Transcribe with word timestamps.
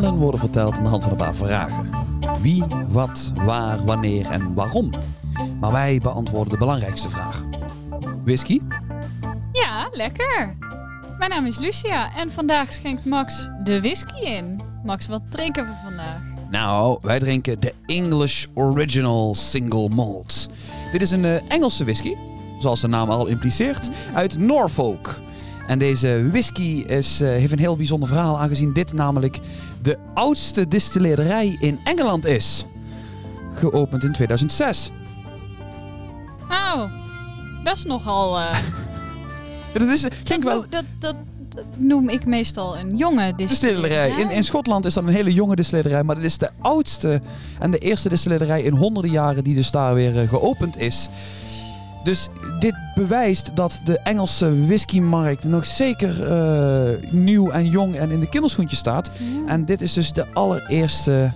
verhalen 0.00 0.24
worden 0.24 0.40
verteld 0.40 0.76
aan 0.76 0.82
de 0.82 0.88
hand 0.88 1.02
van 1.02 1.10
een 1.10 1.18
paar 1.18 1.34
vragen. 1.34 1.88
Wie, 2.42 2.64
wat, 2.88 3.32
waar, 3.34 3.84
wanneer 3.84 4.30
en 4.30 4.54
waarom. 4.54 4.90
Maar 5.60 5.72
wij 5.72 5.98
beantwoorden 6.02 6.52
de 6.52 6.58
belangrijkste 6.58 7.10
vraag. 7.10 7.44
Whisky? 8.24 8.60
Ja, 9.52 9.88
lekker. 9.92 10.56
Mijn 11.18 11.30
naam 11.30 11.46
is 11.46 11.58
Lucia 11.58 12.14
en 12.16 12.32
vandaag 12.32 12.72
schenkt 12.72 13.06
Max 13.06 13.50
de 13.64 13.80
whisky 13.80 14.20
in. 14.20 14.62
Max, 14.82 15.06
wat 15.06 15.22
drinken 15.30 15.64
we 15.64 15.72
vandaag? 15.84 16.20
Nou, 16.50 16.98
wij 17.00 17.18
drinken 17.18 17.60
de 17.60 17.74
English 17.86 18.46
Original 18.54 19.34
Single 19.34 19.88
Malt. 19.88 20.48
Dit 20.92 21.02
is 21.02 21.10
een 21.10 21.24
eh, 21.24 21.40
Engelse 21.48 21.84
whisky, 21.84 22.14
zoals 22.58 22.80
de 22.80 22.88
naam 22.88 23.10
al 23.10 23.26
impliceert, 23.26 23.88
uit 24.14 24.38
Norfolk. 24.38 25.20
En 25.70 25.78
deze 25.78 26.28
whisky 26.30 26.84
is, 26.86 27.20
eh, 27.20 27.28
heeft 27.28 27.52
een 27.52 27.58
heel 27.58 27.76
bijzonder 27.76 28.08
verhaal, 28.08 28.40
aangezien 28.40 28.72
dit 28.72 28.92
namelijk 28.92 29.38
de 29.82 29.98
oudste 30.14 30.68
distilleerderij 30.68 31.56
in 31.60 31.78
Engeland 31.84 32.26
is. 32.26 32.66
Geopend 33.54 34.04
in 34.04 34.12
2006. 34.12 34.90
Nou, 36.48 36.90
dat 37.64 37.76
is 37.76 37.84
nogal... 37.84 38.38
eh, 38.38 38.58
Dat, 39.72 39.88
is, 39.88 40.06
klinkt 40.24 40.44
wel 40.44 40.64
dat, 40.68 40.84
dat, 40.98 41.16
dat 41.48 41.64
noem 41.76 42.08
ik 42.08 42.26
meestal 42.26 42.78
een 42.78 42.96
jonge 42.96 43.32
distillerij. 43.36 44.10
In, 44.10 44.30
in 44.30 44.44
Schotland 44.44 44.84
is 44.84 44.94
dat 44.94 45.06
een 45.06 45.12
hele 45.12 45.32
jonge 45.32 45.56
distillerij, 45.56 46.02
maar 46.02 46.16
dit 46.16 46.24
is 46.24 46.38
de 46.38 46.50
oudste 46.60 47.20
en 47.58 47.70
de 47.70 47.78
eerste 47.78 48.08
distillerij 48.08 48.62
in 48.62 48.74
honderden 48.74 49.10
jaren 49.10 49.44
die 49.44 49.54
dus 49.54 49.70
daar 49.70 49.94
weer 49.94 50.20
eh, 50.20 50.28
geopend 50.28 50.78
is. 50.78 51.08
Dus 52.02 52.28
dit 52.58 52.74
bewijst 52.94 53.50
dat 53.54 53.80
de 53.84 53.98
Engelse 53.98 54.66
whiskymarkt 54.66 55.44
nog 55.44 55.66
zeker 55.66 56.32
eh, 56.32 57.10
nieuw 57.12 57.50
en 57.50 57.66
jong 57.66 57.96
en 57.96 58.10
in 58.10 58.20
de 58.20 58.28
kinderschoentjes 58.28 58.78
staat. 58.78 59.10
Ja. 59.18 59.52
En 59.52 59.64
dit 59.64 59.80
is 59.80 59.92
dus 59.92 60.12
de 60.12 60.26
allereerste 60.32 61.30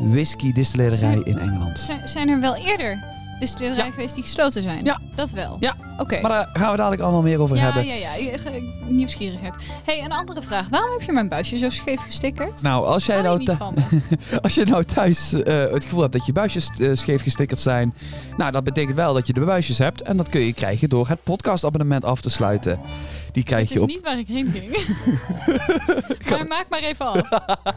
whisky 0.00 0.52
distillerij 0.52 0.96
Zijn- 0.96 1.24
in 1.24 1.38
Engeland. 1.38 1.78
Zijn, 1.78 2.08
zijn 2.08 2.28
er 2.28 2.40
wel 2.40 2.56
eerder 2.56 2.98
distillerijen 3.44 3.92
geweest 3.92 4.14
die 4.14 4.22
gesloten 4.22 4.62
zijn? 4.62 4.84
Ja. 4.84 5.00
Dat 5.14 5.30
wel? 5.30 5.56
Ja. 5.60 5.76
Oké. 5.98 6.20
Maar 6.20 6.30
daar 6.30 6.48
gaan 6.52 6.70
we 6.70 6.76
dadelijk 6.76 7.02
allemaal 7.02 7.22
meer 7.22 7.40
over 7.40 7.56
ja, 7.56 7.62
hebben. 7.62 7.86
ja, 7.86 7.94
ja, 7.94 8.14
ja. 8.14 8.38
ge- 8.38 8.72
Nieuwsgierigheid. 8.88 9.54
hey, 9.84 10.04
een 10.04 10.12
andere 10.12 10.42
vraag. 10.42 10.68
Waarom 10.68 10.90
heb 10.90 11.02
je 11.02 11.12
mijn 11.12 11.28
buisje 11.28 11.58
zo 11.58 11.70
scheef 11.70 12.00
gestickerd? 12.00 12.62
Nou, 12.62 12.86
als 12.86 13.06
jij 13.06 13.22
nou, 13.22 13.46
als 14.42 14.54
je 14.54 14.64
nou 14.64 14.84
thuis 14.84 15.32
eh, 15.32 15.70
het 15.72 15.84
gevoel 15.84 16.00
hebt 16.00 16.12
dat 16.12 16.26
je 16.26 16.32
buisjes 16.32 16.68
eh, 16.78 16.90
scheef 16.92 17.22
gestickerd 17.22 17.60
zijn, 17.60 17.94
nou, 18.36 18.52
dat 18.52 18.64
betekent 18.64 18.96
wel 18.96 19.12
dat 19.14 19.26
je 19.26 19.32
de 19.32 19.40
buisjes 19.40 19.78
hebt. 19.78 20.02
En 20.02 20.16
dat 20.16 20.28
kun 20.28 20.40
je 20.40 20.52
krijgen 20.52 20.88
door 20.88 21.08
het 21.08 21.22
podcastabonnement 21.22 22.04
af 22.04 22.20
te 22.20 22.30
sluiten. 22.30 22.80
Die 23.34 23.44
Het 23.46 23.68
je 23.68 23.74
is 23.74 23.80
op, 23.80 23.88
niet 23.88 24.02
waar 24.02 24.18
ik 24.18 24.26
heen 24.26 24.52
ging. 24.52 24.70
maar 26.30 26.46
maak 26.46 26.66
maar 26.68 26.82
even 26.82 27.06
af. 27.06 27.28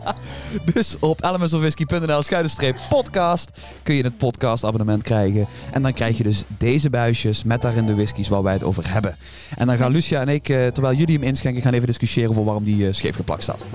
dus 0.73 0.95
op 0.99 1.23
elementsofwhisky.nl 1.23 2.21
schuine 2.21 2.75
podcast 2.89 3.51
kun 3.83 3.95
je 3.95 4.03
het 4.03 4.17
podcastabonnement 4.17 5.03
krijgen. 5.03 5.47
En 5.71 5.81
dan 5.81 5.93
krijg 5.93 6.17
je 6.17 6.23
dus 6.23 6.43
deze 6.57 6.89
buisjes 6.89 7.43
met 7.43 7.61
daarin 7.61 7.85
de 7.85 7.95
whiskies 7.95 8.27
waar 8.27 8.43
wij 8.43 8.53
het 8.53 8.63
over 8.63 8.91
hebben. 8.91 9.17
En 9.55 9.67
dan 9.67 9.77
gaan 9.77 9.91
Lucia 9.91 10.21
en 10.21 10.29
ik, 10.29 10.49
eh, 10.49 10.67
terwijl 10.67 10.95
jullie 10.95 11.15
hem 11.15 11.23
inschenken, 11.23 11.61
gaan 11.61 11.73
even 11.73 11.87
discussiëren 11.87 12.29
over 12.29 12.43
waarom 12.43 12.63
die 12.63 12.87
eh, 12.87 12.93
scheef 12.93 13.15
geplakt 13.15 13.43
staat. 13.43 13.65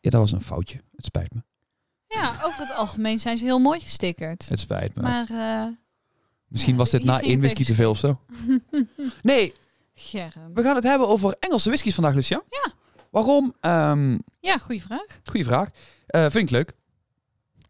Ja, 0.00 0.10
dat 0.10 0.20
was 0.20 0.32
een 0.32 0.40
foutje. 0.42 0.80
Het 0.96 1.04
spijt 1.04 1.34
me. 1.34 1.42
Ja, 2.06 2.34
over 2.44 2.60
het 2.60 2.72
algemeen 2.74 3.18
zijn 3.18 3.38
ze 3.38 3.44
heel 3.44 3.58
mooi 3.58 3.80
gestickerd. 3.80 4.48
Het 4.48 4.60
spijt 4.60 4.94
me. 4.94 5.02
Maar, 5.02 5.30
eh 5.30 5.72
Misschien 6.46 6.72
ja, 6.72 6.78
was 6.78 6.90
dit 6.90 7.04
na 7.04 7.20
één 7.20 7.38
whisky 7.38 7.64
te 7.64 7.74
veel 7.74 7.90
of 7.90 7.98
zo. 7.98 8.20
Nee, 9.22 9.54
Germ. 9.94 10.54
we 10.54 10.62
gaan 10.62 10.74
het 10.74 10.84
hebben 10.84 11.08
over 11.08 11.36
Engelse 11.38 11.68
whiskies 11.68 11.94
vandaag, 11.94 12.14
Lucia. 12.14 12.42
Ja. 12.48 12.72
Waarom? 13.10 13.54
Ehm 13.60 14.18
Ja, 14.40 14.58
goede 14.58 14.80
vraag. 14.80 15.20
goeie 15.24 15.44
vraag. 15.44 15.70
Eh, 16.06 16.20
vind 16.22 16.34
ik 16.44 16.50
leuk. 16.50 16.72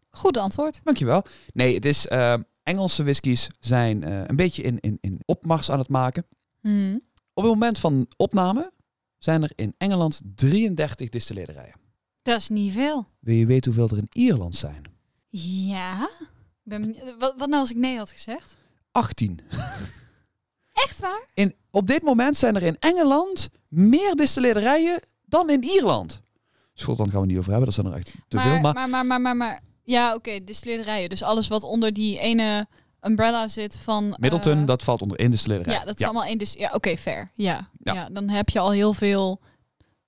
Goed 0.09 0.37
antwoord. 0.37 0.81
Dankjewel. 0.83 1.23
Nee, 1.53 1.73
het 1.75 1.85
is... 1.85 2.07
ehm, 2.07 2.41
Engelse 2.63 3.03
whiskies 3.03 3.47
zijn 3.59 4.03
eh, 4.03 4.21
een 4.27 4.35
beetje 4.35 4.61
in, 4.63 4.79
in, 4.79 4.97
in 5.01 5.19
opmars 5.25 5.71
aan 5.71 5.79
het 5.79 5.89
maken. 5.89 6.25
Hmm. 6.59 7.01
Op 7.33 7.43
het 7.43 7.51
moment 7.53 7.79
van 7.79 8.07
opname 8.17 8.71
zijn 9.17 9.43
er 9.43 9.51
in 9.55 9.73
Engeland 9.77 10.21
33 10.35 11.09
distilleerderijen. 11.09 11.75
Dat 12.21 12.39
is 12.39 12.49
niet 12.49 12.73
veel. 12.73 13.07
Wil 13.19 13.35
je 13.35 13.45
weten 13.45 13.73
hoeveel 13.73 13.97
er 13.97 14.03
in 14.03 14.21
Ierland 14.23 14.55
zijn? 14.55 14.83
Ja? 15.29 16.09
Ben, 16.63 16.95
wat, 17.19 17.33
wat 17.37 17.49
nou 17.49 17.61
als 17.61 17.71
ik 17.71 17.77
nee 17.77 17.97
had 17.97 18.11
gezegd? 18.11 18.57
18. 18.91 19.39
Echt 20.73 20.99
waar? 20.99 21.27
In, 21.33 21.55
op 21.71 21.87
dit 21.87 22.01
moment 22.01 22.37
zijn 22.37 22.55
er 22.55 22.63
in 22.63 22.77
Engeland 22.79 23.49
meer 23.67 24.15
distilleerderijen 24.15 25.01
dan 25.25 25.49
in 25.49 25.63
Ierland. 25.63 26.21
Schotland 26.73 27.11
gaan 27.11 27.21
we 27.21 27.27
niet 27.27 27.37
over 27.37 27.49
hebben, 27.49 27.65
dat 27.65 27.75
zijn 27.75 27.87
er 27.87 27.93
echt 27.99 28.13
te 28.27 28.35
maar, 28.35 28.45
veel. 28.45 28.59
Maar 28.59 28.73
maar, 28.73 28.89
maar, 28.89 29.05
maar, 29.05 29.21
maar, 29.21 29.35
maar- 29.35 29.61
Ja, 29.83 30.15
oké, 30.15 30.43
distillerijen. 30.43 31.09
Dus 31.09 31.23
alles 31.23 31.47
wat 31.47 31.63
onder 31.63 31.93
die 31.93 32.19
ene 32.19 32.67
umbrella 33.01 33.47
zit 33.47 33.77
van... 33.77 34.15
Middleton, 34.19 34.59
eh, 34.59 34.65
dat 34.65 34.83
valt 34.83 35.01
onder 35.01 35.19
één 35.19 35.31
distillerij. 35.31 35.73
Ja, 35.73 35.85
dat 35.85 35.99
is 35.99 36.05
allemaal 36.05 36.23
één. 36.23 36.37
Dus 36.37 36.53
ja, 36.53 36.71
oké, 36.73 36.97
fair. 36.97 37.31
Ja. 37.33 37.69
Ja. 37.83 37.93
Ja. 37.93 38.09
dan 38.09 38.29
heb 38.29 38.49
je 38.49 38.59
al 38.59 38.71
heel 38.71 38.93
veel 38.93 39.41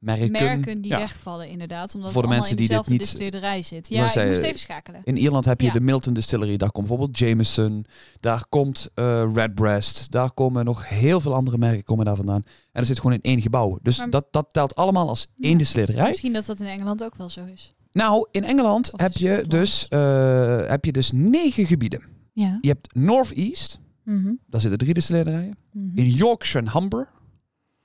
merken. 0.04 0.32
merken 0.32 0.82
die 0.82 0.92
ja. 0.92 0.98
wegvallen, 0.98 1.48
inderdaad. 1.50 1.96
Omdat 1.96 2.12
Voor 2.12 2.22
de 2.22 2.28
mensen 2.28 2.50
in 2.52 2.56
die 2.58 2.68
dit 2.68 2.78
dezelfde 2.78 2.92
niet- 2.92 3.02
distillerij 3.20 3.62
zit. 3.62 3.90
Ja, 3.90 4.10
zij- 4.10 4.28
moest 4.28 4.42
even 4.42 4.60
schakelen. 4.60 5.02
In 5.04 5.18
Ierland 5.18 5.46
heb 5.46 5.60
je 5.62 5.68
Ja. 5.68 5.74
de 5.74 5.82
Milton 5.82 6.14
Distillery, 6.14 6.58
daar 6.58 6.72
komt 6.72 6.88
bijvoorbeeld 6.88 7.18
Jameson, 7.20 7.86
daar 8.20 8.46
komt 8.50 8.90
eh, 8.94 9.30
Redbreast, 9.34 10.12
daar 10.12 10.32
komen 10.34 10.66
nog 10.66 10.90
heel 10.90 11.22
veel 11.22 11.34
andere 11.34 11.58
merken 11.58 11.84
komen 11.84 12.06
daar 12.06 12.16
vandaan. 12.16 12.44
En 12.46 12.70
dat 12.72 12.86
zit 12.86 13.00
gewoon 13.00 13.14
in 13.16 13.22
één 13.22 13.42
gebouw. 13.42 13.80
Dus 13.82 13.98
Maar- 13.98 14.10
dat, 14.10 14.26
dat 14.32 14.48
telt 14.54 14.76
allemaal 14.76 15.08
als 15.10 15.28
één 15.40 15.52
Ja. 15.52 15.58
distillerij. 15.58 16.08
Misschien 16.10 16.34
dat 16.34 16.46
dat 16.46 16.62
in 16.62 16.68
Engeland 16.68 17.04
ook 17.04 17.16
wel 17.16 17.30
zo 17.30 17.46
is. 17.46 17.74
Nou, 17.92 18.28
in 18.32 18.44
Engeland 18.44 18.94
Of 18.94 19.00
heb 19.00 19.14
je, 19.14 19.44
dus, 19.48 19.88
eh, 19.88 20.68
heb 20.68 20.86
je 20.86 20.92
dus 20.92 21.12
negen 21.12 21.66
gebieden. 21.66 22.02
Ja. 22.34 22.58
Je 22.62 22.68
hebt 22.68 22.96
North 22.96 23.32
East, 23.34 23.80
Mhm. 24.04 24.34
daar 24.48 24.62
zitten 24.62 24.80
drie 24.80 24.94
distillerijen. 24.94 25.58
Mhm. 25.72 25.98
In 25.98 26.10
Yorkshire 26.10 26.66
en 26.68 26.80
Humber, 26.80 27.10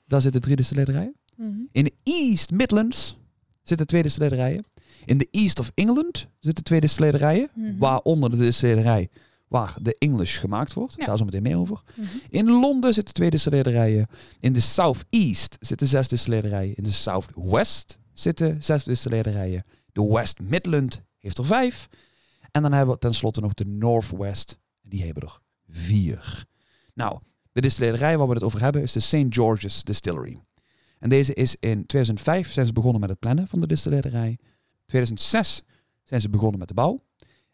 daar 0.07 0.21
zitten 0.21 0.41
drie 0.41 0.57
distillerijen. 0.57 1.15
Mhm. 1.39 1.51
In 1.73 1.85
de 1.85 1.93
East 2.03 2.51
Midlands 2.51 3.17
zitten 3.63 3.87
twee 3.87 4.03
distillerijen. 4.03 4.65
In 5.05 5.19
de 5.19 5.29
East 5.31 5.59
of 5.59 5.71
England 5.75 6.27
zitten 6.41 6.65
twee 6.65 6.81
distillerijen. 6.81 7.51
Mhm. 7.55 7.79
Waaronder 7.79 8.31
de 8.31 8.37
distillerij 8.37 9.09
waar 9.49 9.77
de 9.83 9.97
English 9.99 10.41
gemaakt 10.41 10.73
wordt. 10.73 10.95
Ja. 10.97 11.05
Daar 11.07 11.17
zo 11.17 11.25
meteen 11.25 11.43
meer 11.43 11.59
over. 11.59 11.83
Mhm. 11.97 12.07
In 12.29 12.51
Londen 12.51 12.95
zitten 12.95 13.15
twee 13.15 13.31
distillerijen. 13.31 14.07
In 14.41 14.53
de 14.53 14.61
South 14.61 15.05
East 15.11 15.57
zitten 15.61 15.87
zes 15.87 16.09
distillerijen. 16.09 16.75
In 16.75 16.83
de 16.83 16.91
South 16.91 17.33
West 17.35 17.99
zitten 18.13 18.63
zes 18.63 18.85
distillerijen. 18.85 19.65
De 19.93 20.09
West 20.09 20.41
Midland 20.41 21.03
heeft 21.19 21.39
er 21.39 21.45
vijf. 21.45 21.89
En 22.51 22.63
dan 22.63 22.73
hebben 22.73 22.95
we 22.95 23.01
tenslotte 23.01 23.41
nog 23.41 23.55
de 23.55 23.67
Northwest. 23.67 24.59
En 24.83 24.89
die 24.91 25.05
hebben 25.05 25.23
er 25.23 25.39
vier. 25.69 26.45
Nou, 26.95 27.19
de 27.53 27.61
distillerij 27.61 28.19
waar 28.19 28.29
we 28.29 28.35
het 28.35 28.43
over 28.43 28.61
hebben 28.61 28.83
is 28.83 28.93
de 28.93 29.01
St. 29.01 29.27
George's 29.29 29.85
Distillery. 29.85 30.41
En 30.99 31.09
deze 31.09 31.35
is 31.35 31.57
in 31.61 31.87
2005 31.87 32.53
zijn 32.53 32.67
ze 32.67 32.73
begonnen 32.73 33.01
met 33.01 33.11
het 33.11 33.19
plannen 33.19 33.49
van 33.49 33.61
de 33.61 33.67
distillerij. 33.67 34.39
2006 34.87 35.63
zijn 36.03 36.21
ze 36.21 36.29
begonnen 36.31 36.59
met 36.59 36.69
de 36.69 36.75
bouw. 36.75 37.03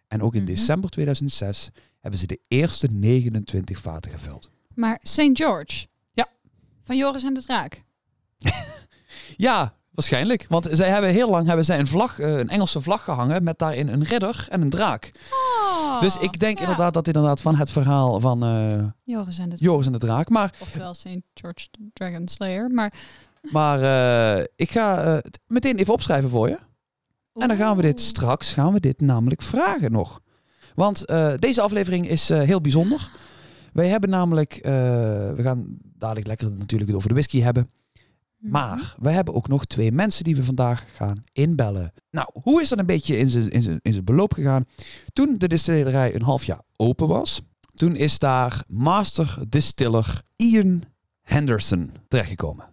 En 0.08 0.22
ook 0.22 0.34
in 0.34 0.42
Mhm. 0.42 0.50
december 0.52 0.90
2006 0.90 1.70
hebben 2.00 2.20
ze 2.20 2.26
de 2.26 2.40
eerste 2.48 2.86
29 2.90 3.78
vaten 3.78 4.10
gevuld. 4.10 4.50
Maar 4.74 5.00
St. 5.02 5.30
George. 5.32 5.86
Ja. 6.12 6.28
Van 6.82 6.96
Joris 6.96 7.22
en 7.24 7.34
de 7.34 7.42
Draak. 7.42 7.82
Ja, 9.36 9.74
waarschijnlijk. 9.90 10.46
Want 10.48 10.68
zij 10.70 10.88
hebben 10.88 11.10
heel 11.10 11.30
lang 11.30 11.46
hebben 11.46 11.64
zij 11.64 11.78
een, 11.78 11.86
vlag, 11.86 12.18
eh, 12.18 12.38
een 12.38 12.48
Engelse 12.48 12.80
vlag 12.80 13.04
gehangen 13.04 13.42
met 13.44 13.58
daarin 13.58 13.88
een 13.88 14.04
ridder 14.04 14.46
en 14.50 14.60
een 14.60 14.70
draak. 14.70 15.12
Dus 16.00 16.18
ik 16.18 16.40
denk 16.40 16.58
ja. 16.58 16.62
inderdaad 16.62 16.94
dat 16.94 17.06
inderdaad 17.06 17.40
van 17.40 17.56
het 17.56 17.70
verhaal 17.70 18.20
van 18.20 18.44
eh, 18.44 18.84
Joris 19.04 19.38
en 19.38 19.48
de. 19.48 19.56
Joris 19.58 19.86
en 19.86 19.92
de 19.92 19.98
draak. 19.98 20.28
Maar, 20.28 20.54
Oftewel 20.60 20.94
St. 20.94 21.20
George 21.34 21.70
the 21.70 21.78
Dragon 21.92 22.28
Slayer. 22.28 22.70
Maar... 22.70 22.92
maar 23.42 23.82
eh, 24.38 24.44
ik 24.56 24.70
ga 24.70 25.02
eh, 25.02 25.14
het 25.14 25.40
meteen 25.46 25.76
even 25.76 25.92
opschrijven 25.92 26.30
voor 26.30 26.48
je. 26.48 26.58
En 27.34 27.48
dan 27.48 27.56
gaan 27.56 27.76
we 27.76 27.82
dit 27.82 28.00
straks 28.00 28.52
gaan 28.52 28.72
we 28.72 28.80
dit 28.80 29.00
namelijk 29.00 29.42
vragen 29.42 29.92
nog. 29.92 30.20
Want 30.74 31.04
eh, 31.04 31.32
deze 31.38 31.60
aflevering 31.60 32.08
is 32.08 32.30
eh, 32.30 32.40
heel 32.40 32.60
bijzonder. 32.60 33.10
Wij 33.72 33.88
hebben 33.88 34.10
namelijk, 34.10 34.54
eh, 34.54 34.72
we 35.32 35.42
gaan 35.42 35.64
dadelijk 35.82 36.26
lekker 36.26 36.50
natuurlijk 36.50 36.90
het 36.90 36.96
over 36.96 37.08
de 37.08 37.14
whisky 37.14 37.40
hebben. 37.40 37.70
Mhm. 38.44 38.52
Maar 38.52 38.94
we 38.98 39.10
hebben 39.10 39.34
ook 39.34 39.48
nog 39.48 39.64
twee 39.64 39.92
mensen 39.92 40.24
die 40.24 40.36
we 40.36 40.44
vandaag 40.44 40.84
gaan 40.94 41.24
inbellen. 41.32 41.92
Nou, 42.10 42.28
hoe 42.42 42.62
is 42.62 42.68
dat 42.68 42.78
een 42.78 42.86
beetje 42.86 43.16
in 43.16 43.28
zijn, 43.28 43.50
in 43.50 43.62
zijn, 43.62 43.78
in 43.82 43.92
zijn 43.92 44.04
beloop 44.04 44.32
gegaan? 44.32 44.64
Toen 45.12 45.34
de 45.38 45.48
distillerij 45.48 46.14
een 46.14 46.22
half 46.22 46.44
jaar 46.44 46.60
open 46.76 47.08
was, 47.08 47.40
toen 47.74 47.96
is 47.96 48.18
daar 48.18 48.64
master 48.68 49.38
distiller 49.48 50.22
Ian 50.36 50.82
Henderson 51.22 51.92
terechtgekomen. 52.08 52.68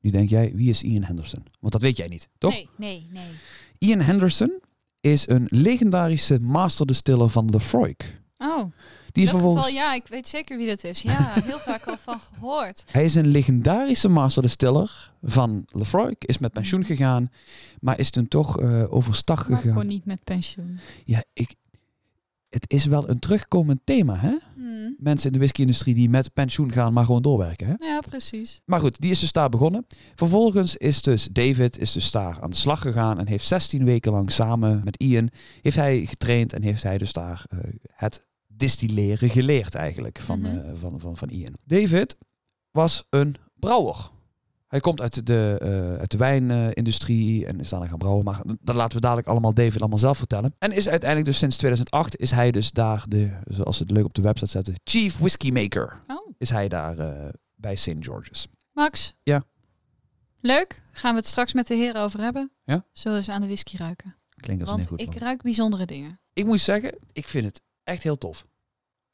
Nu 0.00 0.10
denk 0.10 0.28
jij, 0.28 0.52
wie 0.54 0.70
is 0.70 0.82
Ian 0.82 1.02
Henderson? 1.02 1.42
Want 1.60 1.72
dat 1.72 1.82
weet 1.82 1.96
jij 1.96 2.06
niet, 2.06 2.28
toch? 2.38 2.52
Nee, 2.52 2.68
nee, 2.76 3.06
nee. 3.10 3.30
Ian 3.78 4.00
Henderson 4.00 4.60
is 5.00 5.28
een 5.28 5.44
legendarische 5.46 6.40
master 6.40 6.86
distiller 6.86 7.30
van 7.30 7.50
Lefroy. 7.50 7.96
Oh, 8.38 8.72
Die 9.12 9.24
in 9.24 9.30
vervolgens... 9.30 9.66
geval, 9.66 9.80
ja, 9.80 9.94
ik 9.94 10.06
weet 10.06 10.28
zeker 10.28 10.56
wie 10.56 10.66
dat 10.66 10.84
is. 10.84 11.02
Ja, 11.02 11.32
heel 11.44 11.58
vaak 11.58 11.86
al 11.86 11.96
van 11.96 12.20
gehoord. 12.20 12.84
Hij 12.90 13.04
is 13.04 13.14
een 13.14 13.26
legendarische 13.26 14.08
master 14.08 14.42
distiller 14.42 15.12
van 15.22 15.64
Lefroy. 15.68 16.14
Is 16.18 16.38
met 16.38 16.52
pensioen 16.52 16.84
gegaan, 16.84 17.30
maar 17.80 17.98
is 17.98 18.10
toen 18.10 18.28
toch 18.28 18.60
eh, 18.60 18.92
overstag 18.92 19.48
Maar 19.48 19.58
gegaan. 19.58 19.72
gewoon 19.72 19.88
niet 19.88 20.04
met 20.04 20.24
pensioen. 20.24 20.78
Ja, 21.04 21.24
ik, 21.32 21.54
het 22.50 22.64
is 22.70 22.84
wel 22.84 23.08
een 23.08 23.18
terugkomend 23.18 23.80
thema, 23.84 24.16
hè? 24.16 24.36
Hmm. 24.54 24.94
Mensen 24.98 25.26
in 25.26 25.32
de 25.32 25.38
whisky-industrie 25.38 25.94
die 25.94 26.10
met 26.10 26.32
pensioen 26.34 26.72
gaan, 26.72 26.92
maar 26.92 27.04
gewoon 27.04 27.22
doorwerken, 27.22 27.66
hè? 27.66 27.74
Ja, 27.86 28.00
precies. 28.00 28.60
Maar 28.64 28.80
goed, 28.80 29.00
die 29.00 29.10
is 29.10 29.20
dus 29.20 29.32
daar 29.32 29.48
begonnen. 29.48 29.86
Vervolgens 30.14 30.76
is 30.76 31.02
dus 31.02 31.28
David 31.32 31.78
is 31.78 31.92
dus 31.92 32.10
daar 32.10 32.40
aan 32.40 32.50
de 32.50 32.56
slag 32.56 32.80
gegaan 32.80 33.18
en 33.18 33.26
heeft 33.26 33.46
16 33.46 33.84
weken 33.84 34.12
lang 34.12 34.30
samen 34.30 34.80
met 34.84 34.96
Ian 34.96 35.30
heeft 35.62 35.76
hij 35.76 36.06
getraind 36.06 36.52
en 36.52 36.62
heeft 36.62 36.82
hij 36.82 36.98
dus 36.98 37.12
daar 37.12 37.44
eh, 37.48 37.58
het 37.94 38.28
distilleren 38.60 39.28
geleerd 39.30 39.74
eigenlijk 39.74 40.18
van, 40.20 40.40
Mhm. 40.40 40.56
eh, 40.58 40.70
van, 40.74 41.00
van, 41.00 41.16
van 41.16 41.28
Ian. 41.28 41.54
David 41.64 42.16
was 42.70 43.04
een 43.10 43.36
brouwer. 43.54 43.96
Hij 44.66 44.80
komt 44.80 45.00
uit 45.00 45.26
de, 45.26 45.56
eh, 45.60 45.98
uit 46.00 46.10
de 46.10 46.18
wijnindustrie 46.18 47.46
en 47.46 47.60
is 47.60 47.68
daarna 47.68 47.86
gaan 47.86 47.98
brouwen. 47.98 48.24
Maar 48.24 48.42
dat 48.60 48.74
laten 48.74 48.94
we 48.96 49.00
dadelijk 49.00 49.28
allemaal 49.28 49.54
David 49.54 49.80
allemaal 49.80 49.98
zelf 49.98 50.18
vertellen. 50.18 50.54
En 50.58 50.72
is 50.72 50.88
uiteindelijk 50.88 51.28
dus 51.30 51.38
sinds 51.38 51.56
2008 51.56 52.16
is 52.16 52.30
hij 52.30 52.50
dus 52.50 52.70
daar 52.72 53.04
de, 53.08 53.30
zoals 53.44 53.76
ze 53.76 53.82
het 53.82 53.92
leuk 53.92 54.04
op 54.04 54.14
de 54.14 54.22
website 54.22 54.50
zetten, 54.50 54.74
Chief 54.84 55.18
Whisky 55.18 55.50
Maker. 55.50 56.00
Oh, 56.06 56.28
Is 56.38 56.50
hij 56.50 56.68
daar 56.68 56.98
eh, 56.98 57.28
bij 57.54 57.76
St. 57.76 57.94
George's. 58.00 58.46
Max. 58.72 59.14
Ja. 59.22 59.44
Leuk. 60.40 60.82
Gaan 60.92 61.12
we 61.12 61.18
het 61.18 61.28
straks 61.28 61.52
met 61.52 61.66
de 61.66 61.74
heren 61.74 62.02
over 62.02 62.20
hebben? 62.20 62.52
Ja. 62.64 62.84
Zullen 62.92 63.18
eens 63.18 63.28
aan 63.28 63.40
de 63.40 63.46
whisky 63.46 63.76
ruiken? 63.76 64.16
Klinkt 64.36 64.62
als 64.62 64.70
een 64.70 64.76
Want 64.76 64.88
heel 64.88 64.98
goed 65.06 65.14
ik 65.14 65.22
ruik 65.22 65.42
bijzondere 65.42 65.86
dingen. 65.86 66.20
Ik 66.32 66.44
moet 66.44 66.60
zeggen, 66.60 66.98
ik 67.12 67.28
vind 67.28 67.44
het 67.44 67.60
echt 67.84 68.02
heel 68.02 68.18
tof. 68.18 68.46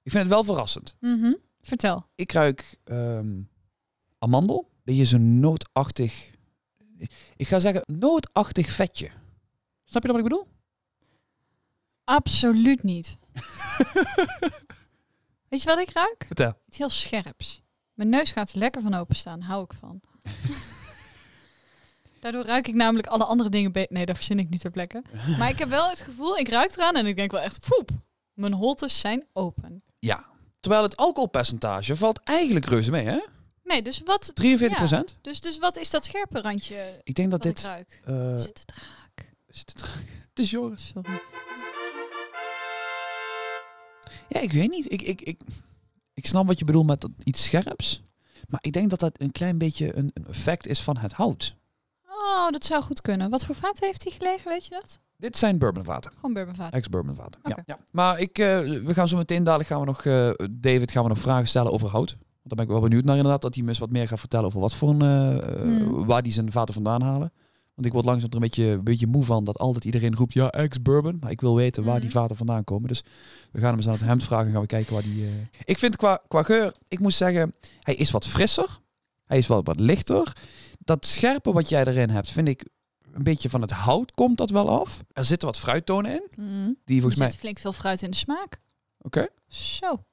Ik 0.07 0.13
vind 0.13 0.25
het 0.25 0.33
wel 0.33 0.45
verrassend. 0.45 0.97
Mhm. 1.01 1.33
Vertel. 1.61 2.07
Ik 2.15 2.33
ruik 2.33 2.79
ehm, 2.85 3.41
amandel. 4.19 4.71
Beetje 4.85 5.05
zo'n 5.05 5.41
nootachtig... 5.41 6.31
Ik 7.37 7.49
ga 7.49 7.59
zeggen 7.59 7.83
nootachtig 7.87 8.71
vetje. 8.71 9.11
Snap 9.85 10.03
je 10.03 10.09
wat 10.09 10.17
ik 10.17 10.23
bedoel? 10.23 10.47
Absoluut 12.05 12.83
niet. 12.83 13.19
Weet 15.49 15.63
je 15.63 15.69
wat 15.69 15.79
ik 15.79 15.91
ruik? 15.91 16.25
Vertel. 16.27 16.53
Iets 16.67 16.79
heel 16.79 16.89
scherps. 16.89 17.63
Mijn 17.95 18.09
neus 18.09 18.33
gaat 18.33 18.53
er 18.53 18.59
lekker 18.59 18.83
van 18.83 18.95
openstaan. 18.95 19.41
Hou 19.41 19.65
ik 19.65 19.73
van. 19.73 20.01
Daardoor 22.21 22.45
ruik 22.45 22.69
ik 22.69 22.75
namelijk 22.75 23.07
alle 23.07 23.25
andere 23.25 23.49
dingen 23.49 23.73
beter. 23.73 23.95
Nee, 23.95 24.07
dat 24.07 24.17
verzin 24.17 24.39
ik 24.39 24.49
niet 24.49 24.61
ter 24.61 24.71
plekke. 24.71 25.03
Maar 25.39 25.49
ik 25.49 25.59
heb 25.59 25.69
wel 25.69 25.89
het 25.89 26.01
gevoel, 26.01 26.37
ik 26.37 26.49
ruik 26.49 26.77
eraan 26.77 26.97
en 26.97 27.07
ik 27.07 27.17
denk 27.17 27.31
wel 27.31 27.41
echt, 27.41 27.69
poep. 27.69 27.91
Mijn 28.33 28.53
holtes 28.53 29.01
zijn 29.01 29.27
open. 29.33 29.85
Ja. 30.07 30.27
Terwijl 30.61 30.83
het 30.83 30.97
alcoholpercentage 30.97 31.97
valt 31.97 32.21
eigenlijk 32.25 32.67
reuze 32.67 32.91
mee, 32.91 33.05
hè? 33.05 33.19
Nee, 33.63 33.83
dus 33.83 34.01
wat... 34.05 34.33
43% 34.43 35.21
Dus, 35.23 35.41
dus 35.41 35.59
wat 35.59 35.77
is 35.77 35.91
dat 35.91 36.05
scherpe 36.05 36.41
randje 36.41 37.01
Ik 37.03 37.15
denk 37.15 37.31
dat 37.31 37.43
dit... 37.43 37.61
ruik? 37.61 38.03
eh, 38.05 38.31
het 38.33 38.67
draak? 38.67 39.33
zit 39.47 39.71
het, 39.71 39.81
het 40.29 40.39
is 40.39 40.51
Joris. 40.51 40.87
Sorry. 40.87 41.21
Ja, 44.29 44.41
ik 44.41 44.53
weet 44.53 44.71
niet. 44.71 44.93
Ik, 44.93 45.03
ik, 45.03 45.21
ik, 45.21 45.41
ik 46.15 46.27
snap 46.27 46.47
wat 46.47 46.59
je 46.59 46.65
bedoelt 46.65 46.87
met 46.87 47.09
iets 47.25 47.45
scherps. 47.45 48.03
Maar 48.49 48.61
ik 48.63 48.73
denk 48.73 48.91
dat 48.91 49.01
dat 49.01 49.21
een 49.21 49.33
klein 49.33 49.59
beetje 49.59 49.97
een, 49.97 50.11
een 50.15 50.27
effect 50.27 50.67
is 50.67 50.81
van 50.81 50.97
het 50.97 51.13
hout. 51.13 51.55
Oh, 52.09 52.51
dat 52.51 52.65
zou 52.65 52.83
goed 52.83 53.01
kunnen. 53.01 53.31
Wat 53.31 53.45
voor 53.45 53.55
vaten 53.55 53.87
heeft 53.87 54.03
hij 54.03 54.13
gelegen, 54.13 54.51
weet 54.51 54.65
je 54.65 54.71
dat? 54.71 55.01
Dit 55.19 55.37
zijn 55.37 55.59
bourbonvaten. 55.59 56.13
Gewoon 56.15 56.33
bourbonvaten. 56.35 56.79
Ex-bourbonvaten. 56.79 57.41
Ja. 57.45 57.59
ja. 57.67 57.79
Maar 57.91 58.21
ik, 58.21 58.39
eh, 58.39 58.47
we 58.61 58.95
gaan 58.95 59.09
zo 59.09 59.17
meteen 59.17 59.43
dadelijk 59.45 59.69
gaan 59.69 59.81
we 59.81 59.87
nog, 59.87 60.05
eh, 60.05 60.31
David, 60.51 60.91
gaan 60.91 61.03
we 61.03 61.09
nog 61.09 61.19
vragen 61.19 61.47
stellen 61.49 61.73
over 61.73 61.89
hout. 61.89 62.11
Want 62.11 62.21
daar 62.43 62.57
ben 62.57 62.65
ik 62.65 62.71
wel 62.71 62.81
benieuwd 62.81 63.05
naar 63.05 63.17
inderdaad, 63.17 63.43
dat 63.43 63.55
hij 63.55 63.63
me 63.63 63.69
eens 63.69 63.79
wat 63.79 63.91
meer 63.91 64.09
gaat 64.09 64.19
vertellen 64.19 64.47
over 64.47 64.61
wat 64.61 64.75
voor 64.75 64.89
een, 64.91 65.03
eh, 65.03 65.61
Hmm. 65.63 66.07
waar 66.07 66.23
die 66.23 66.33
zijn 66.33 66.53
vaten 66.53 66.75
vandaan 66.75 67.03
halen. 67.03 67.33
Want 67.75 67.87
ik 67.89 67.93
word 67.93 68.05
langzaam 68.05 68.29
er 68.29 68.35
een 68.35 68.41
beetje, 68.41 68.65
een 68.65 68.85
beetje 68.85 69.07
moe 69.07 69.25
van 69.25 69.45
dat 69.45 69.59
altijd 69.59 69.85
iedereen 69.85 70.15
roept, 70.15 70.33
ja, 70.33 70.51
ex-bourbon. 70.51 71.17
Maar 71.21 71.31
ik 71.31 71.41
wil 71.41 71.55
weten 71.57 71.83
waar 71.85 71.93
Hmm. 71.93 72.03
die 72.03 72.11
vaten 72.11 72.37
vandaan 72.37 72.65
komen. 72.65 72.89
Dus 72.89 73.05
we 73.53 73.59
gaan 73.61 73.69
hem 73.69 73.77
eens 73.77 73.87
aan 73.87 73.93
het 73.93 74.03
hemd 74.03 74.25
vragen 74.25 74.47
en 74.47 74.53
gaan 74.53 74.61
we 74.61 74.67
kijken 74.67 74.93
waar 74.93 75.03
die... 75.03 75.25
eh, 75.25 75.31
Ik 75.65 75.79
vind 75.79 75.97
qua, 75.97 76.21
qua 76.29 76.43
geur, 76.43 76.73
ik 76.89 76.99
moet 76.99 77.15
zeggen, 77.15 77.55
hij 77.81 77.95
is 77.95 78.11
wat 78.11 78.27
frisser. 78.27 78.79
Hij 79.25 79.39
is 79.39 79.47
wel 79.47 79.63
wat 79.65 79.81
lichter. 79.81 80.33
Dat 80.79 81.07
scherpe 81.07 81.53
wat 81.53 81.69
jij 81.69 81.85
erin 81.85 82.11
hebt, 82.11 82.31
vind 82.31 82.49
ik 82.49 82.69
een 83.17 83.23
beetje 83.23 83.51
van 83.51 83.61
het 83.61 83.71
hout 83.71 84.13
komt 84.13 84.39
dat 84.39 84.51
wel 84.51 84.81
af. 84.81 85.05
Er 85.13 85.25
zitten 85.25 85.49
wat 85.49 85.59
fruittonen 85.59 86.11
in, 86.13 86.45
Mm. 86.45 86.77
die 86.85 86.95
Er 86.97 87.01
volgens 87.01 87.17
mij... 87.21 87.31
zit 87.31 87.39
flink 87.41 87.59
veel 87.59 87.73
fruit 87.73 88.03
in 88.03 88.11
de 88.11 88.17
smaak. 88.17 88.61
Oké. 88.99 89.29
Zo. 89.49 90.05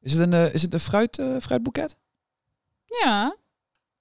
Is 0.00 0.12
het 0.12 0.20
een, 0.20 0.32
eh, 0.32 0.54
is 0.54 0.62
het 0.62 0.74
een 0.74 0.80
fruit, 0.80 1.18
eh, 1.18 1.36
fruitboeket? 1.40 1.96
Ja. 2.84 3.36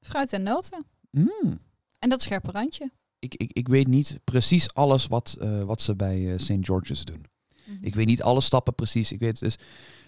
Fruit 0.01 0.33
en 0.33 0.43
noten. 0.43 0.85
Mm. 1.11 1.59
En 1.99 2.09
dat 2.09 2.21
scherpe 2.21 2.51
randje. 2.51 2.91
Ik, 3.19 3.35
ik, 3.35 3.53
ik 3.53 3.67
weet 3.67 3.87
niet 3.87 4.19
precies 4.23 4.73
alles 4.73 5.07
wat, 5.07 5.35
eh, 5.39 5.63
wat 5.63 5.81
ze 5.81 5.95
bij 5.95 6.37
St. 6.37 6.57
George's 6.61 7.05
doen. 7.05 7.25
Mhm. 7.65 7.77
Ik 7.85 7.95
weet 7.95 8.05
niet 8.05 8.21
alle 8.21 8.41
stappen 8.41 8.75
precies. 8.75 9.11
Ik 9.11 9.19
weet 9.19 9.39
dus, 9.39 9.55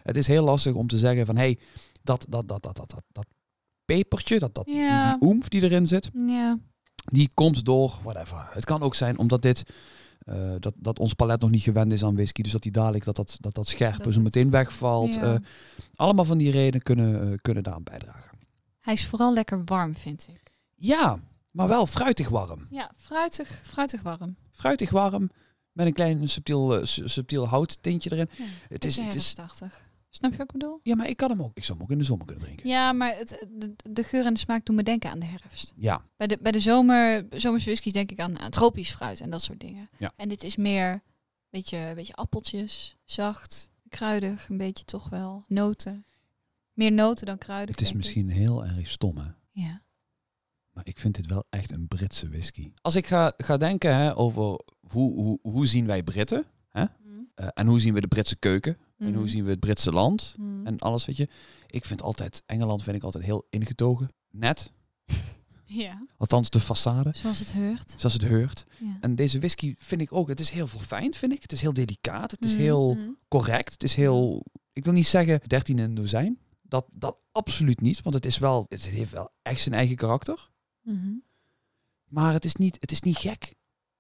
het 0.04 0.18
is 0.18 0.28
heel 0.28 0.44
lastig 0.44 0.74
om 0.74 0.88
te 0.88 0.98
zeggen 0.98 1.26
van 1.26 1.38
hey, 1.38 1.60
dat, 2.04 2.26
dat, 2.30 2.48
dat, 2.48 2.64
dat, 2.64 2.76
dat, 2.76 2.90
dat, 2.90 3.04
dat 3.12 3.26
pepertje, 3.86 4.40
dat, 4.40 4.56
dat, 4.56 4.68
Ja. 4.70 5.10
die, 5.12 5.20
die 5.20 5.30
oemf 5.30 5.50
die 5.50 5.62
erin 5.62 5.88
zit, 5.88 6.10
Ja. 6.14 6.58
Die 7.06 7.30
komt 7.34 7.66
door 7.66 8.00
whatever. 8.04 8.48
Het 8.52 8.66
kan 8.66 8.82
ook 8.82 8.96
zijn 8.96 9.18
omdat 9.18 9.42
dit, 9.42 9.64
eh, 10.20 10.52
dat, 10.60 10.74
dat 10.78 11.00
ons 11.00 11.14
palet 11.14 11.42
nog 11.42 11.50
niet 11.50 11.62
gewend 11.64 11.92
is 11.92 12.04
aan 12.04 12.16
whisky, 12.16 12.42
dus 12.42 12.52
dat 12.52 12.62
die 12.62 12.72
dadelijk 12.72 13.04
dat 13.06 13.16
dat, 13.16 13.38
dat, 13.40 13.54
dat 13.56 13.68
scherpe 13.68 14.04
Dat 14.04 14.14
zo 14.14 14.22
meteen 14.22 14.50
wegvalt. 14.50 15.14
Ja. 15.16 15.34
Eh, 15.34 15.40
allemaal 15.96 16.26
van 16.26 16.38
die 16.38 16.52
redenen 16.52 16.82
kunnen, 16.82 17.32
eh, 17.32 17.38
kunnen 17.42 17.64
daaraan 17.64 17.84
bijdragen. 17.84 18.38
Hij 18.80 18.94
is 18.94 19.06
vooral 19.06 19.34
lekker 19.34 19.62
warm, 19.66 19.96
vind 19.96 20.28
ik. 20.30 20.52
Ja, 20.76 21.20
maar 21.52 21.68
wel 21.68 21.86
fruitig 21.88 22.30
warm. 22.30 22.68
Ja, 22.70 22.92
fruitig, 22.98 23.62
fruitig 23.64 24.02
warm. 24.02 24.36
fruitig 24.52 24.90
warm 24.90 25.30
met 25.72 25.86
een 25.86 25.94
klein 25.94 26.30
subtiel, 26.30 26.86
su- 26.86 27.08
subtiel 27.08 27.48
houttintje 27.48 28.12
erin. 28.12 28.30
Ja, 28.38 28.44
Het 28.70 28.86
is, 28.86 28.98
het 28.98 29.14
is. 29.14 29.36
Snap 30.16 30.32
je 30.32 30.38
wat 30.38 30.46
ik 30.48 30.52
bedoel? 30.60 30.80
ja, 30.84 30.96
maar 30.96 31.08
ik 31.10 31.18
kan 31.18 31.30
hem 31.30 31.42
ook. 31.42 31.58
Ik 31.58 31.64
zou 31.64 31.78
hem 31.78 31.88
ook 31.88 31.92
in 31.94 31.98
de 31.98 32.04
zomer 32.04 32.26
kunnen 32.26 32.44
drinken. 32.44 32.70
Ja, 32.70 32.92
maar 32.94 33.16
het, 33.18 33.46
de, 33.52 33.76
de 33.92 34.04
geur 34.04 34.26
en 34.26 34.34
de 34.34 34.40
smaak 34.40 34.66
doen 34.66 34.76
me 34.76 34.84
denken 34.84 35.10
aan 35.10 35.20
de 35.20 35.26
herfst. 35.26 35.74
Ja, 35.76 36.06
Bij 36.18 36.28
de, 36.28 36.38
bij 36.42 36.52
de 36.52 36.60
zomer, 36.60 37.26
zomerse 37.30 37.66
whiskies 37.66 37.94
denk 37.94 38.12
ik 38.12 38.20
aan, 38.20 38.40
aan 38.40 38.52
tropisch 38.52 38.92
fruit 38.92 39.22
en 39.22 39.30
dat 39.30 39.42
soort 39.42 39.60
dingen. 39.60 39.90
Ja. 39.98 40.12
En 40.16 40.30
dit 40.30 40.44
is 40.44 40.56
meer, 40.56 41.02
beetje, 41.50 41.78
een 41.78 41.96
beetje 41.96 42.14
appeltjes, 42.16 42.96
zacht, 43.04 43.70
kruidig, 43.90 44.50
een 44.50 44.58
beetje 44.58 44.84
toch 44.84 45.10
wel, 45.10 45.44
noten. 45.48 46.06
Meer 46.74 46.92
noten 46.92 47.26
dan 47.26 47.38
kruidig, 47.38 47.76
het 47.76 47.84
is 47.84 47.90
ik. 47.90 47.96
misschien 47.96 48.30
heel 48.30 48.66
erg 48.66 48.88
stom, 48.88 49.18
hè? 49.18 49.28
Ja. 49.52 49.82
Maar 50.72 50.88
ik 50.88 51.00
vind 51.00 51.16
dit 51.16 51.28
wel 51.28 51.44
echt 51.50 51.72
een 51.72 51.88
Britse 51.88 52.30
whisky. 52.30 52.72
Als 52.82 52.96
ik 52.96 53.08
ga, 53.08 53.34
ga 53.38 53.58
denken 53.58 53.96
hè, 53.96 54.18
over 54.18 54.44
hoe, 54.92 55.14
hoe, 55.14 55.40
hoe 55.42 55.66
zien 55.68 55.86
wij 55.86 56.04
Britten 56.04 56.46
Mhm. 56.72 56.84
eh, 57.36 57.48
en 57.54 57.68
hoe 57.68 57.80
zien 57.80 57.94
we 57.94 58.00
de 58.02 58.08
Britse 58.08 58.36
keuken 58.36 58.78
en 58.98 59.14
hoe 59.14 59.24
Mhm. 59.24 59.28
zien 59.28 59.44
we 59.44 59.50
het 59.50 59.60
Britse 59.60 59.92
land 59.92 60.36
Mhm. 60.38 60.68
en 60.68 60.80
alles, 60.80 61.06
weet 61.06 61.18
je. 61.18 61.28
Ik 61.68 61.86
vind 61.86 62.02
altijd, 62.02 62.44
Engeland 62.46 62.84
vind 62.84 62.96
ik 62.96 63.04
altijd 63.04 63.24
heel 63.24 63.48
ingetogen. 63.50 64.10
Net, 64.30 64.72
Ja, 65.68 66.06
althans 66.18 66.50
de 66.50 66.62
façade, 66.62 67.10
zoals 67.12 67.40
het 67.40 67.54
heurt. 67.54 67.94
zoals 67.98 68.14
het 68.14 68.22
heurt. 68.24 68.66
Ja. 68.80 68.98
En 69.02 69.16
deze 69.16 69.38
whisky 69.40 69.76
vind 69.78 70.02
ik 70.02 70.14
ook, 70.14 70.28
het 70.28 70.40
is 70.40 70.50
heel 70.50 70.68
verfijnd, 70.68 71.16
vind 71.16 71.32
ik. 71.34 71.42
Het 71.42 71.52
is 71.52 71.62
heel 71.62 71.74
delicaat, 71.74 72.32
het 72.32 72.46
is 72.46 72.52
Mhm. 72.54 72.62
heel... 72.62 72.98
Correct. 73.28 73.72
Het 73.74 73.84
is 73.84 73.96
heel, 73.96 74.46
ik 74.74 74.84
wil 74.84 74.94
niet 74.94 75.08
zeggen 75.08 75.40
13 75.48 75.78
in 75.78 75.84
een 75.84 75.94
dozijn. 75.94 76.40
Dat, 76.62 76.86
dat 76.92 77.18
absoluut 77.32 77.82
niet, 77.82 78.02
want 78.02 78.16
het 78.16 78.26
is 78.26 78.38
wel, 78.38 78.66
het 78.70 78.88
heeft 78.88 79.12
wel 79.12 79.30
echt 79.42 79.62
zijn 79.62 79.76
eigen 79.76 79.96
karakter. 79.96 80.50
Maar 82.08 82.34
het 82.34 82.46
is 82.46 82.56
niet, 82.56 82.78
het 82.80 82.92
is 82.92 83.02
niet 83.02 83.18
gek. 83.18 83.56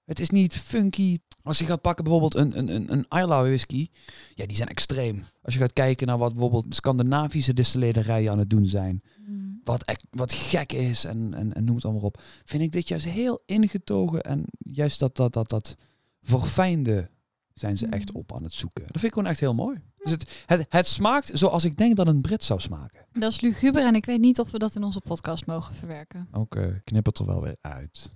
Het 0.05 0.19
is 0.19 0.29
niet 0.29 0.53
funky. 0.55 1.17
Als 1.43 1.57
je 1.59 1.65
gaat 1.65 1.81
pakken 1.81 2.03
bijvoorbeeld 2.03 2.35
een, 2.35 2.57
een, 2.57 2.75
een, 2.75 2.91
een 2.91 3.05
Islay 3.21 3.41
whisky, 3.43 3.88
ja, 4.33 4.45
die 4.45 4.55
zijn 4.55 4.69
extreem. 4.69 5.24
Als 5.41 5.53
je 5.53 5.59
gaat 5.59 5.74
kijken 5.74 6.07
naar 6.07 6.17
wat 6.17 6.31
bijvoorbeeld 6.31 6.75
Scandinavische 6.75 7.53
distillederijen 7.53 8.31
aan 8.31 8.39
het 8.39 8.50
doen 8.50 8.65
zijn, 8.67 9.01
Mhm. 9.27 9.39
wat, 9.63 9.83
echt- 9.83 10.05
wat 10.09 10.33
gek 10.33 10.71
is 10.74 11.03
en, 11.03 11.33
en, 11.33 11.53
en 11.53 11.63
noem 11.63 11.75
het 11.75 11.83
allemaal 11.85 12.03
op, 12.03 12.21
vind 12.43 12.63
ik 12.63 12.71
dit 12.71 12.88
juist 12.88 13.05
heel 13.05 13.41
ingetogen 13.45 14.21
en 14.21 14.45
juist 14.57 15.00
dat, 15.00 15.15
dat, 15.15 15.33
dat, 15.33 15.50
dat 15.50 15.75
verfijnde 16.21 17.09
zijn 17.53 17.77
ze 17.77 17.88
echt 17.88 18.09
Mhm. 18.09 18.17
op 18.17 18.33
aan 18.35 18.43
het 18.43 18.53
zoeken. 18.53 18.81
Dat 18.81 18.91
vind 18.91 19.03
ik 19.03 19.13
gewoon 19.13 19.29
echt 19.29 19.39
heel 19.39 19.53
mooi. 19.53 19.81
Dus 19.97 20.12
het, 20.12 20.43
het, 20.45 20.65
het 20.69 20.88
smaakt 20.88 21.29
zoals 21.33 21.63
ik 21.65 21.77
denk 21.77 21.95
dat 21.95 22.07
een 22.07 22.21
Brit 22.21 22.43
zou 22.43 22.59
smaken. 22.59 23.05
Dat 23.12 23.31
is 23.31 23.41
luguber 23.41 23.85
en 23.85 23.95
ik 23.95 24.05
weet 24.05 24.19
niet 24.19 24.39
of 24.39 24.51
we 24.51 24.59
dat 24.59 24.75
in 24.75 24.83
onze 24.83 25.01
podcast 25.01 25.45
mogen 25.45 25.75
verwerken. 25.75 26.27
Ook 26.31 26.55
eh, 26.55 26.65
knip 26.83 27.05
het 27.05 27.19
er 27.19 27.25
wel 27.25 27.41
weer 27.41 27.55
uit. 27.62 28.12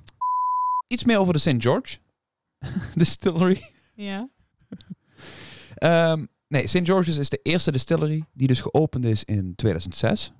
Iets 0.89 1.03
meer 1.03 1.19
over 1.19 1.33
de 1.33 1.39
St. 1.39 1.55
George 1.57 1.97
Distillery. 2.95 3.71
Ja. 3.95 4.29
Ehm, 5.75 6.25
nee, 6.47 6.67
St. 6.67 6.81
George's 6.83 7.17
is 7.17 7.29
de 7.29 7.39
eerste 7.43 7.71
distillery 7.71 8.25
die 8.33 8.47
dus 8.47 8.61
geopend 8.61 9.05
is 9.05 9.23
in 9.23 9.55
2006. 9.55 10.31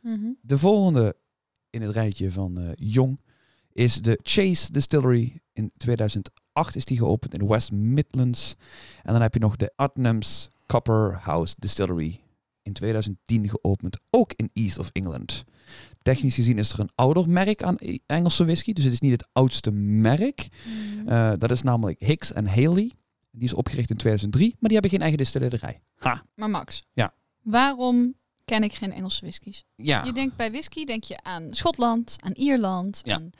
Mhm. 0.00 0.32
De 0.42 0.58
volgende 0.58 1.16
in 1.70 1.82
het 1.82 1.90
rijtje 1.90 2.32
van 2.32 2.58
eh, 2.58 2.70
jong 2.74 3.20
is 3.72 4.02
de 4.02 4.18
Chase 4.22 4.72
Distillery 4.72 5.40
in 5.52 5.72
2008. 5.76 6.40
2008 6.60 6.76
is 6.76 6.84
die 6.84 6.98
geopend 6.98 7.32
in 7.32 7.38
de 7.38 7.46
West 7.46 7.72
Midlands. 7.72 8.54
En 9.02 9.12
dan 9.12 9.22
heb 9.22 9.34
je 9.34 9.40
nog 9.40 9.56
de 9.56 9.72
Adnams 9.76 10.50
Copper 10.66 11.18
House 11.22 11.54
Distillery. 11.58 12.20
In 12.62 12.72
2010 12.72 13.48
geopend, 13.48 13.98
ook 14.10 14.32
in 14.36 14.50
East 14.52 14.78
of 14.78 14.90
England. 14.92 15.44
Technisch 16.02 16.34
gezien 16.34 16.58
is 16.58 16.72
er 16.72 16.80
een 16.80 16.90
ouder 16.94 17.28
merk 17.28 17.62
aan 17.62 17.76
E- 17.78 17.98
Engelse 18.06 18.44
whisky. 18.44 18.72
Dus 18.72 18.84
het 18.84 18.92
is 18.92 19.00
niet 19.00 19.12
het 19.12 19.26
oudste 19.32 19.70
merk. 19.72 20.48
Mhm. 20.64 21.08
Eh, 21.08 21.32
dat 21.38 21.50
is 21.50 21.62
namelijk 21.62 21.98
Hicks 21.98 22.34
and 22.34 22.46
Haley. 22.48 22.92
Die 23.30 23.42
is 23.44 23.54
opgericht 23.54 23.90
in 23.90 23.96
2003, 23.96 24.48
maar 24.48 24.56
die 24.60 24.72
hebben 24.72 24.90
geen 24.90 25.00
eigen 25.00 25.18
distillerij. 25.18 25.80
Ha. 25.96 26.22
maar 26.34 26.50
Max, 26.50 26.82
Ja. 26.92 27.12
waarom 27.42 28.14
ken 28.44 28.62
ik 28.62 28.72
geen 28.72 28.92
Engelse 28.92 29.20
whiskies? 29.20 29.64
Ja. 29.76 30.04
Je 30.04 30.12
denkt 30.12 30.36
bij 30.36 30.50
whisky 30.50 30.84
denk 30.84 31.04
je 31.04 31.22
aan 31.22 31.46
Schotland, 31.50 32.16
aan 32.20 32.32
Ierland, 32.32 33.00
Ja. 33.04 33.14
aan 33.14 33.30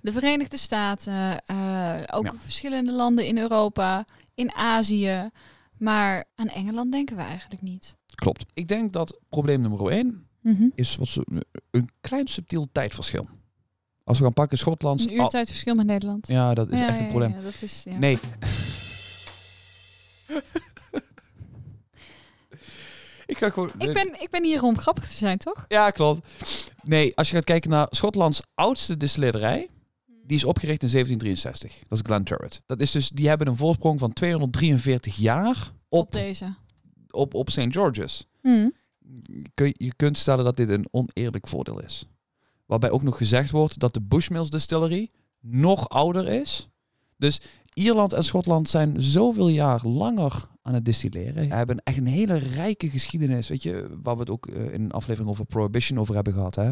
de 0.00 0.12
Verenigde 0.12 0.56
Staten, 0.56 1.44
eh, 1.44 2.00
ook 2.12 2.24
Ja. 2.24 2.34
verschillende 2.36 2.92
landen 2.92 3.26
in 3.26 3.38
Europa, 3.38 4.04
in 4.34 4.52
Azië. 4.54 5.28
Maar 5.78 6.24
aan 6.34 6.48
Engeland 6.48 6.92
denken 6.92 7.16
we 7.16 7.22
eigenlijk 7.22 7.62
niet. 7.62 7.96
Klopt. 8.14 8.44
Ik 8.54 8.68
denk 8.68 8.92
dat 8.92 9.20
probleem 9.28 9.60
nummer 9.60 9.92
1 9.92 10.26
Mhm. 10.40 10.68
is 10.74 10.96
wat 10.96 11.08
ze, 11.08 11.26
een 11.70 11.88
klein 12.00 12.26
subtiel 12.26 12.68
tijdverschil. 12.72 13.28
Als 14.04 14.18
we 14.18 14.24
gaan 14.24 14.32
pakken 14.32 14.58
Schotland. 14.58 15.00
Een 15.00 15.12
uurtijdverschil 15.14 15.74
met 15.74 15.86
Nederland. 15.86 16.26
ja, 16.26 16.54
dat 16.54 16.72
is 16.72 16.78
Ja, 16.78 16.88
echt 16.88 16.96
ja, 16.98 17.02
een 17.02 17.08
probleem. 17.08 17.30
ja, 17.32 17.40
dat 17.40 17.54
is, 17.62 17.82
ja. 17.84 17.98
Nee. 17.98 18.18
ik 23.26 23.38
ga 23.38 23.50
gewoon. 23.50 23.70
Ik, 23.78 23.92
ben, 23.92 24.20
ik 24.20 24.28
ben 24.30 24.44
hier 24.44 24.62
om 24.62 24.78
grappig 24.78 25.08
te 25.08 25.16
zijn, 25.16 25.38
toch? 25.38 25.64
Ja, 25.68 25.90
klopt. 25.90 26.28
Nee, 26.82 27.16
als 27.16 27.28
je 27.30 27.34
gaat 27.34 27.44
kijken 27.44 27.70
naar 27.70 27.86
Schotlands 27.90 28.40
oudste 28.54 28.96
distillerij, 28.96 29.68
die 30.06 30.36
is 30.36 30.44
opgericht 30.44 30.82
in 30.82 30.88
1763. 30.90 31.78
Dat 31.88 31.98
is 31.98 32.04
Glenturret. 32.06 32.62
Dat 32.66 32.80
is 32.80 32.90
dus, 32.90 33.08
die 33.08 33.28
hebben 33.28 33.46
een 33.46 33.56
voorsprong 33.56 33.98
van 33.98 34.12
243 34.12 35.16
jaar 35.16 35.72
Op, 35.88 36.00
op, 36.04 36.12
deze. 36.12 36.54
op, 37.10 37.34
op 37.34 37.50
St. 37.50 37.66
George's. 37.68 38.26
Mhm. 38.42 38.68
Kun, 39.54 39.74
je- 39.76 39.94
kunt 39.96 40.18
stellen 40.18 40.44
dat 40.44 40.56
dit 40.56 40.68
een 40.68 40.86
oneerlijk 40.90 41.46
voordeel 41.48 41.80
is. 41.82 42.04
Waarbij 42.66 42.90
ook 42.90 43.02
nog 43.02 43.16
gezegd 43.16 43.50
wordt 43.50 43.78
dat 43.78 43.94
de 43.94 44.02
Bushmills 44.02 44.50
Distillery 44.50 45.10
nog 45.40 45.88
ouder 45.88 46.28
is. 46.28 46.68
Dus 47.16 47.40
Ierland 47.74 48.12
en 48.12 48.24
Schotland 48.24 48.68
zijn 48.68 49.02
zoveel 49.02 49.48
jaar 49.48 49.86
langer 49.86 50.48
aan 50.62 50.74
het 50.74 50.84
distilleren. 50.84 51.44
Ze 51.48 51.54
hebben 51.54 51.80
echt 51.84 51.96
een 51.96 52.06
hele 52.06 52.34
rijke 52.36 52.90
geschiedenis. 52.90 53.48
Weet 53.48 53.62
je, 53.62 53.98
waar 54.02 54.14
we 54.14 54.20
het 54.20 54.30
ook 54.30 54.46
eh, 54.46 54.72
in 54.72 54.82
een 54.82 54.90
aflevering 54.92 55.30
over 55.30 55.44
Prohibition 55.46 55.98
over 55.98 56.14
hebben 56.14 56.32
gehad. 56.32 56.54
Hè? 56.54 56.70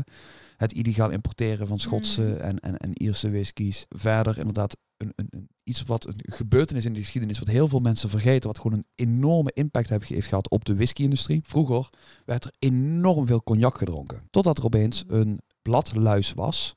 Het 0.57 0.73
illegaal 0.73 1.11
importeren 1.11 1.67
van 1.67 1.79
Schotse 1.79 2.23
Mm. 2.23 2.37
en, 2.37 2.59
en, 2.61 2.77
en 2.77 3.03
Ierse 3.03 3.31
whiskies. 3.31 3.87
Verder 3.89 4.39
inderdaad 4.39 4.77
een, 4.97 5.13
een, 5.17 5.27
een, 5.31 5.49
iets 5.69 5.83
wat 5.83 6.07
een 6.07 6.21
gebeurtenis 6.23 6.85
in 6.85 6.93
de 6.93 7.01
geschiedenis, 7.01 7.39
wat 7.39 7.49
heel 7.49 7.69
veel 7.69 7.81
mensen 7.81 8.09
vergeten, 8.09 8.49
wat 8.49 8.59
gewoon 8.59 8.79
een 8.79 8.87
enorme 8.95 9.51
impact 9.55 9.89
heeft, 9.89 10.27
gehad 10.27 10.51
op 10.51 10.65
de 10.65 10.75
whisky-industrie. 10.75 11.41
Vroeger 11.45 11.89
werd 12.25 12.45
er 12.45 12.53
enorm 12.59 13.27
veel 13.27 13.43
cognac 13.43 13.79
gedronken. 13.79 14.23
Totdat 14.31 14.59
er 14.59 14.65
opeens 14.65 15.05
een 15.07 15.41
bladluis 15.63 16.33
was, 16.33 16.75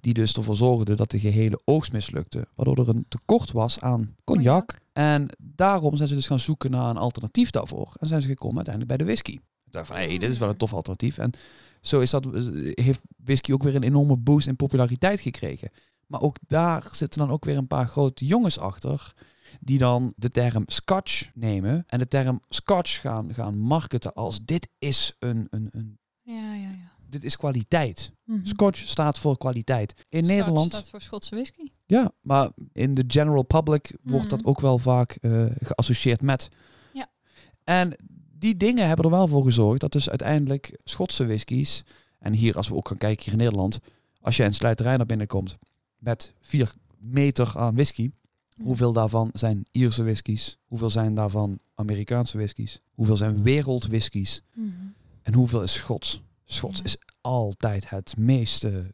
die 0.00 0.14
dus 0.14 0.34
ervoor 0.34 0.56
zorgde 0.56 0.94
dat 0.94 1.10
de 1.10 1.18
gehele 1.18 1.60
oogst 1.64 1.92
mislukte. 1.92 2.48
Waardoor 2.54 2.78
er 2.78 2.88
een 2.88 3.06
tekort 3.08 3.52
was 3.52 3.80
aan 3.80 4.14
cognac. 4.24 4.78
En 4.92 5.28
daarom 5.38 5.96
zijn 5.96 6.08
ze 6.08 6.14
dus 6.14 6.26
gaan 6.26 6.38
zoeken 6.38 6.70
naar 6.70 6.90
een 6.90 6.96
alternatief 6.96 7.50
daarvoor. 7.50 7.94
En 7.98 8.08
zijn 8.08 8.20
ze 8.20 8.28
gekomen 8.28 8.56
uiteindelijk 8.56 8.96
bij 8.96 9.06
de 9.06 9.12
whisky. 9.12 9.38
Dacht 9.64 9.86
van, 9.86 9.96
hé, 9.96 10.06
hey, 10.06 10.18
dit 10.18 10.30
is 10.30 10.38
wel 10.38 10.48
een 10.48 10.56
tof 10.56 10.72
alternatief. 10.72 11.18
En 11.18 11.32
zo 11.80 12.00
is 12.00 12.10
dat, 12.10 12.26
heeft 12.74 13.00
whisky 13.24 13.52
ook 13.52 13.62
weer 13.62 13.74
een 13.74 13.82
enorme 13.82 14.16
boost 14.16 14.46
in 14.46 14.56
populariteit 14.56 15.20
gekregen. 15.20 15.70
Maar 16.06 16.20
ook 16.20 16.36
daar 16.46 16.88
zitten 16.92 17.20
dan 17.20 17.30
ook 17.30 17.44
weer 17.44 17.56
een 17.56 17.66
paar 17.66 17.88
grote 17.88 18.24
jongens 18.24 18.58
achter. 18.58 19.12
Die 19.60 19.78
dan 19.78 20.12
de 20.16 20.28
term 20.28 20.62
Scotch 20.66 21.30
nemen. 21.34 21.84
En 21.86 21.98
de 21.98 22.08
term 22.08 22.40
Scotch 22.48 23.00
gaan, 23.00 23.34
gaan 23.34 23.58
marketen 23.58 24.12
als 24.14 24.38
dit 24.44 24.68
is 24.78 25.14
een, 25.18 25.46
een, 25.50 25.68
een 25.70 25.98
Ja, 26.22 26.54
ja, 26.54 26.68
ja. 26.70 26.90
dit 27.08 27.24
is 27.24 27.36
kwaliteit. 27.36 28.12
Mhm. 28.24 28.46
Scotch 28.46 28.78
staat 28.88 29.18
voor 29.18 29.38
kwaliteit. 29.38 29.92
In 30.08 30.24
Scotch 30.24 30.36
Nederland, 30.38 30.66
staat 30.66 30.88
voor 30.88 31.00
Schotse 31.00 31.34
whisky. 31.34 31.70
ja, 31.86 32.10
maar 32.20 32.50
in 32.72 32.94
de 32.94 33.04
general 33.06 33.42
public 33.42 33.96
wordt 34.02 34.30
dat 34.30 34.40
Mhm. 34.40 34.48
ook 34.48 34.60
wel 34.60 34.78
vaak 34.78 35.10
eh, 35.20 35.44
geassocieerd 35.60 36.22
met. 36.22 36.48
Ja. 36.92 37.08
En 37.64 37.96
die 38.38 38.56
dingen 38.56 38.86
hebben 38.86 39.04
er 39.04 39.10
wel 39.10 39.28
voor 39.28 39.44
gezorgd 39.44 39.80
dat 39.80 39.92
dus 39.92 40.08
uiteindelijk 40.10 40.78
Schotse 40.84 41.26
whiskies, 41.26 41.84
en 42.18 42.32
hier 42.32 42.56
als 42.56 42.68
we 42.68 42.74
ook 42.74 42.88
gaan 42.88 42.98
kijken 42.98 43.24
hier 43.24 43.32
in 43.32 43.38
Nederland, 43.38 43.78
als 44.20 44.36
je 44.36 44.44
een 44.44 44.54
slijterij 44.54 44.96
naar 44.96 45.06
binnen 45.06 45.26
komt 45.26 45.56
met 45.98 46.32
vier 46.40 46.72
meter 46.98 47.52
aan 47.56 47.74
whisky, 47.74 48.10
hoeveel 48.62 48.92
daarvan 48.92 49.30
zijn 49.32 49.66
Ierse 49.70 50.02
whiskies, 50.02 50.58
hoeveel 50.66 50.90
zijn 50.90 51.14
daarvan 51.14 51.58
Amerikaanse 51.74 52.36
whiskies, 52.36 52.80
hoeveel 52.94 53.16
zijn 53.16 53.42
wereldwhiskies 53.42 54.42
Mhm. 54.54 54.70
en 55.22 55.34
hoeveel 55.34 55.62
is 55.62 55.72
Schots. 55.74 56.22
Schots 56.44 56.78
Ja. 56.78 56.84
is 56.84 56.96
altijd 57.20 57.90
het 57.90 58.16
meeste. 58.18 58.90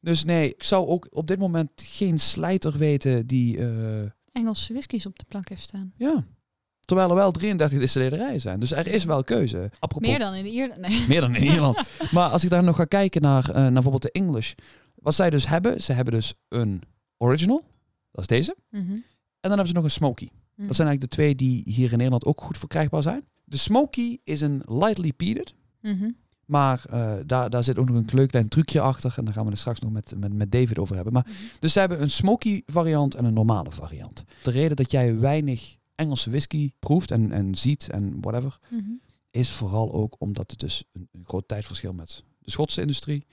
Dus 0.00 0.24
nee, 0.24 0.48
ik 0.54 0.62
zou 0.62 0.86
ook 0.86 1.06
op 1.10 1.26
dit 1.26 1.38
moment 1.38 1.70
geen 1.76 2.18
slijter 2.18 2.78
weten 2.78 3.26
die... 3.26 3.58
eh, 3.58 4.10
Engelse 4.32 4.72
whiskies 4.72 5.06
op 5.06 5.18
de 5.18 5.24
plank 5.28 5.48
heeft 5.48 5.62
staan. 5.62 5.92
ja. 5.96 6.24
Terwijl 6.80 7.08
er 7.08 7.14
wel 7.16 7.30
33 7.32 7.78
distillerijen 7.78 8.40
zijn. 8.40 8.60
Dus 8.60 8.72
er 8.72 8.86
is 8.86 9.04
wel 9.04 9.24
keuze. 9.24 9.70
Apropos, 9.78 10.08
Meer 10.08 10.18
dan 10.18 10.34
in 10.34 10.46
Ierland. 10.46 10.80
Nee. 10.88 11.04
meer 11.08 11.20
dan 11.20 11.34
in 11.34 11.42
Ierland. 11.42 11.80
maar 12.12 12.30
als 12.30 12.44
ik 12.44 12.50
daar 12.50 12.62
nog 12.62 12.76
ga 12.76 12.84
kijken 12.84 13.22
naar, 13.22 13.48
eh, 13.48 13.54
naar 13.54 13.72
bijvoorbeeld 13.72 14.02
de 14.02 14.12
English. 14.12 14.52
Wat 15.00 15.14
zij 15.14 15.30
dus 15.30 15.46
hebben, 15.46 15.80
ze 15.82 15.92
hebben 15.92 16.14
dus 16.14 16.34
een 16.48 16.82
original. 17.16 17.64
Dat 18.10 18.20
is 18.20 18.26
deze. 18.26 18.56
Mhm. 18.70 18.82
En 18.90 19.04
dan 19.40 19.50
hebben 19.50 19.68
ze 19.68 19.74
nog 19.74 19.84
een 19.84 19.90
smoky. 19.90 20.28
Dat 20.66 20.76
zijn 20.76 20.88
eigenlijk 20.88 21.00
de 21.00 21.16
twee 21.22 21.34
die 21.34 21.62
hier 21.64 21.90
in 21.90 21.96
Nederland 21.96 22.24
ook 22.24 22.40
goed 22.40 22.58
verkrijgbaar 22.58 23.02
zijn. 23.02 23.24
De 23.44 23.56
smoky 23.56 24.18
is 24.24 24.40
een 24.40 24.62
lightly 24.64 25.12
peated. 25.12 25.54
Mhm. 25.80 26.10
Maar 26.46 26.84
eh, 26.90 27.14
daar, 27.26 27.50
daar 27.50 27.64
zit 27.64 27.78
ook 27.78 27.88
nog 27.88 27.96
een 27.96 28.08
leuk 28.12 28.28
klein 28.30 28.48
trucje 28.48 28.80
achter. 28.80 29.14
En 29.16 29.24
daar 29.24 29.34
gaan 29.34 29.44
we 29.44 29.50
het 29.50 29.58
straks 29.58 29.80
nog 29.80 29.92
met, 29.92 30.14
met, 30.16 30.32
met 30.32 30.52
David 30.52 30.78
over 30.78 30.94
hebben. 30.94 31.12
Maar, 31.12 31.26
Mhm. 31.26 31.34
dus 31.58 31.72
ze 31.72 31.78
hebben 31.78 32.02
een 32.02 32.10
smoky 32.10 32.62
variant 32.66 33.14
en 33.14 33.24
een 33.24 33.32
normale 33.34 33.70
variant. 33.70 34.24
De 34.42 34.50
reden 34.50 34.76
dat 34.76 34.90
jij 34.90 35.18
weinig 35.18 35.76
Engelse 35.94 36.30
whisky 36.30 36.70
proeft 36.78 37.10
en, 37.10 37.32
en 37.32 37.54
ziet 37.54 37.88
en 37.90 38.20
whatever... 38.20 38.58
Mhm. 38.70 38.90
is 39.30 39.50
vooral 39.50 39.92
ook 39.92 40.16
omdat 40.18 40.50
het 40.50 40.60
dus 40.60 40.84
een, 40.92 41.08
een 41.12 41.24
groot 41.24 41.48
tijdverschil 41.48 41.92
met 41.92 42.24
de 42.38 42.50
Schotse 42.50 42.80
industrie. 42.80 43.26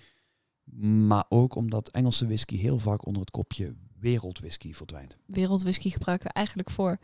Maar 0.73 1.25
ook 1.29 1.55
omdat 1.55 1.89
Engelse 1.89 2.25
whisky 2.25 2.57
heel 2.57 2.79
vaak 2.79 3.05
onder 3.05 3.21
het 3.21 3.31
kopje 3.31 3.75
wereldwhisky 3.99 4.73
verdwijnt. 4.73 5.17
Wereldwhisky 5.25 5.89
gebruiken 5.89 6.27
we 6.27 6.33
eigenlijk 6.33 6.69
voor 6.69 6.97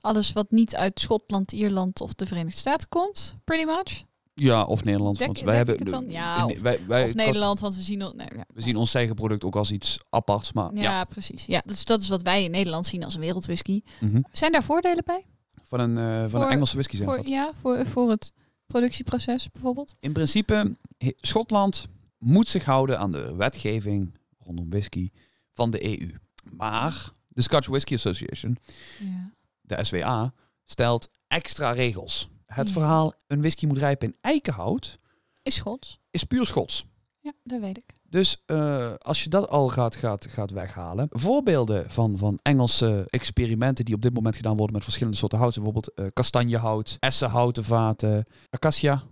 alles 0.00 0.32
wat 0.32 0.50
niet 0.50 0.76
uit 0.76 1.00
Schotland, 1.00 1.52
Ierland 1.52 2.00
of 2.00 2.14
de 2.14 2.26
Verenigde 2.26 2.58
Staten 2.58 2.88
komt. 2.88 3.36
Pretty 3.44 3.64
much. 3.64 4.04
Ja, 4.34 4.64
of 4.64 4.84
Nederland. 4.84 5.18
Dek- 5.18 5.26
want 5.26 5.40
wij 5.40 5.56
hebben 5.56 5.74
ik 5.74 5.80
het 5.80 5.90
dan? 5.90 6.10
Ja, 6.10 6.36
in- 6.38 6.44
of- 6.44 6.60
wij, 6.60 6.80
wij, 6.86 7.04
of 7.08 7.14
Nederland, 7.14 7.60
want 7.60 7.76
we 7.76 7.82
zien... 7.82 7.98
Nee, 7.98 8.26
ja. 8.36 8.44
We 8.54 8.60
zien 8.62 8.76
ons 8.76 8.94
eigen 8.94 9.14
product 9.14 9.44
ook 9.44 9.56
als 9.56 9.70
iets 9.70 10.00
aparts. 10.10 10.52
Maar 10.52 10.74
Ja, 10.74 10.80
ja. 10.82 11.04
precies. 11.04 11.44
Ja, 11.44 11.62
dus 11.64 11.84
dat 11.84 12.00
is 12.00 12.08
wat 12.08 12.22
wij 12.22 12.44
in 12.44 12.50
Nederland 12.50 12.86
zien 12.86 13.04
als 13.04 13.14
een 13.14 13.20
wereldwhisky. 13.20 13.82
Mhm. 14.00 14.20
Zijn 14.32 14.52
daar 14.52 14.62
voordelen 14.64 15.04
bij? 15.04 15.24
Van 15.62 15.80
een, 15.80 15.98
eh, 15.98 16.20
van 16.20 16.30
Voor- 16.30 16.40
een 16.42 16.48
Engelse 16.50 16.74
whisky 16.74 16.96
zijn 16.96 17.08
Voor, 17.08 17.28
ja, 17.28 17.50
voor, 17.60 17.86
voor 17.86 18.10
het 18.10 18.32
productieproces 18.66 19.50
bijvoorbeeld? 19.52 19.94
In 20.00 20.12
principe, 20.12 20.76
Schotland 21.20 21.84
moet 22.20 22.48
zich 22.48 22.64
houden 22.64 22.98
aan 22.98 23.12
de 23.12 23.34
wetgeving 23.36 24.18
rondom 24.38 24.70
whisky 24.70 25.10
van 25.54 25.70
de 25.70 26.00
EU. 26.00 26.14
Maar 26.52 27.12
de 27.28 27.42
Scotch 27.42 27.66
Whisky 27.68 27.94
Association 27.94 28.56
Ja. 28.98 29.32
de 29.60 29.84
SWA, 29.84 30.32
stelt 30.64 31.10
extra 31.26 31.70
regels. 31.70 32.28
Het 32.46 32.66
Ja. 32.66 32.72
verhaal 32.72 33.12
een 33.26 33.40
whisky 33.40 33.66
moet 33.66 33.78
rijpen 33.78 34.08
in 34.08 34.16
eikenhout 34.20 34.98
Is 35.42 35.54
Schots. 35.54 35.98
is 36.10 36.24
puur 36.24 36.46
Schots. 36.46 36.84
Ja, 37.22 37.32
dat 37.44 37.60
weet 37.60 37.76
ik. 37.76 37.84
Dus 38.08 38.42
eh, 38.46 38.94
als 38.98 39.22
je 39.22 39.28
dat 39.28 39.48
al 39.48 39.68
gaat, 39.68 39.96
gaat, 39.96 40.26
gaat 40.30 40.50
weghalen. 40.50 41.06
Voorbeelden 41.10 41.90
van, 41.90 42.18
van 42.18 42.38
Engelse 42.42 43.06
experimenten 43.10 43.84
die 43.84 43.94
op 43.94 44.02
dit 44.02 44.14
moment 44.14 44.36
gedaan 44.36 44.56
worden 44.56 44.74
met 44.74 44.84
verschillende 44.84 45.18
soorten 45.18 45.38
hout. 45.38 45.54
Bijvoorbeeld 45.54 45.94
eh, 45.94 46.06
kastanjehout, 46.12 46.96
essenhouten 47.00 47.64
vaten, 47.64 48.24
acacia. 48.50 49.02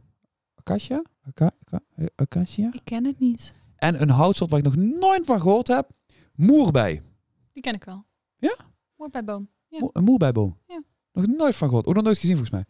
Acacia? 0.69 1.03
Aca- 1.27 1.51
aca- 1.67 1.85
eh, 1.97 2.07
acacia? 2.17 2.71
Ik 2.73 2.81
ken 2.85 3.05
het 3.05 3.19
niet. 3.19 3.55
En 3.77 4.03
een 4.03 4.11
houtsoort 4.11 4.51
waar 4.51 4.59
ik 4.59 4.65
nog 4.65 4.77
nooit 4.77 5.27
van 5.27 5.41
gehoord 5.41 5.67
heb. 5.67 5.91
Moerbei. 6.35 7.03
Die 7.53 7.63
ken 7.63 7.75
ik 7.75 7.85
wel. 7.85 8.05
Ja? 8.39 8.57
Mooi 8.97 9.11
bij 9.11 9.25
boom. 9.25 9.49
Ja. 9.69 9.79
Mo- 9.79 9.91
Een 9.93 10.05
moerbeiboom. 10.05 10.59
Ja. 10.67 10.83
Nog 11.13 11.27
nooit 11.27 11.57
van 11.57 11.69
gehoord. 11.69 11.87
Ook 11.87 11.95
nog 11.95 12.05
nooit 12.05 12.19
gezien 12.19 12.37
volgens 12.37 12.55
mij. 12.55 12.65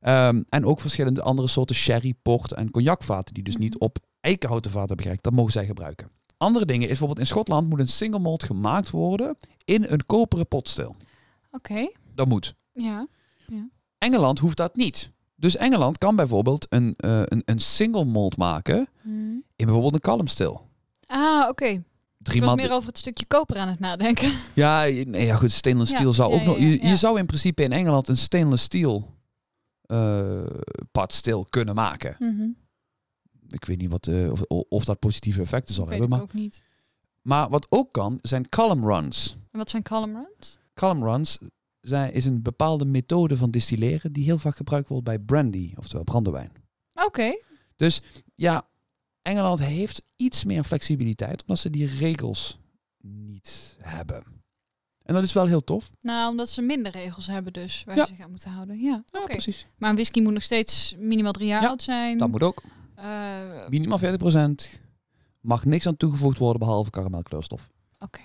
Ehm, 0.00 0.42
en 0.48 0.64
ook 0.64 0.80
verschillende 0.80 1.22
andere 1.22 1.48
soorten 1.48 1.76
sherry, 1.76 2.14
port 2.22 2.52
en 2.52 2.70
cognacvaten 2.70 3.34
die 3.34 3.42
dus 3.42 3.56
niet 3.56 3.74
Mhm. 3.74 3.82
op 3.82 3.98
eikenhouten 4.20 4.70
vaten 4.70 4.96
hebben. 4.98 5.18
Dat 5.20 5.32
mogen 5.32 5.52
zij 5.52 5.66
gebruiken. 5.66 6.10
Andere 6.36 6.64
dingen 6.64 6.82
is 6.82 6.88
bijvoorbeeld 6.88 7.18
in 7.20 7.26
Schotland 7.26 7.68
moet 7.68 7.80
een 7.80 7.88
single 7.88 8.18
malt 8.20 8.42
gemaakt 8.42 8.90
worden 8.90 9.36
in 9.64 9.84
een 9.88 10.06
koperen 10.06 10.48
potstil. 10.48 10.96
Oké. 11.50 11.90
Dat 12.14 12.28
moet. 12.28 12.54
Ja. 12.72 13.06
Engeland 13.98 14.38
hoeft 14.38 14.56
dat 14.56 14.76
niet. 14.76 15.10
Dus 15.40 15.56
Engeland 15.56 15.98
kan 15.98 16.16
bijvoorbeeld 16.16 16.66
een, 16.68 16.94
eh, 16.96 17.22
een, 17.24 17.42
een 17.44 17.58
single 17.58 18.04
malt 18.04 18.36
maken 18.36 18.88
Mhm. 19.02 19.14
in 19.16 19.42
bijvoorbeeld 19.56 19.94
een 19.94 20.00
kalmstil. 20.00 20.68
Ah, 21.06 21.48
oké. 21.48 21.82
drie 22.18 22.40
Ik 22.40 22.44
was 22.46 22.54
meer 22.56 22.70
over 22.72 22.88
het 22.88 22.98
stukje 22.98 23.24
koper 23.26 23.56
aan 23.56 23.68
het 23.68 23.78
nadenken. 23.78 24.32
Ja, 24.54 24.80
nee, 24.82 25.24
ja, 25.26 25.36
goed, 25.36 25.50
stainless 25.50 25.90
Ja, 25.90 25.96
steel 25.96 26.12
zou 26.12 26.30
ja, 26.32 26.36
ook 26.40 26.44
nog... 26.44 26.58
je, 26.58 26.96
zou 26.96 27.18
in 27.18 27.26
principe 27.26 27.62
in 27.62 27.72
Engeland 27.72 28.08
een 28.08 28.16
stainless 28.16 28.64
steel 28.64 29.14
eh 29.86 30.44
pot 30.92 31.12
stil 31.12 31.46
kunnen 31.50 31.74
maken. 31.74 32.16
Mhm. 32.18 32.48
Ik 33.48 33.64
weet 33.64 33.78
niet 33.78 33.90
wat, 33.90 34.06
eh, 34.06 34.30
of, 34.32 34.42
of 34.68 34.84
dat 34.84 34.98
positieve 34.98 35.40
effecten 35.40 35.74
zal 35.74 35.86
Weet 35.86 35.98
hebben. 35.98 36.18
ik 36.18 36.24
Maar, 36.24 36.34
ook 36.34 36.42
niet. 36.42 36.62
maar 37.22 37.48
wat 37.48 37.66
ook 37.68 37.92
kan, 37.92 38.18
zijn 38.22 38.48
column 38.48 38.84
runs. 38.86 39.36
En 39.50 39.58
wat 39.58 39.70
zijn 39.70 39.82
column 39.82 40.14
runs? 40.16 40.58
Column 40.74 41.02
runs 41.04 41.38
zijn, 41.80 42.12
is 42.12 42.24
een 42.24 42.42
bepaalde 42.42 42.84
methode 42.84 43.36
van 43.36 43.50
distilleren 43.50 44.12
die 44.12 44.24
heel 44.24 44.38
vaak 44.38 44.56
gebruikt 44.56 44.88
wordt 44.88 45.04
bij 45.04 45.18
brandy, 45.18 45.72
oftewel 45.76 46.04
brandewijn. 46.04 46.52
Oké. 46.94 47.32
Dus 47.76 48.00
ja, 48.34 48.68
Engeland 49.22 49.58
heeft 49.58 50.02
iets 50.16 50.44
meer 50.44 50.64
flexibiliteit 50.64 51.40
omdat 51.40 51.58
ze 51.58 51.70
die 51.70 51.86
regels 51.86 52.58
niet 53.02 53.76
hebben. 53.78 54.22
En 55.02 55.14
dat 55.14 55.24
is 55.24 55.32
wel 55.32 55.46
heel 55.46 55.64
tof. 55.64 55.90
Nou, 56.00 56.30
omdat 56.30 56.48
ze 56.48 56.62
minder 56.62 56.92
regels 56.92 57.26
hebben 57.26 57.52
dus, 57.52 57.84
waar 57.84 57.96
Ja. 57.96 58.04
ze 58.06 58.12
zich 58.14 58.24
aan 58.24 58.30
moeten 58.30 58.50
houden. 58.50 58.78
Ja, 58.80 59.04
precies. 59.24 59.66
Maar 59.78 59.88
een 59.90 59.94
whisky 59.96 60.20
moet 60.20 60.32
nog 60.32 60.42
steeds 60.42 60.94
minimaal 60.98 61.32
drie 61.32 61.46
jaar 61.46 61.62
Ja, 61.62 61.68
oud 61.68 61.82
zijn. 61.82 62.18
Dat 62.18 62.28
moet 62.30 62.42
ook. 62.42 62.62
Eh, 62.94 63.68
Minimaal 63.68 63.98
40%. 63.98 64.80
Mag 65.40 65.64
niks 65.64 65.86
aan 65.86 65.96
toegevoegd 65.96 66.38
worden 66.38 66.60
behalve 66.60 66.90
karamelkleurstof. 66.90 67.70
Oké. 68.02 68.20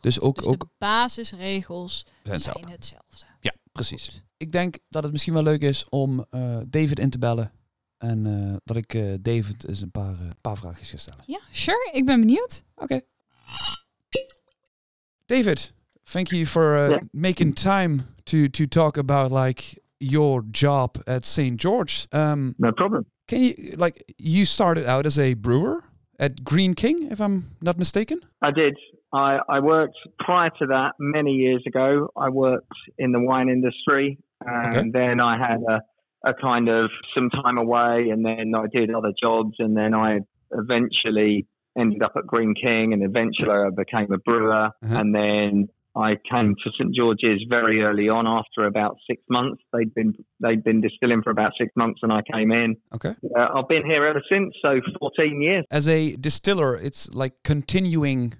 Dus 0.00 0.20
ook, 0.20 0.36
Dus 0.36 0.46
ook 0.46 0.60
de 0.60 0.66
basisregels 0.78 2.06
zijn 2.22 2.40
zijn 2.40 2.68
hetzelfde. 2.68 3.26
Ja, 3.40 3.52
precies. 3.72 4.22
Ik 4.36 4.52
denk 4.52 4.76
dat 4.88 5.02
het 5.02 5.12
misschien 5.12 5.32
wel 5.34 5.42
leuk 5.42 5.62
is 5.62 5.88
om 5.88 6.24
eh, 6.30 6.58
David 6.66 6.98
in 6.98 7.10
te 7.10 7.18
bellen. 7.18 7.52
En 7.98 8.26
eh, 8.26 8.56
dat 8.64 8.76
ik 8.76 8.94
eh, 8.94 9.12
David 9.20 9.68
eens 9.68 9.80
een 9.80 9.90
paar, 9.90 10.16
paar 10.40 10.56
vraagjes 10.56 10.90
ga 10.90 10.96
stellen. 10.96 11.24
Ja, 11.26 11.40
sure. 11.50 11.90
Ik 11.92 12.04
ben 12.06 12.20
benieuwd. 12.20 12.62
Oké. 12.74 13.00
David, 15.26 15.72
thank 16.04 16.28
you 16.30 16.46
for 16.46 16.76
uh, 16.78 16.88
Yeah. 16.88 17.00
making 17.12 17.54
time 17.54 18.02
to, 18.24 18.48
to 18.48 18.66
talk 18.66 18.96
about 18.98 19.30
like 19.46 19.80
your 19.98 20.42
job 20.50 20.96
at 21.06 21.24
St. 21.24 21.60
George. 21.60 22.06
Um, 22.10 22.54
No 22.58 22.72
problem. 22.72 23.04
can 23.26 23.40
you 23.42 23.76
like 23.76 24.04
you 24.16 24.44
started 24.44 24.86
out 24.86 25.06
as 25.06 25.18
a 25.18 25.34
brewer 25.34 25.84
at 26.18 26.42
Green 26.44 26.74
King, 26.74 27.10
if 27.10 27.18
I'm 27.20 27.44
not 27.60 27.76
mistaken? 27.76 28.20
I 28.40 28.50
did. 28.52 28.78
I, 29.12 29.38
I 29.48 29.60
worked 29.60 29.96
prior 30.18 30.50
to 30.58 30.66
that 30.68 30.92
many 30.98 31.32
years 31.32 31.62
ago. 31.66 32.10
I 32.16 32.28
worked 32.30 32.72
in 32.98 33.12
the 33.12 33.20
wine 33.20 33.48
industry, 33.48 34.18
and 34.44 34.76
Okay. 34.76 34.90
then 34.92 35.20
I 35.20 35.36
had 35.38 35.60
a, 35.68 35.82
a 36.30 36.34
kind 36.34 36.68
of 36.68 36.90
some 37.14 37.28
time 37.30 37.58
away, 37.58 38.08
and 38.10 38.24
then 38.24 38.54
I 38.56 38.66
did 38.72 38.92
other 38.94 39.12
jobs, 39.20 39.56
and 39.58 39.76
then 39.76 39.94
I 39.94 40.20
eventually 40.52 41.46
ended 41.78 42.02
up 42.02 42.12
at 42.16 42.26
Greene 42.26 42.54
King, 42.54 42.92
and 42.92 43.02
eventually 43.02 43.50
I 43.50 43.70
became 43.74 44.12
a 44.12 44.18
brewer, 44.18 44.66
Uh-huh. 44.82 44.96
and 44.98 45.14
then 45.14 45.68
I 45.94 46.16
came 46.30 46.54
to 46.64 46.70
St 46.78 46.94
George's 46.94 47.44
very 47.50 47.82
early 47.82 48.08
on. 48.08 48.26
After 48.26 48.64
about 48.64 48.96
six 49.06 49.22
months, 49.28 49.62
they'd 49.74 49.92
been 49.94 50.14
they'd 50.40 50.64
been 50.64 50.80
distilling 50.80 51.22
for 51.22 51.28
about 51.30 51.52
six 51.58 51.70
months, 51.76 52.00
and 52.02 52.10
I 52.10 52.22
came 52.32 52.50
in. 52.50 52.76
Okay. 52.94 53.14
Uh, 53.36 53.48
I've 53.56 53.68
been 53.68 53.84
here 53.84 54.06
ever 54.06 54.22
since, 54.30 54.54
so 54.62 54.80
fourteen 54.98 55.42
years. 55.42 55.64
As 55.70 55.86
a 55.88 56.16
distiller, 56.16 56.76
it's 56.76 57.12
like 57.14 57.42
continuing 57.42 58.32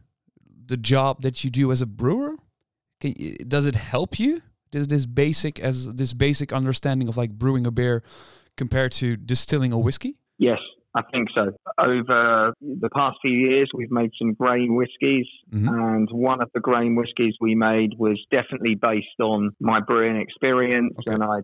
the 0.66 0.76
job 0.76 1.22
that 1.22 1.44
you 1.44 1.50
do 1.50 1.70
as 1.72 1.80
a 1.82 1.86
brewer. 1.86 2.36
Can, 3.00 3.14
does 3.48 3.66
it 3.66 3.74
help 3.74 4.18
you? 4.18 4.42
Does 4.70 4.88
this 4.88 5.06
basic 5.06 5.60
as 5.60 5.92
this 5.94 6.14
basic 6.14 6.52
understanding 6.52 7.08
of 7.08 7.16
like 7.16 7.30
brewing 7.32 7.66
a 7.66 7.70
beer 7.70 8.02
compared 8.56 8.92
to 8.92 9.16
distilling 9.16 9.72
a 9.72 9.78
whiskey? 9.78 10.16
Yes, 10.38 10.58
I 10.94 11.02
think 11.12 11.28
so. 11.34 11.52
Over 11.78 12.54
the 12.60 12.88
past 12.94 13.18
few 13.22 13.32
years, 13.32 13.70
we've 13.74 13.90
made 13.90 14.10
some 14.18 14.34
grain 14.34 14.74
whiskies, 14.74 15.26
Mhm. 15.52 15.68
and 15.68 16.08
one 16.10 16.40
of 16.40 16.50
the 16.54 16.60
grain 16.60 16.94
whiskies 16.96 17.34
we 17.40 17.54
made 17.54 17.98
was 17.98 18.18
definitely 18.30 18.74
based 18.74 19.20
on 19.20 19.50
my 19.60 19.80
brewing 19.80 20.16
experience. 20.16 20.94
Okay. 21.00 21.14
And 21.14 21.22
I 21.22 21.40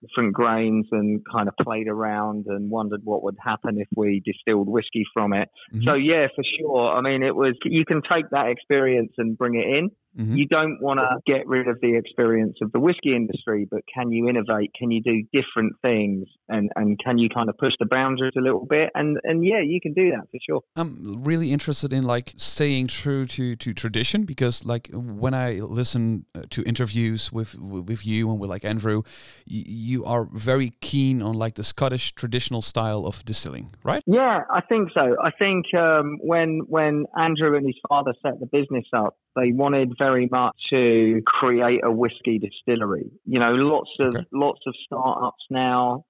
different 0.00 0.32
grains 0.32 0.86
and 0.92 1.20
kind 1.30 1.48
of 1.48 1.54
played 1.62 1.88
around 1.88 2.46
and 2.46 2.70
wondered 2.70 3.00
what 3.04 3.22
would 3.22 3.36
happen 3.44 3.78
if 3.78 3.88
we 3.96 4.22
distilled 4.24 4.68
whiskey 4.68 5.04
from 5.12 5.32
it. 5.32 5.48
Mhm. 5.72 5.84
So 5.84 5.94
yeah, 5.94 6.28
for 6.34 6.44
sure. 6.58 6.94
I 6.96 7.00
mean, 7.00 7.22
it 7.22 7.34
was 7.34 7.54
you 7.64 7.84
can 7.84 8.02
take 8.02 8.28
that 8.30 8.48
experience 8.48 9.12
and 9.18 9.36
bring 9.36 9.54
it 9.54 9.76
in. 9.76 9.90
Mhm. 10.18 10.36
You 10.36 10.46
don't 10.46 10.80
want 10.80 11.00
to 11.00 11.08
get 11.26 11.46
rid 11.46 11.68
of 11.68 11.80
the 11.80 11.96
experience 11.96 12.58
of 12.60 12.72
the 12.72 12.80
whiskey 12.80 13.14
industry, 13.14 13.66
but 13.70 13.80
can 13.92 14.10
you 14.10 14.28
innovate? 14.28 14.72
Can 14.78 14.90
you 14.90 15.02
do 15.02 15.22
different 15.32 15.74
things? 15.80 16.28
And, 16.48 16.70
and 16.76 16.98
can 17.02 17.18
you 17.18 17.28
kind 17.28 17.48
of 17.48 17.56
push 17.56 17.72
the 17.78 17.86
boundaries 17.86 18.34
a 18.36 18.40
little 18.40 18.66
bit? 18.66 18.90
And, 18.94 19.18
and 19.24 19.44
yeah, 19.44 19.60
you 19.64 19.80
can 19.80 19.94
do 19.94 20.10
that 20.10 20.28
for 20.30 20.38
sure. 20.46 20.60
I'm 20.76 21.22
really 21.22 21.52
interested 21.52 21.92
in 21.92 22.02
like 22.02 22.34
staying 22.36 22.88
true 22.88 23.26
to 23.26 23.56
to 23.56 23.72
tradition 23.72 24.24
because 24.24 24.64
like 24.64 24.90
when 24.92 25.34
I 25.34 25.52
listen 25.54 26.26
uh, 26.34 26.42
to 26.50 26.62
interviews 26.62 27.32
with 27.32 27.58
with 27.58 28.06
you 28.06 28.30
and 28.30 28.38
with 28.38 28.50
like 28.50 28.64
Andrew, 28.64 29.02
you 29.46 30.04
are 30.04 30.28
very 30.32 30.72
keen 30.80 31.22
on 31.22 31.34
like 31.34 31.54
the 31.54 31.64
Scottish 31.64 32.12
traditional 32.12 32.62
style 32.62 33.06
of 33.06 33.24
distilling, 33.24 33.70
right? 33.84 34.02
Yeah, 34.06 34.40
I 34.50 34.60
think 34.60 34.90
so. 34.92 35.16
I 35.22 35.30
think 35.30 35.66
um, 35.74 36.18
when 36.20 36.60
when 36.68 37.06
Andrew 37.18 37.56
and 37.56 37.66
his 37.66 37.78
father 37.88 38.14
set 38.22 38.40
the 38.40 38.46
business 38.46 38.86
up, 38.92 39.16
they 39.36 39.52
wanted 39.52 39.94
very 40.02 40.28
much 40.30 40.56
to 40.70 41.20
create 41.26 41.80
a 41.84 41.90
whiskey 41.90 42.38
distillery. 42.38 43.08
You 43.24 43.38
know, 43.38 43.52
lots 43.54 43.90
of 44.00 44.14
Okay. 44.14 44.24
lots 44.32 44.60
of 44.66 44.74
startups 44.84 45.44
now. 45.50 46.04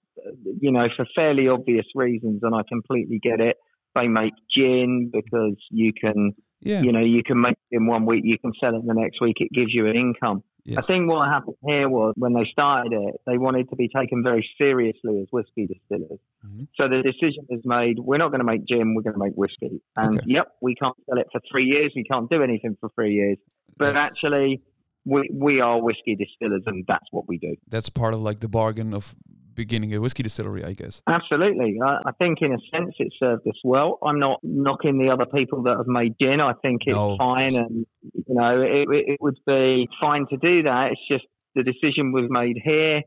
You 0.61 0.73
know, 0.73 0.87
for 0.97 1.07
fairly 1.15 1.49
obvious 1.49 1.87
reasons, 1.95 2.41
and 2.43 2.55
I 2.55 2.63
completely 2.69 3.19
get 3.19 3.41
it. 3.41 3.57
They 3.95 4.09
make 4.09 4.35
gin 4.55 5.11
because 5.13 5.57
you 5.71 5.93
can, 5.93 6.33
Yeah. 6.63 6.83
you 6.83 6.93
know, 6.93 7.01
you 7.17 7.23
can 7.23 7.39
make 7.41 7.57
it 7.71 7.77
in 7.79 7.87
one 7.87 8.05
week, 8.07 8.23
you 8.25 8.39
can 8.39 8.53
sell 8.61 8.75
it 8.75 8.83
the 8.87 8.95
next 8.95 9.21
week. 9.21 9.37
It 9.41 9.51
gives 9.53 9.73
you 9.75 9.87
an 9.87 9.97
income. 9.97 10.43
Yes. 10.65 10.79
I 10.89 10.93
think 10.93 11.09
what 11.11 11.29
happened 11.29 11.57
here 11.67 11.89
was 11.89 12.15
when 12.17 12.35
they 12.35 12.45
started 12.53 12.93
it, 12.93 13.15
they 13.27 13.37
wanted 13.37 13.69
to 13.71 13.77
be 13.77 13.89
taken 13.89 14.23
very 14.23 14.49
seriously 14.59 15.21
as 15.21 15.27
whiskey 15.33 15.67
distillers. 15.67 16.21
Mhm. 16.47 16.69
So 16.77 16.89
the 16.89 17.03
decision 17.03 17.47
was 17.49 17.63
made: 17.65 17.99
we're 17.99 18.19
not 18.19 18.29
going 18.29 18.39
to 18.41 18.45
make 18.45 18.65
gin, 18.65 18.95
we're 18.95 19.03
going 19.03 19.15
to 19.15 19.25
make 19.25 19.35
whiskey. 19.35 19.81
And 19.97 20.19
Okay. 20.19 20.27
yep, 20.29 20.53
we 20.61 20.75
can't 20.77 20.95
sell 21.07 21.19
it 21.19 21.27
for 21.33 21.41
three 21.51 21.65
years. 21.65 21.93
We 21.97 22.05
can't 22.05 22.31
do 22.31 22.43
anything 22.43 22.77
for 22.81 22.91
three 22.95 23.15
years. 23.15 23.39
But 23.77 23.87
That's- 23.95 24.05
actually, 24.13 24.61
we 25.05 25.29
we 25.33 25.61
are 25.61 25.83
whiskey 25.83 26.15
distillers, 26.15 26.63
and 26.67 26.85
that's 26.87 27.07
what 27.11 27.27
we 27.27 27.39
do. 27.39 27.57
That's 27.69 27.89
part 27.91 28.15
of 28.15 28.21
like 28.23 28.39
the 28.41 28.49
bargain 28.49 28.95
of 28.95 29.17
beginning 29.55 29.95
a 29.95 30.01
whiskey 30.01 30.23
distillery, 30.23 30.65
I 30.65 30.73
guess. 30.73 31.03
Absolutely. 31.09 31.79
I, 31.85 31.99
I 32.07 32.13
think, 32.13 32.39
in 32.41 32.53
a 32.53 32.59
sense, 32.75 32.95
it 32.99 33.13
served 33.19 33.47
us 33.47 33.59
well. 33.65 33.99
I'm 34.05 34.19
not 34.19 34.41
knocking 34.43 34.99
the 34.99 35.11
other 35.13 35.27
people 35.27 35.63
that 35.65 35.77
have 35.77 35.87
made 35.87 36.15
gin. 36.21 36.41
I 36.41 36.53
think 36.55 36.83
it's 36.87 36.95
No, 36.95 37.17
fine, 37.17 37.55
and 37.55 37.87
you 38.03 38.35
know, 38.35 38.61
it, 38.63 38.87
it, 38.91 39.21
would 39.21 39.39
be 39.47 39.89
fine 40.01 40.27
to 40.31 40.37
do 40.37 40.65
that. 40.65 40.93
It's 40.93 41.01
just 41.09 41.25
the 41.55 41.63
decision 41.63 42.13
was 42.13 42.27
made 42.29 42.59
here. 42.63 43.03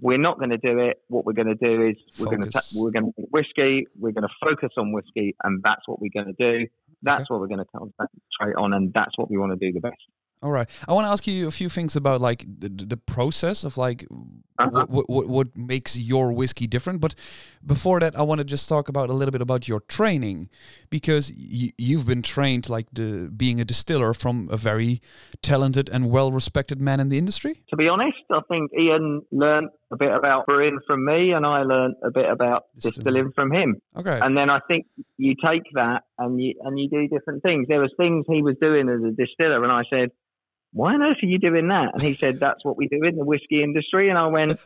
We're 0.00 0.18
not 0.18 0.38
going 0.38 0.50
to 0.50 0.58
do 0.58 0.78
it. 0.80 0.98
What 1.08 1.24
we're 1.24 1.34
going 1.34 1.48
to 1.48 1.54
do 1.54 1.86
is 1.86 1.96
we're 2.18 2.36
going 2.36 2.50
to 2.50 2.62
we're 2.74 2.90
going 2.90 3.04
to 3.04 3.12
make 3.16 3.28
whiskey. 3.30 3.86
We're 3.96 4.12
going 4.12 4.28
to 4.28 4.34
focus 4.42 4.70
on 4.76 4.92
whiskey, 4.92 5.36
and 5.44 5.62
that's 5.62 5.82
what 5.86 6.00
we're 6.00 6.10
going 6.12 6.34
to 6.34 6.58
do. 6.58 6.66
That's 7.02 7.30
what 7.30 7.38
we're 7.38 7.48
going 7.48 7.60
to 7.60 7.66
concentrate 7.66 8.56
on, 8.58 8.72
and 8.72 8.92
that's 8.92 9.16
what 9.16 9.30
we 9.30 9.36
want 9.36 9.52
to 9.52 9.56
do 9.56 9.72
the 9.72 9.80
best. 9.80 10.02
All 10.44 10.52
right. 10.52 10.68
I 10.86 10.92
want 10.92 11.06
to 11.06 11.10
ask 11.10 11.26
you 11.26 11.48
a 11.48 11.50
few 11.50 11.68
things 11.70 11.96
about 11.96 12.20
like 12.20 12.44
the, 12.46 12.68
the 12.68 12.96
process 13.14 13.64
of 13.64 13.76
like 13.86 14.04
Uh-huh. 14.56 14.86
what, 14.88 15.06
what 15.14 15.26
what 15.36 15.48
makes 15.56 15.96
your 15.98 16.26
whiskey 16.40 16.66
different. 16.68 17.00
But 17.00 17.14
before 17.66 17.98
that, 18.04 18.14
I 18.14 18.22
want 18.22 18.38
to 18.38 18.44
just 18.44 18.68
talk 18.68 18.88
about 18.88 19.10
a 19.10 19.12
little 19.18 19.32
bit 19.32 19.42
about 19.42 19.62
your 19.70 19.80
training 19.96 20.48
because 20.96 21.32
y- 21.34 21.72
you've 21.86 22.06
been 22.06 22.22
trained 22.22 22.64
like 22.76 22.86
the 22.92 23.08
being 23.42 23.58
a 23.60 23.64
distiller 23.64 24.14
from 24.14 24.48
a 24.56 24.56
very 24.56 25.00
talented 25.42 25.86
and 25.94 26.02
well 26.16 26.30
respected 26.40 26.78
man 26.80 27.00
in 27.00 27.08
the 27.08 27.18
industry. 27.18 27.54
To 27.70 27.76
be 27.76 27.88
honest, 27.94 28.22
I 28.30 28.40
think 28.50 28.70
Ian 28.78 29.22
learned 29.32 29.70
a 29.90 29.96
bit 29.96 30.12
about 30.20 30.46
brewing 30.46 30.78
from 30.86 31.00
me, 31.04 31.32
and 31.36 31.44
I 31.44 31.58
learned 31.72 31.94
a 32.04 32.10
bit 32.18 32.28
about 32.36 32.60
Distilling. 32.74 32.94
distilling 32.94 33.30
from 33.34 33.48
him. 33.58 33.68
Okay. 34.00 34.18
And 34.24 34.36
then 34.38 34.48
I 34.50 34.60
think 34.68 34.82
you 35.26 35.34
take 35.50 35.66
that 35.80 36.00
and 36.20 36.30
you 36.42 36.50
and 36.64 36.78
you 36.80 36.86
do 36.96 37.00
different 37.16 37.42
things. 37.42 37.66
There 37.66 37.80
was 37.86 37.92
things 38.02 38.24
he 38.28 38.40
was 38.48 38.56
doing 38.60 38.86
as 38.94 39.00
a 39.02 39.12
distiller, 39.22 39.60
and 39.66 39.72
I 39.72 39.82
said, 39.94 40.10
"Why 40.74 40.92
on 40.92 41.02
earth 41.02 41.22
are 41.22 41.26
you 41.26 41.38
doing 41.38 41.68
that?" 41.68 41.92
And 41.94 42.02
he 42.02 42.16
said, 42.20 42.40
"That's 42.40 42.62
what 42.64 42.76
we 42.76 42.88
do 42.88 43.02
in 43.02 43.16
the 43.16 43.24
whiskey 43.24 43.62
industry." 43.62 44.10
And 44.10 44.18
I 44.18 44.26
went, 44.26 44.60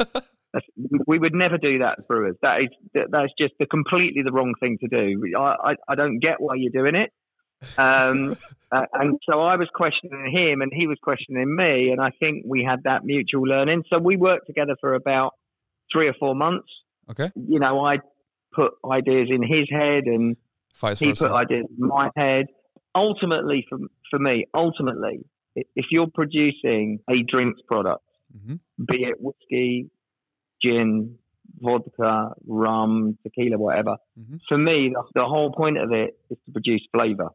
"We 1.07 1.18
would 1.18 1.35
never 1.35 1.59
do 1.59 1.79
that 1.79 2.01
as 2.01 2.05
brewers. 2.07 2.37
That 2.42 2.62
is, 2.62 2.68
that's 3.11 3.33
just 3.38 3.55
the 3.61 3.66
completely 3.66 4.23
the 4.23 4.33
wrong 4.33 4.55
thing 4.59 4.79
to 4.81 4.88
do. 4.88 5.23
I 5.38 5.71
I, 5.71 5.75
I 5.88 5.94
don't 5.94 6.18
get 6.18 6.40
why 6.40 6.55
you're 6.57 6.73
doing 6.73 6.97
it." 6.97 7.12
Um, 7.77 8.37
uh, 8.73 8.87
and 8.92 9.18
so 9.29 9.40
I 9.40 9.57
was 9.57 9.68
questioning 9.75 10.31
him, 10.33 10.62
and 10.62 10.73
he 10.75 10.87
was 10.87 10.99
questioning 11.03 11.55
me, 11.55 11.90
and 11.90 12.01
I 12.01 12.11
think 12.18 12.44
we 12.47 12.64
had 12.64 12.85
that 12.85 13.05
mutual 13.05 13.42
learning. 13.42 13.85
So 13.90 13.99
we 13.99 14.16
worked 14.16 14.47
together 14.47 14.77
for 14.81 14.94
about 14.94 15.35
three 15.92 16.09
or 16.09 16.14
four 16.18 16.35
months. 16.35 16.68
okay. 17.11 17.31
You 17.35 17.59
know, 17.59 17.85
I 17.85 17.99
put 18.53 18.73
ideas 18.90 19.29
in 19.31 19.42
his 19.42 19.68
head, 19.71 20.05
and 20.07 20.37
Vice 20.77 20.99
he 20.99 21.09
versa. 21.09 21.29
put 21.29 21.33
ideas 21.35 21.66
in 21.79 21.87
my 21.87 22.11
head. 22.16 22.47
Ultimately, 22.94 23.66
for, 23.68 23.79
for 24.11 24.18
me, 24.18 24.47
ultimately, 24.55 25.21
if 25.77 25.87
you're 25.90 26.09
producing 26.21 27.01
a 27.11 27.23
drinks 27.23 27.61
product, 27.66 28.05
hmm 28.44 28.57
be 28.87 29.05
it 29.05 29.16
whiskey, 29.21 29.90
gin, 30.62 31.16
vodka, 31.61 32.33
rum, 32.47 33.18
tequila, 33.23 33.59
whatever, 33.59 33.97
Mhm. 34.18 34.38
for 34.49 34.59
me, 34.59 34.90
the, 34.94 35.03
the 35.21 35.25
whole 35.27 35.51
point 35.53 35.79
of 35.79 35.90
it 35.92 36.18
is 36.31 36.38
to 36.47 36.53
produce 36.53 36.87
flavor. 36.92 37.31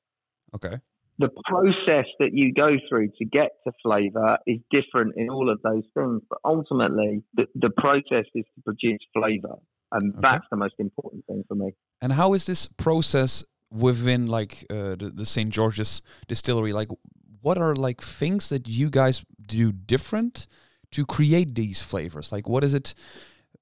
Okay. 0.55 0.77
the 1.19 1.29
process 1.45 2.07
that 2.19 2.31
you 2.33 2.51
go 2.53 2.69
through 2.89 3.07
to 3.19 3.23
get 3.23 3.49
to 3.65 3.71
flavor 3.83 4.37
is 4.47 4.59
different 4.71 5.13
in 5.15 5.29
all 5.29 5.47
of 5.49 5.61
those 5.61 5.83
things. 5.93 6.21
But 6.27 6.39
ultimately, 6.43 7.21
the, 7.35 7.45
the 7.55 7.69
process 7.69 8.25
is 8.33 8.45
to 8.55 8.61
produce 8.65 8.99
flavor. 9.13 9.55
And 9.91 10.11
Okay. 10.13 10.21
that's 10.23 10.45
the 10.49 10.57
most 10.57 10.73
important 10.79 11.25
thing 11.27 11.43
for 11.47 11.53
me. 11.55 11.69
And 12.01 12.13
how 12.13 12.33
is 12.33 12.45
this 12.47 12.67
process 12.85 13.45
within 13.71 14.25
like 14.25 14.65
uh, 14.71 14.95
the, 15.01 15.11
the 15.15 15.25
St. 15.25 15.51
George's 15.51 16.01
distillery? 16.27 16.73
Like, 16.73 16.89
what 17.43 17.57
are 17.57 17.75
like 17.75 18.01
things 18.01 18.49
that 18.49 18.67
you 18.67 18.89
guys 18.89 19.23
do 19.45 19.71
different 19.71 20.47
to 20.91 21.05
create 21.05 21.55
these 21.55 21.81
flavors? 21.81 22.31
Like, 22.31 22.47
what 22.47 22.63
is 22.63 22.73
it? 22.73 22.93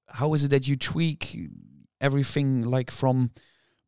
How 0.08 0.34
is 0.34 0.44
it 0.44 0.50
that 0.50 0.68
you 0.68 0.76
tweak 0.76 1.36
everything 2.00 2.62
like 2.62 2.90
from 2.90 3.32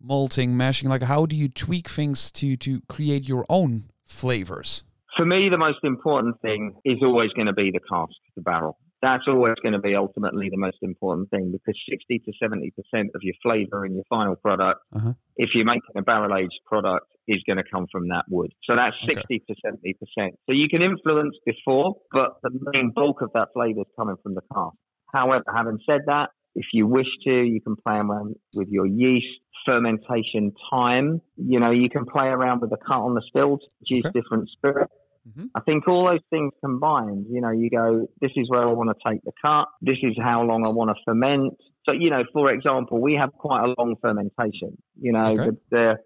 malting, 0.01 0.57
mashing? 0.57 0.89
Like, 0.89 1.05
how 1.05 1.27
do 1.27 1.37
you 1.37 1.49
tweak 1.49 1.89
things 1.89 2.31
to 2.33 2.57
to 2.57 2.81
create 2.89 3.29
your 3.29 3.47
own 3.49 3.85
flavors? 4.05 4.83
For 5.17 5.25
me, 5.25 5.49
the 5.49 5.59
most 5.59 5.79
important 5.85 6.41
thing 6.43 6.75
is 6.85 6.99
always 7.01 7.31
going 7.31 7.47
to 7.47 7.53
be 7.53 7.71
the 7.71 7.81
cask, 7.89 8.15
the 8.35 8.43
barrel. 8.43 8.77
That's 9.05 9.25
always 9.29 9.55
going 9.63 9.75
to 9.81 9.85
be 9.91 9.95
ultimately 9.95 10.49
the 10.51 10.57
most 10.67 10.79
important 10.83 11.29
thing 11.31 11.53
because 11.53 11.79
60 11.91 12.21
to 12.27 12.33
70% 12.43 12.71
of 13.15 13.21
your 13.23 13.35
flavor 13.43 13.85
in 13.87 13.93
your 13.99 14.05
final 14.09 14.35
product, 14.47 14.81
Uh-huh. 14.97 15.13
if 15.37 15.49
you're 15.55 15.67
making 15.75 15.95
a 15.97 16.03
barrel 16.11 16.35
aged 16.41 16.61
product, 16.65 17.07
is 17.29 17.41
going 17.47 17.61
to 17.63 17.69
come 17.75 17.87
from 17.93 18.05
that 18.09 18.25
wood. 18.35 18.51
So 18.67 18.75
that's 18.81 18.97
Okay. 19.05 19.15
60 19.15 19.45
to 19.49 19.55
70%. 19.67 20.31
So 20.47 20.53
you 20.53 20.69
can 20.73 20.83
influence 20.83 21.37
before, 21.45 21.89
but 22.13 22.31
the 22.43 22.51
main 22.73 22.89
bulk 22.99 23.19
of 23.27 23.31
that 23.35 23.49
flavor 23.55 23.83
is 23.87 23.93
coming 23.99 24.17
from 24.23 24.33
the 24.35 24.43
cask. 24.55 24.77
However, 25.13 25.45
having 25.55 25.79
said 25.89 26.03
that, 26.07 26.31
if 26.55 26.67
you 26.73 26.87
wish 26.87 27.11
to, 27.25 27.35
you 27.55 27.61
can 27.61 27.77
play 27.85 27.97
around 27.97 28.37
with 28.55 28.69
your 28.69 28.87
yeast, 28.87 29.27
fermentation 29.67 30.53
time. 30.71 31.21
You 31.37 31.59
know, 31.61 31.71
you 31.71 31.89
can 31.91 32.05
play 32.05 32.29
around 32.29 32.61
with 32.63 32.71
the 32.71 32.77
cut 32.89 33.01
on 33.09 33.15
the 33.15 33.23
still 33.29 33.59
to 33.59 33.67
produce 33.79 34.05
Okay. 34.07 34.19
different 34.21 34.49
spirit. 34.51 34.89
Mhm. 35.29 35.49
I 35.55 35.61
think 35.61 35.89
all 35.89 36.07
those 36.07 36.21
things 36.31 36.53
combined, 36.63 37.27
you 37.31 37.41
know, 37.41 37.51
you 37.51 37.71
go, 37.71 38.07
this 38.21 38.33
is 38.37 38.49
where 38.51 38.63
I 38.69 38.73
want 38.73 38.91
to 38.91 39.11
take 39.11 39.23
the 39.25 39.33
cut. 39.41 39.69
This 39.81 39.99
is 40.03 40.17
how 40.21 40.43
long 40.43 40.67
I 40.67 40.69
want 40.69 40.91
to 40.91 40.97
ferment. 41.05 41.55
So, 41.87 41.93
you 41.93 42.11
know, 42.11 42.25
for 42.33 42.51
example, 42.53 43.01
we 43.01 43.15
have 43.15 43.33
quite 43.33 43.65
a 43.65 43.75
long 43.79 43.97
fermentation. 44.03 44.77
You 45.01 45.13
know, 45.13 45.27
Okay. 45.33 45.47
the, 45.51 45.57
the 45.71 45.97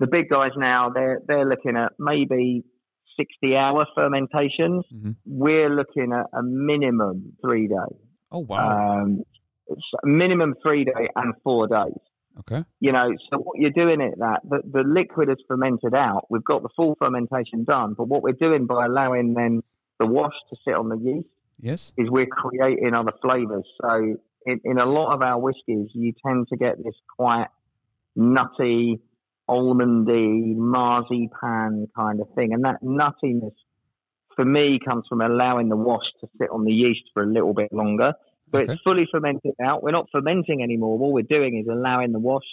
the 0.00 0.06
big 0.06 0.28
guys 0.28 0.52
now 0.56 0.90
they're 0.90 1.20
they're 1.26 1.44
looking 1.44 1.76
at 1.76 1.92
maybe 1.98 2.62
sixty 3.18 3.56
hour 3.56 3.86
fermentations. 3.96 4.84
Mhm. 4.94 5.16
We're 5.26 5.70
looking 5.70 6.12
at 6.12 6.26
a 6.32 6.42
minimum 6.42 7.32
three 7.42 7.66
day, 7.68 7.96
Oh 8.30 8.40
wow! 8.40 9.00
um, 9.02 9.22
minimum 10.04 10.54
three 10.62 10.84
day 10.84 11.08
and 11.16 11.34
four 11.42 11.66
days. 11.66 11.98
Okay. 12.40 12.64
You 12.80 12.92
know, 12.92 13.10
so 13.30 13.38
what 13.38 13.58
you're 13.58 13.70
doing 13.70 14.00
at 14.00 14.18
that, 14.18 14.40
the, 14.48 14.60
the 14.70 14.82
liquid 14.86 15.28
is 15.28 15.36
fermented 15.46 15.94
out. 15.94 16.26
We've 16.30 16.44
got 16.44 16.62
the 16.62 16.68
full 16.76 16.96
fermentation 16.98 17.64
done, 17.64 17.94
but 17.94 18.08
what 18.08 18.22
we're 18.22 18.32
doing 18.32 18.66
by 18.66 18.86
allowing 18.86 19.34
then 19.34 19.62
the 19.98 20.06
wash 20.06 20.34
to 20.50 20.56
sit 20.64 20.74
on 20.74 20.88
the 20.88 20.96
yeast 20.96 21.28
Yes. 21.60 21.92
is 21.98 22.08
we're 22.08 22.26
creating 22.26 22.94
other 22.94 23.12
flavors. 23.20 23.64
So 23.82 24.16
in, 24.46 24.60
in 24.64 24.78
a 24.78 24.86
lot 24.86 25.14
of 25.14 25.22
our 25.22 25.38
whiskies, 25.38 25.88
you 25.92 26.12
tend 26.24 26.48
to 26.48 26.56
get 26.56 26.76
this 26.82 26.94
quite 27.16 27.48
nutty, 28.14 29.00
almondy, 29.48 30.54
marzipan 30.54 31.88
kind 31.96 32.20
of 32.20 32.28
thing. 32.34 32.52
And 32.52 32.64
that 32.64 32.82
nuttiness 32.82 33.54
for 34.36 34.44
me 34.44 34.78
comes 34.86 35.04
from 35.08 35.20
allowing 35.20 35.68
the 35.68 35.76
wash 35.76 36.04
to 36.20 36.28
sit 36.38 36.48
on 36.50 36.64
the 36.64 36.72
yeast 36.72 37.10
for 37.12 37.22
a 37.22 37.26
little 37.26 37.54
bit 37.54 37.72
longer. 37.72 38.12
So 38.52 38.58
Okay. 38.60 38.72
it's 38.72 38.82
fully 38.82 39.06
fermented 39.10 39.54
out. 39.62 39.82
We're 39.82 39.90
not 39.92 40.08
fermenting 40.10 40.62
anymore. 40.62 40.98
All 41.00 41.12
we're 41.12 41.22
doing 41.22 41.56
is 41.58 41.66
allowing 41.70 42.12
the 42.12 42.18
wash 42.18 42.44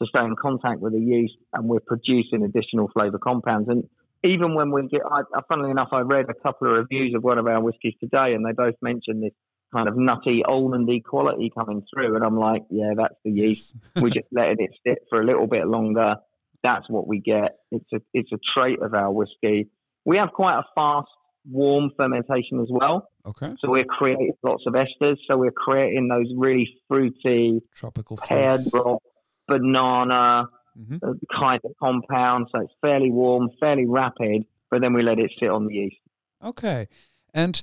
to 0.00 0.06
stay 0.08 0.24
in 0.24 0.34
contact 0.36 0.80
with 0.80 0.92
the 0.92 1.00
yeast 1.00 1.34
and 1.52 1.68
we're 1.68 1.80
producing 1.80 2.42
additional 2.44 2.88
flavor 2.88 3.18
compounds. 3.18 3.68
And 3.68 3.84
even 4.24 4.54
when 4.54 4.70
we 4.70 4.86
get, 4.88 5.00
I, 5.10 5.20
I- 5.34 5.40
funnily 5.48 5.70
enough, 5.70 5.88
I 5.92 6.00
read 6.00 6.26
a 6.28 6.34
couple 6.34 6.68
of 6.68 6.74
reviews 6.76 7.14
of 7.14 7.22
one 7.24 7.38
of 7.38 7.46
our 7.46 7.60
whiskies 7.62 7.94
today 8.00 8.34
and 8.34 8.44
they 8.44 8.52
both 8.52 8.74
mentioned 8.82 9.22
this 9.22 9.32
kind 9.72 9.88
of 9.88 9.96
nutty, 9.96 10.42
almondy 10.46 11.02
quality 11.02 11.50
coming 11.56 11.82
through. 11.92 12.14
And 12.16 12.24
I'm 12.24 12.36
like, 12.38 12.62
yeah, 12.70 12.92
that's 12.96 13.14
the 13.24 13.30
yeast. 13.30 13.74
We're 13.96 14.10
just 14.10 14.26
letting 14.32 14.56
it 14.60 14.70
sit 14.86 14.98
for 15.08 15.20
a 15.20 15.24
little 15.24 15.46
bit 15.46 15.66
longer. 15.66 16.16
That's 16.62 16.88
what 16.90 17.06
we 17.08 17.20
get. 17.20 17.56
It's 17.70 17.90
a, 17.94 18.00
it's 18.12 18.30
a 18.32 18.38
trait 18.54 18.80
of 18.82 18.92
our 18.94 19.10
whiskey. 19.10 19.68
We 20.04 20.18
have 20.18 20.30
quite 20.32 20.58
a 20.58 20.64
fast, 20.74 21.08
warm 21.50 21.90
fermentation 21.96 22.60
as 22.60 22.68
well. 22.70 23.08
Okay. 23.24 23.54
So 23.60 23.70
we're 23.70 23.84
creating 23.84 24.32
lots 24.42 24.64
of 24.66 24.74
esters. 24.74 25.16
So 25.28 25.36
we're 25.36 25.52
creating 25.52 26.08
those 26.08 26.26
really 26.36 26.68
fruity, 26.88 27.60
Tropical 27.74 28.16
pear 28.16 28.56
drop, 28.70 29.02
banana 29.46 30.48
Mhm. 30.78 30.98
uh, 31.02 31.14
kind 31.38 31.60
of 31.64 31.72
compound. 31.78 32.48
So 32.50 32.60
it's 32.62 32.72
fairly 32.80 33.10
warm, 33.10 33.50
fairly 33.60 33.86
rapid, 33.86 34.44
but 34.70 34.80
then 34.80 34.94
we 34.94 35.02
let 35.02 35.18
it 35.18 35.30
sit 35.38 35.50
on 35.50 35.66
the 35.66 35.74
yeast. 35.74 35.96
Okay. 36.42 36.88
And 37.34 37.62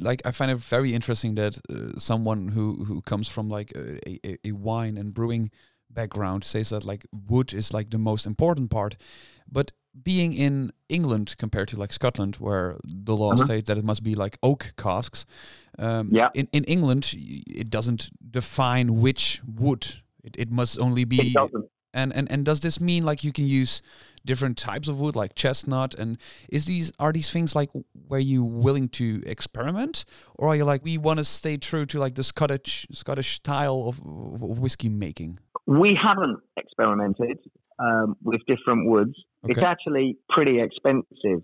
like 0.00 0.22
I 0.24 0.30
find 0.30 0.50
it 0.50 0.58
very 0.58 0.94
interesting 0.94 1.34
that 1.36 1.58
uh, 1.68 1.98
someone 1.98 2.48
who 2.48 2.84
who 2.84 3.02
comes 3.02 3.28
from 3.28 3.48
like 3.48 3.72
a, 3.74 3.98
a, 4.26 4.38
a 4.44 4.52
wine 4.52 4.96
and 4.96 5.12
brewing 5.12 5.50
background 5.94 6.44
says 6.44 6.68
that 6.70 6.84
like 6.84 7.06
wood 7.28 7.52
is 7.54 7.72
like 7.74 7.90
the 7.90 7.98
most 7.98 8.26
important 8.26 8.70
part. 8.70 8.96
But 9.52 9.72
being 10.02 10.32
in 10.32 10.72
England 10.88 11.34
compared 11.38 11.68
to 11.68 11.76
like 11.80 11.92
Scotland, 11.92 12.36
where 12.36 12.76
the 12.84 13.16
law 13.16 13.32
Uh-huh. 13.32 13.44
states 13.44 13.66
that 13.68 13.78
it 13.78 13.84
must 13.84 14.02
be 14.02 14.14
like 14.14 14.38
oak 14.42 14.72
casks, 14.76 15.26
um, 15.78 16.08
Yeah. 16.12 16.30
in 16.34 16.48
in 16.52 16.64
England 16.64 17.14
it 17.14 17.70
doesn't 17.70 18.10
define 18.30 19.00
which 19.00 19.42
wood. 19.44 20.02
It, 20.22 20.36
it 20.38 20.50
must 20.50 20.78
only 20.78 21.04
be 21.04 21.34
and, 21.92 22.12
and 22.14 22.30
and 22.30 22.44
does 22.44 22.60
this 22.60 22.78
mean 22.80 23.04
like 23.04 23.24
you 23.26 23.32
can 23.32 23.46
use 23.46 23.82
different 24.24 24.56
types 24.58 24.86
of 24.88 25.00
wood 25.00 25.16
like 25.16 25.34
chestnut 25.34 25.94
and 25.98 26.18
is 26.48 26.64
these 26.66 26.92
are 26.98 27.12
these 27.12 27.32
things 27.32 27.56
like 27.56 27.70
where 28.08 28.20
you 28.20 28.44
willing 28.44 28.88
to 28.90 29.22
experiment 29.26 30.04
or 30.38 30.48
are 30.48 30.56
you 30.56 30.64
like 30.64 30.84
we 30.84 30.98
want 30.98 31.18
to 31.18 31.24
stay 31.24 31.56
true 31.56 31.86
to 31.86 31.98
like 31.98 32.14
the 32.14 32.22
Scottish 32.22 32.86
Scottish 32.92 33.34
style 33.36 33.88
of, 33.88 33.98
of 34.42 34.58
whiskey 34.60 34.88
making? 34.88 35.38
We 35.70 35.96
haven't 36.00 36.38
experimented 36.56 37.38
um, 37.78 38.16
with 38.22 38.40
different 38.48 38.88
woods. 38.88 39.14
It's 39.44 39.60
actually 39.60 40.18
pretty 40.28 40.60
expensive 40.60 41.42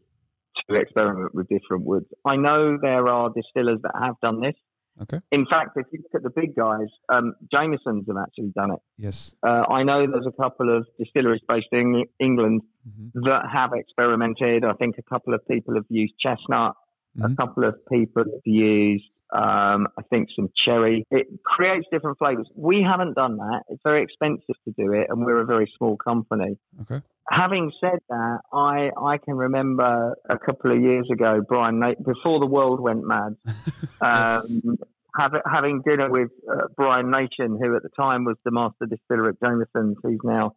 to 0.68 0.74
experiment 0.74 1.32
with 1.34 1.46
different 1.48 1.84
woods. 1.86 2.06
I 2.24 2.34
know 2.36 2.76
there 2.80 3.06
are 3.08 3.30
distillers 3.30 3.78
that 3.82 3.92
have 4.02 4.16
done 4.22 4.40
this. 4.40 4.54
Okay. 5.02 5.20
In 5.30 5.46
fact, 5.46 5.76
if 5.76 5.86
you 5.92 6.00
look 6.02 6.14
at 6.14 6.22
the 6.24 6.30
big 6.40 6.56
guys, 6.56 6.88
um, 7.08 7.34
Jameson's 7.52 8.06
have 8.08 8.16
actually 8.20 8.50
done 8.54 8.72
it. 8.72 8.80
Yes. 8.98 9.34
Uh, 9.46 9.64
I 9.70 9.84
know 9.84 10.06
there's 10.10 10.26
a 10.26 10.32
couple 10.42 10.74
of 10.76 10.86
distilleries 10.98 11.42
based 11.48 11.68
in 11.70 12.04
England 12.18 12.62
Mhm. 12.88 13.12
that 13.26 13.42
have 13.52 13.72
experimented. 13.74 14.64
I 14.64 14.72
think 14.72 14.96
a 14.98 15.02
couple 15.02 15.34
of 15.34 15.46
people 15.46 15.74
have 15.74 15.84
used 15.88 16.14
chestnut. 16.18 16.74
A 17.22 17.28
Mhm. 17.28 17.36
couple 17.36 17.64
of 17.64 17.74
people 17.92 18.24
have 18.24 18.46
used, 18.46 19.04
um, 19.32 19.88
I 19.98 20.02
think, 20.10 20.28
some 20.36 20.50
cherry. 20.64 21.04
It 21.10 21.26
creates 21.44 21.86
different 21.90 22.18
flavors. 22.18 22.48
We 22.54 22.82
haven't 22.82 23.14
done 23.14 23.36
that. 23.38 23.62
It's 23.68 23.82
very 23.84 24.02
expensive 24.02 24.56
to 24.66 24.74
do 24.76 24.92
it, 24.92 25.06
and 25.08 25.24
we're 25.24 25.40
a 25.40 25.46
very 25.46 25.70
small 25.76 25.96
company. 25.96 26.58
Okay. 26.82 27.00
Having 27.28 27.72
said 27.80 27.98
that, 28.08 28.38
I 28.52 28.90
I 28.96 29.18
can 29.18 29.34
remember 29.34 30.14
a 30.28 30.38
couple 30.38 30.70
of 30.72 30.80
years 30.80 31.08
ago, 31.12 31.42
Brian, 31.46 31.82
before 32.04 32.38
the 32.38 32.46
world 32.46 32.80
went 32.80 33.04
mad, 33.04 33.36
um, 34.00 34.78
have, 35.18 35.32
having 35.50 35.82
dinner 35.82 36.10
with 36.10 36.30
uh, 36.50 36.68
Brian 36.76 37.10
Nation, 37.10 37.58
who 37.60 37.74
at 37.76 37.82
the 37.82 37.88
time 37.96 38.24
was 38.24 38.36
the 38.44 38.50
master 38.50 38.86
distiller 38.86 39.30
at 39.30 39.40
Jameson's, 39.40 39.96
who's 40.02 40.20
now 40.22 40.54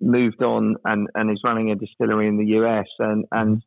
moved 0.00 0.42
on 0.42 0.76
and, 0.84 1.08
and 1.14 1.30
is 1.30 1.40
running 1.44 1.70
a 1.70 1.76
distillery 1.76 2.28
in 2.28 2.36
the 2.36 2.58
US. 2.58 2.86
And, 2.98 3.24
and 3.30 3.62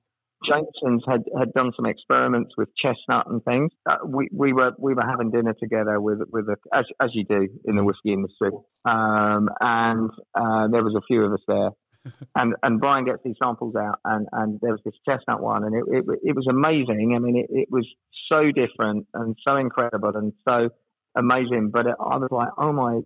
Jameson's 0.45 1.03
had, 1.07 1.23
had 1.37 1.53
done 1.53 1.71
some 1.75 1.85
experiments 1.85 2.53
with 2.57 2.69
chestnut 2.81 3.25
and 3.29 3.43
things. 3.43 3.71
Uh, 3.89 3.97
we, 4.05 4.27
we 4.31 4.53
were 4.53 4.71
we 4.77 4.93
were 4.93 5.05
having 5.05 5.31
dinner 5.31 5.53
together 5.59 5.99
with 5.99 6.19
with 6.31 6.45
a, 6.47 6.55
as 6.73 6.85
as 7.01 7.09
you 7.13 7.23
do 7.25 7.47
in 7.65 7.75
the 7.75 7.83
whiskey 7.83 8.13
industry, 8.13 8.51
um, 8.85 9.49
and 9.59 10.09
uh, 10.35 10.67
there 10.71 10.83
was 10.83 10.95
a 10.95 11.01
few 11.07 11.23
of 11.23 11.33
us 11.33 11.41
there. 11.47 11.69
And 12.35 12.55
and 12.63 12.79
Brian 12.79 13.03
gets 13.03 13.19
these 13.25 13.35
samples 13.43 13.75
out, 13.75 13.99
and, 14.05 14.27
and 14.31 14.59
there 14.61 14.71
was 14.71 14.79
this 14.85 14.93
chestnut 15.07 15.41
one, 15.41 15.65
and 15.65 15.75
it, 15.75 15.83
it 15.89 16.19
it 16.23 16.35
was 16.35 16.47
amazing. 16.49 17.13
I 17.15 17.19
mean, 17.19 17.35
it, 17.35 17.47
it 17.49 17.67
was 17.69 17.85
so 18.31 18.51
different 18.51 19.07
and 19.13 19.35
so 19.45 19.57
incredible 19.57 20.11
and 20.15 20.31
so 20.47 20.69
amazing. 21.17 21.71
But 21.73 21.87
it, 21.87 21.95
I 21.99 22.15
was 22.15 22.29
like, 22.31 22.49
oh 22.57 22.71
my, 22.71 23.01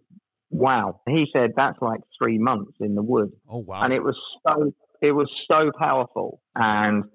wow! 0.51 1.01
He 1.07 1.25
said 1.33 1.51
that's 1.55 1.81
like 1.81 2.01
three 2.21 2.37
months 2.37 2.73
in 2.79 2.93
the 2.93 3.01
wood 3.01 3.31
Oh 3.49 3.59
wow. 3.59 3.81
and 3.81 3.91
it 3.91 4.03
was 4.03 4.17
so 4.45 4.71
it 5.01 5.13
was 5.13 5.31
so 5.49 5.71
powerful. 5.79 6.41
And 6.55 7.05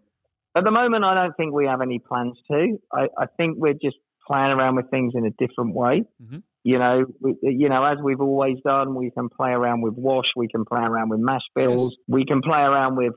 at 0.57 0.65
the 0.65 0.71
moment, 0.71 1.05
I 1.05 1.15
don't 1.15 1.37
think 1.37 1.53
we 1.53 1.67
have 1.67 1.83
any 1.83 1.99
plans 1.99 2.37
to. 2.51 2.79
I, 2.93 3.09
I 3.19 3.27
think 3.37 3.59
we're 3.59 3.75
just 3.75 3.97
playing 4.27 4.53
around 4.53 4.77
with 4.77 4.91
things 4.91 5.13
in 5.15 5.27
a 5.27 5.31
different 5.31 5.75
way. 5.75 6.05
Mhm. 6.23 6.43
You 6.65 6.79
know, 6.81 7.05
we, 7.21 7.37
you 7.43 7.69
know, 7.69 7.85
as 7.85 7.99
we've 8.03 8.21
always 8.21 8.57
done, 8.65 8.97
we 8.97 9.13
can 9.13 9.29
play 9.29 9.51
around 9.51 9.83
with 9.83 9.95
wash, 9.95 10.27
we 10.35 10.49
can 10.49 10.65
play 10.65 10.81
around 10.81 11.11
with 11.11 11.21
mash 11.21 11.45
bills, 11.55 11.97
we 12.09 12.25
can 12.25 12.43
play 12.43 12.59
around 12.59 12.97
with 12.97 13.15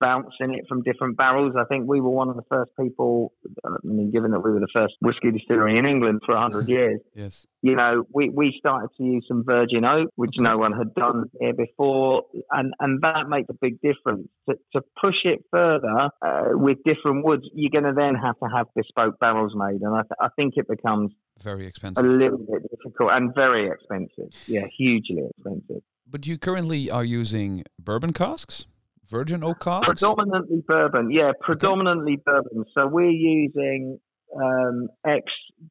bouncing 0.00 0.54
it 0.54 0.64
from 0.68 0.82
different 0.82 1.16
barrels. 1.16 1.54
I 1.58 1.64
think 1.64 1.86
we 1.88 2.00
were 2.00 2.10
one 2.10 2.28
of 2.28 2.36
the 2.36 2.42
first 2.50 2.70
people. 2.78 3.32
I 3.64 3.70
mean, 3.82 4.10
given 4.10 4.30
that 4.32 4.40
we 4.40 4.50
were 4.52 4.60
the 4.60 4.68
first 4.72 4.94
whiskey 5.00 5.30
distillery 5.30 5.78
in 5.78 5.86
England 5.86 6.22
for 6.24 6.36
hundred 6.36 6.68
years, 6.68 7.00
Yes. 7.14 7.46
you 7.62 7.74
know, 7.76 8.04
we, 8.12 8.30
we 8.30 8.54
started 8.58 8.88
to 8.96 9.02
use 9.04 9.24
some 9.28 9.44
virgin 9.44 9.84
oak, 9.84 10.08
which 10.16 10.30
Okay. 10.38 10.42
no 10.50 10.56
one 10.58 10.72
had 10.72 10.94
done 10.94 11.24
here 11.40 11.52
before, 11.52 12.22
and, 12.50 12.72
and 12.80 13.02
that 13.02 13.28
makes 13.28 13.48
a 13.50 13.54
big 13.54 13.80
difference. 13.80 14.28
To, 14.48 14.54
to 14.74 14.80
push 15.02 15.16
it 15.24 15.44
further 15.50 16.10
uh, 16.22 16.42
with 16.52 16.78
different 16.84 17.24
woods, 17.24 17.44
you're 17.54 17.70
going 17.70 17.84
to 17.84 17.98
then 17.98 18.14
have 18.14 18.38
to 18.40 18.46
have 18.54 18.66
bespoke 18.74 19.18
barrels 19.20 19.52
made, 19.54 19.80
and 19.82 19.94
I, 19.94 20.02
th- 20.02 20.12
I 20.20 20.28
think 20.36 20.54
it 20.56 20.66
becomes 20.68 21.12
Very 21.42 21.66
expensive. 21.66 22.04
a 22.04 22.08
little 22.08 22.38
bit 22.38 22.62
difficult 22.70 23.10
and 23.12 23.34
very 23.34 23.68
expensive. 23.68 24.30
Yeah, 24.46 24.62
hugely 24.76 25.22
expensive. 25.30 25.82
But 26.10 26.26
you 26.26 26.38
currently 26.38 26.90
are 26.90 27.04
using 27.04 27.64
bourbon 27.78 28.12
casks, 28.12 28.66
virgin 29.14 29.44
oak 29.44 29.60
casks. 29.60 29.88
Predominantly 29.88 30.62
bourbon, 30.66 31.10
yeah, 31.10 31.30
predominantly 31.40 32.16
bourbon. 32.24 32.64
So 32.74 32.86
we're 32.86 33.10
using 33.10 33.98
um, 34.36 34.88
ex 35.06 35.24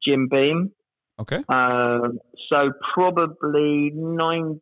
Jim 0.04 0.28
Beam. 0.30 0.70
Okay. 1.20 1.42
Um, 1.48 2.18
so 2.50 2.72
probably 2.94 3.92
95% 3.94 4.58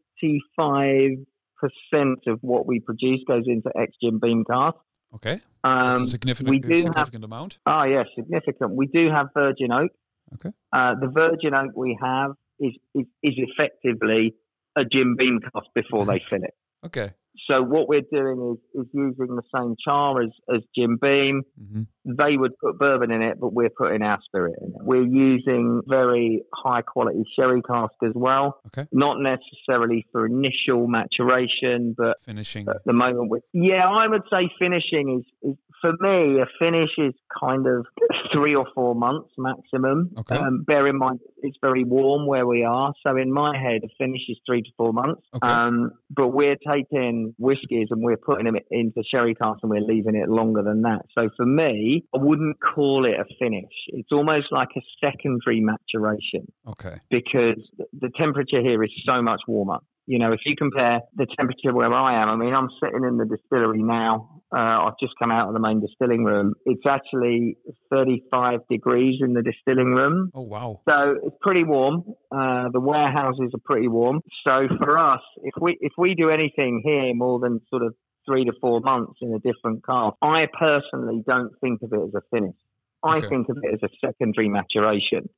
of 2.27 2.39
what 2.41 2.67
we 2.67 2.81
produce 2.81 3.21
goes 3.27 3.45
into 3.47 3.71
ex 3.77 3.93
Jim 4.03 4.19
Beam 4.21 4.45
cast. 4.51 4.77
Okay. 5.15 5.41
That's 5.65 6.01
Um, 6.01 6.03
a 6.05 6.07
significant, 6.09 6.51
we 6.51 6.59
do 6.59 6.69
have- 6.75 6.83
significant 6.83 7.25
amount. 7.25 7.59
oh, 7.67 7.85
yeah, 7.85 8.05
significant. 8.15 8.73
We 8.75 8.87
do 8.87 9.11
have 9.11 9.29
virgin 9.35 9.71
oak. 9.73 9.91
Okay. 10.35 10.51
Uh, 10.73 10.95
the 11.01 11.09
virgin 11.09 11.55
oak 11.55 11.73
we 11.77 11.97
have 12.03 12.33
is, 12.59 12.73
is, 12.95 13.07
is 13.23 13.35
effectively 13.37 14.35
a 14.77 14.85
Jim 14.85 15.17
Beam 15.17 15.41
cast 15.41 15.69
before 15.75 16.05
they 16.07 16.21
fill 16.31 16.43
it. 16.43 16.55
Okay. 16.87 17.13
So 17.49 17.63
what 17.63 17.89
we're 17.89 18.03
doing 18.03 18.57
is, 18.75 18.83
is 18.83 18.87
using 18.93 19.37
the 19.37 19.43
same 19.55 19.75
char 19.83 20.23
as, 20.23 20.31
as 20.55 20.63
Jim 20.77 20.99
Beam. 21.01 21.43
hmm 21.59 21.83
They 22.05 22.37
would 22.37 22.59
put 22.59 22.79
bourbon 22.79 23.11
in 23.11 23.23
it, 23.23 23.41
but 23.41 23.53
we're 23.53 23.71
putting 23.71 24.03
our 24.03 24.19
spirit 24.25 24.55
in 24.61 24.69
it. 24.69 24.83
We're 24.83 25.07
using 25.07 25.83
very 25.87 26.43
high 26.55 26.83
quality 26.83 27.25
sherry 27.37 27.63
cask 27.63 27.95
as 28.05 28.13
well. 28.15 28.61
Okay. 28.69 28.87
Not 28.93 29.19
necessarily 29.21 30.07
for 30.13 30.27
initial 30.27 30.87
maturation, 30.87 31.95
but 31.97 32.23
Finishing. 32.25 32.69
at 32.69 32.85
the 32.85 32.93
moment 32.93 33.31
with 33.31 33.43
yeah, 33.53 33.89
I 33.89 34.07
would 34.09 34.23
say 34.31 34.51
finishing 34.59 35.25
is, 35.43 35.51
is 35.51 35.57
for 35.81 35.93
me 36.01 36.41
a 36.41 36.47
finish 36.59 36.91
is 36.99 37.15
kind 37.41 37.67
of 37.67 37.87
three 38.33 38.55
or 38.55 38.67
four 38.75 38.95
months 38.95 39.31
maximum. 39.39 40.11
Okay. 40.19 40.37
Um, 40.37 40.63
bear 40.65 40.87
in 40.87 40.97
mind 40.97 41.21
it's 41.43 41.59
very 41.61 41.85
warm 41.85 42.27
where 42.27 42.47
we 42.47 42.65
are, 42.65 42.95
so 43.03 43.17
in 43.17 43.33
my 43.33 43.57
head 43.57 43.83
a 43.85 43.89
finish 43.99 44.23
is 44.29 44.39
three 44.47 44.63
to 44.63 44.71
four 44.77 44.93
months. 44.93 45.23
Okay. 45.35 45.49
Um, 45.49 45.93
but 46.11 46.29
we're 46.29 46.57
taking 46.57 47.22
whiskies 47.39 47.89
and 47.91 48.03
we're 48.03 48.17
putting 48.17 48.45
them 48.47 48.57
into 48.71 49.03
sherry 49.09 49.35
casks 49.35 49.61
and 49.63 49.71
we're 49.71 49.81
leaving 49.81 50.15
it 50.15 50.29
longer 50.29 50.63
than 50.63 50.83
that. 50.83 51.03
So 51.17 51.29
for 51.37 51.47
me, 51.47 52.05
I 52.15 52.19
wouldn't 52.19 52.57
call 52.61 53.05
it 53.07 53.19
a 53.19 53.25
finish. 53.39 53.73
It's 53.89 54.13
almost 54.13 54.47
like 54.51 54.69
a 54.77 54.81
secondary 55.05 55.61
maturation 55.61 56.51
Okay. 56.69 56.97
because 57.11 57.61
the 57.99 58.11
temperature 58.17 58.61
here 58.61 58.83
is 58.83 58.91
so 59.09 59.23
much 59.23 59.41
warmer. 59.47 59.79
You 60.07 60.19
know, 60.19 60.33
if 60.33 60.41
you 60.45 60.57
compare 60.57 61.01
the 61.15 61.27
temperature 61.39 61.73
where 61.73 61.93
I 61.93 62.21
am, 62.21 62.29
I 62.29 62.37
mean, 62.37 62.53
I'm 62.55 62.69
sitting 62.83 63.05
in 63.05 63.19
the 63.19 63.25
distillery 63.25 63.83
now. 63.83 64.43
Uh, 64.55 64.87
I've 64.87 64.99
just 65.01 65.13
come 65.21 65.31
out 65.31 65.47
of 65.49 65.55
the 65.55 65.61
main 65.61 65.81
distilling 65.81 66.25
room. 66.25 66.55
It's 66.67 66.83
actually 66.87 67.57
35 67.91 68.61
degrees 68.69 69.21
in 69.23 69.33
the 69.33 69.43
distilling 69.43 69.95
room. 69.95 70.31
Oh 70.35 70.43
wow. 70.43 70.81
So 70.89 71.15
it's 71.23 71.37
pretty 71.41 71.65
warm. 71.65 72.03
Uh, 72.31 72.69
the 72.73 72.81
warehouses 72.81 73.53
are 73.55 73.61
pretty 73.65 73.89
warm. 73.89 74.21
So 74.45 74.67
for 74.79 74.99
us, 74.99 75.21
if 75.43 75.55
we 75.61 75.79
if 75.81 75.93
we 75.97 76.15
do 76.15 76.31
anything 76.31 76.83
here 76.85 77.15
more 77.15 77.39
than 77.39 77.61
sort 77.71 77.83
of 77.83 77.95
three 78.27 78.45
to 78.45 78.53
four 78.61 78.81
months 78.81 79.15
in 79.23 79.33
a 79.35 79.39
different 79.39 79.85
car, 79.85 80.15
I 80.21 80.47
personally 80.59 81.23
don't 81.27 81.53
think 81.61 81.81
of 81.83 81.93
it 81.93 82.01
as 82.01 82.15
a 82.15 82.23
finish. 82.31 82.57
I 83.05 83.19
Okay. 83.19 83.29
think 83.29 83.49
of 83.49 83.59
it 83.63 83.75
as 83.75 83.81
a 83.83 84.07
secondary 84.07 84.49
maturation. 84.49 85.29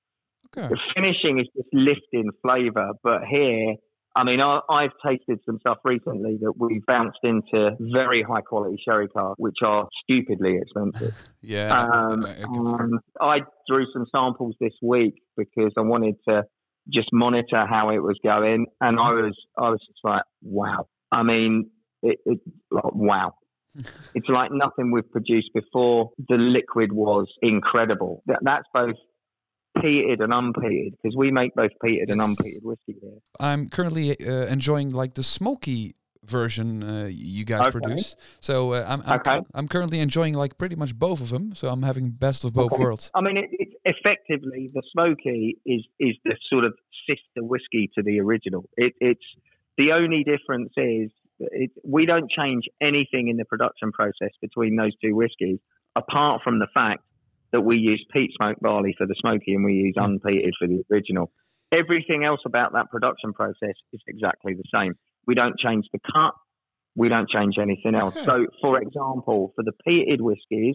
Okay. 0.57 0.68
The 0.68 0.79
finishing 0.94 1.38
is 1.40 1.46
just 1.57 1.68
lifting 1.72 2.31
flavour, 2.42 2.90
but 3.03 3.24
here, 3.24 3.74
I 4.16 4.22
mean, 4.24 4.40
I, 4.40 4.61
I've 4.70 4.92
tasted 5.05 5.40
some 5.44 5.59
stuff 5.59 5.79
recently 5.85 6.38
that 6.40 6.53
we 6.57 6.81
bounced 6.87 7.18
into 7.24 7.77
very 7.81 8.22
high 8.22 8.42
quality 8.42 8.81
sherry 8.85 9.09
cars, 9.09 9.35
which 9.38 9.57
are 9.64 9.88
stupidly 10.03 10.59
expensive. 10.61 11.14
Yeah. 11.46 11.79
Um, 11.79 12.24
um, 12.24 13.00
I 13.20 13.40
drew 13.68 13.85
some 13.92 14.07
samples 14.11 14.55
this 14.62 14.72
week 14.81 15.20
because 15.37 15.72
I 15.77 15.83
wanted 15.83 16.14
to 16.27 16.44
just 16.90 17.11
monitor 17.12 17.66
how 17.68 17.90
it 17.90 17.98
was 17.98 18.18
going, 18.24 18.64
and 18.81 18.98
I 18.98 19.12
was 19.12 19.37
I 19.59 19.68
was 19.68 19.79
just 19.87 20.00
like, 20.03 20.22
wow. 20.42 20.88
I 21.12 21.22
mean, 21.22 21.68
it, 22.03 22.18
it 22.24 22.40
like, 22.70 22.94
wow. 22.94 23.35
It's 24.14 24.29
like 24.29 24.53
nothing 24.53 24.90
we've 24.90 25.11
produced 25.11 25.50
before. 25.53 26.12
The 26.29 26.37
liquid 26.37 26.92
was 26.92 27.27
incredible. 27.42 28.22
That, 28.24 28.38
that's 28.40 28.66
both 28.72 28.96
peated 29.77 30.23
and 30.23 30.33
unpeated 30.33 30.93
because 30.93 31.17
we 31.17 31.31
make 31.31 31.55
both 31.55 31.73
peated 31.83 32.11
and 32.11 32.21
Yes. 32.21 32.29
unpeated 32.29 32.63
whiskey 32.63 32.97
here. 33.01 33.19
I'm 33.41 33.69
currently 33.69 34.19
uh, 34.21 34.47
enjoying 34.47 34.91
like 34.91 35.15
the 35.15 35.23
smoky 35.23 35.97
version 36.25 36.83
uh, 36.83 37.05
you 37.11 37.45
guys 37.45 37.63
Okay. 37.63 37.71
produce. 37.71 38.17
So 38.41 38.73
uh, 38.73 38.85
I'm 38.89 39.03
I'm, 39.03 39.21
Okay. 39.21 39.39
I'm 39.55 39.69
currently 39.69 40.01
enjoying 40.01 40.35
like 40.35 40.57
pretty 40.59 40.77
much 40.77 40.95
both 40.99 41.21
of 41.21 41.31
them. 41.31 41.55
So 41.55 41.69
I'm 41.69 41.83
having 41.83 42.11
best 42.11 42.45
of 42.45 42.53
both 42.55 42.73
Okay. 42.73 42.83
worlds. 42.83 43.11
I 43.15 43.21
mean, 43.21 43.37
it, 43.37 43.51
it's 43.53 43.75
effectively 43.85 44.71
the 44.73 44.83
smoky 44.93 45.59
is 45.67 45.85
is 45.99 46.17
the 46.25 46.37
sort 46.51 46.65
of 46.65 46.75
sister 47.09 47.45
whiskey 47.45 47.91
to 47.97 48.03
the 48.03 48.21
original. 48.21 48.69
It, 48.77 48.95
it's 49.01 49.25
the 49.77 49.93
only 49.93 50.25
difference 50.25 50.73
is 50.77 51.11
it, 51.41 51.73
we 51.85 52.07
don't 52.07 52.31
change 52.31 52.65
anything 52.81 53.29
in 53.29 53.37
the 53.37 53.45
production 53.45 53.93
process 53.93 54.31
between 54.41 54.77
those 54.77 54.93
two 55.03 55.15
whiskies, 55.15 55.59
apart 55.97 56.43
from 56.43 56.59
the 56.61 56.69
fact 56.73 57.03
that 57.55 57.61
we 57.61 57.77
use 57.77 58.05
peat 58.12 58.33
smoked 58.37 58.61
barley 58.61 58.95
for 58.99 59.07
the 59.07 59.14
smoky 59.21 59.55
and 59.55 59.64
we 59.64 59.75
use 59.75 59.95
unpeated 59.97 60.51
for 60.59 60.67
the 60.67 60.83
original. 60.90 61.31
Everything 61.73 62.25
else 62.25 62.40
about 62.45 62.73
that 62.73 62.90
production 62.90 63.33
process 63.33 63.77
is 63.93 64.01
exactly 64.09 64.55
the 64.55 64.64
same. 64.75 64.95
We 65.25 65.37
don't 65.37 65.57
change 65.57 65.87
the 65.93 66.01
cut. 66.12 66.35
We 66.97 67.09
don't 67.09 67.29
change 67.29 67.55
anything 67.61 67.95
else. 67.95 68.17
Okay. 68.17 68.27
So, 68.27 68.47
for 68.61 68.81
example, 68.81 69.53
for 69.55 69.62
the 69.62 69.73
peated 69.87 70.21
whiskies, 70.21 70.75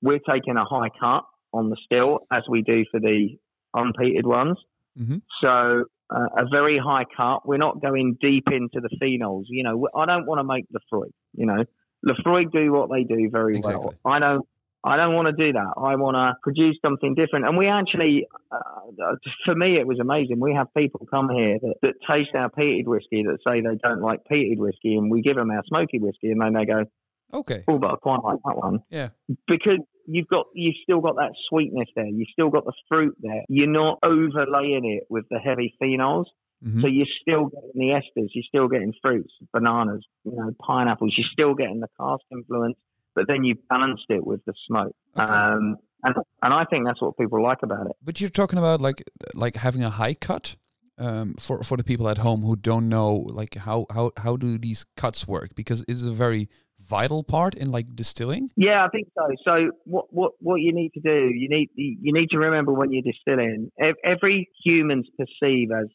we're 0.00 0.20
taking 0.20 0.56
a 0.56 0.64
high 0.64 0.90
cut 1.00 1.24
on 1.52 1.70
the 1.70 1.76
still 1.84 2.20
as 2.32 2.44
we 2.48 2.62
do 2.62 2.84
for 2.92 3.00
the 3.00 3.36
unpeated 3.74 4.24
ones. 4.24 4.56
Mhm. 4.96 5.22
So 5.40 5.84
uh, 6.10 6.28
a 6.36 6.44
very 6.48 6.78
high 6.78 7.06
cut. 7.16 7.46
We're 7.46 7.56
not 7.58 7.82
going 7.82 8.16
deep 8.20 8.44
into 8.52 8.80
the 8.80 8.90
phenols. 9.02 9.44
You 9.48 9.64
know, 9.64 9.88
I 9.96 10.06
don't 10.06 10.26
want 10.26 10.38
to 10.38 10.44
make 10.44 10.66
Laphroaig. 10.70 11.10
You 11.34 11.46
know, 11.46 11.64
Laphroaig 12.06 12.52
do 12.52 12.72
what 12.72 12.90
they 12.90 13.02
do 13.04 13.28
very 13.30 13.60
well. 13.60 13.94
I 14.04 14.18
don't. 14.20 14.46
I 14.86 14.96
don't 14.96 15.14
want 15.14 15.28
to 15.28 15.32
do 15.32 15.52
that. 15.54 15.74
I 15.78 15.96
want 15.96 16.14
to 16.16 16.34
produce 16.42 16.76
something 16.84 17.14
different. 17.14 17.46
And 17.46 17.56
we 17.56 17.68
actually, 17.68 18.26
uh, 18.52 19.14
for 19.46 19.54
me, 19.54 19.78
it 19.78 19.86
was 19.86 19.98
amazing. 19.98 20.40
We 20.40 20.52
have 20.54 20.66
people 20.76 21.06
come 21.10 21.30
here 21.30 21.58
that, 21.62 21.74
that 21.82 21.94
taste 22.08 22.30
our 22.34 22.50
peated 22.50 22.84
whiskey 22.86 23.22
that 23.22 23.38
say 23.48 23.60
they 23.62 23.76
don't 23.82 24.02
like 24.02 24.20
peated 24.30 24.58
whiskey, 24.58 24.94
and 24.96 25.10
we 25.10 25.22
give 25.22 25.36
them 25.36 25.50
our 25.50 25.62
smoky 25.66 25.98
whiskey, 25.98 26.30
and 26.32 26.40
then 26.40 26.52
they 26.52 26.66
go, 26.66 26.84
Okay. 27.32 27.64
"Oh, 27.66 27.78
but 27.78 27.92
I 27.92 27.96
quite 27.96 28.22
like 28.22 28.38
that 28.44 28.56
one." 28.58 28.80
Yeah. 28.90 29.08
because 29.48 29.78
you've 30.06 30.28
got 30.28 30.46
you've 30.54 30.76
still 30.82 31.00
got 31.00 31.16
that 31.16 31.32
sweetness 31.48 31.88
there. 31.96 32.06
You've 32.06 32.28
still 32.30 32.50
got 32.50 32.64
the 32.66 32.74
fruit 32.88 33.16
there. 33.20 33.42
You're 33.48 33.66
not 33.66 33.98
overlaying 34.02 34.84
it 34.84 35.04
with 35.08 35.24
the 35.30 35.38
heavy 35.38 35.74
phenols, 35.82 36.26
Mhm. 36.64 36.82
so 36.82 36.86
you're 36.88 37.06
still 37.22 37.46
getting 37.46 37.70
the 37.74 37.88
esters. 38.00 38.28
You're 38.34 38.44
still 38.46 38.68
getting 38.68 38.92
fruits, 39.02 39.32
bananas, 39.52 40.04
you 40.24 40.32
know, 40.36 40.50
pineapples. 40.60 41.14
You're 41.16 41.26
still 41.32 41.54
getting 41.54 41.80
the 41.80 41.88
cask 41.98 42.22
influence, 42.30 42.76
but 43.14 43.26
then 43.28 43.44
you 43.44 43.54
balanced 43.68 44.06
it 44.08 44.26
with 44.26 44.44
the 44.44 44.54
smoke. 44.66 44.94
Okay. 45.18 45.32
Um, 45.32 45.76
and 46.02 46.14
and 46.42 46.52
I 46.54 46.64
think 46.64 46.86
that's 46.86 47.00
what 47.00 47.16
people 47.16 47.42
like 47.42 47.58
about 47.62 47.86
it. 47.86 47.96
But 48.02 48.20
you're 48.20 48.30
talking 48.30 48.58
about 48.58 48.80
like 48.80 49.04
like 49.34 49.56
having 49.56 49.82
a 49.82 49.90
high 49.90 50.14
cut 50.14 50.56
um, 50.98 51.34
for 51.38 51.62
for 51.62 51.76
the 51.76 51.84
people 51.84 52.08
at 52.08 52.18
home 52.18 52.42
who 52.42 52.56
don't 52.56 52.88
know 52.88 53.14
like 53.14 53.54
how 53.54 53.86
how 53.90 54.12
how 54.18 54.36
do 54.36 54.58
these 54.58 54.84
cuts 54.96 55.26
work 55.26 55.54
because 55.54 55.84
it's 55.88 56.02
a 56.02 56.12
very 56.12 56.48
vital 56.86 57.24
part 57.24 57.54
in 57.54 57.70
like 57.70 57.96
distilling. 57.96 58.50
Yeah, 58.56 58.84
I 58.84 58.88
think 58.88 59.08
so. 59.16 59.24
So 59.44 59.70
what 59.84 60.06
what 60.10 60.32
what 60.40 60.56
you 60.56 60.72
need 60.74 60.90
to 60.94 61.00
do, 61.00 61.30
you 61.34 61.48
need 61.48 61.70
you 61.74 62.12
need 62.12 62.28
to 62.30 62.38
remember 62.38 62.72
when 62.72 62.92
you're 62.92 63.02
distilling, 63.02 63.70
ev- 63.80 63.96
every 64.04 64.48
humans 64.64 65.08
perceive 65.18 65.70
as 65.70 65.86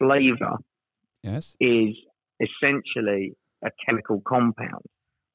flavor 0.00 0.56
Yes. 1.22 1.54
is 1.60 1.94
essentially 2.40 3.34
a 3.64 3.70
chemical 3.86 4.20
compound. 4.26 4.82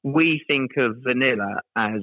We 0.04 0.42
think 0.46 0.72
of 0.76 0.96
vanilla 1.04 1.60
as 1.76 2.00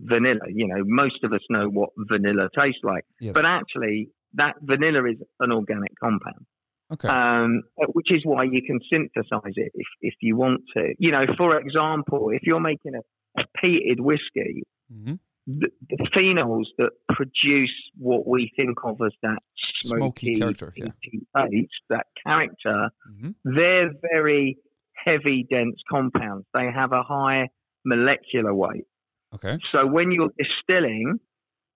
vanilla. 0.00 0.46
You 0.48 0.68
know, 0.68 0.82
most 0.84 1.22
of 1.24 1.32
us 1.32 1.40
know 1.50 1.68
what 1.68 1.90
vanilla 1.98 2.48
tastes 2.58 2.80
like, 2.82 3.04
Yes. 3.20 3.34
but 3.34 3.44
actually, 3.44 4.08
that 4.34 4.54
vanilla 4.62 5.04
is 5.10 5.16
an 5.40 5.52
organic 5.52 5.92
compound. 6.02 6.46
okay. 6.92 7.08
Um, 7.08 7.62
which 7.94 8.12
is 8.12 8.20
why 8.24 8.44
you 8.44 8.60
can 8.62 8.78
synthesize 8.90 9.54
it 9.56 9.72
if, 9.74 9.86
if 10.02 10.14
you 10.20 10.36
want 10.36 10.60
to. 10.76 10.94
You 10.98 11.12
know, 11.12 11.24
for 11.36 11.58
example, 11.58 12.30
if 12.30 12.42
you're 12.42 12.60
making 12.60 12.92
a, 12.94 13.40
a 13.40 13.44
peated 13.62 14.00
whiskey, 14.00 14.64
Mhm. 14.92 15.18
the, 15.46 15.70
the 15.88 15.96
phenols 16.14 16.66
that 16.78 16.90
produce 17.08 17.72
what 17.96 18.26
we 18.28 18.52
think 18.56 18.78
of 18.84 19.00
as 19.04 19.12
that 19.22 19.38
Smoky 19.82 20.34
smoky, 20.36 20.38
character, 20.40 20.72
yeah. 20.76 21.46
taste, 21.48 21.72
that 21.90 22.06
character, 22.24 22.90
Mhm. 23.10 23.34
they're 23.44 23.90
very 24.12 24.58
heavy, 25.04 25.46
dense 25.48 25.76
compounds. 25.90 26.46
They 26.54 26.70
have 26.74 26.92
a 26.92 27.02
high 27.02 27.48
molecular 27.84 28.54
weight. 28.54 28.84
Okay. 29.34 29.58
So 29.72 29.86
when 29.86 30.10
you're 30.10 30.30
distilling 30.38 31.18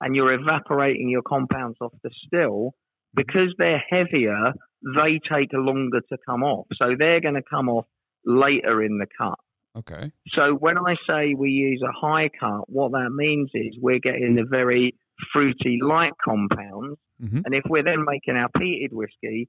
and 0.01 0.14
you're 0.14 0.33
evaporating 0.33 1.09
your 1.09 1.23
compounds 1.23 1.77
off 1.81 1.93
the 2.03 2.11
still, 2.27 2.75
because 3.14 3.55
they're 3.59 3.83
heavier, 3.91 4.53
they 4.95 5.19
take 5.31 5.51
longer 5.53 6.01
to 6.09 6.19
come 6.27 6.43
off. 6.43 6.67
So 6.81 6.95
they're 6.99 7.21
going 7.21 7.35
to 7.35 7.43
come 7.49 7.69
off 7.69 7.87
later 8.25 8.83
in 8.83 8.99
the 8.99 9.07
cut. 9.19 9.38
Okay. 9.77 10.12
So 10.31 10.55
when 10.55 10.79
I 10.79 10.97
say 11.09 11.35
we 11.35 11.51
use 11.51 11.83
a 11.83 11.93
high 11.93 12.31
cut, 12.38 12.69
what 12.69 12.93
that 12.93 13.11
means 13.11 13.51
is 13.55 13.77
we're 13.81 13.99
getting 13.99 14.35
the 14.35 14.45
very 14.45 14.95
fruity 15.33 15.79
light 15.83 16.12
compounds. 16.25 16.99
Mhm. 17.23 17.43
And 17.45 17.55
if 17.55 17.64
we're 17.69 17.83
then 17.83 18.05
making 18.05 18.37
our 18.37 18.49
peated 18.57 18.93
whiskey, 18.93 19.49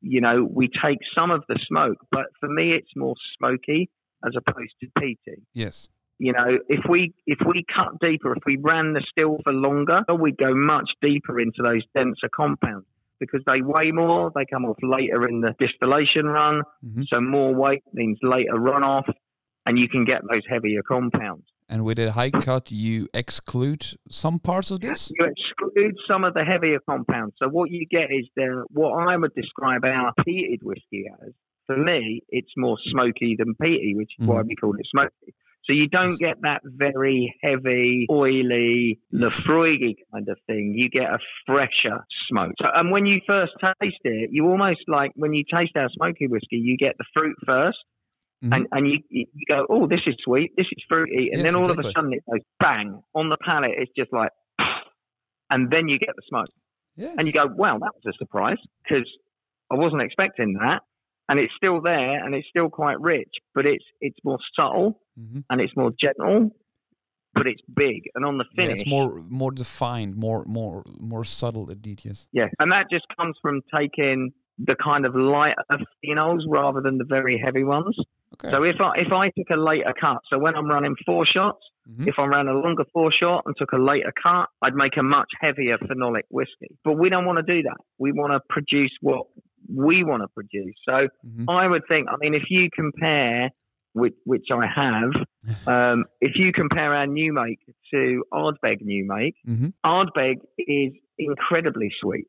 you 0.00 0.20
know, 0.20 0.44
we 0.44 0.68
take 0.82 0.98
some 1.16 1.30
of 1.30 1.44
the 1.48 1.58
smoke. 1.66 1.98
But 2.10 2.26
for 2.40 2.48
me, 2.48 2.72
it's 2.74 2.90
more 2.96 3.14
smoky 3.38 3.90
as 4.24 4.34
opposed 4.36 4.72
to 4.82 4.88
peaty. 4.98 5.42
Yes. 5.52 5.88
You 6.18 6.32
know, 6.32 6.58
if 6.68 6.84
we 6.88 7.12
if 7.26 7.38
we 7.46 7.64
cut 7.74 7.98
deeper, 8.00 8.32
if 8.36 8.42
we 8.46 8.56
ran 8.56 8.92
the 8.92 9.02
still 9.10 9.38
for 9.42 9.52
longer, 9.52 10.02
we'd 10.18 10.36
go 10.36 10.54
much 10.54 10.88
deeper 11.02 11.40
into 11.40 11.62
those 11.62 11.82
denser 11.94 12.28
compounds 12.34 12.86
because 13.20 13.42
they 13.46 13.62
weigh 13.62 13.90
more. 13.90 14.30
They 14.34 14.44
come 14.44 14.64
off 14.64 14.76
later 14.82 15.26
in 15.26 15.40
the 15.40 15.54
distillation 15.58 16.26
run, 16.26 16.62
Mhm. 16.84 17.06
so 17.08 17.20
more 17.20 17.54
weight 17.54 17.82
means 17.92 18.18
later 18.22 18.54
runoff, 18.54 19.12
and 19.66 19.78
you 19.78 19.88
can 19.88 20.04
get 20.04 20.22
those 20.30 20.42
heavier 20.48 20.82
compounds. 20.82 21.44
And 21.68 21.84
with 21.84 21.98
a 21.98 22.12
high 22.12 22.30
cut, 22.30 22.70
you 22.70 23.08
exclude 23.14 23.86
some 24.08 24.38
parts 24.38 24.70
of 24.70 24.80
this. 24.80 25.10
You 25.18 25.26
exclude 25.26 25.96
some 26.06 26.22
of 26.24 26.34
the 26.34 26.44
heavier 26.44 26.78
compounds. 26.88 27.34
So 27.42 27.48
what 27.48 27.70
you 27.70 27.86
get 27.86 28.10
is 28.10 28.28
the 28.36 28.64
what 28.70 28.90
I 29.08 29.16
would 29.16 29.34
describe 29.34 29.84
our 29.84 30.12
peated 30.26 30.62
whiskey 30.62 31.06
as. 31.22 31.32
For 31.66 31.76
me, 31.78 32.20
it's 32.28 32.52
more 32.58 32.76
smoky 32.90 33.36
than 33.38 33.54
peaty, 33.54 33.94
which 33.96 34.12
is 34.18 34.26
why 34.26 34.42
Mhm. 34.42 34.48
we 34.48 34.54
call 34.56 34.74
it 34.78 34.86
smoky. 34.86 35.34
So 35.64 35.72
you 35.72 35.88
don't 35.88 36.18
get 36.18 36.42
that 36.42 36.60
very 36.62 37.34
heavy, 37.42 38.06
oily, 38.10 38.98
Laphroaig 39.14 39.96
kind 40.12 40.28
of 40.28 40.38
thing. 40.46 40.74
You 40.76 40.90
get 40.90 41.08
a 41.08 41.18
fresher 41.46 42.04
smoke. 42.28 42.52
So, 42.60 42.68
and 42.74 42.90
when 42.90 43.06
you 43.06 43.22
first 43.26 43.52
taste 43.80 43.96
it, 44.04 44.28
you 44.30 44.46
almost 44.46 44.82
like 44.88 45.12
when 45.14 45.32
you 45.32 45.42
taste 45.50 45.72
our 45.76 45.88
smoky 45.88 46.26
whiskey, 46.26 46.56
you 46.56 46.76
get 46.76 46.96
the 46.98 47.04
fruit 47.14 47.36
1st 47.46 47.78
Mhm. 48.44 48.54
and, 48.54 48.66
and 48.72 48.88
you, 48.88 48.98
you 49.08 49.26
go, 49.48 49.66
oh, 49.70 49.86
this 49.86 50.00
is 50.06 50.14
sweet, 50.22 50.52
this 50.56 50.66
is 50.70 50.82
fruity. 50.88 51.30
And 51.32 51.42
Yes, 51.42 51.52
then 51.52 51.56
all 51.56 51.70
of 51.70 51.78
a 51.78 51.82
sudden 51.92 52.12
it 52.12 52.22
goes 52.30 52.40
bang 52.60 53.00
on 53.14 53.28
the 53.30 53.38
palate. 53.44 53.72
It's 53.78 53.92
just 53.96 54.12
like, 54.12 54.30
and 55.50 55.70
then 55.70 55.88
you 55.88 55.98
get 55.98 56.14
the 56.16 56.22
smoke. 56.28 56.48
Yes. 56.96 57.14
And 57.18 57.26
you 57.26 57.32
go, 57.32 57.46
wow, 57.46 57.78
that 57.78 57.90
was 57.94 58.04
a 58.06 58.12
surprise 58.18 58.58
because 58.82 59.08
I 59.72 59.76
wasn't 59.76 60.02
expecting 60.02 60.54
that. 60.60 60.82
And 61.28 61.40
it's 61.40 61.52
still 61.56 61.80
there 61.80 62.22
and 62.22 62.34
it's 62.34 62.46
still 62.48 62.68
quite 62.68 63.00
rich, 63.00 63.32
but 63.54 63.64
it's 63.66 63.84
it's 64.00 64.18
more 64.24 64.38
subtle 64.54 65.00
Mhm. 65.18 65.44
and 65.48 65.60
it's 65.62 65.74
more 65.74 65.90
gentle, 65.98 66.50
but 67.32 67.46
it's 67.46 67.62
big. 67.74 68.02
And 68.14 68.26
on 68.26 68.36
the 68.36 68.44
Yeah, 68.52 68.64
finish, 68.64 68.80
it's 68.82 68.86
more 68.86 69.20
more 69.30 69.50
defined, 69.50 70.16
more 70.16 70.44
more 70.46 70.84
more 71.00 71.24
subtle 71.24 71.70
indeed. 71.70 72.02
Yes. 72.04 72.28
yeah. 72.32 72.48
And 72.60 72.70
that 72.72 72.90
just 72.90 73.06
comes 73.16 73.36
from 73.40 73.62
taking 73.74 74.32
the 74.58 74.76
kind 74.76 75.04
of 75.06 75.14
lighter 75.16 75.64
phenols 76.04 76.42
rather 76.46 76.80
than 76.82 76.98
the 76.98 77.04
very 77.04 77.38
heavy 77.38 77.64
ones. 77.64 77.96
Okay. 78.34 78.50
So 78.50 78.62
if 78.62 78.76
I 78.80 78.92
if 78.96 79.12
I 79.12 79.30
took 79.36 79.50
a 79.50 79.56
later 79.60 79.92
cut, 80.00 80.18
so 80.30 80.38
when 80.38 80.54
I'm 80.54 80.66
running 80.68 80.94
foreshots, 81.08 81.60
Mhm. 81.88 82.06
if 82.08 82.18
I 82.18 82.26
ran 82.26 82.48
a 82.48 82.54
longer 82.54 82.84
foreshot 82.92 83.42
and 83.46 83.54
took 83.56 83.72
a 83.72 83.78
later 83.78 84.12
cut, 84.22 84.48
I'd 84.62 84.74
make 84.74 84.96
a 84.96 85.02
much 85.02 85.30
heavier 85.40 85.78
phenolic 85.78 86.22
whiskey. 86.30 86.76
But 86.84 86.94
we 86.94 87.08
don't 87.10 87.24
want 87.26 87.38
to 87.44 87.54
do 87.54 87.62
that. 87.62 87.76
We 87.98 88.12
want 88.12 88.32
to 88.32 88.40
produce 88.48 88.94
what 89.00 89.26
we 89.74 90.02
want 90.04 90.22
to 90.22 90.28
produce. 90.28 90.74
So 90.88 91.08
Mhm. 91.26 91.44
I 91.48 91.66
would 91.66 91.82
think, 91.88 92.08
I 92.10 92.16
mean, 92.20 92.34
if 92.34 92.44
you 92.50 92.68
compare, 92.74 93.50
which, 93.92 94.14
which 94.24 94.46
I 94.52 94.66
have, 94.66 95.12
um, 95.66 96.04
if 96.20 96.36
you 96.36 96.52
compare 96.52 96.94
our 96.94 97.06
new 97.06 97.32
make 97.32 97.60
to 97.92 98.24
Ardbeg 98.32 98.80
new 98.82 99.06
make, 99.06 99.36
Mhm. 99.46 99.72
Ardbeg 99.84 100.36
is 100.58 100.92
incredibly 101.18 101.90
sweet. 102.00 102.26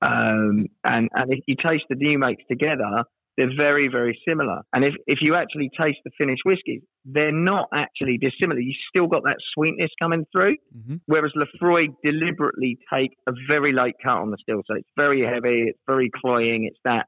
Um, 0.00 0.66
and, 0.84 1.08
and 1.12 1.32
if 1.32 1.40
you 1.48 1.56
taste 1.56 1.84
the 1.88 1.96
new 1.96 2.18
makes 2.18 2.44
together, 2.48 3.04
they're 3.38 3.56
very, 3.56 3.88
very 3.88 4.20
similar. 4.28 4.62
And 4.74 4.84
if, 4.84 4.94
if 5.06 5.20
you 5.22 5.36
actually 5.36 5.70
taste 5.80 6.00
the 6.04 6.10
finished 6.18 6.42
whiskies, 6.44 6.82
they're 7.04 7.30
not 7.32 7.68
actually 7.72 8.18
dissimilar. 8.18 8.58
You 8.58 8.74
still 8.90 9.06
got 9.06 9.22
that 9.22 9.36
sweetness 9.54 9.90
coming 10.02 10.26
through. 10.32 10.56
Mhm. 10.76 11.00
Whereas 11.06 11.32
Laphroaig 11.36 11.90
deliberately 12.04 12.78
take 12.92 13.12
a 13.28 13.32
very 13.46 13.72
late 13.72 13.94
cut 14.02 14.18
on 14.18 14.30
the 14.32 14.38
still, 14.42 14.62
so 14.66 14.74
it's 14.74 14.90
very 14.96 15.22
heavy, 15.24 15.68
it's 15.68 15.78
very 15.86 16.10
cloying. 16.20 16.64
It's 16.64 16.80
that, 16.84 17.06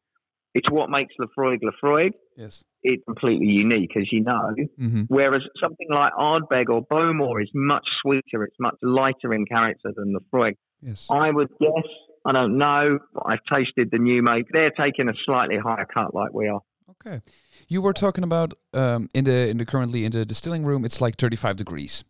it's 0.54 0.70
what 0.70 0.88
makes 0.88 1.12
Laphroaig 1.20 1.58
Laphroaig. 1.64 2.12
Yes. 2.36 2.64
It's 2.84 3.02
completely 3.04 3.48
unique, 3.48 3.94
as 3.96 4.06
you 4.12 4.22
know. 4.22 4.54
hmm 4.78 5.02
Whereas 5.08 5.42
something 5.60 5.88
like 5.90 6.12
Ardbeg 6.14 6.68
or 6.70 6.82
Bowmore 6.90 7.42
is 7.42 7.50
much 7.54 7.86
sweeter, 8.02 8.44
it's 8.44 8.56
much 8.60 8.76
lighter 8.82 9.34
in 9.34 9.44
character 9.46 9.92
than 9.94 10.14
Laphroaig. 10.14 10.54
Yes. 10.80 11.08
I 11.10 11.30
would 11.30 11.48
guess, 11.60 11.90
I 12.24 12.32
don't 12.32 12.58
know, 12.58 12.98
but 13.14 13.22
I've 13.26 13.44
tasted 13.52 13.90
the 13.90 13.98
new 13.98 14.22
make. 14.22 14.46
They're 14.52 14.70
taking 14.72 15.08
a 15.08 15.14
slightly 15.24 15.56
higher 15.58 15.86
cut 15.92 16.14
like 16.14 16.32
we 16.34 16.48
are. 16.48 16.60
Okay. 16.90 17.20
You 17.68 17.80
were 17.82 17.92
talking 17.94 18.24
about 18.24 18.52
um, 18.74 19.08
in 19.14 19.24
the 19.24 19.48
in 19.48 19.56
the 19.58 19.64
currently 19.64 20.04
in 20.04 20.12
the 20.12 20.24
distilling 20.26 20.64
room. 20.64 20.84
It's 20.84 21.00
like 21.00 21.16
35 21.16 21.56
degrees, 21.56 22.04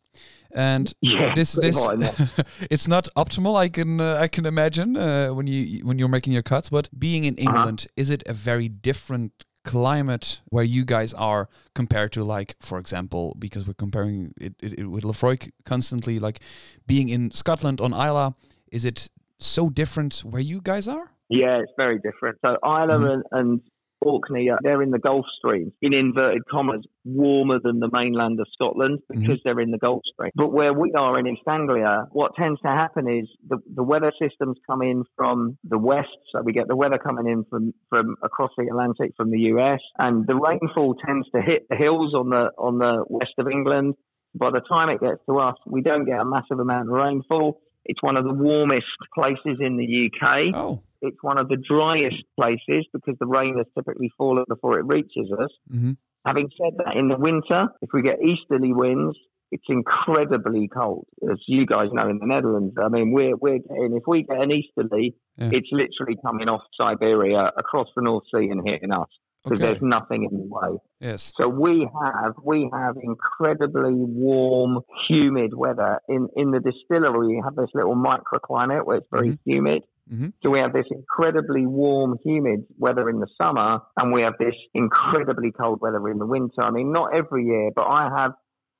and 0.52 0.92
Yeah, 1.00 1.32
this 1.34 1.52
this 1.52 1.76
hot 1.78 1.94
in 1.94 2.00
there. 2.00 2.30
it's 2.70 2.88
not 2.88 3.08
optimal. 3.16 3.56
I 3.56 3.68
can 3.68 4.00
uh, 4.00 4.16
I 4.24 4.26
can 4.28 4.46
imagine 4.46 4.96
uh, 4.96 5.28
when 5.28 5.46
you 5.46 5.84
when 5.86 5.98
you're 5.98 6.08
making 6.08 6.32
your 6.32 6.42
cuts. 6.42 6.70
But 6.70 6.88
being 6.98 7.24
in 7.24 7.34
Uh-huh. 7.34 7.56
England, 7.56 7.86
is 7.96 8.10
it 8.10 8.22
a 8.26 8.32
very 8.32 8.68
different 8.68 9.32
climate 9.62 10.40
where 10.48 10.64
you 10.64 10.84
guys 10.84 11.12
are 11.14 11.48
compared 11.74 12.10
to 12.12 12.24
like, 12.24 12.56
for 12.60 12.78
example, 12.78 13.36
because 13.38 13.66
we're 13.66 13.74
comparing 13.74 14.32
it, 14.40 14.54
it, 14.60 14.78
it 14.80 14.86
with 14.86 15.04
Laphroaig 15.04 15.50
constantly, 15.64 16.18
like 16.18 16.40
being 16.86 17.10
in 17.10 17.30
Scotland 17.30 17.80
on 17.80 17.92
Islay, 17.92 18.32
is 18.72 18.84
it 18.84 19.08
so 19.40 19.70
different 19.70 20.18
where 20.20 20.42
you 20.42 20.60
guys 20.60 20.88
are? 20.88 21.10
Yeah, 21.28 21.60
it's 21.60 21.72
very 21.76 21.98
different. 21.98 22.38
So 22.44 22.56
Ireland 22.62 23.04
and, 23.04 23.22
and 23.30 23.60
Orkney, 24.02 24.48
uh, 24.50 24.56
they're 24.62 24.82
in 24.82 24.90
the 24.90 24.98
Gulf 24.98 25.26
Stream, 25.38 25.72
in 25.82 25.92
inverted 25.92 26.42
commas, 26.50 26.84
warmer 27.04 27.58
than 27.62 27.80
the 27.80 27.90
mainland 27.92 28.40
of 28.40 28.46
Scotland 28.52 29.00
because 29.08 29.38
they're 29.44 29.60
in 29.60 29.70
the 29.70 29.78
Gulf 29.78 30.02
Stream. 30.12 30.30
But 30.34 30.52
where 30.52 30.72
we 30.72 30.92
are 30.94 31.18
in 31.18 31.26
East 31.26 31.42
Anglia, 31.46 32.06
what 32.10 32.34
tends 32.34 32.60
to 32.62 32.68
happen 32.68 33.08
is 33.08 33.28
the, 33.48 33.58
the 33.74 33.82
weather 33.82 34.12
systems 34.20 34.56
come 34.66 34.82
in 34.82 35.04
from 35.16 35.58
the 35.64 35.78
west. 35.78 36.08
So 36.32 36.40
we 36.42 36.52
get 36.52 36.68
the 36.68 36.76
weather 36.76 36.98
coming 36.98 37.26
in 37.26 37.44
from, 37.50 37.74
from 37.88 38.16
across 38.22 38.50
the 38.56 38.64
Atlantic 38.64 39.12
from 39.16 39.30
the 39.30 39.40
US 39.54 39.80
and 39.98 40.26
the 40.26 40.34
rainfall 40.34 40.94
tends 41.06 41.28
to 41.34 41.42
hit 41.42 41.68
the 41.68 41.76
hills 41.76 42.14
on 42.14 42.30
the, 42.30 42.50
on 42.58 42.78
the 42.78 43.04
west 43.08 43.34
of 43.38 43.48
England. 43.48 43.94
By 44.34 44.50
the 44.50 44.60
time 44.60 44.88
it 44.88 45.00
gets 45.00 45.20
to 45.28 45.38
us, 45.38 45.56
we 45.66 45.82
don't 45.82 46.04
get 46.04 46.20
a 46.20 46.24
massive 46.24 46.58
amount 46.58 46.88
of 46.88 46.94
rainfall. 46.94 47.60
It's 47.84 48.02
one 48.02 48.16
of 48.16 48.24
the 48.24 48.32
warmest 48.34 48.86
places 49.14 49.58
in 49.60 49.76
the 49.76 50.10
UK 50.12 50.54
Oh. 50.54 50.82
it's 51.02 51.22
one 51.22 51.38
of 51.38 51.48
the 51.48 51.56
driest 51.56 52.22
places 52.38 52.86
because 52.92 53.16
the 53.18 53.26
rain 53.26 53.56
has 53.56 53.66
typically 53.76 54.10
fallen 54.18 54.44
before 54.48 54.78
it 54.78 54.84
reaches 54.86 55.30
us. 55.38 55.50
hmm 55.70 55.92
Having 56.26 56.50
said 56.58 56.74
that, 56.84 56.96
in 56.98 57.08
the 57.08 57.16
winter, 57.16 57.68
if 57.80 57.88
we 57.94 58.02
get 58.02 58.18
easterly 58.22 58.74
winds, 58.74 59.16
it's 59.52 59.64
incredibly 59.70 60.68
cold, 60.68 61.06
as 61.32 61.38
you 61.48 61.64
guys 61.64 61.88
know 61.92 62.08
in 62.10 62.18
the 62.18 62.26
Netherlands. 62.26 62.74
I 62.78 62.88
mean, 62.88 63.10
we're 63.12 63.36
we're 63.36 63.58
getting 63.58 63.96
if 63.96 64.02
we 64.06 64.22
get 64.24 64.38
an 64.40 64.50
easterly, 64.52 65.14
Yeah. 65.38 65.48
it's 65.52 65.68
literally 65.72 66.18
coming 66.22 66.48
off 66.50 66.60
Siberia 66.76 67.50
across 67.56 67.88
the 67.96 68.02
North 68.02 68.24
Sea 68.32 68.50
and 68.50 68.60
hitting 68.68 68.92
us 68.92 69.08
because 69.44 69.58
Okay. 69.60 69.72
there's 69.72 69.82
nothing 69.82 70.24
in 70.24 70.36
the 70.36 70.44
way. 70.46 70.78
Yes. 71.00 71.32
So 71.36 71.48
we 71.48 71.88
have 72.02 72.34
we 72.44 72.68
have 72.72 72.96
incredibly 73.02 73.94
warm, 73.94 74.80
humid 75.08 75.54
weather 75.54 76.00
in 76.08 76.28
in 76.36 76.50
the 76.50 76.60
distillery. 76.60 77.28
We 77.28 77.42
have 77.42 77.56
this 77.56 77.70
little 77.74 77.96
microclimate 77.96 78.84
where 78.84 78.98
it's 78.98 79.08
very 79.10 79.38
humid. 79.44 79.84
Mhm. 80.12 80.32
So 80.42 80.50
we 80.50 80.58
have 80.58 80.72
this 80.72 80.86
incredibly 80.90 81.66
warm, 81.66 82.18
humid 82.24 82.66
weather 82.78 83.08
in 83.08 83.20
the 83.20 83.28
summer, 83.40 83.80
and 83.96 84.12
we 84.12 84.22
have 84.22 84.34
this 84.38 84.56
incredibly 84.74 85.52
cold 85.52 85.80
weather 85.80 86.06
in 86.08 86.18
the 86.18 86.26
winter. 86.26 86.62
I 86.62 86.70
mean, 86.70 86.92
not 86.92 87.14
every 87.14 87.44
year, 87.46 87.70
but 87.74 87.86
I 87.86 88.10
have 88.10 88.34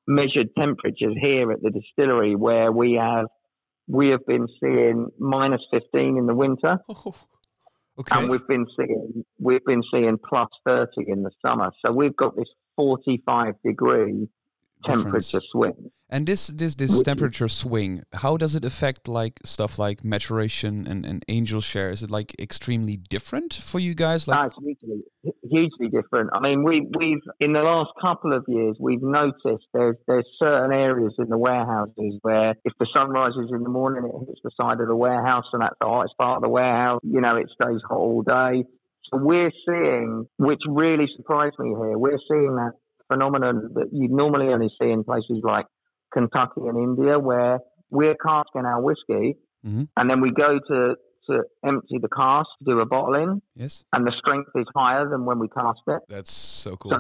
measured 0.07 0.55
temperatures 0.57 1.15
here 1.21 1.53
at 1.53 1.63
the 1.63 1.71
distillery 1.71 2.35
where 2.35 2.73
we 2.73 2.95
have 2.95 3.27
we 3.89 4.09
have 4.09 4.25
been 4.27 4.47
seeing 4.61 5.09
minus 5.19 5.63
15 5.71 6.17
in 6.17 6.27
the 6.27 6.35
winter 6.35 6.79
okay. 8.01 8.19
and 8.19 8.31
we've 8.31 8.47
been 8.47 8.67
seeing 8.77 9.25
we've 9.39 9.65
been 9.65 9.83
seeing 9.93 10.19
plus 10.29 10.49
30 10.67 10.91
in 11.07 11.23
the 11.23 11.31
summer 11.45 11.71
so 11.85 11.93
we've 11.93 12.17
got 12.17 12.37
this 12.37 12.49
45 12.77 13.55
degree 13.65 14.29
temperature 14.85 15.41
swing 15.53 15.91
And 16.13 16.27
this 16.27 16.49
this 16.49 16.75
this 16.75 16.93
is- 16.93 17.03
temperature 17.05 17.49
swing, 17.49 18.03
how 18.23 18.37
does 18.37 18.55
it 18.57 18.65
affect 18.65 19.07
like 19.07 19.35
stuff 19.45 19.79
like 19.79 20.03
maturation 20.03 20.87
and, 20.91 21.07
and 21.07 21.25
angel 21.29 21.61
share? 21.61 21.91
Is 21.93 22.03
it 22.03 22.11
like 22.11 22.31
extremely 22.41 22.97
different 22.97 23.55
for 23.55 23.79
you 23.79 23.95
guys? 23.95 24.27
Like 24.27 24.51
hugely, 24.59 25.03
hugely 25.55 25.89
different. 25.89 26.31
I 26.37 26.41
mean, 26.41 26.65
we, 26.65 26.77
we've 26.99 27.25
in 27.39 27.53
the 27.53 27.63
last 27.73 27.91
couple 28.01 28.33
of 28.33 28.45
years, 28.49 28.75
we've 28.81 29.03
noticed 29.03 29.67
there's 29.73 29.97
there's 30.09 30.27
certain 30.39 30.73
areas 30.73 31.15
in 31.23 31.29
the 31.29 31.39
warehouses 31.39 32.13
where 32.23 32.55
if 32.65 32.73
the 32.81 32.89
sun 32.95 33.11
rises 33.11 33.49
in 33.57 33.63
the 33.63 33.71
morning, 33.71 34.03
it 34.11 34.27
hits 34.27 34.41
the 34.43 34.51
side 34.61 34.81
of 34.81 34.89
the 34.89 34.97
warehouse, 34.97 35.47
and 35.53 35.63
that's 35.63 35.77
the 35.81 35.87
hottest 35.87 36.15
part 36.19 36.37
of 36.39 36.43
the 36.43 36.49
warehouse. 36.61 37.01
You 37.05 37.21
know, 37.21 37.37
it 37.37 37.49
stays 37.55 37.81
hot 37.89 37.99
all 37.99 38.23
day. 38.23 38.65
So 39.13 39.19
we're 39.19 39.51
seeing, 39.67 40.27
which 40.39 40.61
really 40.69 41.09
surprised 41.17 41.57
me 41.59 41.71
here, 41.71 41.99
we're 41.99 42.23
seeing 42.31 42.55
that 42.63 42.73
phenomenon 43.11 43.55
that 43.75 43.89
you 43.93 44.09
normally 44.09 44.49
only 44.55 44.71
see 44.81 44.91
in 44.91 45.05
places 45.05 45.41
like 45.43 45.67
Kentucky 46.13 46.63
and 46.71 46.77
India, 46.89 47.19
where 47.19 47.59
we're 47.91 48.15
casking 48.17 48.65
our 48.73 48.81
whiskey 48.81 49.37
Mhm. 49.67 49.89
and 49.97 50.09
then 50.11 50.21
we 50.21 50.31
go 50.33 50.59
to, 50.71 50.79
to 51.29 51.43
empty 51.65 51.99
the 52.01 52.09
cask 52.09 52.49
to 52.61 52.65
do 52.65 52.81
a 52.81 52.87
bottling, 52.87 53.43
Yes. 53.55 53.85
and 53.93 54.07
the 54.07 54.13
strength 54.21 54.51
is 54.55 54.67
higher 54.75 55.09
than 55.09 55.25
when 55.27 55.39
we 55.39 55.49
cast 55.49 55.81
it. 55.87 56.01
That's 56.09 56.33
so 56.33 56.77
cool. 56.77 56.93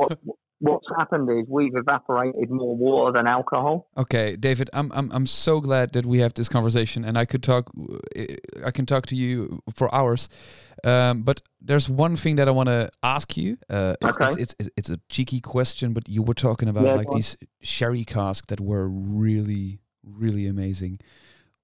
what, 0.00 0.18
what's 0.62 0.86
happened 0.96 1.28
is 1.30 1.44
we've 1.48 1.74
evaporated 1.76 2.48
more 2.50 2.74
water 2.76 3.12
than 3.12 3.26
alcohol. 3.26 3.88
Okay, 3.96 4.36
David, 4.36 4.70
I'm 4.72 4.90
I'm 4.94 5.10
I'm 5.12 5.26
so 5.26 5.60
glad 5.60 5.92
that 5.92 6.06
we 6.06 6.20
have 6.20 6.32
this 6.34 6.48
conversation, 6.48 7.04
and 7.04 7.18
I 7.18 7.24
could 7.26 7.42
talk. 7.42 7.70
I 8.64 8.70
can 8.70 8.86
talk 8.86 9.06
to 9.06 9.16
you 9.16 9.60
for 9.76 9.92
hours, 9.94 10.28
um, 10.84 11.22
but 11.22 11.42
there's 11.60 11.88
one 11.88 12.16
thing 12.16 12.36
that 12.36 12.48
I 12.48 12.52
want 12.52 12.68
to 12.68 12.90
ask 13.02 13.36
you. 13.36 13.56
Uh, 13.68 13.94
it's, 14.00 14.16
Okay. 14.20 14.42
it's, 14.42 14.54
it's 14.58 14.70
it's 14.76 14.90
a 14.90 14.98
cheeky 15.08 15.40
question, 15.40 15.92
but 15.92 16.08
you 16.08 16.22
were 16.22 16.34
talking 16.34 16.68
about 16.68 16.84
Yeah, 16.84 16.94
like 16.94 17.10
these 17.10 17.36
sherry 17.60 18.04
casks 18.04 18.46
that 18.48 18.60
were 18.60 18.88
really 18.88 19.80
really 20.04 20.46
amazing. 20.46 20.98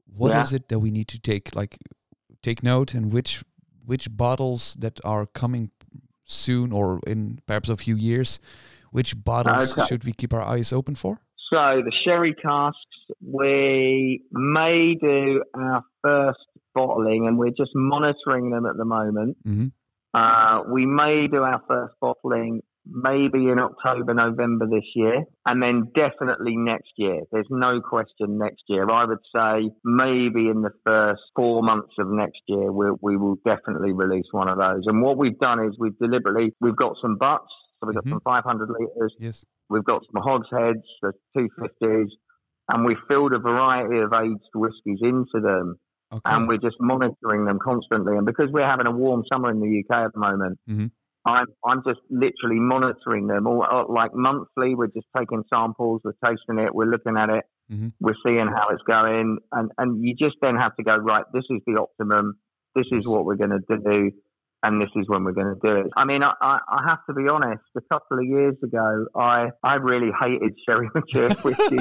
What 0.07 0.33
is 0.35 0.51
Yeah. 0.53 0.57
it 0.57 0.69
that 0.69 0.81
we 0.81 0.91
need 0.91 1.09
to 1.09 1.19
take 1.21 1.55
like 1.55 1.79
take 2.43 2.63
note, 2.63 2.95
and 2.95 3.13
which 3.13 3.45
which 3.87 4.09
bottles 4.11 4.77
that 4.81 5.01
are 5.05 5.27
coming 5.27 5.71
soon 6.27 6.73
or 6.73 7.01
in 7.07 7.39
perhaps 7.47 7.69
a 7.69 7.77
few 7.77 7.97
years? 7.97 8.41
Which 8.91 9.23
bottles 9.23 9.77
Okay. 9.77 9.87
should 9.87 10.05
we 10.05 10.13
keep 10.13 10.33
our 10.33 10.43
eyes 10.43 10.73
open 10.73 10.95
for? 10.95 11.21
So 11.51 11.83
the 11.83 11.93
sherry 12.05 12.35
casks, 12.35 12.79
we 13.25 14.23
may 14.33 14.97
do 15.01 15.43
our 15.55 15.83
first 16.03 16.39
bottling, 16.75 17.27
and 17.27 17.39
we're 17.39 17.51
just 17.57 17.71
monitoring 17.75 18.51
them 18.51 18.67
at 18.67 18.77
the 18.77 18.85
moment. 18.85 19.37
hmm 19.45 19.67
Uh, 20.15 20.63
we 20.73 20.87
may 20.87 21.27
do 21.29 21.43
our 21.43 21.61
first 21.69 21.95
bottling 22.01 22.63
maybe 22.91 23.49
in 23.49 23.59
October, 23.59 24.15
November 24.15 24.67
this 24.67 24.85
year, 24.95 25.23
and 25.45 25.63
then 25.63 25.91
definitely 25.95 26.57
next 26.57 26.91
year. 26.97 27.21
There's 27.31 27.47
no 27.51 27.83
question 27.83 28.39
next 28.39 28.63
year. 28.69 28.89
I 28.91 29.05
would 29.05 29.19
say 29.37 29.71
maybe 29.85 30.49
in 30.49 30.63
the 30.63 30.71
first 30.85 31.21
four 31.37 31.63
months 31.63 31.93
of 31.99 32.09
next 32.09 32.41
year, 32.47 32.73
we, 32.73 32.87
we 33.03 33.17
will 33.19 33.37
definitely 33.45 33.93
release 33.93 34.25
one 34.33 34.49
of 34.49 34.57
those. 34.57 34.85
And 34.87 35.03
what 35.03 35.19
we've 35.19 35.39
done 35.39 35.63
is 35.67 35.77
we've 35.79 35.99
deliberately, 35.99 36.55
we've 36.61 36.77
got 36.77 36.95
some 37.03 37.17
butts, 37.19 37.53
so 37.81 37.87
we've 37.87 37.95
got 37.95 38.05
Mhm. 38.05 38.11
some 38.11 38.21
500 38.21 38.71
litres, 38.71 39.15
Yes. 39.19 39.45
we've 39.71 39.85
got 39.85 40.05
some 40.13 40.23
hogsheads, 40.23 40.85
the 41.03 41.13
250s, 41.37 42.11
and 42.69 42.85
we 42.85 42.95
filled 43.07 43.33
a 43.33 43.39
variety 43.39 43.99
of 43.99 44.13
aged 44.13 44.51
whiskies 44.55 44.99
into 45.03 45.41
them 45.41 45.77
Okay. 46.13 46.21
and 46.27 46.49
we're 46.49 46.59
just 46.59 46.77
monitoring 46.81 47.45
them 47.45 47.59
constantly. 47.59 48.17
And 48.17 48.25
because 48.27 48.51
we're 48.51 48.67
having 48.67 48.87
a 48.87 48.91
warm 48.91 49.25
summer 49.33 49.51
in 49.51 49.61
the 49.61 49.69
UK 49.69 50.05
at 50.05 50.13
the 50.13 50.19
moment, 50.21 50.59
Mhm. 50.69 50.91
I'm 51.25 51.47
I'm 51.67 51.83
just 51.85 52.01
literally 52.11 52.59
monitoring 52.59 53.27
them 53.27 53.47
all 53.47 53.63
uh, 53.63 53.85
like 53.89 54.15
monthly. 54.15 54.75
We're 54.75 54.87
just 54.87 55.09
taking 55.17 55.45
samples, 55.53 56.01
we're 56.05 56.15
tasting 56.25 56.59
it, 56.59 56.75
we're 56.75 56.87
looking 56.87 57.19
at 57.19 57.29
it, 57.29 57.45
Mhm. 57.71 57.93
we're 58.01 58.15
seeing 58.25 58.47
how 58.47 58.69
it's 58.69 58.83
going, 58.85 59.39
and 59.53 59.71
and 59.77 60.03
you 60.03 60.15
just 60.15 60.37
then 60.41 60.57
have 60.57 60.75
to 60.77 60.83
go 60.83 60.97
right. 60.97 61.25
This 61.35 61.45
is 61.51 61.61
the 61.67 61.77
optimum. 61.79 62.35
This 62.75 62.87
is 62.93 63.07
what 63.07 63.25
we're 63.27 63.37
going 63.37 63.51
to 63.51 63.77
do. 63.79 64.11
And 64.63 64.81
this 64.81 64.91
is 64.97 65.05
when 65.09 65.23
we're 65.25 65.33
going 65.33 65.55
to 65.55 65.61
do 65.63 65.77
it. 65.83 65.87
I 65.97 66.05
mean, 66.05 66.23
I, 66.25 66.33
I, 66.43 66.59
I 66.69 66.85
have 66.89 66.99
to 67.09 67.15
be 67.15 67.29
honest. 67.29 67.63
A 67.77 67.81
couple 67.93 68.19
of 68.19 68.25
years 68.25 68.57
ago, 68.63 69.07
I, 69.15 69.51
I 69.63 69.75
really 69.75 70.11
hated 70.21 70.55
sherry 70.69 70.89
mature 70.95 71.31
whiskey 71.43 71.79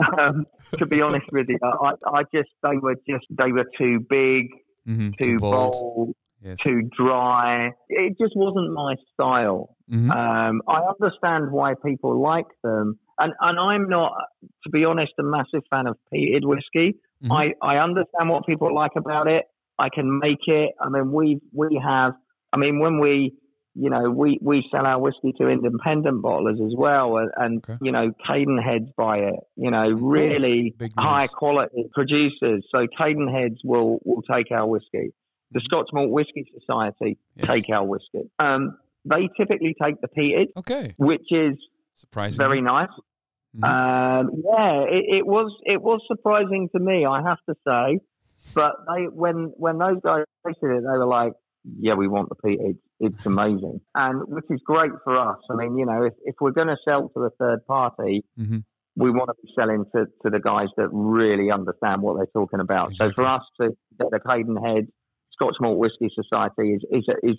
um, 0.18 0.46
to 0.78 0.86
be 0.86 1.02
honest 1.02 1.26
with 1.32 1.46
you, 1.48 1.58
I, 1.62 1.92
I 2.06 2.22
just 2.34 2.48
they 2.62 2.76
were 2.80 2.94
just 3.08 3.26
they 3.30 3.52
were 3.52 3.66
too 3.78 4.00
big, 4.08 4.46
Mhm, 4.88 5.12
too 5.18 5.38
bold. 5.38 5.52
bold, 5.72 6.14
Yes. 6.42 6.56
too 6.64 6.88
dry. 6.96 7.72
It 7.90 8.16
just 8.18 8.32
wasn't 8.34 8.72
my 8.72 8.94
style. 9.12 9.76
Mhm. 9.92 10.10
Um, 10.10 10.62
I 10.66 10.80
understand 10.88 11.50
why 11.52 11.74
people 11.84 12.18
like 12.22 12.46
them, 12.62 12.98
and 13.18 13.34
and 13.40 13.58
I'm 13.58 13.88
not, 13.88 14.12
to 14.64 14.70
be 14.70 14.84
honest, 14.84 15.12
a 15.18 15.22
massive 15.22 15.62
fan 15.68 15.86
of 15.86 15.98
peated 16.14 16.44
whiskey. 16.46 16.94
Mhm. 17.22 17.30
I 17.30 17.54
I 17.62 17.76
understand 17.78 18.30
what 18.30 18.46
people 18.46 18.74
like 18.74 18.92
about 18.96 19.26
it. 19.28 19.44
I 19.80 19.88
can 19.88 20.18
make 20.18 20.46
it. 20.46 20.70
I 20.80 20.88
mean, 20.88 21.10
we 21.12 21.40
we 21.52 21.80
have. 21.82 22.12
I 22.52 22.56
mean, 22.58 22.78
when 22.80 23.00
we 23.00 23.34
you 23.76 23.88
know, 23.88 24.10
we, 24.10 24.36
we 24.42 24.64
sell 24.72 24.84
our 24.84 24.98
whiskey 25.00 25.32
to 25.38 25.48
independent 25.48 26.20
bottlers 26.24 26.58
as 26.66 26.74
well, 26.76 27.18
and, 27.18 27.30
and 27.36 27.64
Okay. 27.64 27.78
you 27.80 27.92
know, 27.92 28.10
Cadenheads 28.28 28.88
buy 28.96 29.18
it. 29.18 29.36
You 29.56 29.70
know, 29.70 29.88
really 29.90 30.74
Big 30.76 30.92
high 30.98 31.20
names. 31.20 31.30
quality 31.30 31.84
producers. 31.94 32.66
So 32.74 32.86
Cadenheads 33.00 33.58
will 33.64 34.00
will 34.04 34.22
take 34.22 34.50
our 34.50 34.66
whiskey. 34.66 35.14
The 35.52 35.60
Scotch 35.64 35.88
Malt 35.92 36.10
Whiskey 36.10 36.44
Society 36.58 37.16
Yes. 37.36 37.48
take 37.48 37.70
our 37.70 37.84
whiskey. 37.84 38.24
Um, 38.40 38.76
they 39.04 39.28
typically 39.36 39.74
take 39.82 40.00
the 40.00 40.08
peated, 40.08 40.46
Okay. 40.58 40.94
which 40.98 41.26
is 41.30 41.54
Surprising. 41.96 42.40
very 42.40 42.60
nice. 42.60 42.88
Mhm. 43.56 43.64
Um, 43.64 44.30
yeah, 44.44 44.82
it, 44.96 45.04
it 45.18 45.26
was 45.26 45.52
it 45.64 45.80
was 45.80 46.00
surprising 46.08 46.68
to 46.74 46.80
me, 46.80 47.06
I 47.06 47.22
have 47.22 47.38
to 47.48 47.54
say. 47.66 48.00
But 48.54 48.72
they 48.88 49.04
when 49.04 49.52
when 49.56 49.78
those 49.78 49.98
guys 50.02 50.24
tasted 50.46 50.70
it, 50.76 50.80
they 50.82 50.98
were 50.98 51.06
like, 51.06 51.32
"Yeah, 51.78 51.94
we 51.94 52.08
want 52.08 52.28
the 52.28 52.36
peated. 52.36 52.78
It's 53.00 53.24
amazing," 53.26 53.80
and 53.94 54.22
which 54.28 54.44
is 54.50 54.60
great 54.64 54.92
for 55.04 55.16
us. 55.18 55.38
I 55.50 55.54
mean, 55.56 55.76
you 55.78 55.86
know, 55.86 56.04
if 56.04 56.14
if 56.24 56.34
we're 56.40 56.50
going 56.52 56.68
to 56.68 56.76
sell 56.84 57.08
to 57.10 57.20
a 57.24 57.30
third 57.38 57.66
party, 57.66 58.24
Mhm. 58.38 58.64
we 58.96 59.10
want 59.10 59.28
to 59.30 59.34
be 59.42 59.48
selling 59.56 59.84
to, 59.94 60.06
to 60.22 60.30
the 60.30 60.40
guys 60.40 60.68
that 60.76 60.88
really 60.92 61.50
understand 61.50 62.02
what 62.02 62.16
they're 62.16 62.26
talking 62.34 62.60
about. 62.60 62.92
So 62.96 63.10
for 63.12 63.24
us 63.24 63.42
to 63.60 63.70
get 63.98 64.10
the 64.10 64.20
Cadenhead 64.20 64.88
Scotch 65.32 65.56
Malt 65.60 65.78
Whisky 65.78 66.10
Society 66.14 66.74
is 66.74 66.84
is 66.90 67.06
is 67.22 67.36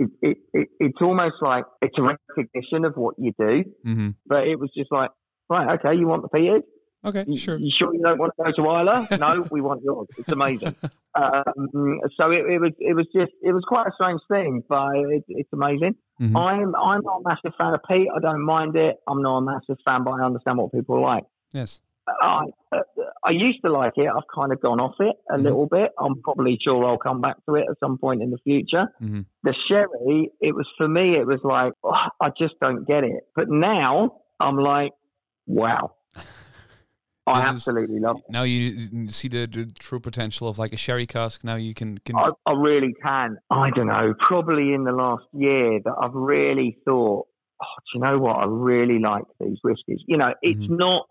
it, 0.00 0.10
it, 0.22 0.36
it, 0.52 0.68
it's 0.78 0.98
almost 1.00 1.36
like 1.40 1.64
it's 1.82 1.96
a 1.98 2.02
recognition 2.02 2.84
of 2.84 2.96
what 2.96 3.14
you 3.18 3.32
do, 3.38 3.64
Mhm. 3.86 4.14
but 4.26 4.46
it 4.46 4.58
was 4.60 4.70
just 4.76 4.92
like, 4.92 5.10
right, 5.50 5.78
okay, 5.78 5.98
you 5.98 6.06
want 6.06 6.22
the 6.22 6.28
peated? 6.28 6.62
Okay. 7.08 7.24
You, 7.26 7.36
Sure. 7.36 7.56
you 7.56 7.70
sure 7.78 7.92
you 7.94 8.00
don't 8.02 8.18
want 8.18 8.32
to 8.36 8.44
go 8.44 8.50
to 8.58 8.62
Islay? 8.80 9.18
no, 9.18 9.46
we 9.50 9.60
want 9.60 9.82
yours. 9.82 10.08
It's 10.16 10.28
amazing. 10.32 10.74
um, 11.14 12.00
so 12.16 12.30
it, 12.30 12.44
it 12.54 12.60
was 12.60 12.72
it 12.78 12.94
was 12.94 13.06
just 13.14 13.32
it 13.42 13.52
was 13.52 13.64
quite 13.66 13.86
a 13.86 13.92
strange 13.94 14.20
thing, 14.30 14.62
but 14.68 14.90
it, 14.96 15.24
it's 15.28 15.52
amazing. 15.52 15.94
Mhm. 16.20 16.36
I'm 16.36 16.74
I'm 16.76 17.02
not 17.02 17.20
a 17.20 17.28
massive 17.28 17.54
fan 17.58 17.74
of 17.74 17.80
peat. 17.88 18.08
I 18.14 18.20
don't 18.20 18.42
mind 18.44 18.76
it. 18.76 18.96
I'm 19.08 19.22
not 19.22 19.38
a 19.38 19.42
massive 19.42 19.78
fan, 19.84 20.04
but 20.04 20.12
I 20.12 20.24
understand 20.24 20.58
what 20.58 20.72
people 20.72 21.00
like. 21.02 21.24
Yes. 21.52 21.80
I 22.22 22.44
uh, 22.72 22.78
I 23.22 23.30
used 23.30 23.60
to 23.64 23.70
like 23.72 23.92
it. 23.96 24.08
I've 24.08 24.28
kind 24.34 24.50
of 24.52 24.60
gone 24.62 24.80
off 24.80 24.94
it 25.00 25.14
a 25.28 25.36
Mhm. 25.36 25.42
little 25.42 25.66
bit. 25.66 25.90
I'm 25.98 26.22
probably 26.22 26.58
sure 26.62 26.82
I'll 26.84 26.96
come 26.98 27.20
back 27.20 27.36
to 27.46 27.54
it 27.56 27.66
at 27.70 27.78
some 27.80 27.98
point 27.98 28.22
in 28.22 28.30
the 28.30 28.38
future. 28.38 28.86
Mhm. 29.02 29.26
The 29.42 29.54
sherry, 29.68 30.30
it 30.40 30.54
was 30.54 30.66
for 30.78 30.88
me. 30.88 31.16
It 31.16 31.26
was 31.26 31.40
like 31.44 31.72
oh, 31.84 31.92
I 32.20 32.30
just 32.38 32.54
don't 32.62 32.86
get 32.86 33.04
it. 33.04 33.24
But 33.36 33.50
now 33.50 34.20
I'm 34.40 34.56
like, 34.56 34.92
wow, 35.46 35.92
I 37.28 37.40
absolutely 37.42 38.00
love 38.00 38.16
it. 38.18 38.24
Now 38.30 38.42
you 38.42 39.08
see 39.08 39.28
the, 39.28 39.46
the 39.46 39.66
true 39.78 40.00
potential 40.00 40.48
of 40.48 40.58
like 40.58 40.72
a 40.72 40.76
sherry 40.76 41.06
cask. 41.06 41.44
Now 41.44 41.56
you 41.56 41.74
can 41.74 41.98
can. 41.98 42.16
I, 42.16 42.30
I 42.46 42.52
really 42.52 42.94
can. 43.02 43.36
I 43.50 43.70
don't 43.74 43.86
know. 43.88 44.14
Probably 44.18 44.72
in 44.72 44.84
the 44.84 44.92
last 44.92 45.24
year 45.32 45.80
that 45.84 45.94
I've 46.02 46.14
really 46.14 46.78
thought, 46.84 47.26
oh, 47.62 47.66
do 47.92 47.98
you 47.98 48.00
know 48.00 48.18
what? 48.18 48.36
I 48.36 48.44
really 48.46 48.98
like 48.98 49.24
these 49.40 49.58
whiskies. 49.62 50.02
You 50.06 50.16
know, 50.18 50.34
it's 50.42 50.58
Mhm. 50.60 50.78
not. 50.78 51.06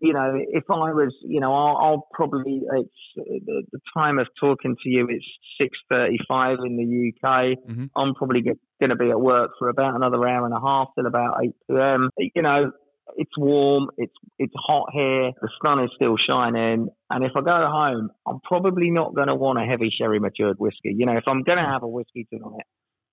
You 0.00 0.12
know, 0.12 0.32
if 0.52 0.62
I 0.70 0.92
was, 0.92 1.12
you 1.24 1.40
know, 1.40 1.52
I'll, 1.52 1.76
I'll 1.76 2.08
probably. 2.12 2.62
It's 2.72 2.90
the, 3.16 3.64
the 3.72 3.80
time 3.96 4.20
of 4.20 4.28
talking 4.38 4.76
to 4.84 4.88
you. 4.88 5.08
It's 5.10 5.26
six 5.60 5.76
thirty-five 5.90 6.58
in 6.64 6.76
the 6.76 7.28
UK. 7.28 7.58
Mhm. 7.68 7.90
I'm 7.96 8.14
probably 8.14 8.42
going 8.42 8.90
to 8.90 8.94
be 8.96 9.10
at 9.10 9.20
work 9.20 9.50
for 9.58 9.68
about 9.68 9.96
another 9.96 10.24
hour 10.28 10.44
and 10.46 10.54
a 10.54 10.60
half 10.60 10.90
till 10.94 11.06
about 11.06 11.38
eight 11.42 11.54
pm. 11.68 12.10
You 12.16 12.42
know, 12.42 12.70
it's 13.16 13.36
warm. 13.36 13.88
It's 13.96 14.12
it's 14.38 14.52
hot 14.56 14.88
here. 14.92 15.32
The 15.40 15.48
sun 15.64 15.82
is 15.84 15.90
still 15.96 16.16
shining. 16.16 16.88
And 17.10 17.24
if 17.24 17.32
I 17.36 17.40
go 17.40 17.66
home, 17.70 18.10
I'm 18.26 18.40
probably 18.44 18.90
not 18.90 19.14
going 19.14 19.28
to 19.28 19.34
want 19.34 19.58
a 19.58 19.64
heavy 19.64 19.90
sherry 19.96 20.18
matured 20.20 20.58
whiskey. 20.58 20.94
You 20.96 21.06
know, 21.06 21.16
if 21.16 21.24
I'm 21.26 21.42
going 21.42 21.58
to 21.58 21.64
have 21.64 21.82
a 21.82 21.88
whiskey 21.88 22.26
tonight, 22.32 22.66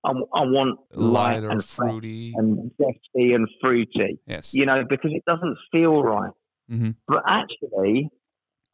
I 0.04 0.10
want 0.12 0.78
light 0.92 1.42
light 1.42 1.50
and 1.50 1.64
fruity. 1.64 2.32
and 2.36 2.70
zesty 2.80 3.34
and 3.34 3.48
fruity. 3.60 4.20
yes. 4.26 4.54
You 4.54 4.66
know, 4.66 4.84
because 4.88 5.12
it 5.12 5.24
doesn't 5.26 5.56
feel 5.72 6.02
right. 6.02 6.30
hmm 6.68 6.90
But 7.08 7.22
actually, 7.26 8.08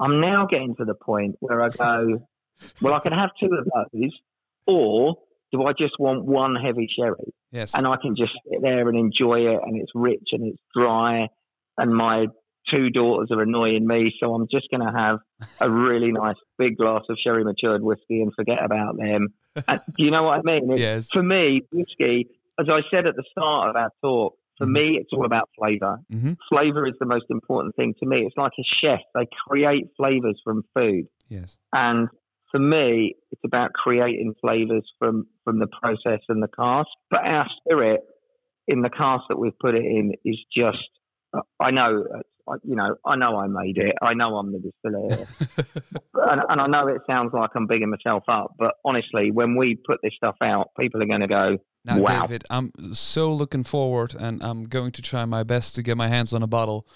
I'm 0.00 0.20
now 0.20 0.46
getting 0.46 0.74
to 0.76 0.84
the 0.84 0.94
point 0.94 1.36
where 1.40 1.62
I 1.62 1.68
go, 1.70 2.26
well, 2.82 2.94
I 2.94 3.00
can 3.00 3.12
have 3.12 3.30
two 3.40 3.48
of 3.58 3.64
those, 3.92 4.10
or 4.66 5.16
do 5.52 5.64
I 5.64 5.72
just 5.72 5.94
want 5.98 6.24
one 6.24 6.56
heavy 6.56 6.88
sherry? 6.96 7.32
Yes. 7.50 7.74
and 7.74 7.86
I 7.86 7.96
can 8.00 8.16
just 8.16 8.32
sit 8.50 8.62
there 8.62 8.88
and 8.88 8.98
enjoy 8.98 9.40
it, 9.40 9.60
and 9.62 9.80
it's 9.80 9.92
rich 9.94 10.28
and 10.32 10.46
it's 10.52 10.62
dry, 10.74 11.28
and 11.78 11.94
my 11.94 12.26
two 12.72 12.88
daughters 12.90 13.28
are 13.30 13.42
annoying 13.42 13.86
me, 13.86 14.12
so 14.18 14.32
I'm 14.34 14.46
just 14.50 14.68
going 14.70 14.80
to 14.86 14.92
have 14.96 15.18
a 15.60 15.68
really 15.70 16.12
nice 16.22 16.36
big 16.58 16.76
glass 16.78 17.02
of 17.10 17.18
sherry 17.22 17.44
matured 17.44 17.82
whiskey 17.82 18.22
and 18.22 18.32
forget 18.34 18.64
about 18.64 18.96
them. 18.96 19.28
And, 19.68 19.80
do 19.98 20.04
you 20.04 20.10
know 20.10 20.22
what 20.22 20.38
I 20.38 20.42
mean? 20.42 20.76
Yes. 20.78 21.08
For 21.12 21.22
me, 21.22 21.62
whiskey, 21.72 22.28
as 22.58 22.68
I 22.70 22.80
said 22.90 23.06
at 23.06 23.16
the 23.16 23.24
start 23.30 23.70
of 23.70 23.76
our 23.76 23.90
talk, 24.02 24.34
for 24.58 24.66
Mhm. 24.66 24.72
me, 24.72 24.98
it's 25.00 25.12
all 25.12 25.24
about 25.26 25.48
flavor. 25.58 25.98
hmm 26.10 26.32
Flavor 26.48 26.86
is 26.86 26.94
the 27.00 27.06
most 27.06 27.24
important 27.30 27.74
thing 27.74 27.94
to 28.00 28.06
me. 28.06 28.18
It's 28.26 28.36
like 28.36 28.52
a 28.58 28.64
chef; 28.80 29.00
they 29.14 29.26
create 29.48 29.86
flavors 29.96 30.40
from 30.44 30.62
food. 30.74 31.06
Yes. 31.28 31.56
And 31.72 32.08
for 32.52 32.60
me, 32.60 33.16
it's 33.32 33.40
about 33.44 33.72
creating 33.72 34.34
flavors 34.40 34.84
from, 34.98 35.26
from 35.42 35.58
the 35.58 35.66
process 35.66 36.20
and 36.28 36.42
the 36.42 36.48
cast. 36.48 36.90
But 37.10 37.20
our 37.24 37.48
spirit 37.58 38.02
in 38.68 38.82
the 38.82 38.90
cast 38.90 39.24
that 39.28 39.38
we've 39.38 39.58
put 39.58 39.74
it 39.74 39.84
in 39.84 40.12
is 40.24 40.38
just. 40.56 40.78
I 41.58 41.70
know, 41.70 42.04
you 42.62 42.76
know, 42.76 42.96
I 43.06 43.16
know 43.16 43.38
I 43.38 43.46
made 43.46 43.78
it. 43.78 43.94
I 44.02 44.12
know 44.12 44.36
I'm 44.36 44.52
the 44.52 44.58
distiller, 44.58 45.24
and, 46.14 46.42
and 46.46 46.60
I 46.60 46.66
know 46.66 46.88
it 46.88 47.00
sounds 47.06 47.30
like 47.32 47.50
I'm 47.54 47.66
bigging 47.66 47.88
myself 47.88 48.24
up. 48.28 48.52
But 48.58 48.74
honestly, 48.84 49.30
when 49.30 49.56
we 49.56 49.76
put 49.76 50.00
this 50.02 50.12
stuff 50.14 50.36
out, 50.42 50.68
people 50.78 51.02
are 51.02 51.06
going 51.06 51.22
to 51.22 51.26
go, 51.26 51.56
Now, 51.86 52.00
Wow. 52.00 52.22
David, 52.26 52.44
I'm 52.50 52.72
so 52.92 53.32
looking 53.32 53.64
forward, 53.64 54.14
and 54.14 54.44
I'm 54.44 54.64
going 54.64 54.92
to 54.92 55.00
try 55.00 55.24
my 55.24 55.42
best 55.42 55.74
to 55.76 55.82
get 55.82 55.96
my 55.96 56.08
hands 56.08 56.34
on 56.34 56.42
a 56.42 56.46
bottle, 56.46 56.86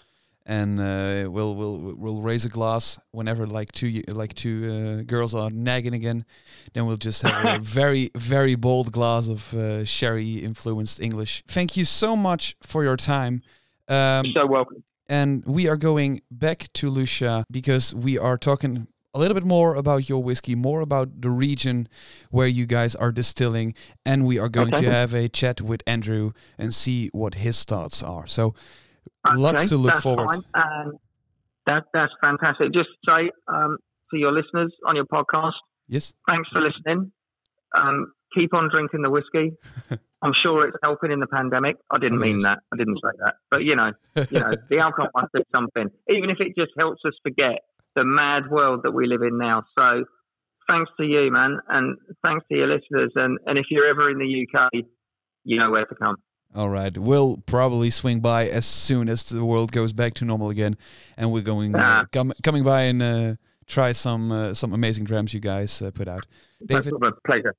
and 0.49 0.81
uh, 0.81 1.29
we'll 1.31 1.55
we'll 1.57 1.95
we'll 1.97 2.23
raise 2.23 2.45
a 2.45 2.49
glass 2.49 2.99
whenever 3.11 3.47
like 3.47 3.73
two 3.73 4.03
like 4.09 4.33
two 4.35 4.57
uh, 5.01 5.03
girls 5.03 5.35
are 5.35 5.51
nagging 5.51 5.93
again. 5.95 6.25
Then 6.73 6.87
we'll 6.87 6.97
just 6.97 7.23
have 7.23 7.45
a 7.45 7.59
very 7.63 8.11
very 8.15 8.55
bold 8.55 8.93
glass 8.93 9.29
of 9.29 9.53
uh, 9.55 9.85
sherry 9.85 10.37
influenced 10.37 11.01
English. 11.01 11.43
Thank 11.49 11.77
you 11.77 11.85
so 11.85 12.17
much 12.17 12.57
for 12.63 12.85
your 12.85 12.97
time. 12.97 13.43
Um, 13.89 14.25
"You're 14.25 14.45
so 14.45 14.47
welcome." 14.47 14.83
and 15.09 15.45
we 15.45 15.69
are 15.69 15.77
going 15.77 16.21
back 16.31 16.67
to 16.75 16.91
Lucia 16.91 17.45
because 17.51 17.95
we 17.95 18.19
are 18.19 18.37
talking 18.37 18.89
a 19.15 19.19
little 19.21 19.35
bit 19.35 19.45
more 19.45 19.75
about 19.77 20.09
your 20.09 20.23
whiskey, 20.23 20.55
more 20.57 20.81
about 20.81 21.23
the 21.23 21.31
region 21.31 21.89
where 22.31 22.49
you 22.49 22.67
guys 22.67 22.95
are 22.97 23.13
distilling, 23.13 23.73
and 24.05 24.27
we 24.27 24.39
are 24.39 24.49
going 24.49 24.75
Okay. 24.75 24.83
to 24.85 24.91
have 24.91 25.15
a 25.15 25.29
chat 25.29 25.61
with 25.61 25.81
Andrew 25.87 26.33
and 26.59 26.75
see 26.75 27.09
what 27.13 27.35
his 27.35 27.65
thoughts 27.65 28.03
are. 28.03 28.27
So, 28.27 28.55
lots 29.35 29.69
to 29.69 29.77
look 29.77 29.97
forward. 29.97 30.45
Um, 30.55 30.99
that 31.67 31.85
that's 31.93 32.13
fantastic. 32.23 32.73
Just 32.73 32.91
say 33.07 33.31
um, 33.49 33.79
to 34.11 34.19
your 34.19 34.33
listeners 34.33 34.73
on 34.87 34.97
your 34.97 35.07
podcast, 35.07 35.53
Yes, 35.89 36.15
thanks 36.29 36.49
for 36.51 36.61
listening. 36.61 37.13
Um, 37.77 38.13
keep 38.35 38.55
on 38.55 38.71
drinking 38.73 39.03
the 39.03 39.11
whiskey. 39.11 39.53
I'm 40.23 40.33
sure 40.43 40.67
it's 40.67 40.77
helping 40.83 41.13
in 41.13 41.21
the 41.21 41.27
pandemic. 41.27 41.77
I 41.91 41.99
didn't 41.99 42.19
mean 42.19 42.39
that. 42.39 42.59
I 42.73 42.77
didn't 42.77 42.97
say 42.97 43.11
that. 43.19 43.35
But 43.51 43.65
you 43.65 43.77
know, 43.77 43.93
you 44.31 44.41
know, 44.41 44.53
the 44.71 44.79
alcohol 44.79 45.11
must 45.15 45.33
do 45.35 45.43
something, 45.55 45.89
even 46.09 46.31
if 46.31 46.39
it 46.41 46.57
just 46.57 46.73
helps 46.79 47.03
us 47.05 47.13
forget 47.23 47.61
the 47.95 48.05
mad 48.05 48.51
world 48.51 48.81
that 48.85 48.93
we 48.93 49.07
live 49.07 49.23
in 49.23 49.39
now. 49.39 49.65
So, 49.79 50.05
thanks 50.69 50.91
to 50.99 51.07
you, 51.07 51.31
man, 51.31 51.59
and 51.69 51.97
thanks 52.25 52.45
to 52.51 52.57
your 52.57 52.67
listeners. 52.67 53.13
And 53.15 53.39
and 53.47 53.59
if 53.59 53.67
you're 53.71 53.87
ever 53.87 54.11
in 54.11 54.19
the 54.19 54.47
UK, 54.47 54.71
you 55.45 55.59
know 55.59 55.71
where 55.71 55.85
to 55.85 55.95
come. 55.95 56.17
All 56.57 56.71
right, 56.71 56.97
we'll 56.99 57.37
probably 57.45 57.91
swing 57.91 58.21
by 58.23 58.49
as 58.57 58.65
soon 58.87 59.09
as 59.09 59.25
the 59.25 59.45
world 59.45 59.73
goes 59.73 59.93
back 59.93 60.13
to 60.15 60.25
normal 60.25 60.49
again, 60.51 60.77
and 61.17 61.31
we're 61.31 61.45
going 61.45 61.75
uh, 61.75 61.81
Ah. 61.81 62.07
com- 62.11 62.33
coming 62.41 62.65
by 62.65 62.89
and 62.89 63.03
uh, 63.03 63.35
try 63.67 63.93
some 63.93 64.33
uh, 64.35 64.55
some 64.55 64.75
amazing 64.75 65.07
drams 65.07 65.33
you 65.33 65.41
guys 65.43 65.81
uh, 65.83 65.89
put 65.93 66.09
out. 66.09 66.27
David, 66.59 66.95
pleasure. 67.23 67.55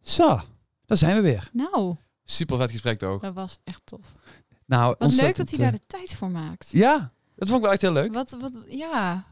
zo, 0.00 0.40
daar 0.86 0.96
zijn 0.96 1.14
we 1.16 1.22
weer. 1.22 1.48
Nou, 1.52 1.96
Super 2.24 2.56
vet 2.56 2.70
gesprek 2.70 2.98
toch? 2.98 3.20
dat 3.22 3.34
was 3.34 3.58
echt 3.64 3.80
tof. 3.84 4.12
Nou, 4.66 4.94
Wat 4.98 5.12
leuk 5.14 5.36
dat 5.36 5.50
hij 5.50 5.58
daar 5.58 5.72
eh, 5.72 5.78
de 5.78 5.86
tijd 5.86 6.14
voor 6.14 6.30
maakt. 6.30 6.68
Ja, 6.72 7.12
dat 7.36 7.48
vond 7.48 7.58
ik 7.58 7.62
wel 7.64 7.72
echt 7.72 7.82
heel 7.82 7.92
leuk. 7.92 8.12
Wat, 8.12 8.30
wat, 8.40 8.64
ja. 8.68 9.24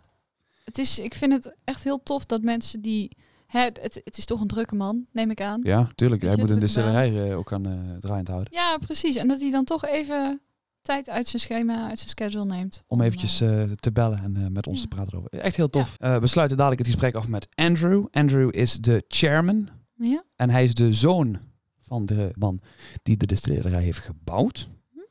Het 0.65 0.79
is, 0.79 0.99
ik 0.99 1.15
vind 1.15 1.33
het 1.33 1.55
echt 1.65 1.85
heel 1.85 2.03
tof 2.03 2.25
dat 2.27 2.43
mensen 2.43 2.81
die... 2.83 3.17
Hè, 3.55 3.61
het, 3.61 4.01
het 4.05 4.19
is 4.19 4.25
toch 4.25 4.41
een 4.41 4.47
drukke 4.47 4.75
man, 4.75 5.07
neem 5.13 5.31
ik 5.31 5.41
aan. 5.41 5.61
Ja, 5.63 5.89
tuurlijk. 5.95 6.23
Hij 6.23 6.37
moet 6.37 6.51
een 6.51 6.59
distillerij 6.59 7.31
eh, 7.31 7.39
ook 7.39 7.49
gaan 7.49 7.67
eh 7.67 7.97
draaiend 8.01 8.29
houden. 8.29 8.53
Ja, 8.53 8.79
precies. 8.79 9.17
En 9.17 9.29
dat 9.29 9.41
hij 9.41 9.51
dan 9.51 9.65
toch 9.65 9.85
even 9.87 10.41
tijd 10.83 11.09
uit 11.09 11.29
zijn 11.29 11.43
schema, 11.43 11.89
uit 11.89 11.99
zijn 11.99 12.09
schedule 12.11 12.45
neemt. 12.45 12.83
Om 12.87 13.01
eventjes 13.01 13.41
eh, 13.41 13.63
eh, 13.63 13.71
te 13.71 13.93
bellen 13.93 14.19
en 14.23 14.53
met 14.53 14.67
ons 14.67 14.77
Ja. 14.83 14.89
te 14.89 14.95
praten 14.95 15.19
over. 15.19 15.31
Echt 15.31 15.57
heel 15.57 15.71
tof. 15.71 15.97
We 15.99 16.27
sluiten 16.27 16.57
dadelijk 16.57 16.83
het 16.83 16.91
gesprek 16.91 17.15
af 17.15 17.29
met 17.29 17.47
Andrew. 17.55 18.07
Andrew 18.11 18.49
is 18.53 18.73
de 18.77 19.05
chairman. 19.09 19.69
ja? 19.95 20.25
En 20.37 20.51
hij 20.51 20.65
is 20.65 20.75
de 20.75 20.93
zoon 20.93 21.39
van 21.81 22.05
de 22.07 22.31
man 22.39 22.61
die 23.03 23.17
de 23.17 23.27
distillerij 23.27 23.83
heeft 23.83 23.99
gebouwd. 23.99 24.69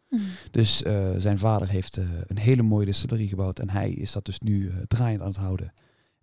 Hm. 0.10 0.18
Dus 0.52 0.84
eh, 0.84 1.10
zijn 1.18 1.40
vader 1.40 1.70
heeft 1.70 1.98
een 2.28 2.38
hele 2.38 2.64
mooie 2.64 2.86
distillerie 2.86 3.28
gebouwd. 3.28 3.60
En 3.60 3.70
hij 3.70 3.92
is 3.92 4.12
dat 4.12 4.26
dus 4.26 4.40
nu 4.40 4.72
draaiend 4.88 5.22
aan 5.22 5.28
het 5.28 5.36
houden. 5.36 5.74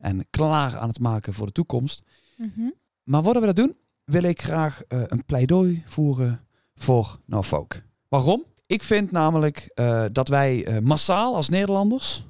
En 0.01 0.27
klaar 0.31 0.79
aan 0.79 0.89
het 0.89 0.99
maken 0.99 1.35
voor 1.35 1.47
de 1.47 1.53
toekomst. 1.53 2.03
Mhm. 2.37 2.71
Maar 3.03 3.23
voordat 3.23 3.43
we 3.43 3.53
dat 3.53 3.57
doen, 3.57 3.77
wil 4.05 4.23
ik 4.23 4.43
graag 4.43 4.83
eh, 4.83 5.03
een 5.07 5.25
pleidooi 5.25 5.83
voeren 5.87 6.41
voor 6.75 7.19
Norfolk. 7.25 7.75
Waarom? 8.09 8.45
Ik 8.67 8.83
vind 8.83 9.11
namelijk 9.11 9.71
eh, 9.75 10.05
dat 10.13 10.29
wij 10.29 10.65
eh, 10.65 10.79
massaal 10.79 11.35
als 11.35 11.49
Nederlanders 11.49 12.25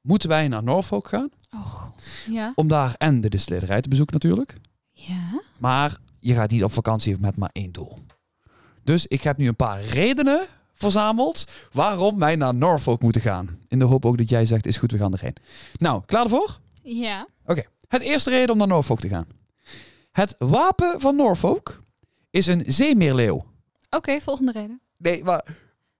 moeten 0.00 0.28
wij 0.28 0.48
naar 0.48 0.62
Norfolk 0.62 1.08
gaan. 1.08 1.28
Oh. 1.54 1.84
Ja? 2.30 2.52
Om 2.54 2.68
daar 2.68 2.94
en 2.98 3.20
de 3.20 3.28
distillerij 3.28 3.80
te 3.80 3.88
bezoeken 3.88 4.14
natuurlijk. 4.14 4.54
Ja? 4.92 5.42
Maar 5.58 5.98
je 6.18 6.34
gaat 6.34 6.50
niet 6.50 6.64
op 6.64 6.72
vakantie 6.72 7.18
met 7.18 7.36
maar 7.36 7.50
één 7.52 7.72
doel. 7.72 7.98
Dus 8.84 9.06
ik 9.06 9.22
heb 9.22 9.36
nu 9.36 9.48
een 9.48 9.56
paar 9.56 9.82
redenen 9.82 10.46
verzameld 10.74 11.46
waarom 11.72 12.18
wij 12.18 12.36
naar 12.36 12.54
Norfolk 12.54 13.02
moeten 13.02 13.20
gaan. 13.20 13.58
In 13.68 13.78
de 13.78 13.84
hoop 13.84 14.06
ook 14.06 14.18
dat 14.18 14.28
jij 14.28 14.44
zegt, 14.44 14.66
is 14.66 14.76
goed, 14.76 14.92
we 14.92 14.98
gaan 14.98 15.12
erheen. 15.12 15.36
Nou, 15.78 16.02
klaar 16.06 16.22
ervoor? 16.22 16.60
Ja. 16.82 17.26
Het 17.88 18.02
eerste 18.02 18.30
reden 18.30 18.50
om 18.50 18.58
naar 18.58 18.66
Norfolk 18.66 19.00
te 19.00 19.08
gaan. 19.08 19.26
Het 20.12 20.34
wapen 20.38 21.00
van 21.00 21.16
Norfolk 21.16 21.82
is 22.30 22.46
een 22.46 22.62
zeemeerleeuw. 22.66 23.44
Oké, 23.90 24.20
volgende 24.20 24.52
reden. 24.52 24.80
Nee, 24.96 25.24
maar... 25.24 25.44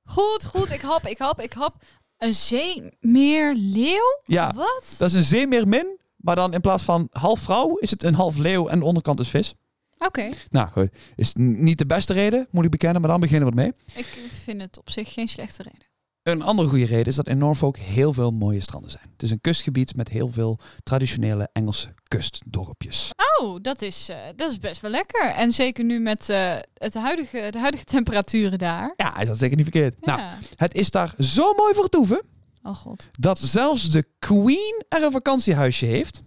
Goed, 0.04 0.44
goed. 0.44 0.70
Ik 0.70 0.80
hap, 0.80 1.06
ik 1.06 1.18
hap, 1.18 1.40
ik 1.40 1.52
hap. 1.52 1.74
Een 2.18 2.34
zeemeerleeuw? 2.34 4.20
Ja, 4.24 4.52
Wat? 4.54 4.94
dat 4.98 5.08
is 5.08 5.14
een 5.14 5.22
zeemeermin. 5.22 6.00
Maar 6.16 6.36
dan 6.36 6.52
in 6.54 6.60
plaats 6.60 6.82
van 6.82 7.08
half 7.10 7.40
vrouw 7.40 7.76
is 7.76 7.90
het 7.90 8.02
een 8.02 8.14
half 8.14 8.36
leeuw 8.36 8.68
en 8.68 8.78
de 8.78 8.84
onderkant 8.84 9.20
is 9.20 9.28
vis. 9.28 9.54
Oké. 9.98 10.30
Nou, 10.50 10.68
goed. 10.70 10.88
Is 11.16 11.32
n- 11.32 11.62
niet 11.64 11.78
de 11.78 11.86
beste 11.86 12.12
reden, 12.12 12.46
moet 12.50 12.64
ik 12.64 12.70
bekennen, 12.70 13.00
maar 13.00 13.10
dan 13.10 13.20
beginnen 13.20 13.50
we 13.50 13.56
ermee. 13.56 13.72
Ik 13.94 14.06
vind 14.32 14.60
het 14.62 14.78
op 14.78 14.90
zich 14.90 15.12
geen 15.12 15.28
slechte 15.28 15.62
reden. 15.62 15.86
Een 16.22 16.42
andere 16.42 16.68
goede 16.68 16.84
reden 16.84 17.06
is 17.06 17.14
dat 17.14 17.28
in 17.28 17.38
Norfolk 17.38 17.76
heel 17.76 18.12
veel 18.12 18.30
mooie 18.30 18.60
stranden 18.60 18.90
zijn. 18.90 19.04
Het 19.12 19.22
is 19.22 19.30
een 19.30 19.40
kustgebied 19.40 19.96
met 19.96 20.08
heel 20.08 20.28
veel 20.28 20.58
traditionele 20.82 21.48
Engelse 21.52 21.94
kustdorpjes. 22.08 23.10
Oh, 23.40 23.56
dat 23.62 23.82
is, 23.82 24.08
eh, 24.08 24.16
dat 24.36 24.50
is 24.50 24.58
best 24.58 24.80
wel 24.80 24.90
lekker. 24.90 25.24
En 25.26 25.52
zeker 25.52 25.84
nu 25.84 25.98
met 26.00 26.28
eh, 26.28 26.54
het 26.74 26.94
huidige, 26.94 27.48
de 27.50 27.58
huidige 27.58 27.84
temperaturen 27.84 28.58
daar. 28.58 28.92
Ja, 28.96 29.20
is 29.20 29.26
dat 29.26 29.38
zeker 29.38 29.56
niet 29.56 29.70
verkeerd. 29.70 30.06
Nou, 30.06 30.20
het 30.56 30.74
is 30.74 30.90
daar 30.90 31.14
zo 31.18 31.52
mooi 31.54 31.74
voor 31.74 31.88
toeven 31.88 32.22
Oh 32.62 32.74
god. 32.74 33.08
dat 33.18 33.38
zelfs 33.38 33.90
de 33.90 34.04
Queen 34.18 34.84
er 34.88 35.02
een 35.02 35.12
vakantiehuisje 35.12 35.86
heeft. 35.86 36.22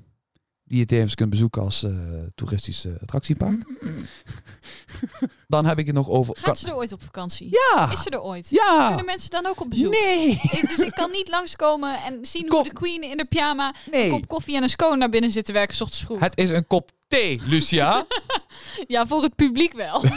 Die 0.67 0.77
je 0.77 0.85
tevens 0.85 1.15
kunt 1.15 1.29
bezoeken 1.29 1.61
als 1.61 1.83
eh, 1.83 1.91
toeristisch 2.35 2.85
attractiepark. 3.01 3.55
Dan 5.47 5.65
heb 5.65 5.79
ik 5.79 5.85
het 5.85 5.95
nog 5.95 6.09
over... 6.09 6.35
Gaat 6.37 6.57
ze 6.57 6.67
er 6.67 6.75
ooit 6.75 6.91
op 6.91 7.03
vakantie? 7.03 7.47
Ja! 7.51 7.91
Is 7.91 8.01
ze 8.01 8.09
er 8.09 8.21
ooit? 8.21 8.49
Ja! 8.49 8.87
Kunnen 8.87 9.05
mensen 9.05 9.29
dan 9.29 9.45
ook 9.45 9.61
op 9.61 9.69
bezoek? 9.69 9.91
Nee! 9.91 10.29
Ik- 10.29 10.65
Dus 10.69 10.77
ik 10.79 10.91
kan 10.91 11.11
niet 11.11 11.27
langskomen 11.29 12.03
en 12.03 12.25
zien 12.25 12.45
hoe 12.51 12.63
de 12.63 12.73
queen 12.73 13.01
in 13.03 13.17
de 13.17 13.25
pyjama 13.25 13.67
een 13.85 13.91
Nee! 13.91 14.09
kop 14.09 14.27
koffie 14.27 14.55
en 14.55 14.63
een 14.63 14.69
scone 14.69 14.97
naar 14.97 15.09
binnen 15.09 15.31
zit 15.31 15.45
te 15.45 15.51
werken, 15.53 15.75
s 15.75 15.81
ochtends 15.81 16.03
vroeg. 16.05 16.19
Het 16.19 16.37
is 16.37 16.49
een 16.49 16.67
kop 16.67 16.91
thee, 17.07 17.41
Lucia. 17.43 18.05
Ja, 18.87 19.07
voor 19.07 19.21
het 19.23 19.35
publiek 19.35 19.73
wel. 19.73 20.03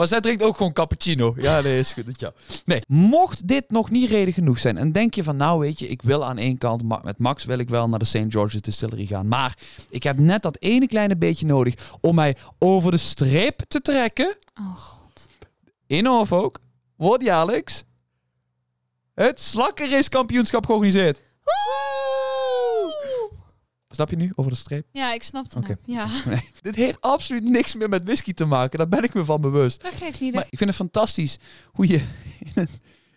Maar 0.00 0.08
zij 0.08 0.20
drinkt 0.20 0.42
ook 0.42 0.56
gewoon 0.56 0.72
cappuccino. 0.72 1.34
Ja, 1.36 1.60
nee, 1.60 1.78
is 1.78 1.92
goed. 1.92 2.06
dat 2.06 2.20
Ja. 2.20 2.32
Nee, 2.64 2.82
mocht 2.86 3.48
dit 3.48 3.70
nog 3.70 3.90
niet 3.90 4.10
reden 4.10 4.34
genoeg 4.34 4.58
zijn 4.58 4.76
en 4.76 4.92
denk 4.92 5.14
je 5.14 5.22
van 5.22 5.36
nou 5.36 5.60
weet 5.60 5.78
je, 5.78 5.88
ik 5.88 6.02
wil 6.02 6.24
aan 6.24 6.38
één 6.38 6.58
kant, 6.58 7.02
met 7.02 7.18
Max 7.18 7.44
wil 7.44 7.58
ik 7.58 7.68
wel 7.68 7.88
naar 7.88 7.98
de 7.98 8.04
St. 8.04 8.24
George's 8.28 8.60
Distillery 8.60 9.06
gaan. 9.06 9.28
Maar 9.28 9.56
ik 9.88 10.02
heb 10.02 10.18
net 10.18 10.42
dat 10.42 10.56
ene 10.60 10.86
kleine 10.86 11.16
beetje 11.16 11.46
nodig 11.46 11.74
om 12.00 12.14
mij 12.14 12.36
over 12.58 12.90
de 12.90 12.96
streep 12.96 13.62
te 13.68 13.80
trekken. 13.80 14.36
Oh 14.60 14.76
god. 14.76 15.26
In 15.86 16.02
Norfolk 16.02 16.58
wordt 16.96 17.24
jaarlijks 17.24 17.84
het 19.14 19.40
slakkenrace-kampioenschap 19.40 20.66
georganiseerd. 20.66 21.22
Snap 24.00 24.18
je 24.18 24.24
nu? 24.26 24.32
Over 24.34 24.52
de 24.52 24.58
streep? 24.58 24.86
Ja, 24.92 25.12
ik 25.12 25.22
snap 25.22 25.44
het. 25.44 25.56
Oké. 25.56 25.76
nou. 25.86 26.08
Ja, 26.08 26.08
Dit 26.62 26.74
heeft 26.74 27.00
absoluut 27.00 27.44
niks 27.44 27.74
meer 27.74 27.88
met 27.88 28.04
whisky 28.04 28.32
te 28.32 28.44
maken. 28.44 28.78
Daar 28.78 28.88
ben 28.88 29.02
ik 29.02 29.14
me 29.14 29.24
van 29.24 29.40
bewust. 29.40 29.82
dat 29.82 29.92
geeft 29.92 30.20
niet. 30.20 30.34
Maar 30.34 30.46
ik 30.50 30.58
vind 30.58 30.70
het 30.70 30.78
fantastisch 30.78 31.38
hoe 31.66 31.86
je 31.86 31.96
in 32.38 32.52
een, 32.54 32.68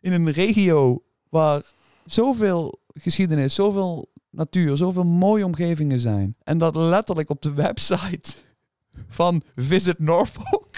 in 0.02 0.12
een 0.12 0.32
regio 0.32 1.04
waar 1.30 1.62
zoveel 2.06 2.80
geschiedenis, 2.94 3.54
zoveel 3.54 4.12
natuur, 4.30 4.78
zoveel 4.78 5.04
mooie 5.04 5.46
omgevingen 5.46 6.00
zijn. 6.00 6.36
En 6.44 6.58
dat 6.58 6.76
letterlijk 6.76 7.30
op 7.30 7.42
de 7.42 7.54
website 7.54 8.32
van 9.08 9.44
Visit 9.56 10.00
Norfolk 10.00 10.76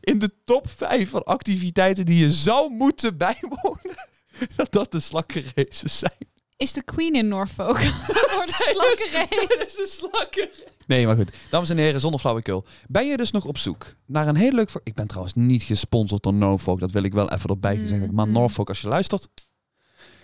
in 0.00 0.18
de 0.18 0.30
top 0.44 0.68
5 0.68 1.10
van 1.10 1.24
activiteiten 1.24 2.06
die 2.06 2.18
je 2.18 2.30
zou 2.30 2.72
moeten 2.72 3.16
bijwonen, 3.16 4.06
dat 4.56 4.72
dat 4.72 4.92
de 4.92 5.00
slakkenraces 5.00 5.98
zijn. 5.98 6.27
Is 6.58 6.72
de 6.72 6.82
queen 6.84 7.14
in 7.14 7.28
Norfolk? 7.28 7.78
Slakkenrace. 8.70 9.64
is 9.66 9.74
de 9.74 9.86
slakker. 9.90 10.50
Nee, 10.86 11.06
maar 11.06 11.16
goed. 11.16 11.30
Dames 11.50 11.70
en 11.70 11.76
heren, 11.76 12.00
zonder 12.00 12.20
flauwekul. 12.20 12.64
Ben 12.88 13.06
je 13.06 13.16
dus 13.16 13.30
nog 13.30 13.44
op 13.44 13.58
zoek 13.58 13.94
naar 14.06 14.28
een 14.28 14.36
heel 14.36 14.52
leuk... 14.52 14.70
Ik 14.82 14.94
ben 14.94 15.06
trouwens 15.06 15.34
niet 15.34 15.62
gesponsord 15.62 16.22
door 16.22 16.34
Norfolk. 16.34 16.80
Dat 16.80 16.90
wil 16.90 17.02
ik 17.02 17.12
wel 17.12 17.30
even 17.30 17.50
erbij 17.50 17.74
gezegd 17.76 17.98
hebben. 17.98 18.14
Maar 18.14 18.26
Mhm. 18.26 18.34
Norfolk, 18.34 18.68
als 18.68 18.80
je 18.80 18.88
luistert... 18.88 19.28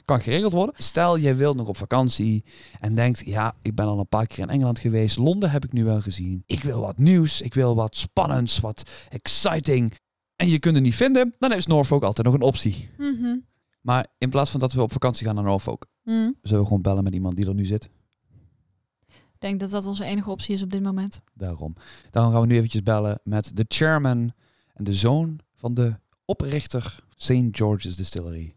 Kan 0.05 0.21
geregeld 0.21 0.53
worden. 0.53 0.75
Stel, 0.79 1.19
jij 1.19 1.37
wilt 1.37 1.57
nog 1.57 1.69
op 1.69 1.77
vakantie 1.77 2.45
en 2.81 2.95
denkt, 2.95 3.23
ja, 3.27 3.55
ik 3.63 3.75
ben 3.75 3.87
al 3.87 3.99
een 3.99 4.09
paar 4.09 4.27
keer 4.27 4.39
in 4.39 4.51
Engeland 4.51 4.79
geweest. 4.79 5.19
Londen 5.19 5.51
heb 5.51 5.65
ik 5.65 5.73
nu 5.73 5.85
wel 5.85 6.01
gezien. 6.01 6.43
Ik 6.47 6.63
wil 6.63 6.81
wat 6.81 6.99
nieuws, 6.99 7.41
ik 7.41 7.55
wil 7.55 7.75
wat 7.75 7.97
spannends, 7.97 8.59
wat 8.61 8.91
exciting. 9.09 9.95
En 10.37 10.49
je 10.49 10.59
kunt 10.59 10.75
het 10.75 10.85
niet 10.85 10.95
vinden, 10.95 11.35
dan 11.39 11.53
is 11.53 11.67
Norfolk 11.67 12.03
altijd 12.03 12.27
nog 12.27 12.37
een 12.37 12.43
optie. 12.43 12.91
Mhm. 12.99 13.37
Maar 13.81 14.07
in 14.19 14.31
plaats 14.31 14.51
van 14.51 14.61
dat 14.61 14.73
we 14.73 14.83
op 14.83 14.93
vakantie 14.93 15.27
gaan 15.27 15.35
naar 15.35 15.45
Norfolk, 15.45 15.87
Mm. 16.05 16.35
zullen 16.43 16.61
we 16.61 16.67
gewoon 16.67 16.83
bellen 16.83 17.05
met 17.05 17.15
iemand 17.15 17.37
die 17.37 17.47
er 17.47 17.55
nu 17.55 17.65
zit. 17.65 17.91
Ik 19.09 19.41
denk 19.51 19.61
dat 19.61 19.71
dat 19.71 19.87
onze 19.87 20.05
enige 20.05 20.31
optie 20.31 20.55
is 20.55 20.63
op 20.63 20.71
dit 20.71 20.83
moment. 20.83 21.23
Daarom. 21.35 21.75
Daarom 22.11 22.33
gaan 22.33 22.41
we 22.41 22.47
nu 22.47 22.55
eventjes 22.55 22.83
bellen 22.83 23.21
met 23.25 23.57
de 23.57 23.65
chairman 23.69 24.33
en 24.75 24.85
de 24.85 24.93
zoon 24.93 25.41
van 25.55 25.75
de 25.75 25.95
oprichter 26.25 26.97
St. 27.17 27.49
George's 27.51 27.97
Distillery, 27.97 28.53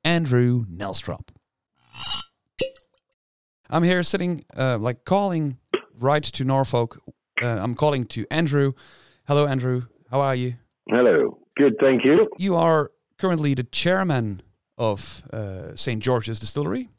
Andrew 0.00 0.64
Nelstrop. 0.68 1.30
I'm 3.70 3.82
here 3.82 4.02
sitting, 4.02 4.44
uh, 4.58 4.76
like 4.78 5.02
calling 5.02 5.58
right 6.00 6.32
to 6.32 6.44
Norfolk. 6.44 7.00
Uh, 7.42 7.62
I'm 7.64 7.74
calling 7.74 8.06
to 8.06 8.24
Andrew. 8.28 8.72
Hello, 9.24 9.46
Andrew. 9.46 9.82
How 10.10 10.20
are 10.20 10.36
you? 10.36 10.54
Hello. 10.86 11.38
Good, 11.54 11.78
thank 11.78 12.04
you. 12.04 12.28
You 12.36 12.56
are 12.56 12.90
currently 13.16 13.54
the 13.54 13.66
chairman 13.70 14.42
of 14.78 15.22
uh, 15.32 15.74
St. 15.74 16.02
George's 16.02 16.40
Distillery. 16.40 16.88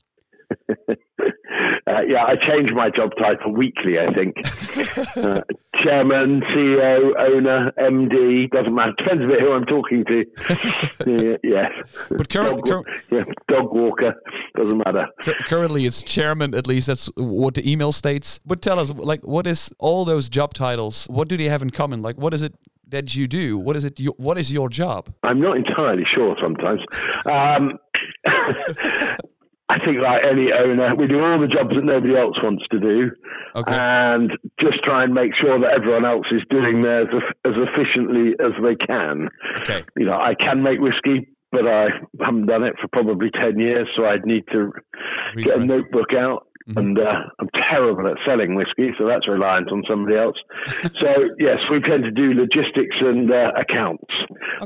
Uh, 1.88 2.01
yeah, 2.07 2.23
I 2.26 2.34
change 2.36 2.71
my 2.73 2.89
job 2.89 3.11
title 3.17 3.53
weekly, 3.53 3.99
I 3.99 4.11
think. 4.11 4.36
uh, 5.17 5.41
chairman, 5.84 6.41
CEO, 6.41 7.11
owner, 7.19 7.71
MD, 7.78 8.49
doesn't 8.49 8.73
matter. 8.73 8.93
Depends 8.97 9.23
a 9.23 9.28
bit 9.28 9.39
who 9.39 9.51
I'm 9.51 9.65
talking 9.65 10.03
to. 10.05 10.26
yeah, 11.05 11.38
yes. 11.43 11.71
But 12.09 12.30
current, 12.30 12.65
Dog, 12.65 12.86
cur- 12.86 13.01
yeah, 13.11 13.23
dog 13.47 13.71
walker, 13.71 14.15
doesn't 14.57 14.80
matter. 14.80 15.07
Cur- 15.21 15.36
currently 15.45 15.86
it's 15.86 16.01
chairman 16.01 16.55
at 16.55 16.65
least 16.65 16.88
that's 16.88 17.05
what 17.15 17.53
the 17.53 17.71
email 17.71 17.91
states 17.91 18.39
but 18.45 18.61
tell 18.61 18.80
us 18.80 18.89
like 18.91 19.26
what 19.26 19.45
is 19.45 19.69
all 19.78 20.05
those 20.05 20.30
job 20.30 20.53
titles 20.53 21.05
what 21.09 21.28
do 21.28 21.38
they 21.38 21.45
have 21.45 21.61
in 21.61 21.69
common 21.69 22.01
like 22.01 22.17
what 22.17 22.34
is 22.34 22.41
it 22.41 22.53
that 22.89 23.15
you 23.15 23.27
do 23.27 23.57
what 23.57 23.75
is 23.75 23.83
it 23.83 23.99
you, 23.99 24.13
what 24.17 24.38
is 24.38 24.51
your 24.51 24.69
job 24.69 25.13
I'm 25.23 25.39
not 25.39 25.57
entirely 25.57 26.03
sure 26.13 26.36
sometimes. 26.41 26.81
Um, 27.25 27.79
I 29.67 29.79
think, 29.83 29.97
like 29.99 30.21
any 30.23 30.51
owner, 30.53 30.95
we 30.95 31.07
do 31.07 31.19
all 31.19 31.39
the 31.39 31.47
jobs 31.47 31.71
that 31.73 31.83
nobody 31.83 32.15
else 32.15 32.36
wants 32.43 32.63
to 32.71 32.79
do, 32.79 33.09
okay 33.55 33.73
and 33.75 34.31
just 34.59 34.83
try 34.83 35.03
and 35.03 35.13
make 35.13 35.31
sure 35.41 35.59
that 35.59 35.73
everyone 35.73 36.05
else 36.05 36.27
is 36.31 36.43
doing 36.51 36.83
theirs 36.83 37.07
as, 37.11 37.51
as 37.51 37.57
efficiently 37.57 38.33
as 38.39 38.51
they 38.61 38.75
can. 38.75 39.27
okay 39.57 39.83
you 39.97 40.05
know, 40.05 40.13
I 40.13 40.36
can 40.36 40.61
make 40.61 40.79
whiskey, 40.79 41.29
but 41.51 41.67
I 41.67 41.88
haven't 42.23 42.45
done 42.45 42.63
it 42.63 42.75
for 42.79 42.88
probably 42.89 43.31
10 43.31 43.59
years, 43.59 43.88
so 43.97 44.05
I'd 44.05 44.25
need 44.25 44.43
to 44.51 44.71
get 45.36 45.57
a 45.57 45.65
notebook 45.65 46.13
out. 46.13 46.47
Mhm. 46.68 46.78
And 46.78 46.97
uh, 46.99 47.22
I'm 47.39 47.49
terrible 47.70 48.07
at 48.07 48.18
selling 48.26 48.55
whiskey, 48.55 48.89
so 48.97 49.05
that's 49.05 49.28
reliant 49.28 49.72
on 49.72 49.84
somebody 49.88 50.18
else. 50.18 50.36
so, 50.99 51.09
yes, 51.38 51.59
we 51.70 51.80
tend 51.80 52.03
to 52.05 52.11
do 52.11 52.34
logistics 52.34 52.95
and 53.01 53.32
uh, 53.32 53.51
accounts, 53.55 54.11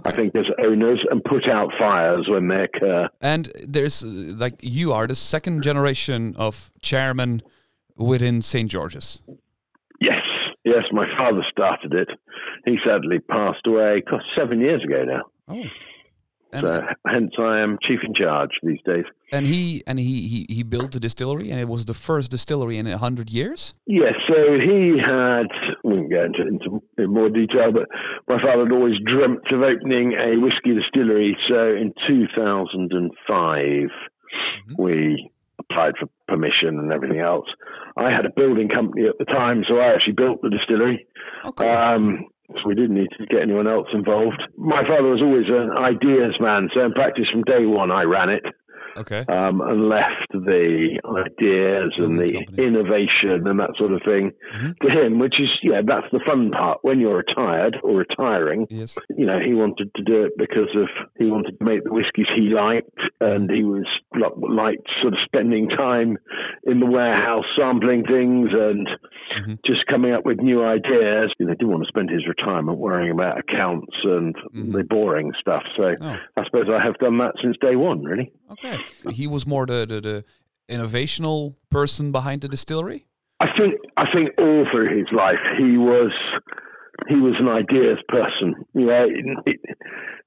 I 0.06 0.12
think, 0.14 0.34
as 0.36 0.46
owners, 0.64 1.00
and 1.12 1.22
put 1.22 1.50
out 1.50 1.72
fires 1.78 2.28
when 2.30 2.48
they 2.48 2.64
occur. 2.64 3.10
and 3.20 3.52
there's 3.68 4.02
uh, 4.04 4.08
like 4.38 4.56
you 4.62 4.94
are 4.94 5.08
the 5.08 5.16
second 5.16 5.62
generation 5.62 6.34
of 6.38 6.72
chairman 6.82 7.42
within 7.98 8.42
St. 8.42 8.72
George's 8.72 9.22
Yes, 10.00 10.24
yes, 10.64 10.84
my 10.94 11.06
father 11.18 11.44
started 11.52 11.94
it. 11.94 12.08
He 12.64 12.78
sadly 12.86 13.20
passed 13.20 13.68
away 13.68 14.04
seven 14.38 14.62
years 14.62 14.82
ago 14.86 15.04
now. 15.04 15.24
oh 15.50 15.64
and, 16.52 16.64
So, 16.64 16.82
hence, 17.08 17.32
I 17.40 17.60
am 17.60 17.78
chief 17.82 18.00
in 18.04 18.14
charge 18.14 18.50
these 18.64 18.80
days. 18.86 19.06
and 19.32 19.46
he 19.46 19.84
and 19.86 20.00
he, 20.00 20.28
he 20.28 20.40
he 20.56 20.64
built 20.64 20.92
the 20.94 21.00
distillery 21.00 21.52
and 21.52 21.60
it 21.60 21.68
was 21.68 21.86
the 21.86 21.94
first 21.94 22.32
distillery 22.32 22.78
in 22.78 22.88
a 22.88 22.98
hundred 22.98 23.30
years 23.30 23.76
Yes, 23.86 24.16
so 24.28 24.38
he 24.60 24.98
had, 25.00 25.48
we 25.84 25.94
won't 25.94 26.10
go 26.12 26.24
into, 26.26 26.42
into 26.48 26.68
in 26.98 27.14
more 27.14 27.30
detail, 27.30 27.72
but 27.72 27.88
my 28.28 28.42
father 28.42 28.64
had 28.64 28.72
always 28.72 28.96
dreamt 29.06 29.46
of 29.52 29.62
opening 29.62 30.14
a 30.14 30.38
whiskey 30.44 30.74
distillery. 30.74 31.38
So 31.50 31.60
in 31.84 31.94
2005, 32.08 33.90
we 34.78 35.30
applied 35.60 35.94
for 36.00 36.08
permission 36.28 36.80
and 36.80 36.92
everything 36.92 37.20
else. 37.20 37.48
I 37.98 38.10
had 38.12 38.26
a 38.26 38.30
building 38.36 38.70
company 38.70 39.08
at 39.08 39.18
the 39.20 39.26
time, 39.26 39.64
so 39.68 39.78
I 39.78 39.94
actually 39.94 40.14
built 40.14 40.42
the 40.42 40.50
distillery. 40.50 41.06
okay 41.46 41.70
Um, 41.70 42.26
so 42.56 42.62
we 42.66 42.76
didn't 42.76 42.96
need 42.96 43.10
to 43.18 43.26
get 43.28 43.42
anyone 43.42 43.68
else 43.68 43.88
involved. 43.94 44.42
My 44.58 44.82
father 44.84 45.10
was 45.10 45.22
always 45.22 45.48
an 45.48 45.72
ideas 45.78 46.36
man, 46.40 46.70
so 46.74 46.86
in 46.86 46.94
practice 46.94 47.26
from 47.32 47.44
day 47.44 47.66
one 47.66 47.92
I 47.92 48.04
ran 48.04 48.30
it 48.30 48.44
okay 48.98 49.26
um, 49.30 49.62
and 49.62 49.90
left 49.90 50.30
the 50.32 51.00
ideas 51.26 51.94
and 51.98 52.20
the 52.20 52.34
company. 52.34 52.64
innovation 52.68 53.48
and 53.48 53.60
that 53.60 53.72
sort 53.78 53.92
of 53.94 54.02
thing 54.04 54.32
Mhm. 54.56 54.78
to 54.80 54.90
him, 54.90 55.20
which 55.20 55.40
is, 55.40 55.50
yeah, 55.64 55.82
that's 55.86 56.08
the 56.12 56.20
fun 56.26 56.52
part. 56.52 56.80
When 56.82 57.00
you're 57.00 57.18
retired 57.18 57.78
or 57.84 57.98
retiring, 57.98 58.68
yes 58.70 58.98
you 59.18 59.26
know, 59.26 59.40
he 59.40 59.54
wanted 59.54 59.92
to 59.96 60.04
do 60.04 60.24
it 60.24 60.34
because 60.38 60.70
of, 60.76 60.88
he 61.18 61.26
wanted 61.30 61.58
to 61.60 61.66
make 61.66 61.84
the 61.84 61.92
whiskies 61.94 62.28
he 62.36 62.50
liked 62.50 62.90
and 63.22 63.50
he 63.50 63.64
was 63.64 63.86
like, 64.20 64.32
liked 64.38 64.88
sort 65.02 65.14
of 65.14 65.20
spending 65.26 65.70
time 65.70 66.18
in 66.66 66.80
the 66.80 66.86
warehouse 66.86 67.46
sampling 67.58 68.04
things 68.06 68.50
and 68.54 68.88
Mhm. 69.40 69.60
just 69.66 69.86
coming 69.88 70.12
up 70.12 70.26
with 70.26 70.40
new 70.42 70.64
ideas. 70.64 71.32
You 71.38 71.46
know, 71.46 71.54
didn't 71.54 71.70
want 71.70 71.84
to 71.84 71.88
spend 71.88 72.10
his 72.10 72.28
retirement 72.28 72.78
worrying 72.80 73.12
about 73.12 73.38
accounts 73.38 73.96
and 74.04 74.36
Mhm. 74.56 74.72
the 74.74 74.84
boring 74.84 75.34
stuff. 75.40 75.64
So 75.78 75.96
oh 76.02 76.18
I 76.38 76.44
suppose 76.46 76.68
I 76.70 76.80
have 76.82 76.98
done 76.98 77.18
that 77.20 77.36
since 77.42 77.56
day 77.58 77.76
one, 77.76 78.04
really. 78.04 78.32
Okay. 78.52 78.79
He 79.12 79.28
was 79.28 79.46
more 79.46 79.66
the, 79.66 79.86
the, 79.88 80.02
the 80.02 80.26
innovational 80.70 81.56
person 81.70 82.12
behind 82.12 82.42
the 82.42 82.48
distillery. 82.48 83.06
I 83.40 83.48
think 83.58 83.76
I 83.98 84.06
think 84.14 84.32
all 84.38 84.66
through 84.72 84.98
his 84.98 85.08
life 85.12 85.40
he 85.58 85.78
was 85.78 86.12
he 87.08 87.16
was 87.16 87.36
an 87.40 87.48
ideas 87.48 87.98
person. 88.08 88.56
You 88.74 88.86
know, 88.86 89.08
he, 89.46 89.54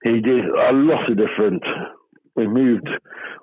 he 0.04 0.20
did 0.20 0.44
a 0.44 0.72
lot 0.72 1.10
of 1.10 1.16
different. 1.16 1.62
We 2.34 2.48
moved 2.48 2.88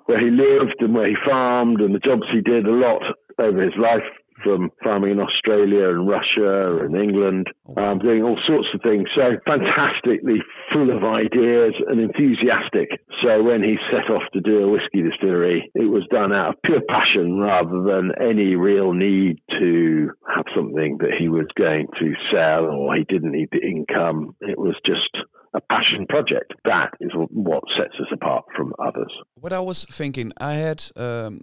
where 0.06 0.18
he 0.18 0.30
lived 0.30 0.74
and 0.80 0.94
where 0.94 1.08
he 1.08 1.14
farmed 1.24 1.80
and 1.80 1.94
the 1.94 2.00
jobs 2.00 2.24
he 2.32 2.40
did 2.40 2.66
a 2.66 2.72
lot 2.72 3.02
over 3.38 3.62
his 3.62 3.74
life 3.78 4.02
from 4.42 4.70
farming 4.82 5.12
in 5.12 5.20
Australia 5.20 5.90
and 5.90 6.08
Russia 6.08 6.84
and 6.84 6.96
England, 6.96 7.46
um, 7.76 7.98
doing 7.98 8.22
all 8.22 8.38
sorts 8.46 8.68
of 8.74 8.80
things. 8.82 9.08
So 9.14 9.36
fantastically 9.46 10.40
full 10.72 10.94
of 10.94 11.04
ideas 11.04 11.74
and 11.88 12.00
enthusiastic. 12.00 12.90
So 13.22 13.42
when 13.42 13.62
he 13.62 13.76
set 13.90 14.10
off 14.10 14.22
to 14.32 14.40
do 14.40 14.64
a 14.64 14.70
whiskey 14.70 15.02
distillery, 15.02 15.70
it 15.74 15.90
was 15.90 16.06
done 16.10 16.32
out 16.32 16.54
of 16.54 16.62
pure 16.62 16.82
passion 16.88 17.38
rather 17.38 17.82
than 17.82 18.12
any 18.20 18.54
real 18.54 18.92
need 18.92 19.38
to 19.58 20.10
have 20.34 20.44
something 20.54 20.98
that 21.00 21.12
he 21.18 21.28
was 21.28 21.46
going 21.56 21.86
to 21.98 22.12
sell 22.32 22.64
or 22.66 22.94
he 22.96 23.04
didn't 23.04 23.32
need 23.32 23.48
the 23.52 23.60
income. 23.60 24.36
It 24.40 24.58
was 24.58 24.74
just 24.84 25.10
a 25.54 25.60
passion 25.60 26.06
project. 26.08 26.54
That 26.64 26.90
is 27.00 27.10
what 27.14 27.64
sets 27.76 27.94
us 28.00 28.06
apart 28.12 28.44
from 28.56 28.72
others. 28.78 29.12
What 29.34 29.52
I 29.52 29.60
was 29.60 29.84
thinking, 29.90 30.32
I 30.40 30.54
had, 30.54 30.84
um, 30.96 31.40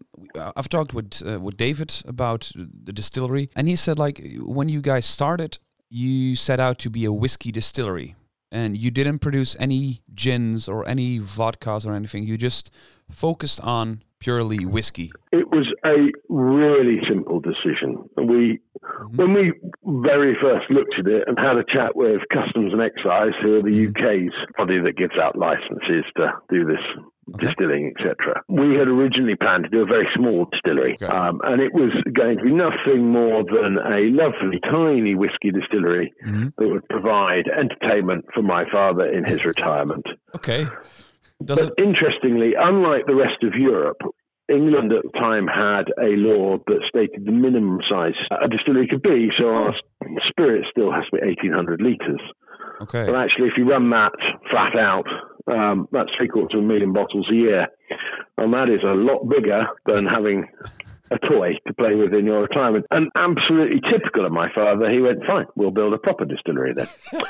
I've 0.56 0.70
talked 0.70 0.94
with 0.94 1.22
uh, 1.26 1.40
with 1.40 1.58
David 1.58 2.02
about 2.06 2.52
the 2.56 2.94
distillery, 2.94 3.50
and 3.56 3.68
he 3.68 3.76
said 3.76 4.00
like 4.00 4.22
when 4.40 4.70
you 4.70 4.82
guys 4.82 5.06
started, 5.06 5.58
you 5.90 6.36
set 6.36 6.60
out 6.60 6.78
to 6.80 6.90
be 6.90 7.06
a 7.06 7.12
whiskey 7.12 7.52
distillery, 7.52 8.16
and 8.52 8.78
you 8.78 8.92
didn't 8.92 9.20
produce 9.20 9.56
any 9.60 10.02
gins 10.14 10.68
or 10.68 10.88
any 10.88 11.20
vodkas 11.20 11.86
or 11.86 11.94
anything. 11.94 12.24
You 12.24 12.38
just 12.38 12.72
focused 13.10 13.62
on 13.62 14.04
purely 14.20 14.66
whiskey. 14.66 15.12
It 15.32 15.48
was 15.50 15.68
a 15.86 16.12
really 16.30 17.00
simple 17.08 17.40
decision. 17.40 18.10
We, 18.18 18.60
when 19.16 19.34
we 19.34 19.54
very 20.04 20.36
first 20.42 20.70
looked 20.70 20.96
at 21.00 21.08
it 21.08 21.24
and 21.28 21.38
had 21.38 21.58
a 21.58 21.64
chat 21.64 21.96
with 21.96 22.22
Customs 22.34 22.74
and 22.74 22.82
Excise, 22.82 23.34
who 23.42 23.58
are 23.58 23.62
the 23.62 23.88
UK's 23.90 24.34
body 24.58 24.80
that 24.80 24.98
gives 24.98 25.18
out 25.22 25.38
licenses 25.38 26.06
to 26.18 26.32
do 26.50 26.66
this 26.66 26.82
Okay. 27.36 27.48
distilling, 27.48 27.94
etc. 28.00 28.42
We 28.48 28.76
had 28.76 28.88
originally 28.88 29.36
planned 29.36 29.66
to 29.66 29.70
do 29.70 29.82
a 29.82 29.86
very 29.86 30.08
small 30.16 30.46
distillery, 30.50 30.94
Okay. 31.02 31.08
um, 31.14 31.42
and 31.44 31.62
it 31.62 31.74
was 31.74 31.92
going 32.14 32.38
to 32.38 32.44
be 32.46 32.54
nothing 32.54 33.12
more 33.12 33.44
than 33.44 33.78
a 33.86 34.10
lovely, 34.12 34.62
tiny 34.62 35.14
whiskey 35.14 35.52
distillery 35.52 36.14
Mhm. 36.26 36.54
that 36.58 36.70
would 36.70 36.88
provide 36.88 37.50
entertainment 37.50 38.24
for 38.34 38.44
my 38.44 38.64
father 38.72 39.04
in 39.06 39.26
his 39.26 39.44
retirement. 39.44 40.06
Okay. 40.38 40.68
Does 41.44 41.64
But 41.64 41.74
interestingly, 41.78 42.54
unlike 42.58 43.06
the 43.06 43.16
rest 43.16 43.44
of 43.44 43.54
Europe, 43.54 44.02
England 44.50 44.94
at 44.94 45.04
the 45.04 45.20
time 45.20 45.48
had 45.48 45.92
a 46.00 46.16
law 46.16 46.58
that 46.68 46.80
stated 46.88 47.26
the 47.26 47.32
minimum 47.32 47.80
size 47.90 48.14
a 48.32 48.48
distillery 48.48 48.88
could 48.88 49.02
be. 49.02 49.30
So 49.38 49.50
our 49.50 49.76
spirit 50.30 50.66
still 50.72 50.92
has 50.92 51.04
to 51.06 51.18
be 51.18 51.28
1,800 51.28 51.82
litres. 51.82 52.22
Okay. 52.82 53.06
But 53.06 53.16
actually, 53.16 53.48
if 53.48 53.54
you 53.58 53.70
run 53.70 53.90
that 53.90 54.14
flat 54.50 54.78
out, 54.78 55.08
um, 55.52 55.88
that's 55.92 56.10
three 56.18 56.28
quarters 56.28 56.58
of 56.58 56.64
a 56.64 56.68
million 56.68 56.94
bottles 56.94 57.28
a 57.32 57.36
year. 57.36 57.68
And 58.38 58.54
that 58.54 58.70
is 58.70 58.84
a 58.84 58.94
lot 58.94 59.28
bigger 59.28 59.68
than 59.86 60.06
having 60.06 60.48
a 61.12 61.18
toy 61.20 61.54
to 61.66 61.74
play 61.74 61.96
with 61.96 62.14
in 62.14 62.26
your 62.26 62.42
retirement. 62.42 62.86
And 62.92 63.10
absolutely 63.16 63.82
typical 63.92 64.26
of 64.26 64.32
my 64.32 64.52
father, 64.54 64.90
he 64.90 65.00
went, 65.00 65.26
fine, 65.26 65.46
we'll 65.56 65.72
build 65.72 65.94
a 65.94 65.98
proper 65.98 66.26
distillery 66.26 66.74
then. 66.74 66.88
so, 66.88 67.18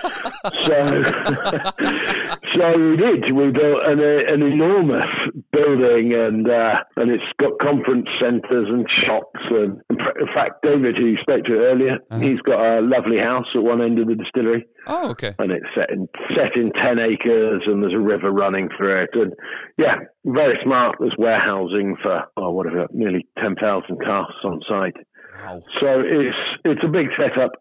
so 2.55 2.77
we 2.77 2.97
did. 2.97 3.31
We 3.33 3.51
built 3.51 3.81
an, 3.85 3.99
an 3.99 4.41
enormous 4.41 5.09
building 5.51 6.13
and, 6.13 6.49
uh, 6.49 6.83
and 6.95 7.11
it's 7.11 7.23
got 7.39 7.59
conference 7.59 8.07
centres 8.19 8.67
and 8.69 8.85
shops. 9.05 9.39
And 9.49 9.81
in 9.89 10.27
fact, 10.33 10.63
David, 10.63 10.97
who 10.97 11.05
you 11.05 11.17
spoke 11.21 11.45
to 11.45 11.53
earlier, 11.53 11.97
uh-huh. 12.09 12.19
he's 12.19 12.41
got 12.41 12.59
a 12.59 12.81
lovely 12.81 13.17
house 13.17 13.47
at 13.55 13.63
one 13.63 13.81
end 13.81 13.99
of 13.99 14.07
the 14.07 14.15
distillery. 14.15 14.65
Oh, 14.87 15.11
okay. 15.11 15.35
And 15.37 15.51
it's 15.51 15.65
set 15.75 15.89
in 15.89 16.07
set 16.35 16.55
in 16.55 16.71
ten 16.73 16.99
acres, 16.99 17.63
and 17.65 17.83
there's 17.83 17.93
a 17.93 17.99
river 17.99 18.31
running 18.31 18.69
through 18.77 19.03
it. 19.03 19.09
And 19.13 19.33
yeah, 19.77 19.95
very 20.25 20.57
smart. 20.63 20.95
There's 20.99 21.15
warehousing 21.17 21.97
for 22.01 22.23
oh, 22.37 22.51
what 22.51 22.65
have 22.65 22.73
you 22.73 22.81
got? 22.81 22.93
Nearly 22.93 23.27
ten 23.37 23.55
thousand 23.55 23.99
casks 23.99 24.43
on 24.43 24.61
site. 24.67 24.95
Wow. 25.39 25.61
So 25.79 26.01
it's 26.03 26.37
it's 26.65 26.81
a 26.83 26.87
big 26.87 27.07
setup, 27.17 27.51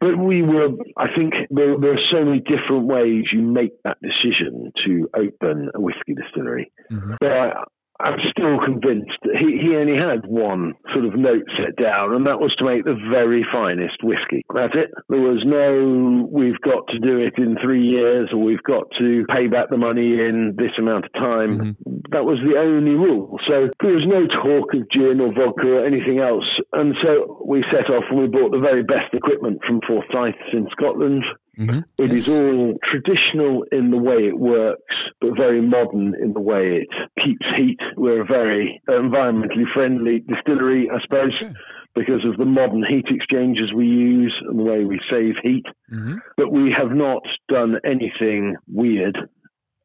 but 0.00 0.16
we 0.16 0.42
were. 0.42 0.68
I 0.96 1.06
think 1.14 1.34
there, 1.50 1.78
there 1.78 1.92
are 1.92 2.06
so 2.10 2.24
many 2.24 2.40
different 2.40 2.86
ways 2.86 3.24
you 3.32 3.42
make 3.42 3.72
that 3.82 3.98
decision 4.00 4.72
to 4.86 5.10
open 5.14 5.70
a 5.74 5.80
whiskey 5.80 6.14
distillery. 6.14 6.72
Mm-hmm. 6.90 7.14
But 7.20 7.30
I, 7.30 7.64
I'm 8.00 8.18
still 8.30 8.58
convinced 8.64 9.18
that 9.22 9.34
he, 9.34 9.58
he 9.58 9.74
only 9.74 9.98
had 9.98 10.24
one 10.26 10.74
sort 10.94 11.04
of 11.04 11.18
note 11.18 11.42
set 11.58 11.74
down, 11.74 12.14
and 12.14 12.26
that 12.26 12.38
was 12.38 12.54
to 12.58 12.64
make 12.64 12.84
the 12.84 12.94
very 13.10 13.44
finest 13.50 13.98
whiskey. 14.02 14.46
That's 14.54 14.74
it. 14.74 14.94
There 15.08 15.20
was 15.20 15.42
no, 15.42 16.28
we've 16.30 16.60
got 16.62 16.86
to 16.94 16.98
do 16.98 17.18
it 17.18 17.34
in 17.36 17.56
three 17.58 17.82
years, 17.82 18.30
or 18.32 18.38
we've 18.38 18.62
got 18.62 18.86
to 18.98 19.26
pay 19.26 19.48
back 19.48 19.70
the 19.70 19.76
money 19.76 20.14
in 20.14 20.54
this 20.56 20.70
amount 20.78 21.06
of 21.06 21.12
time. 21.14 21.74
Mm-hmm. 21.74 22.14
That 22.14 22.24
was 22.24 22.38
the 22.46 22.54
only 22.54 22.94
rule. 22.94 23.38
So 23.50 23.66
there 23.82 23.98
was 23.98 24.06
no 24.06 24.30
talk 24.30 24.72
of 24.74 24.88
gin 24.94 25.20
or 25.20 25.34
vodka 25.34 25.82
or 25.82 25.84
anything 25.84 26.20
else. 26.20 26.46
And 26.72 26.94
so 27.02 27.42
we 27.44 27.64
set 27.74 27.90
off 27.90 28.04
and 28.10 28.20
we 28.20 28.28
bought 28.28 28.52
the 28.52 28.62
very 28.62 28.82
best 28.82 29.12
equipment 29.12 29.58
from 29.66 29.80
Forsyths 29.82 30.54
in 30.54 30.68
Scotland. 30.70 31.24
Mm-hmm. 31.58 31.78
It 31.98 32.12
yes. 32.12 32.20
is 32.20 32.28
all 32.28 32.74
traditional 32.84 33.64
in 33.72 33.90
the 33.90 33.98
way 33.98 34.28
it 34.28 34.38
works, 34.38 34.94
but 35.20 35.36
very 35.36 35.60
modern 35.60 36.14
in 36.20 36.32
the 36.32 36.40
way 36.40 36.82
it 36.82 36.88
keeps 37.24 37.44
heat. 37.56 37.80
We're 37.96 38.22
a 38.22 38.24
very 38.24 38.80
environmentally 38.88 39.64
friendly 39.74 40.20
distillery, 40.20 40.88
I 40.90 41.00
suppose. 41.02 41.34
Okay 41.42 41.52
because 41.94 42.24
of 42.24 42.36
the 42.36 42.44
modern 42.44 42.84
heat 42.88 43.06
exchangers 43.10 43.72
we 43.74 43.86
use 43.86 44.34
and 44.46 44.58
the 44.58 44.62
way 44.62 44.84
we 44.84 45.00
save 45.10 45.34
heat. 45.42 45.64
Mm-hmm. 45.92 46.16
But 46.36 46.52
we 46.52 46.72
have 46.76 46.92
not 46.92 47.22
done 47.48 47.76
anything 47.84 48.56
weird 48.68 49.18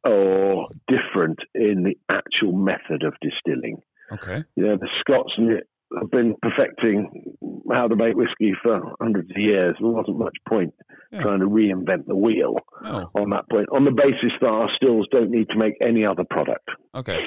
or 0.03 0.67
different 0.87 1.39
in 1.55 1.83
the 1.83 1.97
actual 2.09 2.53
method 2.53 3.03
of 3.03 3.13
distilling. 3.21 3.81
Okay. 4.11 4.43
You 4.55 4.63
know, 4.63 4.77
the 4.77 4.89
Scots 4.99 5.33
have 5.99 6.11
been 6.11 6.35
perfecting 6.41 7.35
how 7.71 7.87
to 7.87 7.95
make 7.95 8.15
whiskey 8.15 8.53
for 8.61 8.93
hundreds 8.99 9.29
of 9.31 9.37
years. 9.37 9.75
There 9.79 9.89
wasn't 9.89 10.19
much 10.19 10.35
point 10.47 10.73
yeah. 11.11 11.21
trying 11.21 11.39
to 11.39 11.45
reinvent 11.45 12.07
the 12.07 12.15
wheel 12.15 12.55
on 12.83 13.29
that 13.29 13.49
point, 13.49 13.67
on 13.71 13.85
the 13.85 13.91
basis 13.91 14.31
that 14.41 14.47
our 14.47 14.69
stills 14.75 15.07
don't 15.11 15.29
need 15.29 15.49
to 15.49 15.57
make 15.57 15.75
any 15.81 16.05
other 16.05 16.23
product. 16.29 16.67
Okay. 16.95 17.19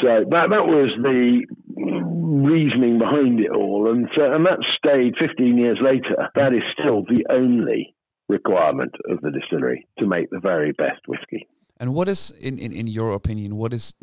So 0.00 0.24
that 0.30 0.48
that 0.50 0.66
was 0.66 0.90
the 1.02 1.44
reasoning 1.76 2.98
behind 2.98 3.40
it 3.40 3.50
all, 3.50 3.90
and 3.92 4.08
so, 4.16 4.32
and 4.32 4.46
that 4.46 4.58
stayed 4.78 5.14
15 5.20 5.58
years 5.58 5.78
later. 5.82 6.30
That 6.34 6.54
is 6.54 6.62
still 6.72 7.02
the 7.02 7.26
only 7.30 7.94
requirement 8.28 8.94
of 9.10 9.20
the 9.20 9.30
distillery 9.30 9.86
to 9.98 10.06
make 10.06 10.30
the 10.30 10.40
very 10.40 10.72
best 10.72 11.02
whiskey. 11.06 11.46
And 11.78 11.94
what 11.94 12.08
is, 12.08 12.30
in, 12.40 12.58
in, 12.58 12.72
in 12.72 12.86
your 12.86 13.12
opinion, 13.12 13.56
what 13.56 13.74
is 13.74 13.94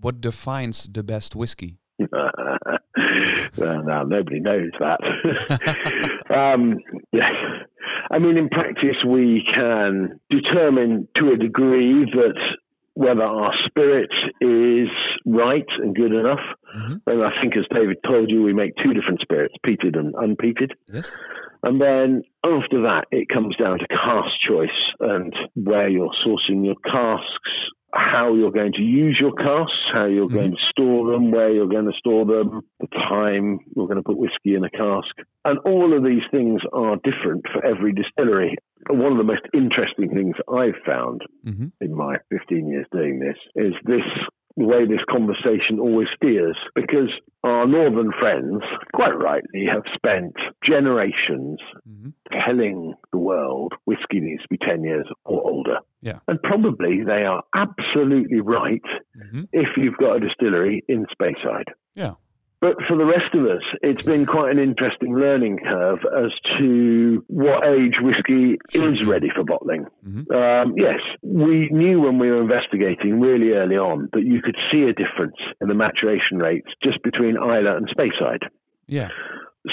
what 0.00 0.20
defines 0.20 0.88
the 0.92 1.02
best 1.02 1.36
whiskey? 1.36 1.78
well, 3.56 3.82
now 3.84 4.02
nobody 4.02 4.40
knows 4.40 4.70
that. 4.78 5.00
um, 6.34 6.78
yes. 7.12 7.32
I 8.10 8.18
mean, 8.18 8.36
in 8.36 8.48
practice, 8.48 8.96
we 9.06 9.44
can 9.54 10.20
determine 10.30 11.08
to 11.16 11.32
a 11.32 11.36
degree 11.36 12.04
that 12.04 12.36
whether 12.94 13.22
our 13.22 13.52
spirit 13.66 14.10
is 14.40 14.88
right 15.26 15.66
and 15.78 15.94
good 15.94 16.12
enough. 16.12 16.40
Mm-hmm. 16.74 16.94
And 17.06 17.22
I 17.22 17.30
think, 17.42 17.54
as 17.56 17.64
David 17.70 17.98
told 18.06 18.30
you, 18.30 18.42
we 18.42 18.54
make 18.54 18.72
two 18.82 18.94
different 18.94 19.20
spirits, 19.20 19.54
peated 19.64 19.98
and 19.98 20.14
unpeated. 20.14 20.70
Yes. 20.90 21.10
And 21.62 21.80
then 21.80 22.22
after 22.44 22.82
that, 22.82 23.04
it 23.10 23.28
comes 23.28 23.56
down 23.56 23.78
to 23.80 23.86
cask 23.88 24.30
choice 24.48 24.68
and 25.00 25.34
where 25.54 25.88
you're 25.88 26.12
sourcing 26.26 26.64
your 26.64 26.76
casks, 26.84 27.50
how 27.96 28.34
you're 28.34 28.52
going 28.52 28.72
to 28.72 28.82
use 28.82 29.18
your 29.20 29.32
casks, 29.32 29.72
how 29.92 30.06
you're 30.06 30.26
mm-hmm. 30.26 30.36
going 30.36 30.50
to 30.52 30.70
store 30.70 31.12
them, 31.12 31.30
where 31.30 31.50
you're 31.50 31.68
going 31.68 31.86
to 31.86 31.98
store 31.98 32.24
them, 32.24 32.62
the 32.80 32.88
time 32.88 33.58
you're 33.74 33.86
going 33.86 33.96
to 33.96 34.02
put 34.02 34.18
whiskey 34.18 34.54
in 34.54 34.64
a 34.64 34.70
cask. 34.70 35.14
And 35.44 35.58
all 35.60 35.96
of 35.96 36.04
these 36.04 36.22
things 36.30 36.60
are 36.72 36.96
different 36.96 37.44
for 37.52 37.64
every 37.64 37.92
distillery. 37.92 38.56
One 38.88 39.12
of 39.12 39.18
the 39.18 39.24
most 39.24 39.42
interesting 39.54 40.10
things 40.10 40.36
I've 40.48 40.80
found 40.84 41.22
mm-hmm. 41.46 41.68
in 41.80 41.94
my 41.94 42.16
15 42.30 42.68
years 42.68 42.86
doing 42.92 43.18
this 43.18 43.36
is 43.54 43.74
this 43.84 44.04
way 44.64 44.86
this 44.86 45.04
conversation 45.10 45.78
always 45.78 46.08
steers 46.16 46.56
because 46.74 47.10
our 47.44 47.66
northern 47.66 48.10
friends, 48.18 48.62
quite 48.94 49.16
rightly, 49.16 49.66
have 49.70 49.82
spent 49.94 50.34
generations 50.64 51.58
mm-hmm. 51.88 52.10
telling 52.44 52.94
the 53.12 53.18
world 53.18 53.74
whiskey 53.84 54.20
needs 54.20 54.42
to 54.42 54.48
be 54.48 54.58
10 54.58 54.82
years 54.82 55.06
or 55.24 55.42
older. 55.42 55.78
Yeah. 56.00 56.20
And 56.26 56.42
probably 56.42 57.02
they 57.04 57.24
are 57.24 57.42
absolutely 57.54 58.40
right 58.40 58.82
mm-hmm. 59.16 59.42
if 59.52 59.68
you've 59.76 59.96
got 59.98 60.16
a 60.16 60.20
distillery 60.20 60.82
in 60.88 61.06
Speyside. 61.06 61.68
Yeah. 61.94 62.14
But 62.66 62.78
for 62.88 62.96
the 62.96 63.04
rest 63.04 63.32
of 63.32 63.44
us, 63.44 63.62
it's 63.80 64.02
been 64.02 64.26
quite 64.26 64.50
an 64.50 64.58
interesting 64.58 65.14
learning 65.14 65.60
curve 65.62 66.00
as 66.04 66.32
to 66.58 67.24
what 67.28 67.64
age 67.64 67.94
whiskey 68.00 68.58
is 68.74 69.06
ready 69.06 69.28
for 69.32 69.44
bottling. 69.44 69.86
Mm-hmm. 70.04 70.34
Um, 70.34 70.74
yes, 70.76 70.98
we 71.22 71.68
knew 71.70 72.00
when 72.00 72.18
we 72.18 72.28
were 72.28 72.40
investigating 72.40 73.20
really 73.20 73.52
early 73.52 73.76
on 73.76 74.08
that 74.14 74.24
you 74.24 74.42
could 74.42 74.56
see 74.72 74.82
a 74.82 74.92
difference 74.92 75.36
in 75.60 75.68
the 75.68 75.74
maturation 75.74 76.38
rates 76.38 76.66
just 76.82 77.00
between 77.04 77.36
Islay 77.36 77.76
and 77.76 77.88
Speyside. 77.88 78.48
Yeah. 78.88 79.10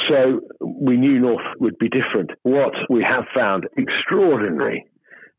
So 0.07 0.41
we 0.61 0.95
knew 0.95 1.19
North 1.19 1.47
would 1.59 1.79
be 1.79 1.89
different. 1.89 2.29
What 2.43 2.73
we 2.91 3.01
have 3.01 3.25
found 3.33 3.67
extraordinary 3.75 4.85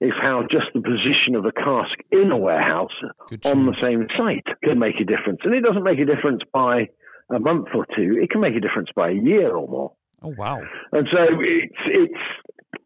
is 0.01 0.11
how 0.21 0.43
just 0.51 0.67
the 0.75 0.81
position 0.81 1.37
of 1.37 1.45
a 1.45 1.53
cask 1.53 1.95
in 2.11 2.33
a 2.33 2.37
warehouse 2.37 2.99
on 3.45 3.67
the 3.67 3.77
same 3.77 4.09
site 4.19 4.47
can 4.65 4.81
make 4.81 4.97
a 5.01 5.05
difference. 5.05 5.39
And 5.45 5.55
it 5.55 5.61
doesn't 5.61 5.85
make 5.85 6.01
a 6.01 6.05
difference 6.05 6.43
by 6.53 6.89
a 7.31 7.39
month 7.39 7.69
or 7.75 7.87
two, 7.97 8.19
it 8.21 8.31
can 8.31 8.41
make 8.41 8.57
a 8.57 8.61
difference 8.61 8.89
by 8.95 9.11
a 9.11 9.15
year 9.15 9.55
or 9.55 9.69
more. 9.69 9.93
Oh 10.23 10.35
wow! 10.39 10.61
And 10.93 11.07
so 11.13 11.27
it's 11.41 11.83
it's 11.87 12.21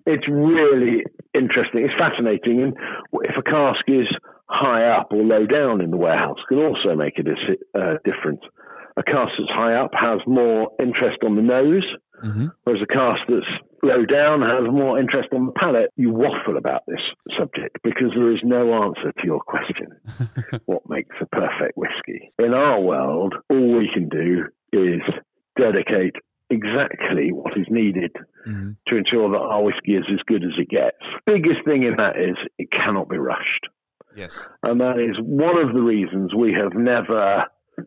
it's 0.07 0.29
really 0.29 1.05
interesting. 1.35 1.85
It's 1.85 1.95
fascinating, 1.99 2.63
and 2.63 2.77
if 3.23 3.37
a 3.37 3.43
cask 3.43 3.85
is 3.87 4.09
high 4.49 4.89
up 4.89 5.09
or 5.13 5.23
low 5.23 5.47
down 5.47 5.81
in 5.81 5.91
the 5.91 5.97
warehouse, 5.97 6.39
can 6.49 6.59
also 6.59 6.97
make 6.97 7.15
a 7.19 7.79
uh, 7.79 7.95
difference. 8.05 8.41
A 8.97 9.03
cask 9.03 9.31
that's 9.39 9.51
high 9.51 9.75
up 9.75 9.93
has 9.95 10.21
more 10.27 10.71
interest 10.81 11.19
on 11.25 11.37
the 11.37 11.43
nose, 11.43 11.87
mm-hmm. 12.25 12.47
whereas 12.65 12.83
a 12.83 12.93
cask 12.93 13.21
that's 13.29 13.47
low 13.83 14.05
down 14.05 14.43
has 14.43 14.71
more 14.71 14.99
interest 14.99 15.29
on 15.33 15.47
the 15.47 15.53
palate. 15.53 15.91
You 15.97 16.11
waffle 16.11 16.57
about 16.57 16.83
this 16.87 17.01
subject 17.39 17.79
because 17.83 18.11
there 18.15 18.33
is 18.33 18.41
no 18.43 18.85
answer 18.85 19.13
to 19.13 19.25
your 19.25 19.41
question. 19.41 19.97
what 20.67 20.89
makes 20.89 21.15
a 21.21 21.27
perfect 21.27 21.77
whiskey? 21.77 22.33
In 22.39 22.55
our 22.55 22.81
world, 22.81 23.35
all 23.51 23.79
we 23.79 23.91
can 23.93 24.09
do 24.09 24.47
is 24.73 25.03
dedicate 25.57 26.17
exactly 26.51 27.31
what 27.33 27.59
is 27.59 27.67
needed 27.69 28.13
mm-hmm. 28.47 28.71
to 28.87 28.97
ensure 28.97 29.31
that 29.31 29.39
our 29.39 29.63
whiskey 29.63 29.93
is 29.93 30.05
as 30.13 30.21
good 30.27 30.43
as 30.43 30.53
it 30.59 30.69
gets. 30.69 30.97
Biggest 31.27 31.65
thing 31.65 31.83
in 31.83 31.97
that 31.97 32.17
is 32.17 32.37
it 32.59 32.69
cannot 32.71 33.09
be 33.09 33.19
rushed. 33.19 33.69
Yes. 34.17 34.49
And 34.63 34.81
that 34.81 34.99
is 34.99 35.17
one 35.21 35.59
of 35.59 35.75
the 35.75 35.81
reasons 35.81 36.35
we 36.35 36.53
have 36.53 36.73
never 36.75 37.45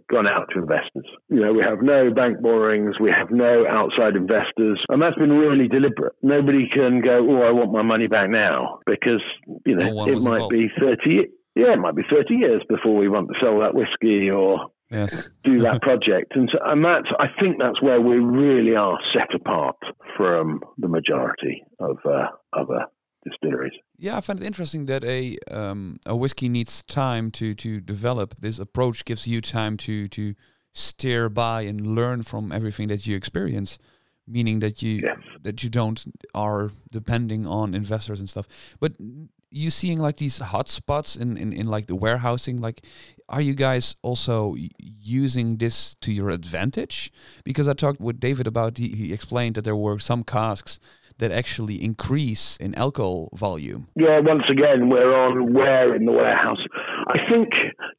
gone 0.09 0.27
out 0.27 0.49
to 0.53 0.59
investors. 0.59 1.05
You 1.29 1.41
know, 1.41 1.53
we 1.53 1.63
have 1.63 1.81
no 1.81 2.13
bank 2.13 2.41
borrowings, 2.41 2.95
we 2.99 3.11
have 3.11 3.31
no 3.31 3.65
outside 3.67 4.15
investors, 4.15 4.79
and 4.89 5.01
that's 5.01 5.15
been 5.15 5.31
really 5.31 5.67
deliberate. 5.67 6.13
Nobody 6.21 6.67
can 6.67 7.01
go, 7.01 7.25
"Oh, 7.29 7.41
I 7.43 7.51
want 7.51 7.71
my 7.71 7.81
money 7.81 8.07
back 8.07 8.29
now," 8.29 8.79
because 8.85 9.21
you 9.65 9.75
know 9.75 9.91
no 9.93 10.03
it 10.07 10.21
might 10.21 10.41
involved. 10.41 10.53
be 10.53 10.69
thirty. 10.79 11.29
Yeah, 11.55 11.73
it 11.73 11.79
might 11.79 11.95
be 11.95 12.03
thirty 12.09 12.35
years 12.35 12.63
before 12.69 12.95
we 12.95 13.09
want 13.09 13.29
to 13.29 13.35
sell 13.41 13.59
that 13.59 13.73
whiskey 13.73 14.29
or 14.29 14.71
yes. 14.89 15.29
do 15.43 15.59
that 15.59 15.81
project. 15.81 16.35
And 16.35 16.49
so, 16.51 16.59
and 16.63 16.83
that's 16.83 17.09
I 17.19 17.27
think 17.39 17.57
that's 17.59 17.81
where 17.81 17.99
we 17.99 18.17
really 18.17 18.75
are 18.75 18.99
set 19.13 19.33
apart 19.33 19.77
from 20.15 20.61
the 20.77 20.87
majority 20.87 21.63
of 21.79 21.97
uh, 22.05 22.27
other 22.53 22.85
distilleries. 23.23 23.73
Yeah, 23.97 24.17
I 24.17 24.21
find 24.21 24.41
it 24.41 24.45
interesting 24.45 24.85
that 24.87 25.03
a 25.03 25.37
um, 25.51 25.97
a 26.05 26.15
whiskey 26.15 26.49
needs 26.49 26.83
time 26.83 27.31
to 27.31 27.53
to 27.55 27.79
develop. 27.81 28.35
This 28.41 28.59
approach 28.59 29.05
gives 29.05 29.27
you 29.27 29.41
time 29.41 29.77
to 29.77 30.07
to 30.09 30.33
steer 30.73 31.29
by 31.29 31.61
and 31.63 31.95
learn 31.95 32.23
from 32.23 32.51
everything 32.51 32.87
that 32.89 33.05
you 33.07 33.15
experience. 33.15 33.77
meaning 34.27 34.59
that 34.61 34.81
you 34.81 35.01
Yes. 35.03 35.17
that 35.43 35.63
you 35.63 35.69
don't 35.69 36.05
are 36.33 36.71
depending 36.91 37.47
on 37.47 37.73
investors 37.75 38.19
and 38.19 38.29
stuff. 38.29 38.47
But 38.79 38.93
you 39.49 39.69
seeing 39.69 39.99
like 39.99 40.17
these 40.17 40.39
hotspots 40.39 41.19
in, 41.19 41.37
in 41.37 41.51
in 41.53 41.67
like 41.75 41.87
the 41.87 41.95
warehousing, 41.95 42.61
like 42.61 42.85
are 43.27 43.41
you 43.41 43.55
guys 43.55 43.95
also 44.01 44.55
using 45.19 45.57
this 45.57 45.95
to 46.01 46.11
your 46.11 46.29
advantage? 46.29 47.11
Because 47.43 47.67
I 47.67 47.73
talked 47.73 47.99
with 47.99 48.19
David 48.19 48.47
about 48.47 48.77
he, 48.77 48.89
he 48.89 49.11
explained 49.13 49.55
that 49.55 49.63
there 49.65 49.75
were 49.75 49.99
some 49.99 50.23
casks 50.23 50.79
that 51.21 51.31
actually 51.31 51.81
increase 51.83 52.57
in 52.57 52.75
alcohol 52.75 53.29
volume. 53.33 53.87
Yeah, 53.95 54.19
once 54.19 54.43
again, 54.49 54.89
we're 54.89 55.15
on 55.15 55.53
where 55.53 55.95
in 55.95 56.05
the 56.05 56.11
warehouse. 56.11 56.57
I 57.07 57.19
think 57.29 57.49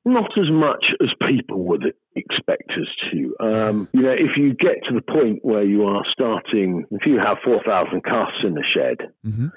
not 0.05 0.31
as 0.37 0.51
much 0.51 0.85
as 1.01 1.09
people 1.27 1.65
would 1.69 1.85
expect 2.17 2.71
us 2.73 2.89
to. 3.13 3.35
Um, 3.41 3.89
you 3.93 4.03
know, 4.03 4.13
if 4.13 4.37
you 4.37 4.55
get 4.55 4.83
to 4.89 4.95
the 4.95 5.01
point 5.01 5.39
where 5.43 5.63
you 5.63 5.85
are 5.85 6.05
starting, 6.13 6.85
if 6.91 7.07
you 7.07 7.19
have 7.19 7.39
4,000 7.45 8.05
casks 8.05 8.43
in 8.45 8.55
the 8.55 8.65
shed, 8.75 9.09
hmm 9.25 9.49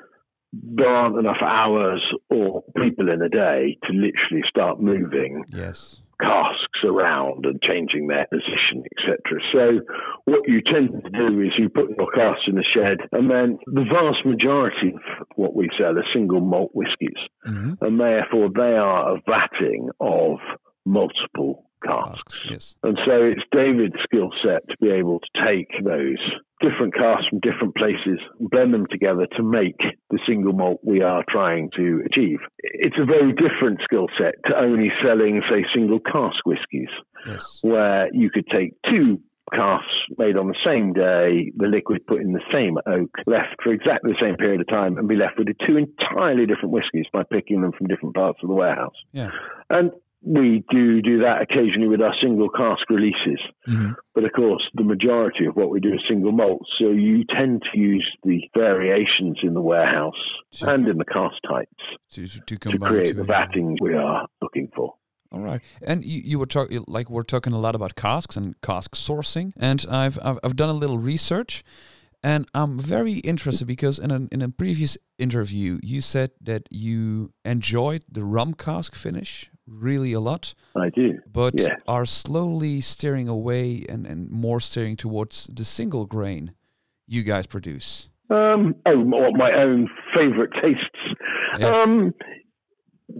there 0.53 0.87
aren't 0.87 1.17
enough 1.17 1.41
hours 1.41 2.01
or 2.29 2.63
people 2.77 3.09
in 3.11 3.21
a 3.21 3.27
day 3.27 3.77
to 3.83 3.91
literally 3.91 4.41
start 4.47 4.79
moving 4.79 5.43
Yes. 5.49 5.99
Casks 6.21 6.83
around 6.83 7.45
and 7.45 7.61
changing 7.61 8.07
their 8.07 8.27
position, 8.27 8.83
etc. 8.97 9.39
So 9.51 9.95
what 10.25 10.47
you 10.47 10.61
tend 10.61 10.91
to 11.03 11.09
do 11.09 11.41
is 11.41 11.51
you 11.57 11.69
put 11.69 11.89
your 11.97 12.11
casks 12.11 12.43
in 12.47 12.55
the 12.55 12.63
shed, 12.63 12.97
and 13.11 13.29
then 13.29 13.57
the 13.65 13.83
vast 13.83 14.25
majority 14.25 14.93
of 14.93 15.27
what 15.35 15.55
we 15.55 15.69
sell 15.77 15.97
are 15.97 16.05
single 16.13 16.41
malt 16.41 16.71
whiskies, 16.73 17.21
hmm 17.43 17.73
and 17.81 17.99
therefore 17.99 18.49
they 18.55 18.75
are 18.77 19.15
a 19.15 19.21
vatting 19.21 19.89
of 19.99 20.39
multiple 20.85 21.64
casks. 21.83 22.41
Yes. 22.49 22.75
And 22.83 22.97
so 23.05 23.23
it's 23.23 23.41
David's 23.51 23.95
skill 24.03 24.29
set 24.43 24.67
to 24.69 24.75
be 24.81 24.89
able 24.89 25.19
to 25.19 25.43
take 25.43 25.69
those 25.83 26.17
different 26.61 26.93
casks 26.95 27.27
from 27.29 27.39
different 27.39 27.75
places, 27.75 28.19
blend 28.39 28.73
them 28.73 28.85
together 28.89 29.27
to 29.37 29.43
make 29.43 29.77
the 30.09 30.19
single 30.27 30.53
malt 30.53 30.79
we 30.83 31.01
are 31.01 31.23
trying 31.29 31.69
to 31.75 32.01
achieve. 32.05 32.39
It's 32.59 32.95
a 32.99 33.05
very 33.05 33.33
different 33.33 33.79
skill 33.83 34.07
set 34.17 34.35
to 34.45 34.57
only 34.57 34.91
selling, 35.03 35.41
say, 35.49 35.65
single 35.73 35.99
cask 35.99 36.37
whiskies, 36.45 36.89
Yes. 37.27 37.59
where 37.61 38.09
you 38.13 38.29
could 38.29 38.47
take 38.47 38.73
two 38.89 39.19
casks 39.53 39.85
made 40.17 40.37
on 40.37 40.47
the 40.47 40.55
same 40.65 40.91
day, 40.93 41.51
the 41.55 41.67
liquid 41.67 42.05
put 42.07 42.19
in 42.21 42.33
the 42.33 42.41
same 42.51 42.77
oak, 42.87 43.11
left 43.27 43.55
for 43.63 43.71
exactly 43.71 44.11
the 44.11 44.17
same 44.19 44.35
period 44.37 44.59
of 44.61 44.67
time, 44.67 44.97
and 44.97 45.07
be 45.07 45.15
left 45.15 45.37
with 45.37 45.47
two 45.67 45.77
entirely 45.77 46.45
different 46.47 46.71
whiskies 46.71 47.05
by 47.13 47.21
picking 47.23 47.61
them 47.61 47.71
from 47.77 47.85
different 47.87 48.15
parts 48.15 48.39
of 48.41 48.49
the 48.49 48.55
warehouse. 48.55 48.95
Yeah. 49.11 49.29
And 49.69 49.91
we 50.25 50.63
do 50.71 51.01
do 51.01 51.19
that 51.19 51.41
occasionally 51.41 51.87
with 51.87 52.01
our 52.01 52.15
single 52.21 52.49
cask 52.49 52.89
releases. 52.89 53.39
hmm 53.65 53.91
But 54.15 54.23
of 54.25 54.31
course, 54.33 54.63
the 54.73 54.83
majority 54.83 55.45
of 55.45 55.55
what 55.55 55.69
we 55.69 55.79
do 55.79 55.93
is 55.93 55.99
single 56.09 56.31
malts. 56.31 56.69
So 56.79 56.89
you 56.89 57.23
tend 57.25 57.61
to 57.71 57.79
use 57.79 58.07
the 58.23 58.41
variations 58.55 59.37
in 59.43 59.53
the 59.53 59.61
warehouse 59.61 60.13
Sure. 60.51 60.69
and 60.71 60.87
in 60.87 60.97
the 60.97 61.05
cask 61.05 61.35
types 61.47 61.83
To, 62.13 62.27
to 62.27 62.57
create 62.79 63.07
to 63.09 63.13
the 63.13 63.23
vatting 63.23 63.75
we 63.79 63.93
are 63.93 64.27
looking 64.41 64.69
for. 64.75 64.95
All 65.31 65.41
right, 65.41 65.61
and 65.85 66.05
you, 66.05 66.21
you 66.23 66.39
were 66.39 66.45
talking 66.45 66.83
like 66.87 67.09
we're 67.09 67.23
talking 67.23 67.51
a 67.53 67.59
lot 67.59 67.75
about 67.75 67.95
casks 67.95 68.37
and 68.37 68.55
cask 68.61 68.95
sourcing, 68.95 69.51
and 69.57 69.85
I've 69.89 70.17
I've, 70.23 70.39
I've 70.43 70.55
done 70.55 70.69
a 70.69 70.73
little 70.83 70.97
research, 70.97 71.61
and 72.23 72.47
I'm 72.53 72.79
very 72.79 73.15
interested 73.15 73.65
because 73.67 73.99
in 73.99 74.11
a 74.11 74.27
in 74.31 74.41
a 74.41 74.47
previous 74.49 74.97
interview 75.17 75.79
you 75.83 75.99
said 75.99 76.31
that 76.39 76.61
you 76.71 77.33
enjoyed 77.43 78.05
the 78.09 78.23
rum 78.23 78.53
cask 78.53 78.95
finish 78.95 79.49
really 79.67 80.13
a 80.13 80.19
lot, 80.19 80.53
I 80.75 80.89
do. 80.89 81.19
but 81.31 81.53
Yeah. 81.59 81.75
are 81.87 82.05
slowly 82.05 82.81
steering 82.81 83.27
away 83.27 83.85
and, 83.89 84.05
and 84.05 84.29
more 84.29 84.59
steering 84.59 84.95
towards 84.95 85.47
the 85.47 85.63
single 85.65 86.05
grain 86.05 86.53
you 87.07 87.23
guys 87.23 87.47
produce. 87.47 88.09
Um, 88.29 88.75
oh, 88.85 89.03
my 89.03 89.29
my 89.37 89.51
own 89.53 89.87
favourite 90.15 90.49
tastes. 90.61 91.15
Yes. 91.59 91.75
Um, 91.87 92.13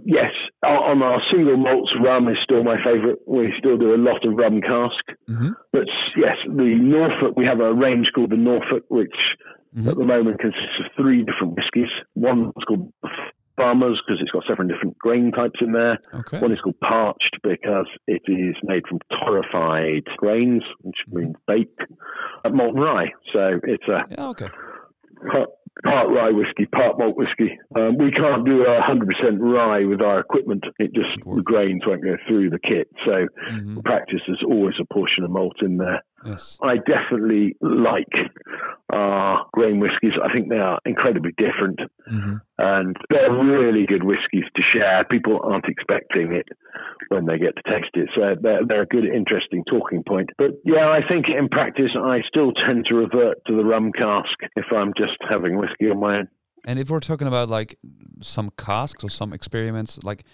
yes, 0.04 0.32
on 0.64 1.02
our 1.02 1.22
single 1.32 1.56
malts, 1.56 1.90
rum 2.02 2.28
is 2.28 2.36
still 2.42 2.64
my 2.64 2.76
favourite. 2.84 3.16
We 3.26 3.52
still 3.58 3.76
do 3.78 3.94
a 3.94 3.96
lot 4.08 4.24
of 4.26 4.34
rum 4.34 4.60
cask. 4.60 5.04
hmm 5.28 5.50
But 5.72 5.86
yes, 6.16 6.36
the 6.46 6.74
Norfolk, 6.80 7.36
we 7.36 7.44
have 7.46 7.60
a 7.60 7.72
range 7.72 8.08
called 8.14 8.30
the 8.30 8.36
Norfolk, 8.36 8.84
which 8.88 9.14
Mhm. 9.76 9.88
at 9.90 9.96
the 9.96 10.04
moment 10.04 10.40
consists 10.40 10.80
of 10.80 10.86
three 10.96 11.22
different 11.22 11.54
whiskies. 11.54 11.90
One's 12.14 12.52
called 12.66 12.92
Farmers 13.56 14.00
because 14.06 14.20
it's 14.20 14.30
got 14.30 14.44
seven 14.48 14.68
different 14.68 14.98
grain 14.98 15.32
types 15.32 15.60
in 15.60 15.72
there. 15.72 15.98
Okay. 16.14 16.40
One 16.40 16.52
is 16.52 16.60
called 16.60 16.78
Parched 16.80 17.38
because 17.42 17.86
it 18.06 18.22
is 18.26 18.54
made 18.62 18.82
from 18.86 18.98
torrefied 19.12 20.04
grains, 20.18 20.62
which 20.82 20.98
means 21.08 21.34
baked, 21.46 21.80
uh, 22.44 22.50
malt 22.50 22.74
and 22.74 22.82
rye. 22.84 23.12
So 23.32 23.58
it's 23.64 23.88
a 23.88 24.04
Yeah. 24.10 24.28
Okay. 24.28 24.48
part, 25.32 25.48
part 25.84 26.08
rye 26.10 26.30
whiskey, 26.30 26.66
part 26.66 26.98
malt 26.98 27.16
whiskey. 27.16 27.58
Um, 27.74 27.96
we 27.98 28.10
can't 28.10 28.44
do 28.44 28.62
a 28.64 28.80
100% 28.80 29.38
rye 29.40 29.84
with 29.84 30.00
our 30.02 30.20
equipment. 30.20 30.64
It 30.78 30.92
just, 30.94 31.24
the 31.24 31.42
grains 31.42 31.82
won't 31.86 32.02
go 32.02 32.16
through 32.28 32.50
the 32.50 32.58
kit. 32.58 32.88
So 33.04 33.26
hmm 33.50 33.76
in 33.78 33.82
practice, 33.82 34.20
there's 34.26 34.42
always 34.46 34.74
a 34.80 34.92
portion 34.92 35.24
of 35.24 35.30
malt 35.30 35.56
in 35.62 35.78
there. 35.78 36.02
Yes. 36.26 36.58
I 36.62 36.76
definitely 36.76 37.56
like 37.60 38.12
our 38.90 39.46
grain 39.52 39.80
whiskies. 39.80 40.12
I 40.22 40.32
think 40.32 40.48
they 40.48 40.58
are 40.58 40.78
incredibly 40.84 41.32
different 41.36 41.80
hmm 42.06 42.36
and 42.58 42.96
they're 43.10 43.32
really 43.32 43.84
good 43.86 44.02
whiskies 44.02 44.44
to 44.54 44.62
share. 44.72 45.04
People 45.10 45.40
aren't 45.42 45.66
expecting 45.66 46.32
it 46.32 46.48
when 47.08 47.26
they 47.26 47.38
get 47.38 47.54
to 47.56 47.62
taste 47.62 47.90
it. 47.94 48.08
So 48.14 48.34
they're, 48.40 48.60
they're 48.66 48.82
a 48.82 48.86
good, 48.86 49.04
interesting 49.04 49.62
talking 49.64 50.02
point. 50.02 50.30
But 50.38 50.52
yeah, 50.64 50.88
I 50.88 51.00
think 51.06 51.26
in 51.28 51.48
practice, 51.48 51.90
I 51.96 52.20
still 52.26 52.52
tend 52.52 52.86
to 52.86 52.94
revert 52.94 53.44
to 53.46 53.56
the 53.56 53.64
rum 53.64 53.92
cask 53.92 54.30
if 54.56 54.66
I'm 54.74 54.92
just 54.96 55.18
having 55.28 55.58
whiskey 55.58 55.90
on 55.90 56.00
my 56.00 56.18
own. 56.18 56.28
And 56.64 56.78
if 56.78 56.90
we're 56.90 57.00
talking 57.00 57.28
about 57.28 57.50
like 57.50 57.78
some 58.22 58.50
casks 58.56 59.04
or 59.04 59.10
some 59.10 59.32
experiments, 59.32 59.98
like 60.02 60.24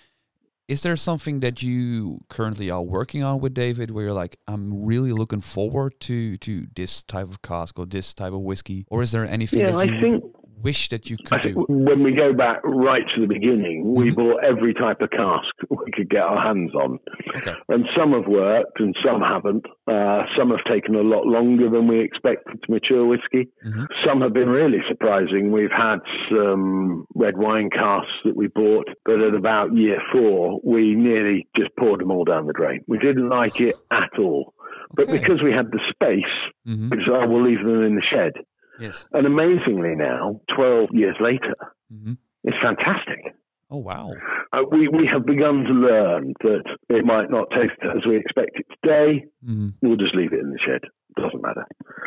is 0.72 0.82
there 0.82 0.96
something 0.96 1.40
that 1.40 1.62
you 1.62 2.24
currently 2.28 2.70
are 2.70 2.82
working 2.82 3.22
on 3.22 3.40
with 3.40 3.52
David 3.54 3.90
where 3.90 4.04
you're 4.04 4.20
like, 4.24 4.38
I'm 4.48 4.84
really 4.84 5.12
looking 5.12 5.42
forward 5.42 6.00
to 6.08 6.36
to 6.38 6.66
this 6.74 7.02
type 7.02 7.28
of 7.28 7.42
cask 7.42 7.78
or 7.78 7.86
this 7.86 8.14
type 8.14 8.32
of 8.32 8.40
whiskey? 8.40 8.86
Or 8.88 9.02
is 9.02 9.12
there 9.12 9.26
anything 9.26 9.60
Yeah, 9.60 9.72
that 9.72 9.80
I 9.80 9.84
you 9.84 10.00
think 10.00 10.24
wish 10.62 10.88
that 10.90 11.08
you 11.10 11.16
could 11.16 11.40
do? 11.42 11.64
when 11.68 12.02
we 12.02 12.12
go 12.12 12.32
back 12.32 12.60
right 12.64 13.02
to 13.14 13.20
the 13.20 13.26
beginning, 13.26 13.94
we 13.94 14.10
Mhm. 14.10 14.16
bought 14.16 14.44
every 14.44 14.74
type 14.74 15.00
of 15.00 15.10
cask 15.10 15.48
we 15.70 15.90
could 15.92 16.08
get 16.08 16.22
our 16.22 16.40
hands 16.40 16.74
on. 16.74 16.98
Okay. 17.36 17.54
And 17.68 17.86
some 17.96 18.12
have 18.12 18.26
worked 18.26 18.78
and 18.80 18.94
some 19.04 19.20
haven't. 19.22 19.66
Uh, 19.86 20.24
some 20.36 20.50
have 20.50 20.64
taken 20.64 20.94
a 20.94 21.02
lot 21.02 21.26
longer 21.26 21.68
than 21.68 21.86
we 21.88 22.00
expected 22.00 22.62
to 22.62 22.70
mature 22.70 23.06
whiskey. 23.06 23.48
hmm 23.62 23.84
Some 24.06 24.20
have 24.20 24.32
been 24.32 24.48
really 24.48 24.82
surprising. 24.88 25.50
We've 25.52 25.70
had 25.74 25.98
some 26.30 27.06
red 27.14 27.36
wine 27.38 27.70
casks 27.70 28.10
that 28.24 28.36
we 28.36 28.48
bought, 28.48 28.88
but 29.04 29.20
at 29.20 29.34
about 29.34 29.76
year 29.76 30.00
four, 30.12 30.60
we 30.64 30.94
nearly 30.94 31.46
just 31.56 31.70
poured 31.76 32.00
them 32.00 32.10
all 32.10 32.24
down 32.24 32.46
the 32.46 32.52
drain. 32.52 32.80
We 32.86 32.98
didn't 32.98 33.28
like 33.28 33.60
it 33.60 33.76
at 33.90 34.10
all. 34.18 34.54
But 34.94 35.08
Okay. 35.08 35.18
because 35.18 35.42
we 35.42 35.52
had 35.52 35.70
the 35.72 35.80
space, 35.90 36.34
hmm 36.66 36.90
we 36.90 36.98
decided 36.98 37.30
we'll 37.30 37.42
leave 37.44 37.64
them 37.64 37.82
in 37.82 37.94
the 37.96 38.02
shed. 38.02 38.32
Yes. 38.80 39.06
And 39.12 39.26
amazingly 39.26 39.94
now, 39.96 40.40
12 40.56 40.90
years 40.92 41.16
later, 41.20 41.54
hmm 41.92 42.14
it's 42.44 42.56
fantastic. 42.60 43.34
Oh 43.70 43.78
wow. 43.78 44.10
Uh, 44.52 44.62
we, 44.70 44.88
we 44.88 45.06
have 45.10 45.24
begun 45.24 45.62
to 45.64 45.72
learn 45.72 46.34
that 46.42 46.64
it 46.90 47.04
might 47.04 47.30
not 47.30 47.48
taste 47.50 47.78
as 47.84 48.04
we 48.06 48.16
expect 48.16 48.50
it 48.54 48.66
today. 48.82 49.24
hmm 49.44 49.68
We'll 49.80 49.96
just 49.96 50.14
leave 50.14 50.32
it 50.32 50.40
in 50.40 50.50
the 50.50 50.58
shed. 50.58 50.82
Doesn't 51.16 51.42
matter. 51.42 51.64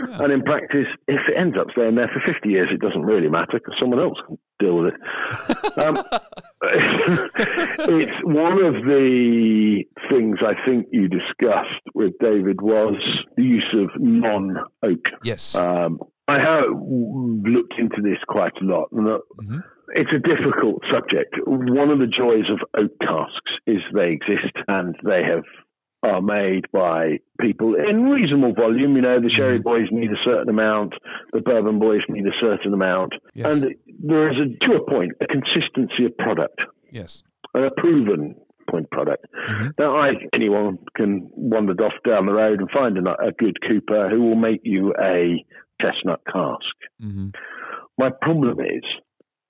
Yeah. 0.10 0.24
And 0.24 0.34
in 0.34 0.42
practice, 0.42 0.88
if 1.08 1.22
it 1.30 1.38
ends 1.40 1.56
up 1.60 1.68
staying 1.72 1.96
there 1.96 2.10
for 2.14 2.22
50 2.34 2.50
years, 2.50 2.70
it 2.74 2.82
doesn't 2.82 3.04
really 3.04 3.30
matter 3.30 3.54
because 3.54 3.76
someone 3.80 4.00
else 4.00 4.18
can 4.28 4.38
deal 4.60 4.78
with 4.78 4.94
it. 4.94 5.00
Um, 5.78 5.98
it's 6.62 8.18
one 8.24 8.64
of 8.64 8.74
the 8.86 9.84
things 10.10 10.38
I 10.42 10.54
think 10.66 10.88
you 10.92 11.08
discussed 11.08 11.82
with 11.94 12.14
David 12.20 12.62
was 12.62 12.96
the 13.36 13.44
use 13.44 13.76
of 13.76 13.90
non-oak. 14.00 15.08
yes. 15.24 15.56
Um, 15.56 16.00
I 16.28 16.40
have 16.40 16.70
looked 16.72 17.76
into 17.78 18.02
this 18.02 18.18
quite 18.28 18.54
a 18.62 18.66
lot, 18.66 18.90
and 18.92 19.08
uh, 19.08 19.20
hmm 19.40 19.60
it's 19.90 20.10
a 20.12 20.18
difficult 20.20 20.82
subject. 20.92 21.36
One 21.46 21.92
of 21.92 22.00
the 22.00 22.08
joys 22.08 22.50
of 22.50 22.60
oak 22.76 22.92
casks 23.00 23.52
is 23.68 23.78
they 23.94 24.10
exist 24.14 24.52
and 24.68 24.96
they 25.04 25.22
have 25.24 25.44
are 26.02 26.22
made 26.24 26.66
by 26.74 27.20
people 27.40 27.76
in 27.76 28.06
reasonable 28.06 28.54
volume. 28.54 28.96
You 28.96 29.04
know, 29.04 29.20
the 29.22 29.30
sherry 29.30 29.60
Mhm. 29.60 29.64
boys 29.64 29.88
need 29.92 30.12
a 30.12 30.18
certain 30.26 30.50
amount, 30.50 30.96
the 31.34 31.40
bourbon 31.42 31.78
boys 31.78 32.02
need 32.10 32.26
a 32.26 32.34
certain 32.42 32.74
amount, 32.74 33.14
Yes. 33.36 33.64
and 33.64 33.76
there 34.04 34.28
is 34.32 34.38
a, 34.40 34.66
to 34.66 34.76
a 34.76 34.90
point 34.90 35.12
a 35.22 35.28
consistency 35.28 36.06
of 36.06 36.18
product, 36.18 36.60
yes. 36.92 37.22
a 37.54 37.70
proven 37.78 38.36
point 38.68 38.90
product. 38.90 39.26
hmm 39.48 39.68
Now, 39.78 39.96
I 39.98 40.14
anyone 40.34 40.80
can 40.96 41.30
wander 41.36 41.74
off 41.86 41.94
down 42.04 42.26
the 42.26 42.34
road 42.34 42.60
and 42.60 42.70
find 42.72 42.98
a, 42.98 43.22
a 43.22 43.32
good 43.32 43.58
cooper 43.62 44.10
who 44.10 44.24
will 44.24 44.36
make 44.36 44.62
you 44.64 44.94
a 45.00 45.46
chestnut 45.82 46.22
cask. 46.26 46.76
Mm-hmm. 47.02 47.30
My 47.98 48.10
problem 48.22 48.60
is, 48.60 48.84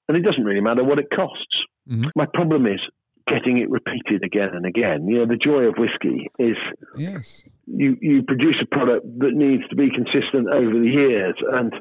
and 0.07 0.17
it 0.17 0.21
doesn't 0.21 0.43
really 0.43 0.61
matter 0.61 0.84
what 0.84 0.99
it 0.99 1.07
costs. 1.13 1.55
Mhm. 1.89 2.09
My 2.15 2.26
problem 2.34 2.65
is 2.67 2.80
getting 3.28 3.57
it 3.57 3.69
repeated 3.69 4.23
again 4.23 4.49
and 4.53 4.65
again. 4.65 5.07
You 5.07 5.19
know, 5.19 5.26
the 5.26 5.36
joy 5.38 5.63
of 5.63 5.76
whiskey 5.78 6.28
is 6.38 6.57
Yes. 6.95 7.43
you, 7.65 7.97
you 7.99 8.21
produce 8.21 8.55
a 8.61 8.67
product 8.67 9.05
that 9.19 9.34
needs 9.34 9.67
to 9.69 9.76
be 9.76 9.89
consistent 9.89 10.47
over 10.47 10.78
the 10.80 10.88
years. 10.89 11.36
And 11.51 11.73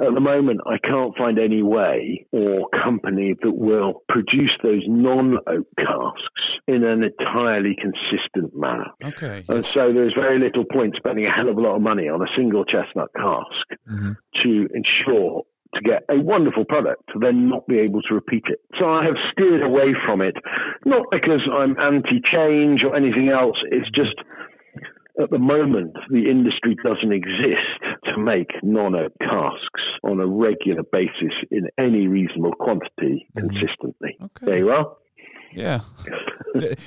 at 0.00 0.14
the 0.14 0.20
moment, 0.20 0.60
I 0.66 0.78
can't 0.78 1.16
find 1.16 1.38
any 1.38 1.62
way 1.62 2.26
or 2.32 2.68
company 2.82 3.34
that 3.42 3.52
will 3.52 4.02
produce 4.08 4.52
those 4.62 4.82
non 4.86 5.38
oak 5.46 5.66
casks 5.76 6.42
in 6.66 6.84
an 6.84 7.02
entirely 7.02 7.76
consistent 7.80 8.56
manner. 8.56 8.86
Okay. 9.04 9.44
And 9.48 9.64
so 9.64 9.92
there's 9.92 10.14
very 10.14 10.38
little 10.38 10.64
point 10.64 10.94
spending 10.96 11.26
a 11.26 11.30
hell 11.30 11.48
of 11.48 11.56
a 11.58 11.60
lot 11.60 11.76
of 11.76 11.82
money 11.82 12.08
on 12.08 12.22
a 12.22 12.28
single 12.36 12.64
chestnut 12.64 13.10
cask 13.16 13.66
Mhm. 13.88 14.16
to 14.42 14.68
ensure 14.74 15.44
to 15.74 15.80
get 15.82 16.02
a 16.08 16.18
wonderful 16.18 16.64
product 16.64 17.02
to 17.12 17.18
then 17.20 17.48
not 17.48 17.66
be 17.68 17.78
able 17.78 18.02
to 18.02 18.14
repeat 18.14 18.42
it. 18.48 18.58
So 18.78 18.90
I 18.90 19.04
have 19.04 19.14
steered 19.30 19.62
away 19.62 19.94
from 20.04 20.20
it, 20.20 20.34
not 20.84 21.06
because 21.12 21.42
I'm 21.52 21.78
anti 21.78 22.20
change 22.20 22.82
or 22.82 22.96
anything 22.96 23.28
else. 23.28 23.56
It's 23.70 23.88
just 23.90 24.16
at 25.20 25.30
the 25.30 25.38
moment 25.38 25.94
the 26.10 26.30
industry 26.30 26.76
doesn't 26.82 27.12
exist 27.12 27.80
to 28.04 28.18
make 28.18 28.50
non 28.62 28.94
oak 28.94 29.12
casks 29.20 29.82
on 30.02 30.20
a 30.20 30.26
regular 30.26 30.82
basis 30.92 31.34
in 31.50 31.68
any 31.78 32.06
reasonable 32.06 32.52
quantity 32.52 33.26
mm-hmm. 33.36 33.48
consistently. 33.48 34.16
Okay. 34.22 34.46
There 34.46 34.58
you 34.58 34.70
are. 34.70 34.96
Yeah. 35.52 35.80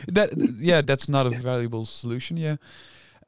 That 0.07 0.31
yeah, 0.59 0.81
that's 0.81 1.07
not 1.07 1.25
a 1.25 1.29
valuable 1.29 1.86
solution. 1.86 2.36
Yeah. 2.36 2.57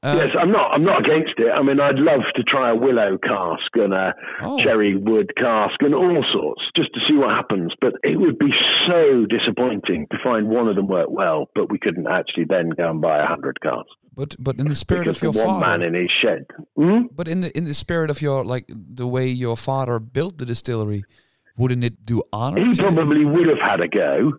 Uh, 0.06 0.16
yes, 0.18 0.36
I'm 0.40 0.52
not. 0.52 0.72
I'm 0.72 0.84
not 0.84 1.00
against 1.06 1.34
it. 1.38 1.50
I 1.52 1.62
mean, 1.64 1.80
I'd 1.80 1.96
love 1.98 2.22
to 2.36 2.44
try 2.44 2.70
a 2.70 2.76
willow 2.76 3.18
cask 3.18 3.72
and 3.76 3.94
a 3.94 4.14
Oh. 4.42 4.62
cherry 4.64 4.96
wood 4.96 5.32
cask 5.36 5.82
and 5.82 5.96
all 5.96 6.24
sorts, 6.32 6.62
just 6.76 6.94
to 6.94 7.00
see 7.08 7.16
what 7.16 7.30
happens. 7.30 7.74
But 7.82 7.94
it 8.04 8.18
would 8.20 8.38
be 8.38 8.52
so 8.88 9.26
disappointing 9.26 10.08
to 10.12 10.18
find 10.24 10.48
one 10.50 10.68
of 10.68 10.76
them 10.76 10.88
work 10.88 11.08
well, 11.10 11.50
but 11.56 11.72
we 11.72 11.80
couldn't 11.80 12.08
actually 12.08 12.46
then 12.46 12.70
go 12.70 12.90
and 12.92 13.02
buy 13.02 13.18
a 13.24 13.26
hundred 13.26 13.60
casks 13.62 13.90
But 14.16 14.36
but 14.40 14.58
in 14.60 14.68
the 14.68 14.76
spirit 14.76 15.06
because 15.06 15.18
of 15.18 15.24
your 15.24 15.46
one 15.46 15.62
father. 15.62 15.80
man 15.80 15.82
in 15.82 15.94
his 16.02 16.12
shed. 16.22 16.46
Hmm? 16.78 17.08
But 17.12 17.28
in 17.28 17.40
the 17.42 17.50
in 17.58 17.66
the 17.66 17.74
spirit 17.74 18.10
of 18.10 18.22
your 18.22 18.46
like 18.46 18.66
the 18.70 19.08
way 19.08 19.28
your 19.28 19.58
father 19.58 20.00
built 20.00 20.38
the 20.38 20.46
distillery, 20.46 21.04
wouldn't 21.58 21.84
it 21.84 22.06
do 22.06 22.22
honor? 22.32 22.64
He 22.64 22.74
probably 22.76 23.26
would 23.26 23.48
have 23.48 23.60
had 23.60 23.82
a 23.82 23.88
go. 23.88 24.34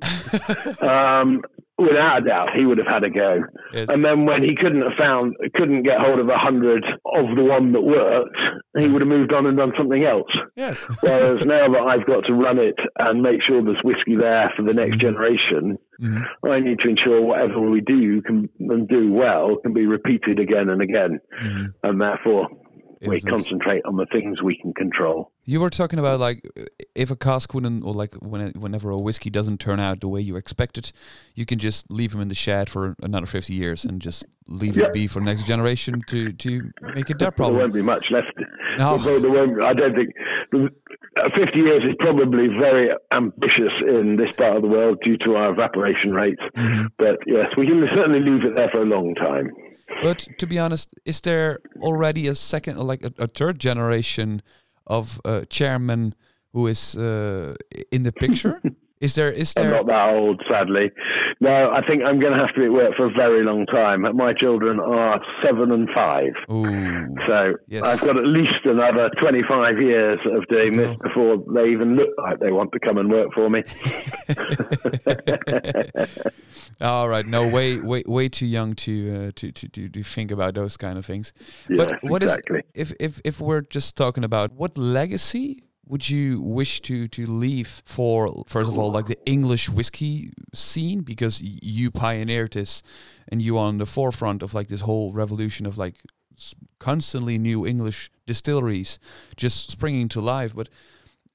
um, 0.89 1.43
without 1.79 2.23
a 2.23 2.25
doubt, 2.25 2.49
he 2.57 2.65
would 2.65 2.79
have 2.79 2.87
had 2.87 3.05
a 3.05 3.11
go. 3.11 3.41
Yes. 3.73 3.89
And 3.91 4.05
then 4.05 4.25
when 4.27 4.43
he 4.43 4.57
couldn't 4.57 4.83
have 4.83 4.97
found, 4.99 5.35
couldn't 5.55 5.83
get 5.83 5.99
hold 6.01 6.19
of 6.19 6.29
a 6.29 6.39
hundred 6.39 6.85
of 6.85 7.37
the 7.37 7.45
one 7.45 7.73
that 7.73 7.83
worked, 7.83 8.37
he 8.79 8.89
would 8.89 9.03
have 9.03 9.09
moved 9.09 9.33
on 9.33 9.47
and 9.47 9.57
done 9.57 9.73
something 9.77 10.05
else. 10.05 10.31
yes. 10.57 10.87
Whereas 11.03 11.45
now 11.45 11.69
that 11.73 11.83
I've 11.83 12.07
got 12.07 12.25
to 12.27 12.33
run 12.35 12.59
it 12.59 12.77
and 12.99 13.23
make 13.23 13.41
sure 13.47 13.63
there's 13.63 13.81
whiskey 13.85 14.17
there 14.17 14.53
for 14.57 14.63
the 14.63 14.73
next 14.75 14.99
generation, 15.01 15.79
Mhm. 16.01 16.23
I 16.45 16.61
need 16.61 16.79
to 16.81 16.89
ensure 16.91 17.23
whatever 17.23 17.59
we 17.61 17.81
do 17.81 18.21
can 18.21 18.49
and 18.61 18.87
do 18.87 19.11
well 19.13 19.57
can 19.63 19.73
be 19.73 19.87
repeated 19.87 20.39
again 20.39 20.69
and 20.69 20.83
again, 20.83 21.21
Mhm. 21.43 21.73
and 21.85 22.01
therefore 22.01 22.49
we 23.07 23.17
Isn't- 23.17 23.31
concentrate 23.31 23.83
on 23.87 23.97
the 23.97 24.05
things 24.13 24.43
we 24.43 24.57
can 24.59 24.75
control. 24.75 25.33
You 25.49 25.61
were 25.61 25.71
talking 25.71 26.01
about 26.01 26.19
like 26.19 26.41
if 26.97 27.11
a 27.13 27.17
cask 27.17 27.55
wouldn't, 27.55 27.85
or 27.85 27.95
like 27.95 28.15
when 28.17 28.51
whenever 28.53 28.91
a 28.91 28.99
whiskey 28.99 29.31
doesn't 29.31 29.59
turn 29.61 29.79
out 29.79 30.01
the 30.01 30.09
way 30.09 30.21
you 30.21 30.35
expect 30.37 30.77
it, 30.77 30.91
you 31.37 31.47
can 31.47 31.61
just 31.61 31.89
leave 31.91 32.11
them 32.11 32.21
in 32.21 32.27
the 32.27 32.35
shed 32.35 32.69
for 32.69 32.97
another 33.01 33.27
fifty 33.27 33.55
years 33.55 33.85
and 33.85 34.03
just 34.03 34.25
leave 34.49 34.77
Yeah. 34.77 34.87
it 34.87 34.93
be 34.93 35.07
for 35.07 35.21
next 35.21 35.47
generation 35.47 36.03
to 36.09 36.33
to 36.33 36.71
make 36.95 37.11
it 37.11 37.21
their 37.21 37.31
problem. 37.31 37.55
There 37.59 37.63
won't 37.65 37.75
be 37.75 37.83
much 37.83 38.11
left. 38.11 38.33
No. 38.79 38.99
There- 38.99 39.21
won't- 39.31 39.63
I 39.63 39.73
don't 39.73 39.95
think. 39.95 40.11
uh, 40.55 41.31
50 41.35 41.59
years 41.59 41.83
is 41.85 41.95
probably 41.99 42.49
very 42.49 42.91
ambitious 43.13 43.73
in 43.89 44.17
this 44.17 44.29
part 44.37 44.57
of 44.57 44.63
the 44.63 44.69
world 44.69 44.99
due 45.03 45.17
to 45.19 45.35
our 45.37 45.51
evaporation 45.53 46.11
rates. 46.13 46.43
Mhm. 46.57 46.89
But 46.99 47.17
yes, 47.27 47.47
we 47.57 47.67
can 47.67 47.87
certainly 47.95 48.21
leave 48.21 48.45
it 48.45 48.55
there 48.55 48.69
for 48.71 48.83
a 48.83 48.85
long 48.85 49.15
time. 49.15 49.51
But 50.03 50.27
to 50.39 50.47
be 50.47 50.59
honest, 50.59 50.93
is 51.05 51.21
there 51.23 51.59
already 51.81 52.27
a 52.29 52.35
second, 52.35 52.79
or 52.79 52.85
like 52.85 53.03
a, 53.05 53.13
a 53.19 53.27
third 53.29 53.59
generation 53.61 54.43
of 54.87 55.21
uh, 55.25 55.45
chairman 55.49 56.15
who 56.53 56.67
is 56.67 56.97
uh, 56.97 57.55
in 57.91 58.03
the 58.03 58.13
picture? 58.13 58.61
is 59.01 59.15
there? 59.15 59.31
Is 59.31 59.53
there? 59.55 59.67
I'm 59.67 59.71
not 59.71 59.87
that 59.87 60.15
old, 60.15 60.43
sadly. 60.51 60.91
No, 61.41 61.71
I 61.71 61.87
think 61.87 62.03
I'm 62.03 62.19
going 62.19 62.33
to 62.33 62.39
have 62.39 62.55
to 62.55 62.61
be 62.61 62.67
at 62.67 62.73
work 62.73 62.95
for 62.97 63.07
a 63.07 63.11
very 63.11 63.45
long 63.45 63.67
time. 63.67 64.07
My 64.17 64.33
children 64.33 64.81
are 64.81 65.21
seven 65.45 65.71
and 65.71 65.89
five. 65.95 66.33
Ooh. 66.51 67.15
So 67.27 67.55
Yes. 67.69 67.85
I've 67.85 68.01
got 68.01 68.17
at 68.17 68.25
least 68.27 68.65
another 68.65 69.11
25 69.21 69.79
years 69.79 70.19
of 70.33 70.47
doing 70.49 70.77
this 70.79 70.97
before 71.03 71.37
they 71.55 71.69
even 71.71 71.97
look 71.97 72.09
like 72.17 72.41
they 72.41 72.53
want 72.53 72.73
to 72.73 72.81
come 72.81 72.97
and 72.97 73.11
work 73.11 73.35
for 73.35 73.51
me. 73.51 73.65
All 76.81 77.09
right. 77.09 77.27
No, 77.27 77.47
way, 77.47 77.81
way, 77.81 78.03
way 78.07 78.29
too 78.29 78.47
young 78.47 78.75
to 78.77 79.27
uh, 79.29 79.33
to, 79.37 79.53
to 79.53 79.69
to 79.69 79.89
to 79.89 80.03
think 80.03 80.31
about 80.31 80.55
those 80.55 80.77
kind 80.77 80.97
of 80.99 81.05
things. 81.05 81.33
Yes, 81.69 81.79
but 81.79 82.03
what 82.03 82.23
is 82.23 82.33
exactly. 82.33 82.63
if 82.75 82.93
if 82.99 83.21
if 83.25 83.41
we're 83.41 83.63
just 83.63 83.97
talking 83.97 84.25
about 84.25 84.53
what 84.53 84.79
legacy 84.79 85.65
would 85.89 86.11
you 86.11 86.41
wish 86.41 86.81
to 86.83 87.09
to 87.09 87.27
leave 87.27 87.83
for 87.85 88.45
first 88.47 88.69
of 88.69 88.79
all 88.79 88.91
like 88.91 89.07
the 89.07 89.19
English 89.27 89.69
whiskey 89.69 90.33
scene? 90.55 91.01
Because 91.01 91.43
you 91.43 91.91
pioneered 91.91 92.53
this 92.53 92.83
and 93.29 93.41
you 93.41 93.57
are 93.57 93.67
on 93.67 93.79
the 93.79 93.87
forefront 93.87 94.43
of 94.43 94.55
like 94.55 94.69
this 94.69 94.83
whole 94.83 95.13
revolution 95.13 95.67
of 95.67 95.79
like 95.79 96.03
constantly 96.79 97.39
new 97.39 97.67
English 97.67 98.11
distilleries 98.27 98.99
just 99.37 99.71
springing 99.71 100.07
to 100.07 100.21
life 100.21 100.55
but 100.55 100.69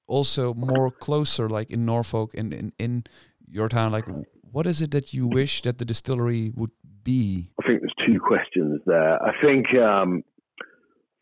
also 0.05 0.53
more 0.53 0.91
closer 0.91 1.49
like 1.49 1.71
in 1.71 1.85
Norfolk 1.85 2.33
and 2.35 2.53
in, 2.53 2.73
in 2.77 3.03
your 3.49 3.69
town. 3.69 3.91
Like 3.91 4.05
what 4.51 4.67
is 4.67 4.81
it 4.81 4.91
that 4.91 5.13
you 5.13 5.27
wish 5.27 5.61
that 5.61 5.77
the 5.77 5.85
distillery 5.85 6.51
would 6.55 6.71
be? 7.03 7.49
I 7.59 7.67
think 7.67 7.81
there's 7.81 8.07
two 8.07 8.19
questions 8.19 8.81
there. 8.85 9.21
I 9.23 9.31
think, 9.41 9.67
um, 9.75 10.23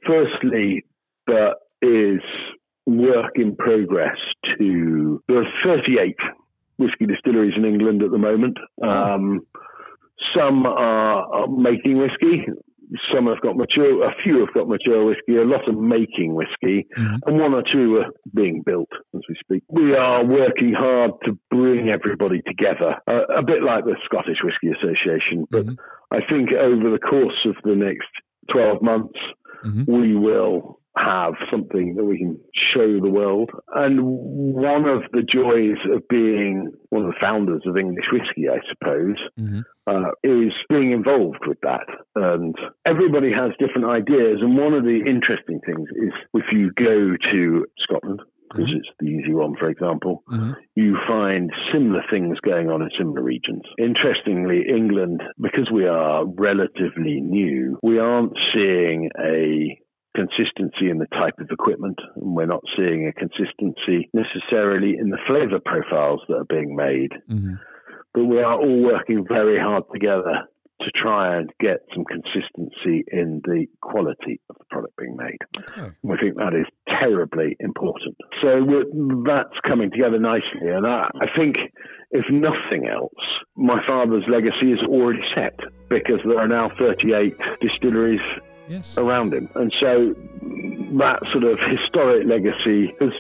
firstly, 0.06 0.86
there 1.28 1.54
is 1.82 2.22
work 2.86 3.32
in 3.36 3.56
progress 3.56 4.18
to. 4.58 5.22
There 5.28 5.40
are 5.42 5.52
38 5.64 6.16
whiskey 6.78 7.06
distilleries 7.06 7.54
in 7.58 7.66
England 7.66 8.02
at 8.04 8.12
the 8.12 8.18
moment. 8.18 8.58
Um, 8.82 9.42
some 10.36 10.66
are, 10.66 11.24
are 11.34 11.48
making 11.48 11.98
whiskey. 11.98 12.46
Some 13.14 13.28
have 13.28 13.40
got 13.42 13.56
mature. 13.56 14.04
A 14.04 14.14
few 14.24 14.40
have 14.40 14.54
got 14.54 14.68
mature 14.68 15.06
whiskey. 15.06 15.36
A 15.38 15.44
lot 15.44 15.68
are 15.68 15.74
making 15.74 16.34
whiskey, 16.34 16.88
Mhm. 16.98 17.20
and 17.28 17.40
one 17.40 17.54
or 17.54 17.62
two 17.72 17.98
are 17.98 18.08
being 18.34 18.64
built 18.66 18.90
as 19.16 19.22
we 19.30 19.36
speak. 19.44 19.64
We 19.70 19.94
are 19.96 20.26
working 20.26 20.74
hard 20.74 21.12
to 21.26 21.38
bring 21.52 21.90
everybody 21.90 22.42
together, 22.48 22.98
uh, 23.08 23.26
a 23.30 23.44
bit 23.44 23.62
like 23.62 23.86
the 23.86 23.96
Scottish 24.06 24.40
Whisky 24.44 24.70
Association, 24.72 25.46
but 25.52 25.66
Mhm. 25.68 25.78
I 26.12 26.22
think 26.22 26.52
over 26.54 26.90
the 26.90 26.98
course 27.00 27.46
of 27.46 27.56
the 27.64 27.76
next 27.76 28.10
12 28.50 28.82
months, 28.82 29.20
Mhm. 29.64 29.86
we 29.88 30.16
will 30.16 30.79
have 30.98 31.34
something 31.52 31.96
that 31.96 32.04
we 32.04 32.18
can 32.18 32.40
show 32.74 33.00
the 33.00 33.10
world. 33.10 33.50
And 33.76 34.00
one 34.04 34.86
of 34.86 35.04
the 35.12 35.22
joys 35.22 35.78
of 35.94 36.08
being 36.10 36.72
one 36.90 37.04
of 37.06 37.10
the 37.10 37.20
founders 37.22 37.62
of 37.66 37.78
English 37.78 38.06
whiskey, 38.12 38.50
I 38.50 38.60
suppose, 38.70 39.18
Mhm. 39.40 39.64
uh, 39.88 40.12
is 40.24 40.54
being 40.70 40.92
involved 40.92 41.46
with 41.48 41.60
that. 41.62 41.88
And 42.16 42.56
everybody 42.86 43.32
has 43.32 43.52
different 43.60 43.88
ideas. 43.88 44.42
And 44.42 44.58
one 44.58 44.74
of 44.74 44.84
the 44.84 45.02
interesting 45.06 45.60
things 45.66 45.90
is 45.96 46.14
if 46.34 46.52
you 46.52 46.72
go 46.72 47.16
to 47.32 47.66
Scotland, 47.80 48.22
because 48.52 48.74
it's 48.74 48.90
the 49.00 49.06
easy 49.08 49.34
one, 49.34 49.56
for 49.56 49.70
example, 49.70 50.24
Mhm. 50.32 50.56
you 50.76 50.98
find 51.08 51.52
similar 51.72 52.04
things 52.10 52.40
going 52.40 52.70
on 52.70 52.82
in 52.82 52.90
similar 52.98 53.22
regions. 53.22 53.62
Interestingly, 53.78 54.68
England, 54.68 55.22
because 55.40 55.70
we 55.72 55.86
are 55.86 56.26
relatively 56.26 57.22
new, 57.22 57.78
we 57.84 58.00
aren't 58.00 58.36
seeing 58.54 59.10
a 59.24 59.78
consistency 60.20 60.90
in 60.90 60.98
the 60.98 61.08
type 61.08 61.40
of 61.40 61.48
equipment, 61.52 62.00
and 62.16 62.36
we're 62.36 62.46
not 62.46 62.64
seeing 62.76 63.08
a 63.08 63.14
consistency 63.14 64.10
necessarily 64.14 64.98
in 65.00 65.10
the 65.10 65.20
flavor 65.28 65.60
profiles 65.64 66.22
that 66.28 66.36
are 66.36 66.46
being 66.50 66.76
made. 66.76 67.12
Mhm. 67.30 67.60
But 68.14 68.26
we 68.26 68.42
are 68.42 68.60
all 68.60 68.82
working 68.82 69.26
very 69.26 69.58
hard 69.60 69.84
together 69.94 70.48
to 70.82 70.92
try 70.92 71.36
and 71.36 71.52
get 71.60 71.80
some 71.94 72.06
consistency 72.06 73.04
in 73.12 73.42
the 73.44 73.68
quality 73.82 74.40
of 74.50 74.56
the 74.58 74.66
product 74.72 74.96
being 74.98 75.16
made. 75.18 75.38
Okay. 75.58 75.90
We 76.04 76.18
think 76.18 76.38
that 76.38 76.54
is 76.54 76.68
terribly 76.88 77.58
important. 77.60 78.16
So 78.42 78.66
that's 79.26 79.60
coming 79.68 79.92
together 79.92 80.20
nicely. 80.20 80.70
And 80.70 80.88
I, 80.88 81.10
I 81.20 81.28
think, 81.36 81.58
if 82.12 82.26
nothing 82.32 82.88
else, 82.88 83.12
my 83.58 83.86
father's 83.86 84.24
legacy 84.30 84.72
is 84.72 84.80
already 84.88 85.24
set 85.36 85.60
because 85.90 86.22
there 86.24 86.40
are 86.40 86.48
now 86.48 86.72
38 86.80 87.36
distilleries 87.60 88.22
Yes. 88.70 88.98
around 88.98 89.34
him. 89.34 89.50
And 89.56 89.74
so 89.80 90.14
that 91.00 91.20
sort 91.32 91.44
of 91.44 91.58
historic 91.70 92.26
legacy 92.28 92.94
has 93.02 93.12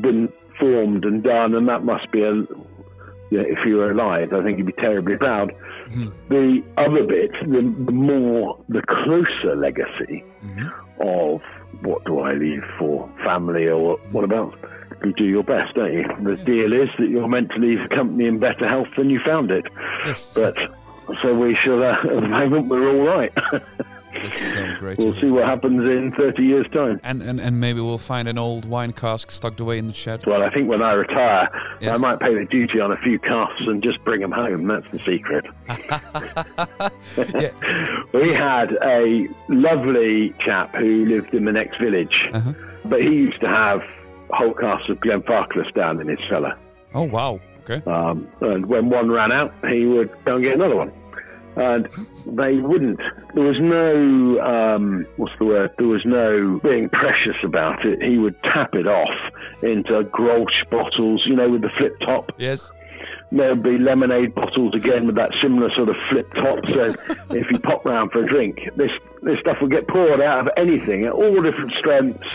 been 0.00 0.32
formed 0.58 1.04
and 1.04 1.22
done, 1.22 1.54
and 1.54 1.68
that 1.68 1.84
must 1.84 2.10
be 2.12 2.22
a. 2.22 2.44
Yeah, 3.28 3.40
if 3.40 3.58
you 3.66 3.76
were 3.78 3.90
alive, 3.90 4.32
I 4.32 4.40
think 4.44 4.56
you'd 4.58 4.68
be 4.68 4.72
terribly 4.74 5.16
proud. 5.16 5.52
Mhm. 5.88 6.12
The 6.28 6.62
other 6.76 7.02
bit, 7.02 7.32
the, 7.42 7.60
the 7.84 7.90
more, 7.92 8.56
the 8.68 8.82
closer 8.82 9.56
legacy 9.56 10.22
Mhm. 10.44 10.72
of 11.00 11.42
what 11.82 12.04
do 12.04 12.20
I 12.20 12.34
leave 12.34 12.62
for 12.78 13.08
family 13.24 13.68
or 13.68 13.98
what 14.12 14.22
about 14.22 14.54
you 15.04 15.12
do 15.14 15.24
your 15.24 15.42
best, 15.42 15.74
don't 15.74 15.92
you? 15.92 16.04
The 16.22 16.36
deal 16.36 16.72
is 16.72 16.88
that 17.00 17.08
you're 17.08 17.26
meant 17.26 17.50
to 17.50 17.58
leave 17.58 17.80
the 17.88 17.92
company 17.94 18.26
in 18.26 18.38
better 18.38 18.66
health 18.68 18.94
than 18.96 19.10
you 19.10 19.18
found 19.18 19.50
it. 19.50 19.66
Yes. 20.06 20.32
But 20.32 20.56
so 21.20 21.34
we 21.34 21.56
shall. 21.56 21.82
Uh, 21.82 21.92
at 22.04 22.04
the 22.04 22.20
moment, 22.28 22.68
we're 22.68 22.88
all 22.88 23.04
right. 23.04 23.32
That's 24.22 24.52
so 24.52 24.74
great. 24.78 24.98
we'll 24.98 25.14
see 25.20 25.26
what 25.30 25.44
happens 25.44 25.80
in 25.80 26.12
30 26.16 26.42
years' 26.42 26.66
time. 26.72 27.00
And, 27.02 27.22
and 27.22 27.40
and 27.40 27.60
maybe 27.60 27.80
we'll 27.80 27.98
find 27.98 28.28
an 28.28 28.38
old 28.38 28.64
wine 28.64 28.92
cask 28.92 29.30
stuck 29.30 29.58
away 29.60 29.78
in 29.78 29.86
the 29.86 29.92
shed. 29.94 30.24
Well, 30.26 30.42
I 30.42 30.50
think 30.50 30.68
when 30.68 30.82
I 30.82 30.92
retire, 30.92 31.48
Yes. 31.80 31.94
I 31.94 31.98
might 31.98 32.20
pay 32.20 32.34
the 32.34 32.44
duty 32.46 32.80
on 32.80 32.90
a 32.92 32.96
few 32.98 33.18
casks 33.18 33.62
and 33.66 33.82
just 33.82 34.02
bring 34.04 34.20
them 34.20 34.32
home. 34.32 34.66
That's 34.66 34.86
the 34.92 34.98
secret. 35.00 35.44
We 38.12 38.32
had 38.32 38.72
a 38.82 39.28
lovely 39.48 40.32
chap 40.44 40.74
who 40.74 41.04
lived 41.06 41.34
in 41.34 41.44
the 41.44 41.52
next 41.52 41.78
village, 41.80 42.14
Uh-huh. 42.32 42.52
but 42.86 43.00
he 43.02 43.08
used 43.08 43.40
to 43.40 43.48
have 43.48 43.80
whole 44.30 44.54
casks 44.54 44.88
of 44.88 44.98
Glenfarclas 45.00 45.72
down 45.74 46.00
in 46.00 46.08
his 46.08 46.18
cellar. 46.28 46.56
Oh 46.94 47.02
wow. 47.02 47.40
Okay. 47.68 47.82
Um, 47.90 48.28
and 48.40 48.66
when 48.66 48.88
one 48.88 49.10
ran 49.10 49.32
out, 49.32 49.52
he 49.68 49.84
would 49.86 50.10
go 50.24 50.36
and 50.36 50.44
get 50.44 50.54
another 50.54 50.76
one. 50.76 50.92
And 51.56 51.88
they 52.26 52.58
wouldn't. 52.58 53.00
There 53.34 53.44
was 53.44 53.56
no, 53.58 54.40
um, 54.40 55.06
what's 55.16 55.32
the 55.38 55.46
word? 55.46 55.72
There 55.78 55.86
was 55.86 56.04
no 56.04 56.60
being 56.62 56.90
precious 56.90 57.36
about 57.42 57.84
it. 57.84 58.02
He 58.02 58.18
would 58.18 58.40
tap 58.42 58.74
it 58.74 58.86
off 58.86 59.32
into 59.62 60.02
Grolsch 60.04 60.68
bottles, 60.70 61.22
you 61.26 61.34
know, 61.34 61.48
with 61.48 61.62
the 61.62 61.70
flip 61.78 61.98
top. 62.00 62.32
Yes. 62.36 62.70
There'd 63.32 63.62
be 63.62 63.78
lemonade 63.78 64.34
bottles 64.34 64.74
again 64.74 65.06
with 65.06 65.16
that 65.16 65.30
similar 65.42 65.70
sort 65.74 65.88
of 65.88 65.96
flip 66.10 66.32
top. 66.34 66.58
So 66.72 66.94
if 67.34 67.50
you 67.50 67.58
pop 67.58 67.84
round 67.84 68.12
for 68.12 68.22
a 68.22 68.28
drink, 68.28 68.60
this 68.76 68.90
this 69.22 69.40
stuff 69.40 69.56
would 69.60 69.70
get 69.72 69.88
poured 69.88 70.20
out 70.20 70.46
of 70.46 70.52
anything 70.56 71.04
at 71.04 71.12
all 71.12 71.42
different 71.42 71.72
strengths, 71.78 72.28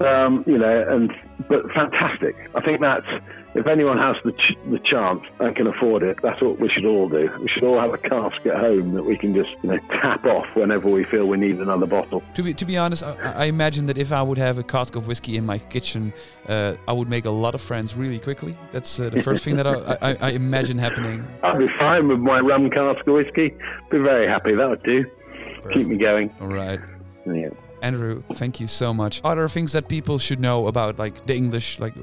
um, 0.00 0.44
you 0.46 0.58
know, 0.58 0.84
and 0.88 1.10
but 1.48 1.70
fantastic. 1.72 2.36
I 2.54 2.60
think 2.60 2.80
that's 2.80 3.06
if 3.54 3.66
anyone 3.66 3.98
has 3.98 4.16
the 4.24 4.32
ch- 4.32 4.56
the 4.70 4.78
chance 4.78 5.22
and 5.40 5.54
can 5.56 5.66
afford 5.66 6.02
it, 6.02 6.18
that's 6.22 6.40
what 6.40 6.58
we 6.60 6.68
should 6.68 6.84
all 6.84 7.08
do. 7.08 7.30
We 7.40 7.48
should 7.48 7.64
all 7.64 7.80
have 7.80 7.92
a 7.92 7.98
cask 7.98 8.44
at 8.46 8.56
home 8.56 8.94
that 8.94 9.02
we 9.02 9.16
can 9.16 9.34
just 9.34 9.50
you 9.62 9.70
know 9.70 9.78
tap 9.90 10.24
off 10.24 10.46
whenever 10.54 10.88
we 10.88 11.04
feel 11.04 11.26
we 11.26 11.36
need 11.36 11.58
another 11.58 11.86
bottle. 11.86 12.22
To 12.34 12.42
be 12.42 12.54
to 12.54 12.64
be 12.64 12.76
honest, 12.76 13.02
I, 13.02 13.14
I 13.32 13.44
imagine 13.46 13.86
that 13.86 13.98
if 13.98 14.12
I 14.12 14.22
would 14.22 14.38
have 14.38 14.58
a 14.58 14.62
cask 14.62 14.94
of 14.94 15.06
whiskey 15.06 15.36
in 15.36 15.44
my 15.44 15.58
kitchen, 15.58 16.12
uh, 16.48 16.74
I 16.86 16.92
would 16.92 17.08
make 17.08 17.24
a 17.24 17.30
lot 17.30 17.54
of 17.54 17.60
friends 17.60 17.96
really 17.96 18.18
quickly. 18.18 18.56
That's 18.70 19.00
uh, 19.00 19.10
the 19.10 19.22
first 19.22 19.44
thing 19.44 19.56
that 19.56 19.66
I, 19.66 19.98
I, 20.00 20.16
I 20.20 20.30
imagine 20.30 20.78
happening. 20.78 21.26
I'd 21.42 21.58
be 21.58 21.68
fine 21.78 22.08
with 22.08 22.18
my 22.18 22.38
rum 22.40 22.70
cask 22.70 23.06
of 23.06 23.14
whiskey. 23.14 23.54
Be 23.90 23.98
very 23.98 24.28
happy. 24.28 24.54
That 24.54 24.68
would 24.68 24.82
do. 24.82 25.04
Keep 25.74 25.88
me 25.88 25.96
going. 25.96 26.32
All 26.40 26.48
right. 26.48 26.80
Yeah. 27.26 27.50
Andrew, 27.82 28.22
thank 28.34 28.60
you 28.60 28.66
so 28.66 28.92
much. 28.92 29.20
Are 29.24 29.34
there 29.34 29.48
things 29.48 29.72
that 29.72 29.88
people 29.88 30.18
should 30.18 30.40
know 30.40 30.66
about 30.66 30.98
like 30.98 31.26
the 31.26 31.34
English, 31.34 31.80
like 31.80 31.94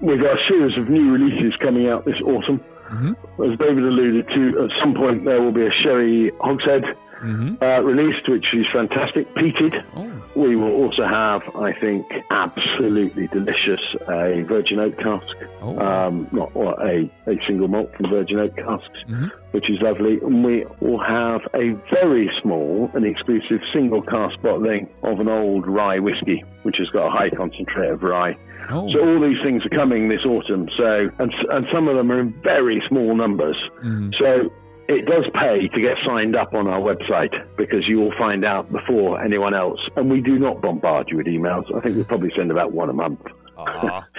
We've 0.00 0.20
got 0.20 0.38
a 0.38 0.42
series 0.48 0.76
of 0.76 0.88
new 0.88 1.10
releases 1.12 1.56
coming 1.56 1.88
out 1.88 2.04
this 2.04 2.20
autumn. 2.22 2.60
Mhm. 2.88 3.16
As 3.44 3.58
David 3.58 3.84
alluded 3.84 4.28
to, 4.28 4.64
at 4.64 4.70
some 4.80 4.94
point 4.94 5.24
there 5.24 5.40
will 5.40 5.52
be 5.52 5.66
a 5.66 5.72
sherry 5.82 6.30
hogshead 6.40 6.84
Mhm. 7.22 7.62
uh, 7.62 7.82
released, 7.82 8.28
which 8.28 8.46
is 8.54 8.66
fantastic, 8.72 9.32
peated. 9.34 9.82
Oh, 9.96 10.10
We 10.34 10.54
will 10.54 10.72
also 10.72 11.04
have, 11.04 11.42
I 11.56 11.72
think, 11.72 12.04
absolutely 12.30 13.26
delicious 13.28 13.80
a 14.08 14.42
virgin 14.42 14.78
oak 14.78 14.98
cask. 14.98 15.34
oh, 15.62 15.78
Um, 15.78 16.26
not 16.30 16.50
or 16.54 16.74
a, 16.84 17.10
a 17.26 17.36
single 17.46 17.68
malt 17.68 17.90
from 17.96 18.10
virgin 18.10 18.38
oak 18.38 18.54
casks, 18.56 18.98
Mhm. 19.08 19.30
which 19.52 19.70
is 19.70 19.80
lovely. 19.80 20.20
And 20.20 20.44
we 20.44 20.64
will 20.80 20.98
have 20.98 21.40
a 21.54 21.70
very 21.90 22.30
small 22.42 22.90
and 22.94 23.04
exclusive 23.06 23.60
single 23.72 24.02
cask 24.02 24.40
bottling 24.42 24.88
of 25.02 25.18
an 25.20 25.28
old 25.28 25.66
rye 25.66 25.98
whiskey, 25.98 26.44
which 26.64 26.76
has 26.78 26.90
got 26.90 27.06
a 27.06 27.10
high 27.10 27.30
concentrate 27.30 27.88
of 27.88 28.02
rye. 28.02 28.36
oh. 28.70 28.90
So 28.92 28.98
all 29.08 29.20
these 29.20 29.40
things 29.42 29.64
are 29.64 29.68
coming 29.70 30.08
this 30.08 30.24
autumn. 30.26 30.68
So 30.76 31.08
and 31.18 31.32
and 31.50 31.66
some 31.72 31.88
of 31.88 31.96
them 31.96 32.10
are 32.12 32.18
in 32.20 32.34
very 32.42 32.82
small 32.88 33.14
numbers. 33.14 33.56
Mhm. 33.84 34.12
So 34.18 34.50
it 34.88 35.06
does 35.06 35.24
pay 35.34 35.68
to 35.68 35.80
get 35.80 35.96
signed 36.06 36.36
up 36.36 36.54
on 36.54 36.66
our 36.66 36.80
website 36.80 37.32
because 37.56 37.86
you 37.88 37.98
will 37.98 38.12
find 38.18 38.44
out 38.44 38.70
before 38.70 39.22
anyone 39.22 39.54
else. 39.54 39.80
And 39.96 40.10
we 40.10 40.20
do 40.20 40.38
not 40.38 40.62
bombard 40.62 41.08
you 41.10 41.16
with 41.16 41.26
emails. 41.26 41.64
I 41.76 41.80
think 41.80 41.96
we 41.96 42.04
probably 42.04 42.30
send 42.36 42.50
about 42.50 42.72
one 42.72 42.90
a 42.90 42.94
month. 42.94 43.20
Ah. 43.56 44.06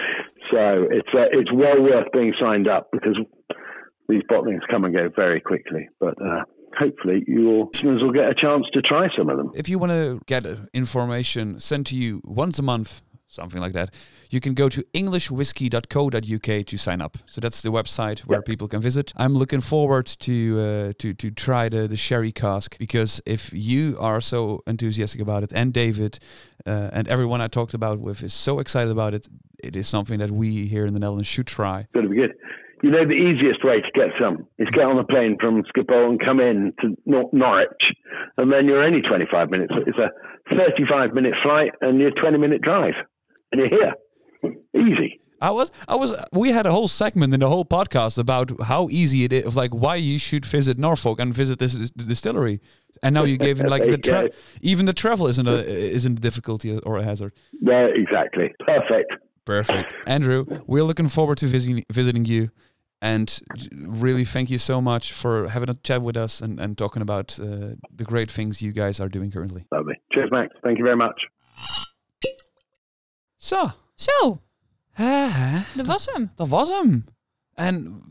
So 0.50 0.88
it's 0.90 1.10
uh, 1.14 1.28
it's 1.34 1.52
well 1.52 1.82
worth 1.82 2.10
being 2.14 2.34
signed 2.40 2.70
up 2.70 2.90
because 2.94 3.18
these 4.08 4.22
bottlings 4.32 4.62
come 4.72 4.86
and 4.86 4.96
go 4.96 5.10
very 5.14 5.42
quickly. 5.42 5.90
But 6.00 6.16
uh, 6.22 6.44
hopefully 6.78 7.24
your 7.28 7.66
listeners 7.74 8.02
will 8.02 8.14
get 8.14 8.30
a 8.30 8.34
chance 8.34 8.66
to 8.74 8.82
try 8.82 9.08
some 9.18 9.30
of 9.30 9.38
them. 9.38 9.52
If 9.56 9.68
you 9.68 9.80
want 9.80 9.92
to 9.92 10.22
get 10.26 10.46
information 10.74 11.60
sent 11.60 11.88
to 11.88 11.98
you 11.98 12.22
once 12.24 12.60
a 12.60 12.64
month, 12.64 13.02
something 13.28 13.62
like 13.62 13.74
that, 13.74 13.94
you 14.30 14.40
can 14.40 14.54
go 14.54 14.70
to 14.70 14.84
englishwhisky.co.uk 14.94 16.66
to 16.66 16.78
sign 16.78 17.02
up. 17.02 17.18
So 17.26 17.42
that's 17.42 17.62
the 17.62 17.70
website 17.70 18.20
where 18.22 18.40
Yep. 18.40 18.46
people 18.46 18.68
can 18.68 18.82
visit. 18.82 19.14
I'm 19.16 19.34
looking 19.34 19.62
forward 19.62 20.06
to 20.20 20.34
uh, 20.60 20.94
to 21.00 21.14
to 21.14 21.32
try 21.32 21.70
the 21.70 21.88
the 21.88 21.98
sherry 21.98 22.32
cask 22.32 22.78
because 22.80 23.22
if 23.26 23.52
you 23.54 23.98
are 24.00 24.22
so 24.22 24.62
enthusiastic 24.68 25.22
about 25.22 25.44
it, 25.44 25.52
and 25.54 25.74
David 25.74 26.20
uh, 26.66 26.90
and 26.94 27.08
everyone 27.08 27.42
I 27.42 27.48
talked 27.48 27.74
about 27.74 28.00
with 28.00 28.24
is 28.24 28.34
so 28.34 28.60
excited 28.60 28.92
about 28.92 29.14
it, 29.14 29.28
it 29.64 29.76
is 29.76 29.88
something 29.88 30.20
that 30.20 30.32
we 30.32 30.68
here 30.68 30.86
in 30.86 30.94
the 30.94 31.00
Netherlands 31.00 31.28
should 31.28 31.48
try. 31.48 31.88
To 31.94 32.10
be 32.10 32.16
good. 32.16 32.34
You 32.84 32.92
know, 32.92 33.06
the 33.06 33.14
easiest 33.14 33.64
way 33.66 33.82
to 33.82 33.92
get 33.96 34.10
some 34.22 34.46
is 34.60 34.68
get 34.72 34.84
on 34.86 35.00
a 35.00 35.04
plane 35.04 35.36
from 35.40 35.64
Schiphol 35.64 36.10
and 36.10 36.20
come 36.24 36.40
in 36.40 36.74
to 36.82 36.96
Nor- 37.08 37.30
Norwich, 37.34 37.84
and 38.38 38.52
then 38.52 38.68
you're 38.68 38.84
only 38.84 39.02
25 39.02 39.50
minutes. 39.50 39.74
It's 39.88 39.98
a 39.98 40.10
35 40.56 41.14
minute 41.16 41.34
flight 41.44 41.72
and 41.82 42.00
you're 42.00 42.12
20 42.12 42.38
minute 42.38 42.62
drive, 42.62 42.94
and 43.52 43.62
you're 43.62 43.70
here. 43.70 43.94
Easy. 44.76 45.20
I 45.40 45.52
was, 45.52 45.72
I 45.88 45.96
was. 45.96 46.16
We 46.32 46.50
had 46.52 46.66
a 46.66 46.72
whole 46.72 46.88
segment 46.88 47.34
in 47.34 47.42
the 47.42 47.50
whole 47.50 47.66
podcast 47.66 48.18
about 48.18 48.60
how 48.64 48.88
easy 48.90 49.24
it 49.24 49.32
is, 49.32 49.46
of 49.46 49.56
like 49.56 49.72
why 49.72 49.96
you 49.96 50.18
should 50.18 50.46
visit 50.46 50.80
Norfolk 50.80 51.20
and 51.20 51.34
visit 51.34 51.60
this, 51.60 51.74
this 51.74 51.92
distillery. 51.92 52.60
And 53.04 53.14
now 53.14 53.24
you 53.24 53.38
gave 53.38 53.60
him 53.60 53.68
like 53.68 53.84
the 53.90 54.00
tra- 54.00 54.30
even 54.62 54.88
the 54.88 54.94
travel 54.94 55.28
isn't 55.28 55.48
a 55.48 55.64
isn't 55.64 56.18
a 56.18 56.22
difficulty 56.22 56.78
or 56.80 56.98
a 56.98 57.04
hazard. 57.04 57.34
Yeah, 57.62 57.88
exactly. 57.94 58.54
Perfect. 58.66 59.14
Perfect, 59.46 59.94
Andrew. 60.06 60.46
We're 60.66 60.84
looking 60.84 61.08
forward 61.08 61.38
to 61.38 61.48
visiting 61.48 61.86
visiting 61.90 62.26
you, 62.26 62.50
and 63.02 63.40
really 63.72 64.26
thank 64.26 64.50
you 64.50 64.58
so 64.58 64.82
much 64.82 65.14
for 65.14 65.48
having 65.48 65.70
a 65.70 65.76
chat 65.76 66.02
with 66.02 66.18
us 66.18 66.42
and, 66.42 66.60
and 66.60 66.78
talking 66.78 67.02
about 67.02 67.40
uh, 67.40 67.76
the 67.96 68.04
great 68.04 68.30
things 68.30 68.62
you 68.62 68.74
guys 68.74 69.00
are 69.00 69.08
doing 69.08 69.32
currently. 69.32 69.66
Lovely. 69.72 69.96
Cheers, 70.12 70.32
Max. 70.32 70.54
Thank 70.64 70.80
you 70.80 70.84
very 70.84 70.98
much. 70.98 71.22
Zo, 73.48 73.66
Zo, 73.96 74.40
dat 75.76 75.86
was 75.86 76.06
hem. 76.14 76.32
Dat 76.36 76.48
was 76.48 76.70
hem. 76.70 77.06
En 77.54 78.02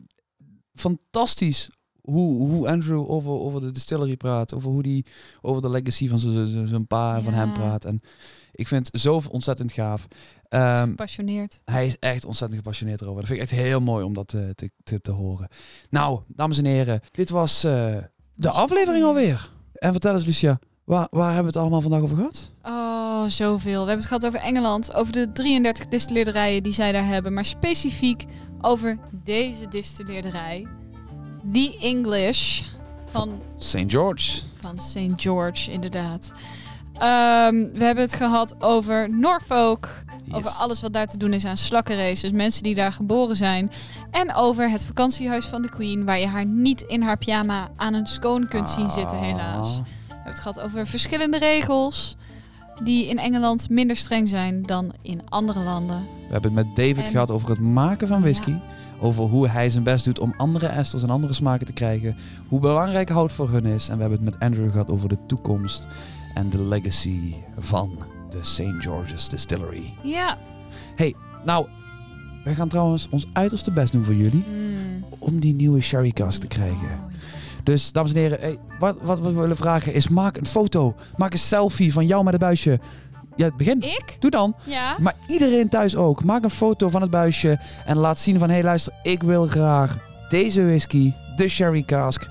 fantastisch 0.74 1.70
hoe, 2.00 2.48
hoe 2.48 2.68
Andrew 2.68 3.10
over, 3.10 3.30
over 3.30 3.60
de 3.60 3.72
distillery 3.72 4.16
praat. 4.16 4.54
Over 4.54 4.70
hoe 4.70 4.82
die 4.82 5.06
over 5.42 5.62
de 5.62 5.70
legacy 5.70 6.08
van 6.08 6.18
zijn- 6.18 6.86
pa 6.86 7.16
en 7.16 7.22
van 7.22 7.32
Ja. 7.32 7.38
hem 7.38 7.52
praat. 7.52 7.84
En 7.84 8.00
ik 8.52 8.66
vind 8.66 8.88
het 8.92 9.00
zo 9.00 9.20
ontzettend 9.30 9.72
gaaf. 9.72 10.06
Ehm, 10.48 10.88
Gepassioneerd. 10.88 11.60
hij 11.64 11.86
is 11.86 11.98
echt 11.98 12.24
ontzettend 12.24 12.60
gepassioneerd 12.60 13.00
erover. 13.00 13.20
Dat 13.20 13.30
vind 13.30 13.40
ik 13.42 13.48
echt 13.50 13.60
heel 13.60 13.80
mooi 13.80 14.04
om 14.04 14.14
dat 14.14 14.28
te, 14.28 14.52
te, 14.54 14.70
te, 14.84 15.00
te 15.00 15.10
horen. 15.10 15.48
Nou, 15.90 16.20
dames 16.28 16.58
en 16.58 16.64
heren. 16.64 17.00
Dit 17.10 17.30
was 17.30 17.64
eh, 17.64 17.96
de 18.34 18.50
aflevering 18.50 19.04
alweer. 19.04 19.50
En 19.72 19.90
vertel 19.92 20.14
eens 20.14 20.24
Lucia. 20.24 20.58
Waar, 20.86 21.06
waar 21.10 21.26
hebben 21.26 21.42
we 21.42 21.48
het 21.48 21.56
allemaal 21.56 21.80
vandaag 21.80 22.00
over 22.00 22.16
gehad? 22.16 22.50
Oh, 22.62 23.24
zoveel. 23.26 23.72
We 23.72 23.88
hebben 23.88 23.96
het 23.96 24.06
gehad 24.06 24.26
over 24.26 24.40
Engeland, 24.40 24.94
over 24.94 25.12
de 25.12 25.32
33 25.32 25.86
distilleerderijen 25.86 26.62
die 26.62 26.72
zij 26.72 26.92
daar 26.92 27.06
hebben, 27.06 27.32
maar 27.32 27.44
specifiek 27.44 28.24
over 28.60 28.98
deze 29.24 29.68
distilleerderij, 29.68 30.66
The 31.52 31.78
English 31.80 32.62
van, 33.04 33.42
St. 33.56 33.84
George. 33.86 34.40
van 34.60 34.78
St. 34.78 35.12
George, 35.16 35.70
inderdaad. 35.70 36.32
Ehm, 36.92 37.54
we 37.72 37.84
hebben 37.84 38.04
het 38.04 38.14
gehad 38.14 38.54
over 38.62 39.10
Norfolk, 39.10 39.88
over 40.30 40.50
alles 40.50 40.80
wat 40.80 40.92
daar 40.92 41.06
te 41.06 41.18
doen 41.18 41.32
is 41.32 41.44
aan 41.44 41.56
slakkenraces, 41.56 42.30
mensen 42.30 42.62
die 42.62 42.74
daar 42.74 42.92
geboren 42.92 43.36
zijn, 43.36 43.72
en 44.10 44.34
over 44.34 44.70
het 44.70 44.84
vakantiehuis 44.84 45.46
van 45.46 45.62
de 45.62 45.68
Queen, 45.68 46.04
waar 46.04 46.18
je 46.18 46.26
haar 46.26 46.46
niet 46.46 46.82
in 46.82 47.02
haar 47.02 47.18
pyjama 47.18 47.68
aan 47.76 47.94
een 47.94 48.06
scone 48.06 48.48
kunt 48.48 48.68
zien 48.68 48.90
zitten, 48.90 49.18
helaas. 49.18 49.80
Hebben 50.26 50.44
het 50.44 50.54
gehad 50.54 50.60
over 50.70 50.86
verschillende 50.86 51.38
regels 51.38 52.16
die 52.84 53.06
in 53.08 53.18
Engeland 53.18 53.70
minder 53.70 53.96
streng 53.96 54.28
zijn 54.28 54.62
dan 54.62 54.92
in 55.02 55.20
andere 55.28 55.60
landen. 55.60 55.98
We 56.26 56.32
hebben 56.32 56.54
het 56.56 56.66
met 56.66 56.76
David 56.76 57.04
En- 57.06 57.10
gehad 57.10 57.30
over 57.30 57.48
het 57.48 57.60
maken 57.60 58.08
van 58.08 58.20
whisky. 58.20 58.54
Over 59.00 59.24
hoe 59.24 59.48
hij 59.48 59.68
zijn 59.70 59.82
best 59.82 60.04
doet 60.04 60.18
om 60.18 60.34
andere 60.36 60.66
esters 60.66 61.02
en 61.02 61.10
andere 61.10 61.32
smaken 61.32 61.66
te 61.66 61.72
krijgen. 61.72 62.16
Hoe 62.48 62.60
belangrijk 62.60 63.08
hout 63.08 63.32
voor 63.32 63.50
hun 63.50 63.64
is. 63.64 63.88
En 63.88 63.94
we 63.94 64.00
hebben 64.00 64.24
het 64.24 64.30
met 64.34 64.40
Andrew 64.42 64.70
gehad 64.70 64.90
over 64.90 65.08
de 65.08 65.18
toekomst 65.26 65.86
en 66.34 66.50
de 66.50 66.62
legacy 66.62 67.34
van 67.58 67.98
de 68.30 68.38
St. 68.42 68.62
George's 68.78 69.28
Distillery. 69.28 69.94
Ja. 70.02 70.38
Nou, 71.44 71.66
wij 72.44 72.54
gaan 72.54 72.68
trouwens 72.68 73.08
ons 73.10 73.26
uiterste 73.32 73.70
best 73.70 73.92
doen 73.92 74.04
voor 74.04 74.14
jullie 74.14 74.44
Mm. 74.48 75.04
om 75.18 75.40
die 75.40 75.54
nieuwe 75.54 75.80
sherry 75.80 76.10
cask 76.10 76.40
te 76.40 76.46
krijgen. 76.46 76.88
Dus, 77.66 77.92
dames 77.92 78.12
en 78.12 78.18
heren, 78.18 78.40
hey, 78.40 78.58
wat, 78.78 78.96
wat 79.02 79.20
we 79.20 79.32
willen 79.32 79.56
vragen 79.56 79.94
is 79.94 80.08
maak 80.08 80.36
een 80.36 80.46
foto. 80.46 80.94
Maak 81.16 81.32
een 81.32 81.38
selfie 81.38 81.92
van 81.92 82.06
jou 82.06 82.24
met 82.24 82.32
een 82.32 82.38
buisje. 82.38 82.80
Ja, 83.36 83.50
begin. 83.56 83.80
Ik? 83.80 84.16
Doe 84.18 84.30
dan. 84.30 84.54
Ja. 84.64 84.96
Maar 84.98 85.14
iedereen 85.26 85.68
thuis 85.68 85.96
ook. 85.96 86.24
Maak 86.24 86.44
een 86.44 86.50
foto 86.50 86.88
van 86.88 87.00
het 87.02 87.10
buisje 87.10 87.58
en 87.86 87.96
laat 87.96 88.18
zien 88.18 88.38
van... 88.38 88.48
Hé, 88.48 88.54
hey, 88.54 88.64
luister, 88.64 88.92
ik 89.02 89.22
wil 89.22 89.46
graag 89.46 89.96
deze 90.28 90.64
whisky, 90.64 91.12
de 91.36 91.48
Sherry 91.48 91.82
Cask... 91.82 92.26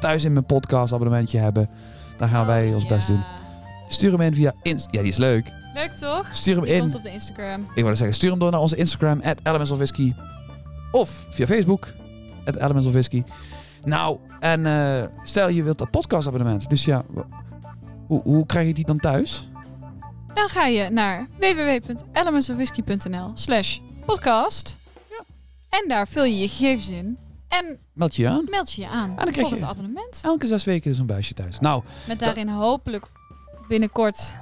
thuis 0.00 0.24
in 0.24 0.32
mijn 0.32 0.44
podcast 0.46 0.92
abonnementje 0.92 1.38
hebben. 1.38 1.68
Dan 2.16 2.28
gaan 2.28 2.46
wij 2.46 2.74
ons 2.74 2.82
Oh, 2.84 2.88
ja. 2.90 2.94
best 2.96 3.06
doen. 3.06 3.22
Stuur 3.88 4.10
hem 4.10 4.20
in 4.20 4.34
via... 4.34 4.52
Inst 4.62 4.88
ja, 4.90 5.00
die 5.00 5.10
is 5.10 5.16
leuk. 5.16 5.50
Leuk 5.74 5.92
toch? 5.92 6.28
Stuur 6.32 6.54
hem 6.54 6.64
Die 6.64 6.72
in. 6.74 6.80
komt 6.80 6.94
op 6.94 7.02
de 7.02 7.12
Instagram. 7.12 7.66
Ik 7.74 7.82
wou 7.82 7.94
zeggen, 7.96 8.14
stuur 8.16 8.30
hem 8.30 8.38
door 8.38 8.50
naar 8.50 8.60
onze 8.60 8.76
Instagram... 8.76 9.20
at 9.24 9.38
Elements 9.42 9.70
of 9.70 9.76
Whisky. 9.76 10.14
Of 10.92 11.26
via 11.30 11.46
Facebook... 11.46 11.86
at 12.44 12.56
Elements 12.56 12.86
of 12.86 12.92
Whisky. 12.92 13.22
Nou, 13.84 14.18
en 14.40 14.66
eh, 14.66 15.02
stel 15.22 15.48
je 15.48 15.62
wilt 15.62 15.78
dat 15.78 15.90
podcastabonnement. 15.90 16.68
Dus 16.68 16.84
ja, 16.84 17.04
hoe, 18.06 18.22
hoe 18.22 18.46
krijg 18.46 18.66
je 18.66 18.74
die 18.74 18.84
dan 18.86 18.98
thuis? 18.98 19.48
Dan 20.34 20.48
ga 20.48 20.66
je 20.66 20.90
naar 20.90 21.26
www.elementsofwhisky.nl 21.38 23.30
slash 23.34 23.78
podcast. 24.06 24.78
En 25.68 25.88
daar 25.88 26.08
vul 26.08 26.24
je 26.24 26.38
je 26.38 26.48
gegevens 26.48 26.88
in. 26.88 27.18
En 27.48 27.78
Meld 27.92 28.16
je 28.16 28.22
je 28.22 28.28
aan. 28.28 28.44
meld 28.50 28.72
je 28.72 28.80
je 28.82 28.88
aan 28.88 29.14
dan 29.16 29.30
krijg 29.32 29.48
je- 29.48 29.54
het 29.54 29.64
abonnement. 29.64 30.20
Elke 30.22 30.46
zes 30.46 30.64
weken 30.64 30.90
is 30.90 30.98
een 30.98 31.06
buisje 31.06 31.34
thuis. 31.34 31.60
Nou, 31.60 31.82
Met 32.06 32.18
daarin 32.18 32.48
hopelijk 32.48 33.06
binnenkort 33.68 34.36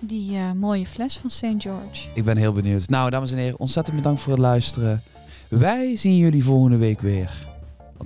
die 0.00 0.36
eh, 0.36 0.52
mooie 0.52 0.86
fles 0.86 1.16
van 1.16 1.30
St. 1.30 1.44
George. 1.58 2.08
Ik 2.14 2.24
ben 2.24 2.36
heel 2.36 2.52
benieuwd. 2.52 2.88
Nou, 2.88 3.10
dames 3.10 3.32
en 3.32 3.38
heren, 3.38 3.58
ontzettend 3.58 3.96
bedankt 3.96 4.20
voor 4.20 4.32
het 4.32 4.40
luisteren. 4.40 5.02
Wij 5.48 5.96
zien 5.96 6.16
jullie 6.16 6.44
volgende 6.44 6.76
week 6.76 7.00
weer. 7.00 7.52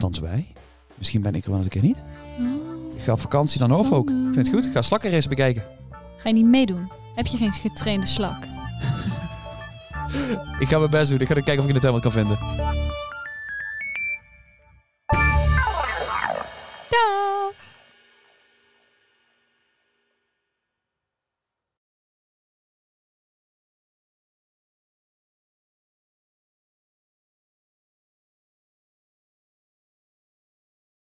Althans, 0.02 0.18
wij. 0.18 0.46
Misschien 0.94 1.22
ben 1.22 1.34
ik 1.34 1.44
er 1.44 1.50
wel 1.50 1.58
eens 1.58 1.66
een 1.66 1.72
keer 1.72 1.88
niet. 1.88 2.02
Ik 2.96 3.02
ga 3.02 3.12
op 3.12 3.20
vakantie 3.20 3.58
dan 3.58 3.72
of 3.72 3.92
ook. 3.92 4.10
Ik 4.10 4.16
vind 4.16 4.36
het 4.36 4.48
goed. 4.48 4.66
Ik 4.66 4.72
ga 4.72 4.82
slakkenrace 4.82 5.28
bekijken. 5.28 5.62
Ga 6.16 6.28
je 6.28 6.34
niet 6.34 6.44
meedoen? 6.44 6.92
Heb 7.14 7.26
je 7.26 7.36
geen 7.36 7.52
getrainde 7.52 8.06
slak? 8.06 8.42
Ik 10.58 10.68
ga 10.68 10.78
mijn 10.78 10.90
best 10.90 11.10
doen. 11.10 11.20
Ik 11.20 11.26
ga 11.26 11.34
kijken 11.34 11.58
of 11.58 11.62
ik 11.62 11.68
in 11.68 11.74
de 11.74 11.80
tuin 11.80 11.92
wat 11.92 12.02
kan 12.02 12.12
vinden. 12.12 12.38